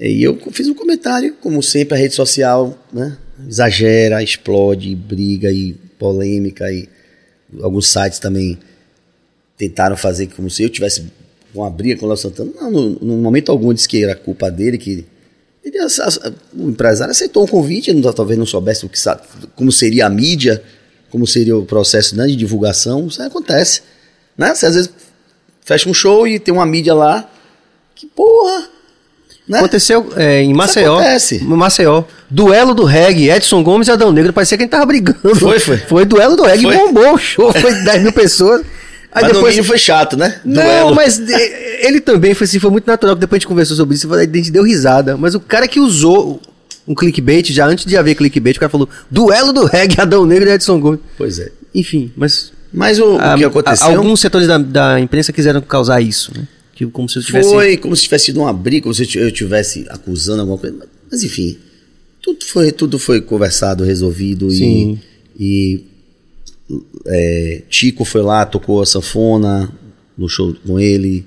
E 0.00 0.22
eu 0.22 0.36
fiz 0.50 0.66
um 0.66 0.74
comentário, 0.74 1.34
como 1.40 1.62
sempre 1.62 1.94
a 1.94 2.00
rede 2.00 2.14
social, 2.14 2.76
né, 2.92 3.16
exagera, 3.48 4.22
explode, 4.22 4.94
briga 4.96 5.52
e 5.52 5.74
polêmica 5.98 6.72
e 6.72 6.88
alguns 7.62 7.86
sites 7.86 8.18
também 8.18 8.58
tentaram 9.56 9.96
fazer 9.96 10.26
como 10.28 10.50
se 10.50 10.64
eu 10.64 10.68
tivesse 10.68 11.04
uma 11.54 11.70
briga 11.70 11.96
com 12.00 12.06
o 12.06 12.08
Léo 12.08 12.16
Santana. 12.16 12.50
Não, 12.56 12.70
no, 12.70 12.90
no 12.98 13.16
momento 13.18 13.52
algum 13.52 13.68
eu 13.68 13.74
disse 13.74 13.88
que 13.88 14.02
era 14.02 14.16
culpa 14.16 14.50
dele, 14.50 14.76
que 14.76 15.04
ele, 15.64 15.78
ace- 15.78 16.02
ace- 16.02 16.20
o 16.56 16.68
empresário 16.68 17.10
aceitou 17.10 17.44
um 17.44 17.46
convite, 17.46 17.92
não- 17.92 18.12
talvez 18.12 18.38
não 18.38 18.46
soubesse 18.46 18.84
o 18.84 18.88
que, 18.88 18.98
como 19.56 19.72
seria 19.72 20.06
a 20.06 20.10
mídia, 20.10 20.62
como 21.10 21.26
seria 21.26 21.56
o 21.56 21.64
processo 21.64 22.16
né, 22.16 22.26
de 22.26 22.36
divulgação. 22.36 23.06
Isso 23.06 23.20
aí 23.22 23.28
acontece. 23.28 23.82
Né? 24.36 24.54
Você 24.54 24.66
às 24.66 24.74
vezes 24.74 24.90
fecha 25.64 25.88
um 25.88 25.94
show 25.94 26.26
e 26.26 26.38
tem 26.38 26.52
uma 26.52 26.66
mídia 26.66 26.92
lá. 26.94 27.28
Que 27.94 28.06
porra! 28.06 28.68
Né? 29.46 29.58
Aconteceu 29.58 30.10
é, 30.16 30.40
em 30.42 30.54
Maceió. 30.54 30.98
Em 31.00 31.44
Maceió. 31.44 32.04
Duelo 32.30 32.74
do 32.74 32.84
reggae, 32.84 33.28
Edson 33.30 33.62
Gomes 33.62 33.88
e 33.88 33.90
Adão 33.90 34.10
Negro. 34.10 34.32
Parecia 34.32 34.56
que 34.56 34.62
a 34.62 34.64
gente 34.64 34.72
tava 34.72 34.86
brigando. 34.86 35.34
Foi, 35.36 35.58
foi. 35.60 35.76
Foi 35.76 36.04
duelo 36.06 36.34
do 36.34 36.42
reggae, 36.44 36.62
Foi. 36.64 36.76
bombou 36.76 37.12
o 37.14 37.18
show. 37.18 37.52
Foi 37.52 37.74
10 37.84 38.02
mil 38.02 38.12
pessoas. 38.12 38.64
Aí 39.14 39.22
Mas 39.22 39.32
depois. 39.32 39.66
foi 39.66 39.78
chato, 39.78 40.16
né? 40.16 40.40
Não, 40.44 40.54
Duelo. 40.54 40.94
mas 40.94 41.20
eh, 41.20 41.86
ele 41.86 42.00
também 42.00 42.34
foi 42.34 42.46
assim, 42.46 42.58
foi 42.58 42.70
muito 42.70 42.86
natural, 42.86 43.14
que 43.14 43.20
depois 43.20 43.38
a 43.38 43.40
gente 43.40 43.46
conversou 43.48 43.76
sobre 43.76 43.94
isso, 43.94 44.12
a 44.12 44.24
gente 44.24 44.50
deu 44.50 44.64
risada. 44.64 45.16
Mas 45.16 45.36
o 45.36 45.40
cara 45.40 45.68
que 45.68 45.78
usou 45.78 46.40
um 46.86 46.94
clickbait, 46.96 47.52
já 47.52 47.64
antes 47.66 47.84
de 47.86 47.96
haver 47.96 48.16
clickbait, 48.16 48.56
o 48.56 48.60
cara 48.60 48.68
falou, 48.70 48.88
duelo 49.10 49.52
do 49.52 49.64
reggae, 49.66 50.00
Adão 50.00 50.26
Negro 50.26 50.48
e 50.48 50.52
Edson 50.52 50.80
Gomes. 50.80 51.00
Pois 51.16 51.38
é. 51.38 51.52
Enfim, 51.72 52.12
mas 52.16 52.52
Mas 52.72 52.98
o, 52.98 53.14
o 53.14 53.18
ah, 53.20 53.36
que 53.38 53.44
aconteceu 53.44 53.86
a- 53.86 53.96
alguns 53.96 54.18
setores 54.20 54.48
da, 54.48 54.58
da 54.58 54.98
imprensa 55.00 55.32
quiseram 55.32 55.60
causar 55.60 56.00
isso, 56.00 56.32
né? 56.36 56.48
Que, 56.74 56.84
como 56.86 57.08
se 57.08 57.18
eu 57.18 57.22
tivesse... 57.22 57.48
foi 57.48 57.76
como 57.76 57.94
se 57.94 58.02
tivesse 58.02 58.24
sido 58.26 58.40
uma 58.40 58.52
briga, 58.52 58.82
como 58.82 58.94
se 58.94 59.02
eu 59.16 59.28
estivesse 59.28 59.86
acusando 59.90 60.40
alguma 60.40 60.58
coisa. 60.58 60.76
Mas 61.08 61.22
enfim, 61.22 61.56
tudo 62.20 62.44
foi, 62.44 62.72
tudo 62.72 62.98
foi 62.98 63.20
conversado, 63.20 63.84
resolvido 63.84 64.50
Sim. 64.50 64.98
e, 65.38 65.74
e 65.76 65.84
é, 67.06 67.62
Tico 67.68 68.04
foi 68.04 68.22
lá, 68.22 68.44
tocou 68.46 68.80
a 68.82 68.86
sanfona 68.86 69.72
no 70.16 70.28
show 70.28 70.54
com 70.66 70.78
ele, 70.78 71.24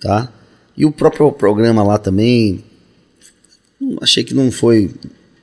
tá? 0.00 0.32
E 0.76 0.84
o 0.84 0.92
próprio 0.92 1.30
programa 1.32 1.82
lá 1.82 1.98
também, 1.98 2.62
achei 4.00 4.22
que 4.22 4.34
não 4.34 4.50
foi 4.50 4.90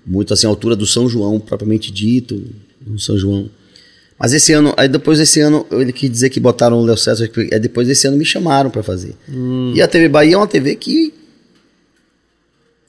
muito 0.06 0.34
assim 0.34 0.46
a 0.46 0.50
altura 0.50 0.76
do 0.76 0.86
São 0.86 1.10
João 1.10 1.40
propriamente 1.40 1.92
dito, 1.92 2.42
no 2.86 3.00
São 3.00 3.18
João. 3.18 3.50
Mas 4.18 4.32
esse 4.32 4.54
ano, 4.54 4.74
aí 4.78 4.88
depois 4.88 5.18
desse 5.18 5.42
ano, 5.42 5.66
ele 5.72 5.92
quis 5.92 6.10
dizer 6.10 6.30
que 6.30 6.40
botaram 6.40 6.80
o 6.80 6.86
Léo 6.86 6.98
César, 6.98 7.30
aí 7.52 7.60
depois 7.60 7.88
desse 7.88 8.08
ano 8.08 8.16
me 8.16 8.24
chamaram 8.24 8.70
pra 8.70 8.82
fazer. 8.82 9.16
E 9.76 9.82
a 9.82 9.88
TV 9.88 10.08
Bahia 10.08 10.36
é 10.36 10.38
uma 10.38 10.48
TV 10.48 10.76
que 10.76 11.14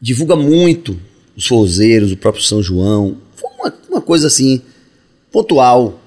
divulga 0.00 0.36
muito 0.36 0.96
os 1.36 1.46
forrozeiros, 1.46 2.12
o 2.12 2.16
próprio 2.16 2.44
São 2.44 2.62
João. 2.62 3.18
Foi 3.34 3.50
uma, 3.58 3.74
uma 3.90 4.00
coisa 4.00 4.28
assim, 4.28 4.62
pontual. 5.32 6.00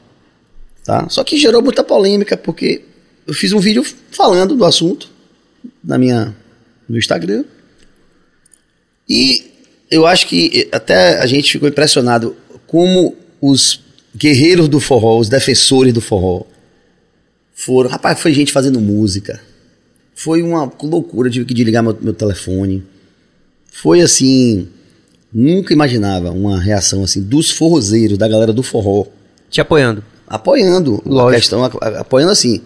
Tá? 0.90 1.07
Só 1.07 1.24
que 1.24 1.38
gerou 1.38 1.61
muita 1.61 1.84
polêmica, 1.84 2.36
porque 2.36 2.82
eu 3.28 3.34
fiz 3.36 3.53
um 3.53 3.60
vídeo 3.60 3.86
falando 4.10 4.56
do 4.56 4.66
assunto 4.66 5.07
na 5.84 5.99
minha, 5.99 6.36
no 6.90 6.98
Instagram. 6.98 7.45
E 9.07 9.52
eu 9.91 10.07
acho 10.07 10.26
que 10.26 10.68
até 10.72 11.20
a 11.20 11.28
gente 11.28 11.52
ficou 11.52 11.70
impressionado 11.70 12.36
como 12.66 13.16
os 13.40 13.82
guerreiros 14.18 14.68
do 14.68 14.80
forró, 14.80 15.20
os 15.20 15.30
defensores 15.30 15.94
do 15.94 16.02
forró, 16.02 16.41
foram. 17.53 17.88
Rapaz, 17.91 18.20
foi 18.20 18.34
gente 18.34 18.52
fazendo 18.52 18.82
música. 18.82 19.40
Foi 20.16 20.41
uma 20.41 20.74
loucura, 20.82 21.30
tive 21.30 21.45
que 21.45 21.53
desligar 21.53 21.84
meu, 21.84 21.95
meu 22.02 22.16
telefone. 22.16 22.84
Foi 23.72 24.02
assim. 24.02 24.68
Nunca 25.32 25.72
imaginava 25.72 26.32
uma 26.32 26.60
reação 26.60 27.03
assim 27.03 27.22
dos 27.22 27.52
forrozeiros, 27.52 28.18
da 28.18 28.28
galera 28.28 28.52
do 28.52 28.64
forró, 28.64 29.06
Te 29.52 29.61
apoiando. 29.61 30.03
Apoiando 30.30 31.01
a 31.06 31.10
Lógico. 31.10 31.35
questão, 31.41 31.64
a- 31.65 31.72
a- 31.81 31.99
apoiando 32.01 32.31
assim, 32.31 32.61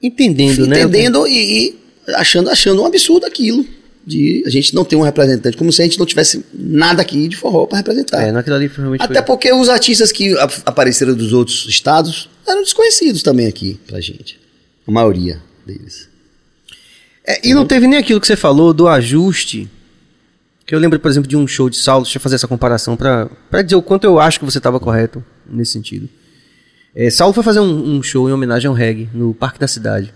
Entendendo, 0.00 0.66
né? 0.66 0.80
entendendo 0.82 1.26
e, 1.26 1.70
e 1.70 1.78
achando, 2.14 2.48
achando 2.50 2.82
um 2.82 2.86
absurdo 2.86 3.26
aquilo. 3.26 3.64
De 4.06 4.42
a 4.46 4.48
gente 4.50 4.74
não 4.74 4.86
ter 4.86 4.96
um 4.96 5.02
representante, 5.02 5.54
como 5.56 5.70
se 5.70 5.82
a 5.82 5.84
gente 5.84 5.98
não 5.98 6.06
tivesse 6.06 6.42
nada 6.54 7.02
aqui 7.02 7.28
de 7.28 7.36
forró 7.36 7.66
para 7.66 7.76
representar. 7.78 8.22
É, 8.22 8.32
naquilo 8.32 8.56
ali 8.56 8.66
realmente 8.66 9.02
Até 9.02 9.16
foi... 9.16 9.22
porque 9.22 9.52
os 9.52 9.68
artistas 9.68 10.10
que 10.10 10.34
apareceram 10.64 11.12
dos 11.14 11.34
outros 11.34 11.66
estados 11.68 12.30
eram 12.46 12.62
desconhecidos 12.62 13.22
também 13.22 13.46
aqui 13.46 13.78
pra 13.86 14.00
gente. 14.00 14.40
A 14.86 14.90
maioria 14.90 15.42
deles. 15.66 16.08
É, 17.26 17.46
e 17.46 17.52
não 17.52 17.66
teve 17.66 17.86
nem 17.86 17.98
aquilo 17.98 18.18
que 18.18 18.26
você 18.26 18.36
falou 18.36 18.72
do 18.72 18.88
ajuste. 18.88 19.68
Que 20.68 20.74
eu 20.74 20.78
lembro, 20.78 21.00
por 21.00 21.10
exemplo, 21.10 21.26
de 21.26 21.34
um 21.34 21.46
show 21.46 21.70
de 21.70 21.78
Saulo, 21.78 22.04
deixa 22.04 22.18
eu 22.18 22.20
fazer 22.20 22.34
essa 22.34 22.46
comparação 22.46 22.94
pra 22.94 23.62
dizer 23.62 23.74
o 23.74 23.80
quanto 23.80 24.04
eu 24.04 24.20
acho 24.20 24.38
que 24.38 24.44
você 24.44 24.58
estava 24.58 24.78
correto 24.78 25.24
nesse 25.48 25.72
sentido. 25.72 26.06
É, 26.94 27.08
Saulo 27.08 27.32
foi 27.32 27.42
fazer 27.42 27.60
um, 27.60 27.96
um 27.96 28.02
show 28.02 28.28
em 28.28 28.32
homenagem 28.32 28.68
ao 28.68 28.74
reggae 28.74 29.08
no 29.14 29.32
Parque 29.32 29.58
da 29.58 29.66
Cidade. 29.66 30.12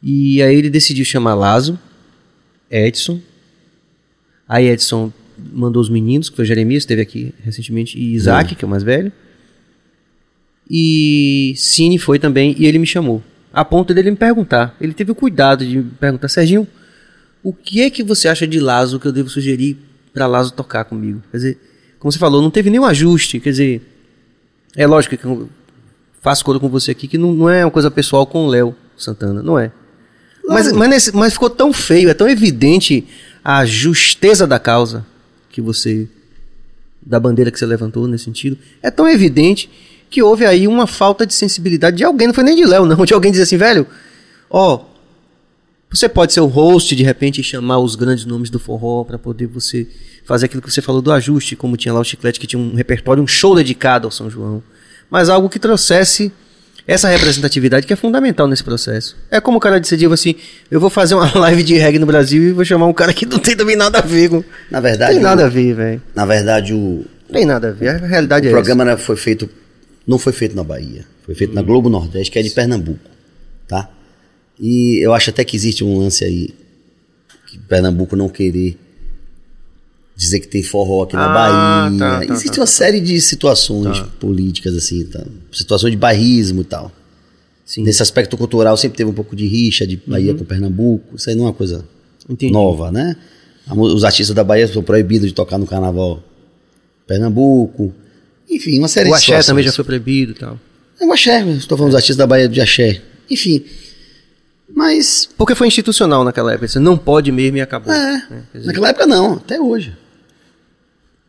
E 0.00 0.40
aí 0.40 0.54
ele 0.54 0.70
decidiu 0.70 1.04
chamar 1.04 1.34
Lazo, 1.34 1.76
Edson. 2.70 3.20
Aí 4.48 4.68
Edson 4.68 5.12
mandou 5.52 5.82
os 5.82 5.88
meninos, 5.88 6.30
que 6.30 6.36
foi 6.36 6.44
Jeremias, 6.44 6.84
esteve 6.84 7.02
aqui 7.02 7.34
recentemente, 7.42 7.98
e 7.98 8.14
Isaac, 8.14 8.54
que 8.54 8.64
é 8.64 8.68
o 8.68 8.70
mais 8.70 8.84
velho. 8.84 9.10
E 10.70 11.54
Cine 11.56 11.98
foi 11.98 12.20
também, 12.20 12.54
e 12.56 12.66
ele 12.66 12.78
me 12.78 12.86
chamou. 12.86 13.20
A 13.52 13.64
ponto 13.64 13.92
dele 13.92 14.12
me 14.12 14.16
perguntar. 14.16 14.76
Ele 14.80 14.94
teve 14.94 15.10
o 15.10 15.14
cuidado 15.14 15.66
de 15.66 15.78
me 15.78 15.90
perguntar, 15.90 16.28
Serginho, 16.28 16.68
o 17.44 17.52
que 17.52 17.82
é 17.82 17.90
que 17.90 18.02
você 18.02 18.26
acha 18.26 18.46
de 18.46 18.58
Lazo 18.58 18.98
que 18.98 19.06
eu 19.06 19.12
devo 19.12 19.28
sugerir 19.28 19.76
para 20.12 20.26
Lazo 20.26 20.52
tocar 20.52 20.84
comigo? 20.84 21.22
Quer 21.30 21.36
dizer, 21.36 21.58
como 22.00 22.10
você 22.10 22.18
falou, 22.18 22.42
não 22.42 22.50
teve 22.50 22.70
nenhum 22.70 22.84
ajuste. 22.84 23.38
Quer 23.38 23.50
dizer, 23.50 23.82
é 24.74 24.86
lógico 24.86 25.16
que 25.16 25.46
faço 26.20 26.44
coro 26.44 26.58
com 26.58 26.68
você 26.68 26.90
aqui, 26.90 27.06
que 27.06 27.18
não, 27.18 27.32
não 27.32 27.48
é 27.50 27.64
uma 27.64 27.70
coisa 27.70 27.90
pessoal 27.90 28.26
com 28.26 28.46
o 28.46 28.48
Léo 28.48 28.74
Santana, 28.96 29.42
não 29.42 29.58
é. 29.58 29.70
Mas, 30.46 30.72
mas, 30.72 30.88
nesse- 30.90 31.14
mas 31.16 31.32
ficou 31.34 31.48
tão 31.50 31.72
feio, 31.72 32.08
é 32.10 32.14
tão 32.14 32.28
evidente 32.28 33.06
a 33.44 33.64
justeza 33.64 34.46
da 34.46 34.58
causa 34.58 35.04
que 35.50 35.60
você. 35.60 36.08
da 37.06 37.20
bandeira 37.20 37.50
que 37.50 37.58
você 37.58 37.66
levantou 37.66 38.08
nesse 38.08 38.24
sentido. 38.24 38.56
É 38.82 38.90
tão 38.90 39.06
evidente 39.08 39.68
que 40.10 40.22
houve 40.22 40.44
aí 40.46 40.66
uma 40.68 40.86
falta 40.86 41.26
de 41.26 41.34
sensibilidade 41.34 41.96
de 41.98 42.04
alguém, 42.04 42.26
não 42.28 42.34
foi 42.34 42.44
nem 42.44 42.56
de 42.56 42.64
Léo, 42.64 42.86
não, 42.86 43.04
de 43.04 43.12
alguém 43.12 43.30
dizer 43.30 43.42
assim, 43.44 43.56
velho, 43.56 43.86
ó. 44.48 44.80
Você 45.94 46.08
pode 46.08 46.32
ser 46.32 46.40
o 46.40 46.46
host 46.46 46.94
de 46.96 47.02
repente 47.04 47.40
e 47.40 47.44
chamar 47.44 47.78
os 47.78 47.94
grandes 47.94 48.24
nomes 48.24 48.50
do 48.50 48.58
forró 48.58 49.04
para 49.04 49.18
poder 49.18 49.46
você 49.46 49.86
fazer 50.24 50.46
aquilo 50.46 50.60
que 50.62 50.70
você 50.72 50.82
falou 50.82 51.00
do 51.00 51.12
ajuste, 51.12 51.54
como 51.54 51.76
tinha 51.76 51.92
lá 51.94 52.00
o 52.00 52.04
Chiclete 52.04 52.40
que 52.40 52.46
tinha 52.46 52.60
um 52.60 52.74
repertório, 52.74 53.22
um 53.22 53.26
show 53.26 53.54
dedicado 53.54 54.06
ao 54.06 54.10
São 54.10 54.28
João, 54.28 54.62
mas 55.10 55.28
algo 55.28 55.48
que 55.48 55.58
trouxesse 55.58 56.32
essa 56.86 57.08
representatividade 57.08 57.86
que 57.86 57.92
é 57.92 57.96
fundamental 57.96 58.46
nesse 58.48 58.64
processo. 58.64 59.16
É 59.30 59.40
como 59.40 59.56
o 59.58 59.60
cara 59.60 59.78
decidiu 59.80 60.12
assim, 60.12 60.34
eu 60.70 60.80
vou 60.80 60.90
fazer 60.90 61.14
uma 61.14 61.30
live 61.38 61.62
de 61.62 61.74
reggae 61.76 61.98
no 61.98 62.06
Brasil 62.06 62.42
e 62.42 62.52
vou 62.52 62.64
chamar 62.64 62.86
um 62.86 62.92
cara 62.92 63.12
que 63.14 63.24
não 63.24 63.38
tem 63.38 63.56
também 63.56 63.76
nada 63.76 63.98
a 63.98 64.02
ver 64.02 64.28
com... 64.30 64.36
Na 64.70 64.78
Não 64.78 64.82
verdade, 64.82 65.12
tem 65.14 65.22
nada 65.22 65.42
o- 65.42 65.46
a 65.46 65.48
ver, 65.48 65.74
velho. 65.74 66.02
na 66.14 66.26
verdade 66.26 66.74
o, 66.74 67.04
Não 67.28 67.34
tem 67.34 67.46
nada 67.46 67.68
a 67.68 67.72
ver, 67.72 67.88
a 68.02 68.06
realidade 68.06 68.46
o 68.46 68.50
é 68.50 68.52
programa 68.52 68.84
né, 68.84 68.96
foi 68.96 69.16
feito, 69.16 69.48
não 70.06 70.18
foi 70.18 70.32
feito 70.32 70.56
na 70.56 70.64
Bahia, 70.64 71.04
foi 71.24 71.34
feito 71.34 71.54
na 71.54 71.62
Globo 71.62 71.88
Nordeste, 71.88 72.30
que 72.30 72.38
é 72.38 72.42
de 72.42 72.50
Pernambuco, 72.50 72.98
tá? 73.68 73.88
E 74.60 74.98
eu 75.04 75.12
acho 75.12 75.30
até 75.30 75.44
que 75.44 75.56
existe 75.56 75.82
um 75.84 75.98
lance 75.98 76.24
aí 76.24 76.50
que 77.48 77.58
Pernambuco 77.58 78.14
não 78.16 78.28
querer 78.28 78.78
dizer 80.16 80.38
que 80.40 80.46
tem 80.46 80.62
forró 80.62 81.02
aqui 81.02 81.16
na 81.16 81.24
Ah, 81.26 81.88
Bahia. 81.90 81.98
tá, 81.98 82.26
tá, 82.26 82.32
existe 82.34 82.54
tá, 82.54 82.60
uma 82.60 82.66
série 82.66 83.00
de 83.00 83.20
situações 83.20 84.00
políticas 84.20 84.76
assim, 84.76 85.04
tá? 85.06 85.24
situações 85.52 85.90
de 85.90 85.96
bairrismo 85.96 86.60
e 86.60 86.64
tal. 86.64 86.92
Sim, 87.66 87.82
Nesse 87.82 88.02
aspecto 88.02 88.36
cultural 88.36 88.76
sempre 88.76 88.96
teve 88.98 89.10
um 89.10 89.14
pouco 89.14 89.34
de 89.34 89.46
rixa 89.46 89.86
de 89.86 89.96
Bahia 90.06 90.34
com 90.34 90.44
Pernambuco. 90.44 91.16
Isso 91.16 91.30
aí 91.30 91.34
não 91.34 91.44
é 91.44 91.48
uma 91.48 91.52
coisa 91.54 91.84
entendi. 92.28 92.52
nova, 92.52 92.92
né? 92.92 93.16
Os 93.74 94.04
artistas 94.04 94.36
da 94.36 94.44
Bahia 94.44 94.68
são 94.68 94.82
proibidos 94.82 95.26
de 95.28 95.34
tocar 95.34 95.56
no 95.58 95.66
carnaval 95.66 96.22
Pernambuco. 97.06 97.92
Enfim, 98.48 98.78
uma 98.78 98.88
série 98.88 99.08
O 99.08 99.12
de 99.12 99.14
axé 99.16 99.24
situações. 99.24 99.46
também 99.46 99.64
já 99.64 99.72
foi 99.72 99.84
proibido 99.84 100.32
e 100.32 100.34
tal. 100.34 100.60
É 101.00 101.06
o 101.06 101.12
axé, 101.12 101.40
estou 101.56 101.76
falando 101.76 101.90
dos 101.92 101.96
artistas 101.96 102.16
da 102.16 102.26
Bahia 102.26 102.48
de 102.48 102.60
axé. 102.60 103.00
Enfim. 103.30 103.64
Mas. 104.68 105.28
Porque 105.36 105.54
foi 105.54 105.66
institucional 105.68 106.24
naquela 106.24 106.52
época, 106.52 106.68
você 106.68 106.78
não 106.78 106.96
pode 106.96 107.30
mesmo 107.30 107.58
e 107.58 107.60
acabou. 107.60 107.92
É, 107.92 108.26
né? 108.30 108.44
Dizer, 108.54 108.66
naquela 108.66 108.88
época 108.88 109.06
não, 109.06 109.34
até 109.34 109.60
hoje. 109.60 109.94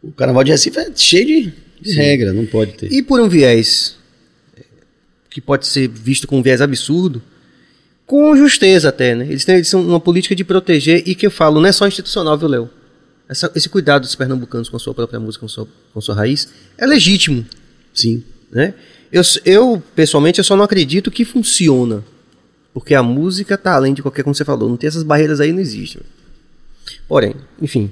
O 0.01 0.11
carnaval 0.11 0.43
de 0.43 0.51
Recife 0.51 0.77
é 0.79 0.91
cheio 0.95 1.25
de, 1.25 1.53
de 1.81 1.93
regra, 1.93 2.31
não 2.31 2.45
pode 2.45 2.73
ter. 2.73 2.91
E 2.91 3.01
por 3.01 3.19
um 3.19 3.27
viés 3.27 3.97
eh, 4.55 4.63
que 5.29 5.41
pode 5.41 5.65
ser 5.67 5.87
visto 5.89 6.27
como 6.27 6.39
um 6.39 6.43
viés 6.43 6.61
absurdo, 6.61 7.21
com 8.05 8.35
justeza 8.37 8.89
até, 8.89 9.15
né? 9.15 9.25
Eles 9.25 9.43
têm, 9.43 9.55
eles 9.55 9.67
são 9.67 9.81
uma 9.81 9.99
política 9.99 10.35
de 10.35 10.43
proteger 10.43 11.03
e 11.07 11.15
que 11.15 11.25
eu 11.25 11.31
falo, 11.31 11.59
não 11.59 11.67
é 11.67 11.71
só 11.71 11.87
institucional, 11.87 12.37
viu, 12.37 12.47
Léo? 12.47 12.69
Essa- 13.27 13.51
esse 13.55 13.67
cuidado 13.67 14.03
dos 14.03 14.13
pernambucanos 14.15 14.69
com 14.69 14.77
a 14.77 14.79
sua 14.79 14.93
própria 14.93 15.19
música, 15.19 15.41
com 15.41 15.47
sua, 15.47 15.67
com 15.91 15.99
sua 15.99 16.13
raiz, 16.13 16.47
é 16.77 16.85
legítimo, 16.85 17.43
Sim. 17.91 18.23
né? 18.51 18.75
Eu, 19.11 19.23
eu, 19.43 19.83
pessoalmente, 19.95 20.37
eu 20.39 20.43
só 20.43 20.55
não 20.55 20.63
acredito 20.63 21.09
que 21.09 21.25
funciona. 21.25 22.03
Porque 22.76 22.93
a 22.93 23.02
música 23.02 23.57
tá 23.57 23.73
além 23.73 23.93
de 23.93 24.02
qualquer, 24.02 24.22
como 24.22 24.35
você 24.35 24.43
falou, 24.43 24.68
não 24.68 24.76
tem 24.76 24.89
essas 24.89 25.02
barreiras 25.02 25.39
aí, 25.39 25.53
não 25.53 25.61
existe. 25.61 25.97
Porém, 27.07 27.34
enfim. 27.61 27.89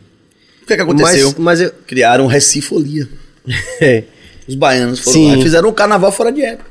O 0.61 0.65
que, 0.65 0.73
é 0.73 0.75
que 0.75 0.81
aconteceu? 0.81 1.27
Mas, 1.29 1.39
mas 1.39 1.61
eu, 1.61 1.71
Criaram 1.87 2.27
Recifolia. 2.27 3.07
é, 3.79 4.03
Os 4.45 4.55
baianos 4.55 4.99
foram 4.99 5.13
Sim. 5.13 5.31
lá 5.31 5.37
e 5.37 5.41
fizeram 5.41 5.69
um 5.69 5.73
carnaval 5.73 6.11
fora 6.11 6.33
de 6.33 6.41
época. 6.41 6.69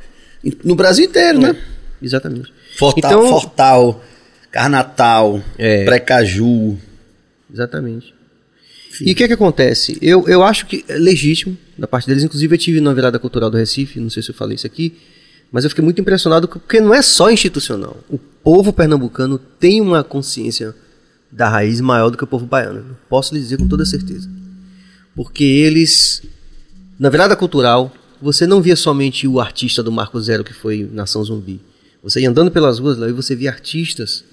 No 0.63 0.75
Brasil 0.77 1.07
inteiro, 1.07 1.41
né? 1.41 1.57
exatamente. 2.03 2.53
Fortal, 2.77 3.11
Então- 3.13 3.29
Fortal 3.29 4.05
Carnatal, 4.51 5.43
É. 5.57 5.87
Precaju. 5.87 6.77
Exatamente. 7.51 8.13
E 9.01 9.13
o 9.13 9.15
que 9.15 9.25
é 9.25 9.27
que 9.29 9.33
acontece? 9.33 9.97
Eu, 10.03 10.29
eu 10.29 10.43
acho 10.43 10.67
que 10.67 10.85
é 10.87 10.97
legítimo 10.99 11.57
da 11.79 11.89
parte 11.89 12.07
deles. 12.07 12.23
Inclusive, 12.23 12.55
eu 12.55 12.59
tive 12.59 12.79
na 12.79 12.93
virada 12.93 13.19
cultural 13.19 13.49
do 13.51 13.57
Recife, 13.57 13.99
não 13.99 14.11
sei 14.11 14.23
se 14.23 14.29
eu 14.29 14.35
falei 14.35 14.57
isso 14.57 14.67
aqui, 14.67 14.99
mas 15.53 15.65
eu 15.65 15.71
fiquei 15.71 15.85
muito 15.85 16.01
impressionado 16.01 16.49
porque 16.49 16.81
não 16.81 16.95
é 16.95 17.03
só 17.03 17.31
institucional. 17.31 17.99
O 18.09 18.19
povo 18.19 18.73
pernambucano 18.73 19.39
tem 19.39 19.83
uma 19.83 20.03
consciência 20.03 20.75
da 21.31 21.49
raiz 21.49 21.79
maior 21.81 22.09
do 22.09 22.17
que 22.17 22.25
o 22.25 22.27
povo 22.27 22.47
baiano. 22.47 22.79
Eu 22.79 22.97
Posso 23.09 23.35
lhe 23.35 23.41
dizer 23.41 23.59
com 23.59 23.69
toda 23.69 23.85
certeza. 23.85 24.29
Porque 25.15 25.45
eles, 25.45 26.23
na 26.99 27.11
virada 27.11 27.37
cultural, 27.37 27.93
você 28.21 28.47
não 28.47 28.63
via 28.63 28.75
somente 28.75 29.29
o 29.29 29.39
artista 29.39 29.83
do 29.83 29.93
Marco 29.93 30.19
Zero 30.23 30.43
que 30.43 30.55
foi 30.55 30.89
Nação 30.91 31.23
Zumbi. 31.23 31.61
Você 32.03 32.21
ia 32.21 32.31
andando 32.31 32.51
pelas 32.51 32.79
ruas 32.79 32.97
lá 32.97 33.07
e 33.09 33.13
você 33.13 33.37
via 33.37 33.51
artistas 33.51 34.25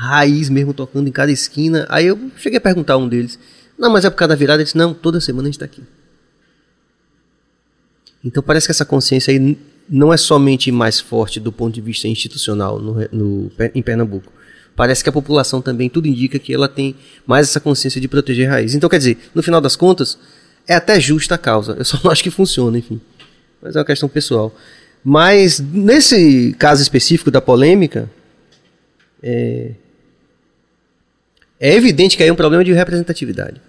raiz 0.00 0.48
mesmo 0.48 0.72
tocando 0.72 1.08
em 1.08 1.12
cada 1.12 1.30
esquina. 1.30 1.86
Aí 1.88 2.06
eu 2.06 2.30
cheguei 2.36 2.58
a 2.58 2.60
perguntar 2.60 2.94
a 2.94 2.96
um 2.96 3.08
deles: 3.08 3.38
Não, 3.76 3.90
mas 3.90 4.04
é 4.04 4.10
por 4.10 4.16
causa 4.16 4.30
da 4.30 4.34
virada? 4.36 4.62
Ele 4.62 4.64
disse: 4.64 4.78
Não, 4.78 4.94
toda 4.94 5.20
semana 5.20 5.48
a 5.48 5.50
gente 5.50 5.56
está 5.56 5.66
aqui. 5.66 5.82
Então 8.24 8.42
parece 8.42 8.66
que 8.66 8.70
essa 8.70 8.84
consciência 8.84 9.32
aí 9.32 9.58
não 9.90 10.12
é 10.12 10.16
somente 10.16 10.70
mais 10.70 11.00
forte 11.00 11.40
do 11.40 11.50
ponto 11.50 11.74
de 11.74 11.80
vista 11.80 12.06
institucional 12.06 12.78
no, 12.78 12.94
no 13.10 13.50
em 13.74 13.82
Pernambuco. 13.82 14.32
Parece 14.76 15.02
que 15.02 15.10
a 15.10 15.12
população 15.12 15.60
também, 15.60 15.90
tudo 15.90 16.06
indica 16.06 16.38
que 16.38 16.54
ela 16.54 16.68
tem 16.68 16.94
mais 17.26 17.48
essa 17.48 17.58
consciência 17.58 18.00
de 18.00 18.06
proteger 18.06 18.48
a 18.48 18.52
raiz. 18.52 18.74
Então, 18.74 18.88
quer 18.88 18.98
dizer, 18.98 19.18
no 19.34 19.42
final 19.42 19.60
das 19.60 19.74
contas, 19.74 20.16
é 20.66 20.74
até 20.74 21.00
justa 21.00 21.34
a 21.34 21.38
causa. 21.38 21.74
Eu 21.76 21.84
só 21.84 21.98
não 22.02 22.10
acho 22.10 22.22
que 22.22 22.30
funciona, 22.30 22.78
enfim. 22.78 23.00
Mas 23.60 23.74
é 23.74 23.80
uma 23.80 23.84
questão 23.84 24.08
pessoal. 24.08 24.54
Mas, 25.04 25.58
nesse 25.58 26.54
caso 26.58 26.80
específico 26.80 27.30
da 27.30 27.40
polêmica, 27.40 28.08
é 29.20 29.74
evidente 31.58 32.16
que 32.16 32.22
aí 32.22 32.28
é 32.28 32.32
um 32.32 32.36
problema 32.36 32.64
de 32.64 32.72
representatividade. 32.72 33.60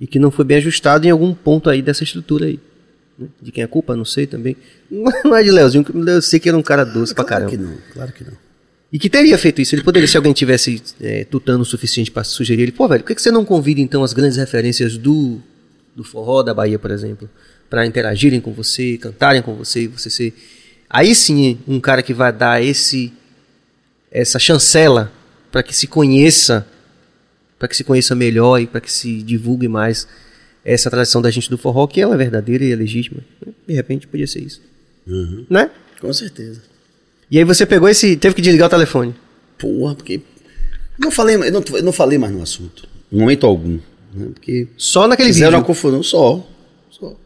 E 0.00 0.06
que 0.06 0.18
não 0.18 0.30
foi 0.30 0.44
bem 0.44 0.56
ajustado 0.56 1.06
em 1.06 1.10
algum 1.10 1.32
ponto 1.32 1.70
aí 1.70 1.80
dessa 1.80 2.02
estrutura 2.02 2.46
aí. 2.46 2.58
Né? 3.18 3.26
De 3.42 3.50
quem 3.50 3.62
é 3.62 3.64
a 3.64 3.68
culpa, 3.68 3.96
não 3.96 4.04
sei 4.04 4.26
também. 4.26 4.56
Não 4.90 5.36
é 5.36 5.42
de 5.42 5.50
Leozinho, 5.50 5.84
eu 6.06 6.22
sei 6.22 6.38
que 6.38 6.48
era 6.48 6.56
um 6.56 6.62
cara 6.62 6.84
doce 6.84 7.14
pra 7.14 7.24
Claro 7.24 7.46
caramba. 7.46 7.64
que 7.64 7.70
não, 7.70 7.78
claro 7.92 8.12
que 8.12 8.24
não. 8.24 8.32
E 8.92 8.98
que 8.98 9.10
teria 9.10 9.36
feito 9.36 9.60
isso. 9.60 9.74
Ele 9.74 9.82
poderia, 9.82 10.08
se 10.08 10.16
alguém 10.16 10.32
tivesse 10.32 10.82
é, 11.00 11.24
tutano 11.24 11.60
o 11.62 11.64
suficiente 11.64 12.10
para 12.10 12.24
sugerir 12.24 12.62
ele, 12.62 12.72
pô, 12.72 12.88
velho, 12.88 13.02
por 13.02 13.08
que, 13.08 13.14
que 13.16 13.22
você 13.22 13.30
não 13.30 13.44
convida 13.44 13.80
então 13.80 14.02
as 14.02 14.12
grandes 14.14 14.38
referências 14.38 14.96
do, 14.96 15.38
do 15.94 16.02
forró 16.02 16.42
da 16.42 16.54
Bahia, 16.54 16.78
por 16.78 16.90
exemplo, 16.90 17.28
para 17.68 17.84
interagirem 17.84 18.40
com 18.40 18.52
você, 18.52 18.96
cantarem 18.96 19.42
com 19.42 19.54
você, 19.54 19.82
e 19.82 19.86
você 19.88 20.08
ser. 20.08 20.34
Aí 20.88 21.14
sim, 21.14 21.58
um 21.68 21.78
cara 21.78 22.02
que 22.02 22.14
vai 22.14 22.32
dar 22.32 22.62
esse 22.62 23.12
essa 24.10 24.38
chancela 24.38 25.12
para 25.52 25.62
que 25.62 25.74
se 25.76 25.86
conheça, 25.86 26.66
para 27.58 27.68
que 27.68 27.76
se 27.76 27.84
conheça 27.84 28.14
melhor 28.14 28.58
e 28.58 28.66
para 28.66 28.80
que 28.80 28.90
se 28.90 29.22
divulgue 29.22 29.68
mais 29.68 30.08
essa 30.74 30.90
tradição 30.90 31.22
da 31.22 31.30
gente 31.30 31.48
do 31.48 31.56
forró, 31.56 31.86
que 31.86 32.00
ela 32.00 32.14
é 32.14 32.18
verdadeira 32.18 32.64
e 32.64 32.72
é 32.72 32.76
legítima. 32.76 33.20
De 33.66 33.74
repente 33.74 34.06
podia 34.06 34.26
ser 34.26 34.40
isso. 34.40 34.60
Né? 35.48 35.70
Com 36.00 36.12
certeza. 36.12 36.62
E 37.30 37.38
aí 37.38 37.44
você 37.44 37.64
pegou 37.66 37.88
esse. 37.88 38.16
teve 38.16 38.34
que 38.34 38.42
desligar 38.42 38.66
o 38.68 38.70
telefone. 38.70 39.14
Porra, 39.58 39.94
porque. 39.94 40.20
Não 40.98 41.10
falei, 41.10 41.36
eu 41.36 41.52
não, 41.52 41.62
eu 41.72 41.82
não 41.82 41.92
falei 41.92 42.18
mais 42.18 42.32
no 42.32 42.42
assunto. 42.42 42.88
Em 43.10 43.18
momento 43.18 43.46
algum. 43.46 43.78
Né? 44.12 44.30
Porque 44.34 44.68
Só 44.76 45.06
naquele 45.06 45.28
fizeram 45.28 45.52
vídeo. 45.52 45.60
uma 45.60 45.66
confusão 45.66 46.02
só. 46.02 46.46
só. 46.90 47.16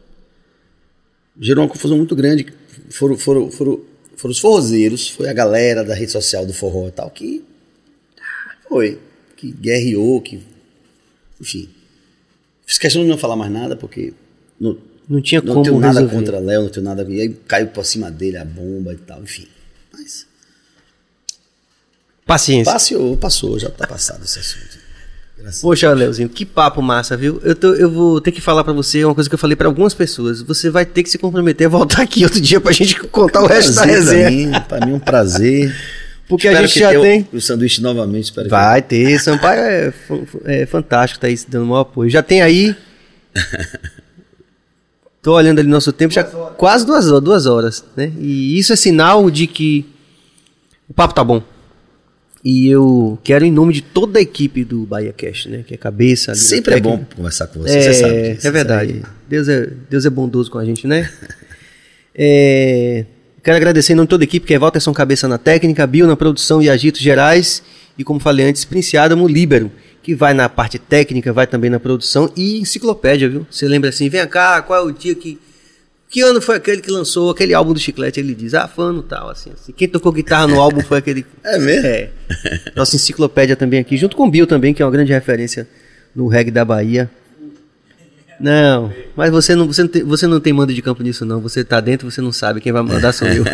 Gerou 1.39 1.63
uma 1.63 1.69
confusão 1.69 1.97
muito 1.97 2.15
grande. 2.15 2.45
Foram, 2.89 3.17
foram, 3.17 3.51
foram, 3.51 3.81
foram 4.15 4.31
os 4.31 4.39
forrozeiros, 4.39 5.09
foi 5.09 5.27
a 5.27 5.33
galera 5.33 5.83
da 5.83 5.93
rede 5.93 6.11
social 6.11 6.45
do 6.45 6.53
forró 6.53 6.87
e 6.87 6.91
tal, 6.91 7.09
que. 7.09 7.43
Foi. 8.69 8.99
Que 9.35 9.51
guerreou, 9.51 10.21
que. 10.21 10.41
Enfim. 11.41 11.69
Fiz 12.73 12.79
questão 12.79 13.03
de 13.03 13.07
não 13.07 13.19
falar 13.19 13.35
mais 13.35 13.51
nada, 13.51 13.75
porque. 13.75 14.13
Não, 14.59 14.75
Não 15.07 15.21
tinha 15.21 15.39
não 15.41 15.53
como 15.53 15.63
tenho 15.63 15.79
nada 15.79 15.99
resolver. 15.99 16.15
contra 16.15 16.39
Léo, 16.39 16.63
não 16.63 16.69
tenho 16.69 16.83
nada. 16.83 17.05
E 17.07 17.21
aí 17.21 17.29
caiu 17.47 17.67
por 17.67 17.85
cima 17.85 18.09
dele 18.09 18.37
a 18.37 18.43
bomba 18.43 18.93
e 18.93 18.97
tal, 18.97 19.21
enfim. 19.21 19.47
Mas. 19.91 20.25
Paciência. 22.25 22.71
Passou, 22.73 23.17
passou, 23.17 23.59
já 23.59 23.69
tá 23.69 23.85
passado 23.85 24.23
esse 24.23 24.39
assunto. 24.39 24.81
Graças 25.37 25.61
Poxa, 25.61 25.91
Leozinho, 25.93 26.29
que 26.29 26.45
papo 26.45 26.81
massa, 26.81 27.17
viu? 27.17 27.39
Eu, 27.43 27.53
tô- 27.53 27.73
eu 27.75 27.91
vou 27.91 28.21
ter 28.21 28.31
que 28.31 28.39
falar 28.41 28.63
pra 28.63 28.71
você 28.71 29.03
uma 29.03 29.13
coisa 29.13 29.29
que 29.29 29.35
eu 29.35 29.39
falei 29.39 29.55
pra 29.55 29.67
algumas 29.67 29.93
pessoas. 29.93 30.41
Você 30.41 30.69
vai 30.69 30.85
ter 30.85 31.03
que 31.03 31.09
se 31.09 31.17
comprometer 31.17 31.67
a 31.67 31.69
voltar 31.69 32.01
aqui 32.01 32.23
outro 32.23 32.39
dia 32.41 32.59
pra 32.61 32.71
gente 32.71 32.97
contar 33.07 33.41
o 33.43 33.45
resto 33.47 33.73
da 33.75 33.83
resenha. 33.83 34.29
Pra 34.51 34.59
mim, 34.59 34.65
pra 34.79 34.85
mim 34.87 34.91
é 34.93 34.95
um 34.95 34.99
prazer. 34.99 35.75
Porque 36.27 36.47
a 36.47 36.51
Espero 36.51 36.67
gente 36.67 36.73
que 36.73 36.79
já 36.79 36.99
o- 36.99 37.01
tem. 37.01 37.27
O 37.33 37.41
sanduíche 37.41 37.81
novamente, 37.81 38.25
espero 38.25 38.49
Vai 38.49 38.81
ter, 38.81 39.19
Sampaio 39.19 39.59
é, 39.61 39.91
fan- 39.91 40.23
é 40.45 40.65
fantástico, 40.65 41.19
tá 41.19 41.27
aí 41.27 41.35
se 41.37 41.49
dando 41.49 41.65
maior 41.65 41.81
apoio. 41.81 42.09
Já 42.09 42.23
tem 42.23 42.41
aí. 42.41 42.75
Tô 45.21 45.33
olhando 45.35 45.59
ali 45.59 45.69
nosso 45.69 45.93
tempo, 45.93 46.13
já 46.13 46.23
quase 46.23 46.85
duas 46.85 47.07
horas, 47.09 47.23
duas 47.23 47.45
horas, 47.45 47.85
né? 47.95 48.11
E 48.19 48.57
isso 48.59 48.73
é 48.73 48.75
sinal 48.75 49.31
de 49.31 49.47
que 49.47 49.85
o 50.89 50.93
papo 50.93 51.13
tá 51.13 51.23
bom. 51.23 51.41
E 52.43 52.67
eu 52.67 53.17
quero, 53.23 53.45
em 53.45 53.51
nome 53.51 53.73
de 53.73 53.81
toda 53.81 54.19
a 54.19 54.21
equipe 54.21 54.65
do 54.65 54.85
Bahia 54.85 55.13
Cast, 55.13 55.47
né? 55.47 55.63
Que 55.65 55.75
é 55.75 55.77
cabeça. 55.77 56.33
que... 56.33 56.39
Sempre 56.39 56.73
é 56.73 56.81
técnica. 56.81 56.97
bom 57.09 57.15
conversar 57.15 57.47
com 57.47 57.59
você, 57.61 57.77
É, 57.77 57.81
você 57.81 57.93
sabe 57.93 58.33
disso. 58.33 58.47
é 58.47 58.51
verdade. 58.51 59.01
Deus 59.29 59.47
é, 59.47 59.69
Deus 59.89 60.05
é 60.05 60.09
bondoso 60.09 60.51
com 60.51 60.57
a 60.57 60.65
gente, 60.65 60.85
né? 60.85 61.09
É, 62.13 63.05
Quero 63.43 63.57
agradecer 63.57 63.91
em 63.91 63.97
nome 63.97 64.07
de 64.07 64.11
toda 64.11 64.23
a 64.23 64.25
equipe, 64.25 64.47
que 64.47 64.53
é 64.53 64.57
Walterson 64.57 64.93
Cabeça 64.93 65.27
na 65.27 65.37
técnica, 65.37 65.85
Bill 65.85 66.07
na 66.07 66.15
produção 66.15 66.61
e 66.61 66.69
agitos 66.69 67.01
gerais, 67.01 67.61
e 67.97 68.03
como 68.03 68.17
falei 68.17 68.45
antes, 68.45 68.63
Prince 68.63 68.95
Adamo 68.95 69.27
Libero, 69.27 69.69
que 70.01 70.15
vai 70.15 70.33
na 70.33 70.47
parte 70.47 70.79
técnica, 70.79 71.33
vai 71.33 71.45
também 71.45 71.69
na 71.69 71.77
produção 71.77 72.31
e 72.37 72.57
enciclopédia, 72.61 73.27
viu? 73.27 73.45
Você 73.51 73.67
lembra 73.67 73.89
assim, 73.89 74.07
vem 74.07 74.25
cá, 74.27 74.61
qual 74.61 74.79
é 74.79 74.89
o 74.89 74.91
dia 74.91 75.13
que 75.13 75.37
que 76.09 76.21
ano 76.21 76.39
foi 76.39 76.57
aquele 76.57 76.79
que 76.79 76.91
lançou 76.91 77.31
aquele 77.31 77.55
álbum 77.55 77.73
do 77.73 77.79
Chiclete? 77.79 78.19
Ele 78.19 78.35
diz, 78.35 78.53
ah, 78.53 78.67
fã 78.67 78.93
no 78.93 79.01
tal, 79.01 79.29
assim, 79.31 79.49
assim. 79.51 79.73
Quem 79.73 79.87
tocou 79.89 80.11
guitarra 80.11 80.45
no 80.45 80.61
álbum 80.61 80.81
foi 80.81 80.99
aquele. 80.99 81.25
É 81.43 81.57
mesmo? 81.57 81.87
É. 81.87 82.11
Nossa 82.75 82.95
enciclopédia 82.95 83.55
também 83.55 83.79
aqui, 83.79 83.97
junto 83.97 84.15
com 84.15 84.27
o 84.27 84.29
Bill 84.29 84.45
também, 84.45 84.75
que 84.75 84.81
é 84.83 84.85
uma 84.85 84.91
grande 84.91 85.11
referência 85.11 85.67
no 86.15 86.27
reggae 86.27 86.51
da 86.51 86.63
Bahia. 86.63 87.09
Não, 88.43 88.91
mas 89.15 89.31
você 89.31 89.55
não, 89.55 89.67
você 89.67 89.83
não, 89.83 89.89
tem, 89.89 90.03
você 90.03 90.27
não 90.27 90.39
tem 90.41 90.51
mando 90.51 90.73
de 90.73 90.81
campo 90.81 91.01
nisso, 91.01 91.23
não. 91.23 91.39
Você 91.39 91.63
tá 91.63 91.79
dentro, 91.79 92.11
você 92.11 92.19
não 92.19 92.33
sabe. 92.33 92.59
Quem 92.59 92.73
vai 92.73 92.81
mandar 92.81 93.13
sou 93.13 93.25
eu. 93.25 93.45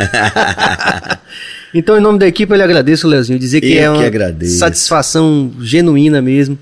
então, 1.75 1.95
em 1.95 2.01
nome 2.01 2.17
da 2.17 2.25
equipe, 2.25 2.51
eu 2.51 2.57
lhe 2.57 2.63
agradeço, 2.63 3.07
Leozinho. 3.07 3.37
Dizer 3.37 3.61
que 3.61 3.71
Eu 3.71 3.83
é 3.83 3.89
uma 3.91 3.99
que 3.99 4.05
agradeço. 4.05 4.57
satisfação 4.57 5.53
genuína 5.61 6.23
mesmo 6.23 6.57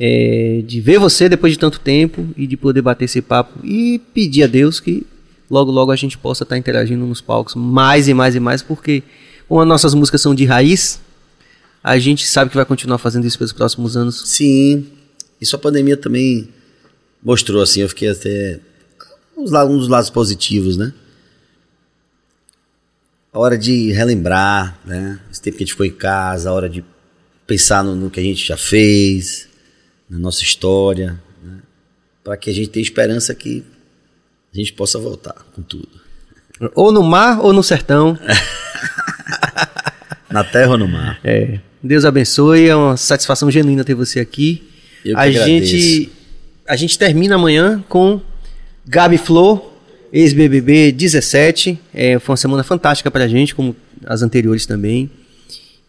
é, 0.00 0.62
de 0.66 0.80
ver 0.80 0.98
você 0.98 1.28
depois 1.28 1.52
de 1.52 1.58
tanto 1.58 1.78
tempo 1.80 2.26
e 2.34 2.46
de 2.46 2.56
poder 2.56 2.80
bater 2.80 3.04
esse 3.04 3.20
papo 3.20 3.58
e 3.62 4.00
pedir 4.14 4.44
a 4.44 4.46
Deus 4.46 4.80
que 4.80 5.06
logo 5.50 5.70
logo 5.70 5.92
a 5.92 5.96
gente 5.96 6.16
possa 6.16 6.44
estar 6.44 6.56
interagindo 6.56 7.04
nos 7.04 7.20
palcos 7.20 7.54
mais 7.54 8.08
e 8.08 8.14
mais 8.14 8.34
e 8.36 8.40
mais, 8.40 8.62
porque 8.62 9.02
como 9.46 9.60
as 9.60 9.68
nossas 9.68 9.92
músicas 9.92 10.22
são 10.22 10.34
de 10.34 10.46
raiz, 10.46 10.98
a 11.84 11.98
gente 11.98 12.26
sabe 12.26 12.50
que 12.50 12.56
vai 12.56 12.64
continuar 12.64 12.96
fazendo 12.96 13.26
isso 13.26 13.36
pelos 13.36 13.52
próximos 13.52 13.98
anos. 13.98 14.30
Sim. 14.30 14.86
Isso 15.38 15.54
a 15.56 15.58
pandemia 15.58 15.96
também 15.96 16.48
mostrou, 17.22 17.62
assim, 17.62 17.80
eu 17.80 17.88
fiquei 17.88 18.10
até. 18.10 18.60
Um 19.36 19.44
dos 19.44 19.88
lados 19.88 20.10
positivos, 20.10 20.76
né? 20.76 20.92
A 23.32 23.38
hora 23.38 23.56
de 23.56 23.92
relembrar, 23.92 24.78
né? 24.84 25.20
Esse 25.30 25.40
tempo 25.40 25.56
que 25.56 25.62
a 25.62 25.66
gente 25.66 25.74
ficou 25.74 25.86
em 25.86 25.92
casa, 25.92 26.50
a 26.50 26.52
hora 26.52 26.68
de 26.68 26.84
pensar 27.46 27.84
no, 27.84 27.94
no 27.94 28.10
que 28.10 28.18
a 28.18 28.22
gente 28.22 28.44
já 28.44 28.56
fez, 28.56 29.48
na 30.10 30.18
nossa 30.18 30.42
história, 30.42 31.22
né? 31.42 31.58
Para 32.24 32.36
que 32.36 32.50
a 32.50 32.52
gente 32.52 32.68
tenha 32.68 32.82
esperança 32.82 33.34
que 33.34 33.64
a 34.52 34.56
gente 34.56 34.72
possa 34.72 34.98
voltar 34.98 35.46
com 35.54 35.62
tudo. 35.62 35.88
Ou 36.74 36.90
no 36.90 37.02
mar 37.04 37.40
ou 37.40 37.52
no 37.52 37.62
sertão. 37.62 38.18
Na 40.28 40.44
terra 40.44 40.72
ou 40.72 40.78
no 40.78 40.88
mar. 40.88 41.18
É. 41.24 41.60
Deus 41.82 42.04
abençoe, 42.04 42.68
é 42.68 42.76
uma 42.76 42.96
satisfação 42.96 43.50
genuína 43.50 43.84
ter 43.84 43.94
você 43.94 44.20
aqui. 44.20 44.68
Eu 45.04 45.14
que 45.14 45.20
a 45.20 45.24
agradeço. 45.24 45.66
gente 45.66 46.12
a 46.68 46.76
gente 46.76 46.98
termina 46.98 47.36
amanhã 47.36 47.82
com 47.88 48.20
Gabi 48.86 49.16
Flor, 49.16 49.72
ex-BBB 50.12 50.92
17. 50.92 51.78
É, 51.94 52.18
foi 52.18 52.32
uma 52.32 52.36
semana 52.36 52.62
fantástica 52.62 53.10
pra 53.10 53.26
gente, 53.26 53.54
como 53.54 53.74
as 54.04 54.22
anteriores 54.22 54.66
também. 54.66 55.10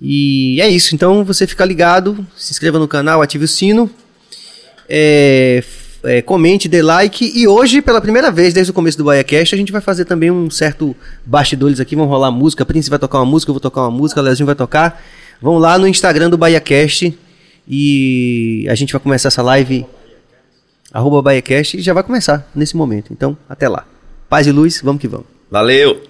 E 0.01 0.59
é 0.61 0.69
isso, 0.69 0.95
então 0.95 1.25
você 1.25 1.45
fica 1.45 1.65
ligado, 1.65 2.25
se 2.37 2.53
inscreva 2.53 2.79
no 2.79 2.87
canal, 2.87 3.21
ative 3.21 3.43
o 3.43 3.47
sino, 3.47 3.89
é, 4.87 5.61
é, 6.05 6.21
comente, 6.21 6.69
dê 6.69 6.81
like. 6.81 7.29
E 7.35 7.45
hoje, 7.45 7.81
pela 7.81 7.99
primeira 7.99 8.31
vez 8.31 8.53
desde 8.53 8.71
o 8.71 8.73
começo 8.73 8.97
do 8.97 9.03
BaiaCast, 9.03 9.53
a 9.53 9.57
gente 9.57 9.73
vai 9.73 9.81
fazer 9.81 10.05
também 10.05 10.31
um 10.31 10.49
certo 10.49 10.95
bastidores 11.25 11.81
aqui. 11.81 11.93
Vão 11.93 12.05
rolar 12.05 12.31
música. 12.31 12.65
Prince 12.65 12.89
vai 12.89 12.97
tocar 12.97 13.19
uma 13.19 13.25
música, 13.25 13.49
eu 13.49 13.53
vou 13.53 13.59
tocar 13.59 13.81
uma 13.81 13.91
música, 13.91 14.21
Leozinho 14.21 14.45
vai 14.45 14.55
tocar. 14.55 15.03
Vão 15.41 15.57
lá 15.57 15.77
no 15.77 15.87
Instagram 15.87 16.29
do 16.29 16.37
BaiaCast 16.37 17.13
e 17.67 18.65
a 18.69 18.75
gente 18.75 18.93
vai 18.93 19.01
começar 19.01 19.27
essa 19.27 19.41
live. 19.41 19.85
Arroba 20.93 21.21
BaiaCast 21.21 21.77
e 21.77 21.81
já 21.81 21.93
vai 21.93 22.03
começar 22.03 22.49
nesse 22.55 22.75
momento. 22.75 23.13
Então, 23.13 23.37
até 23.47 23.67
lá. 23.67 23.85
Paz 24.27 24.47
e 24.47 24.51
luz, 24.51 24.81
vamos 24.83 25.01
que 25.01 25.07
vamos. 25.07 25.27
Valeu! 25.49 26.08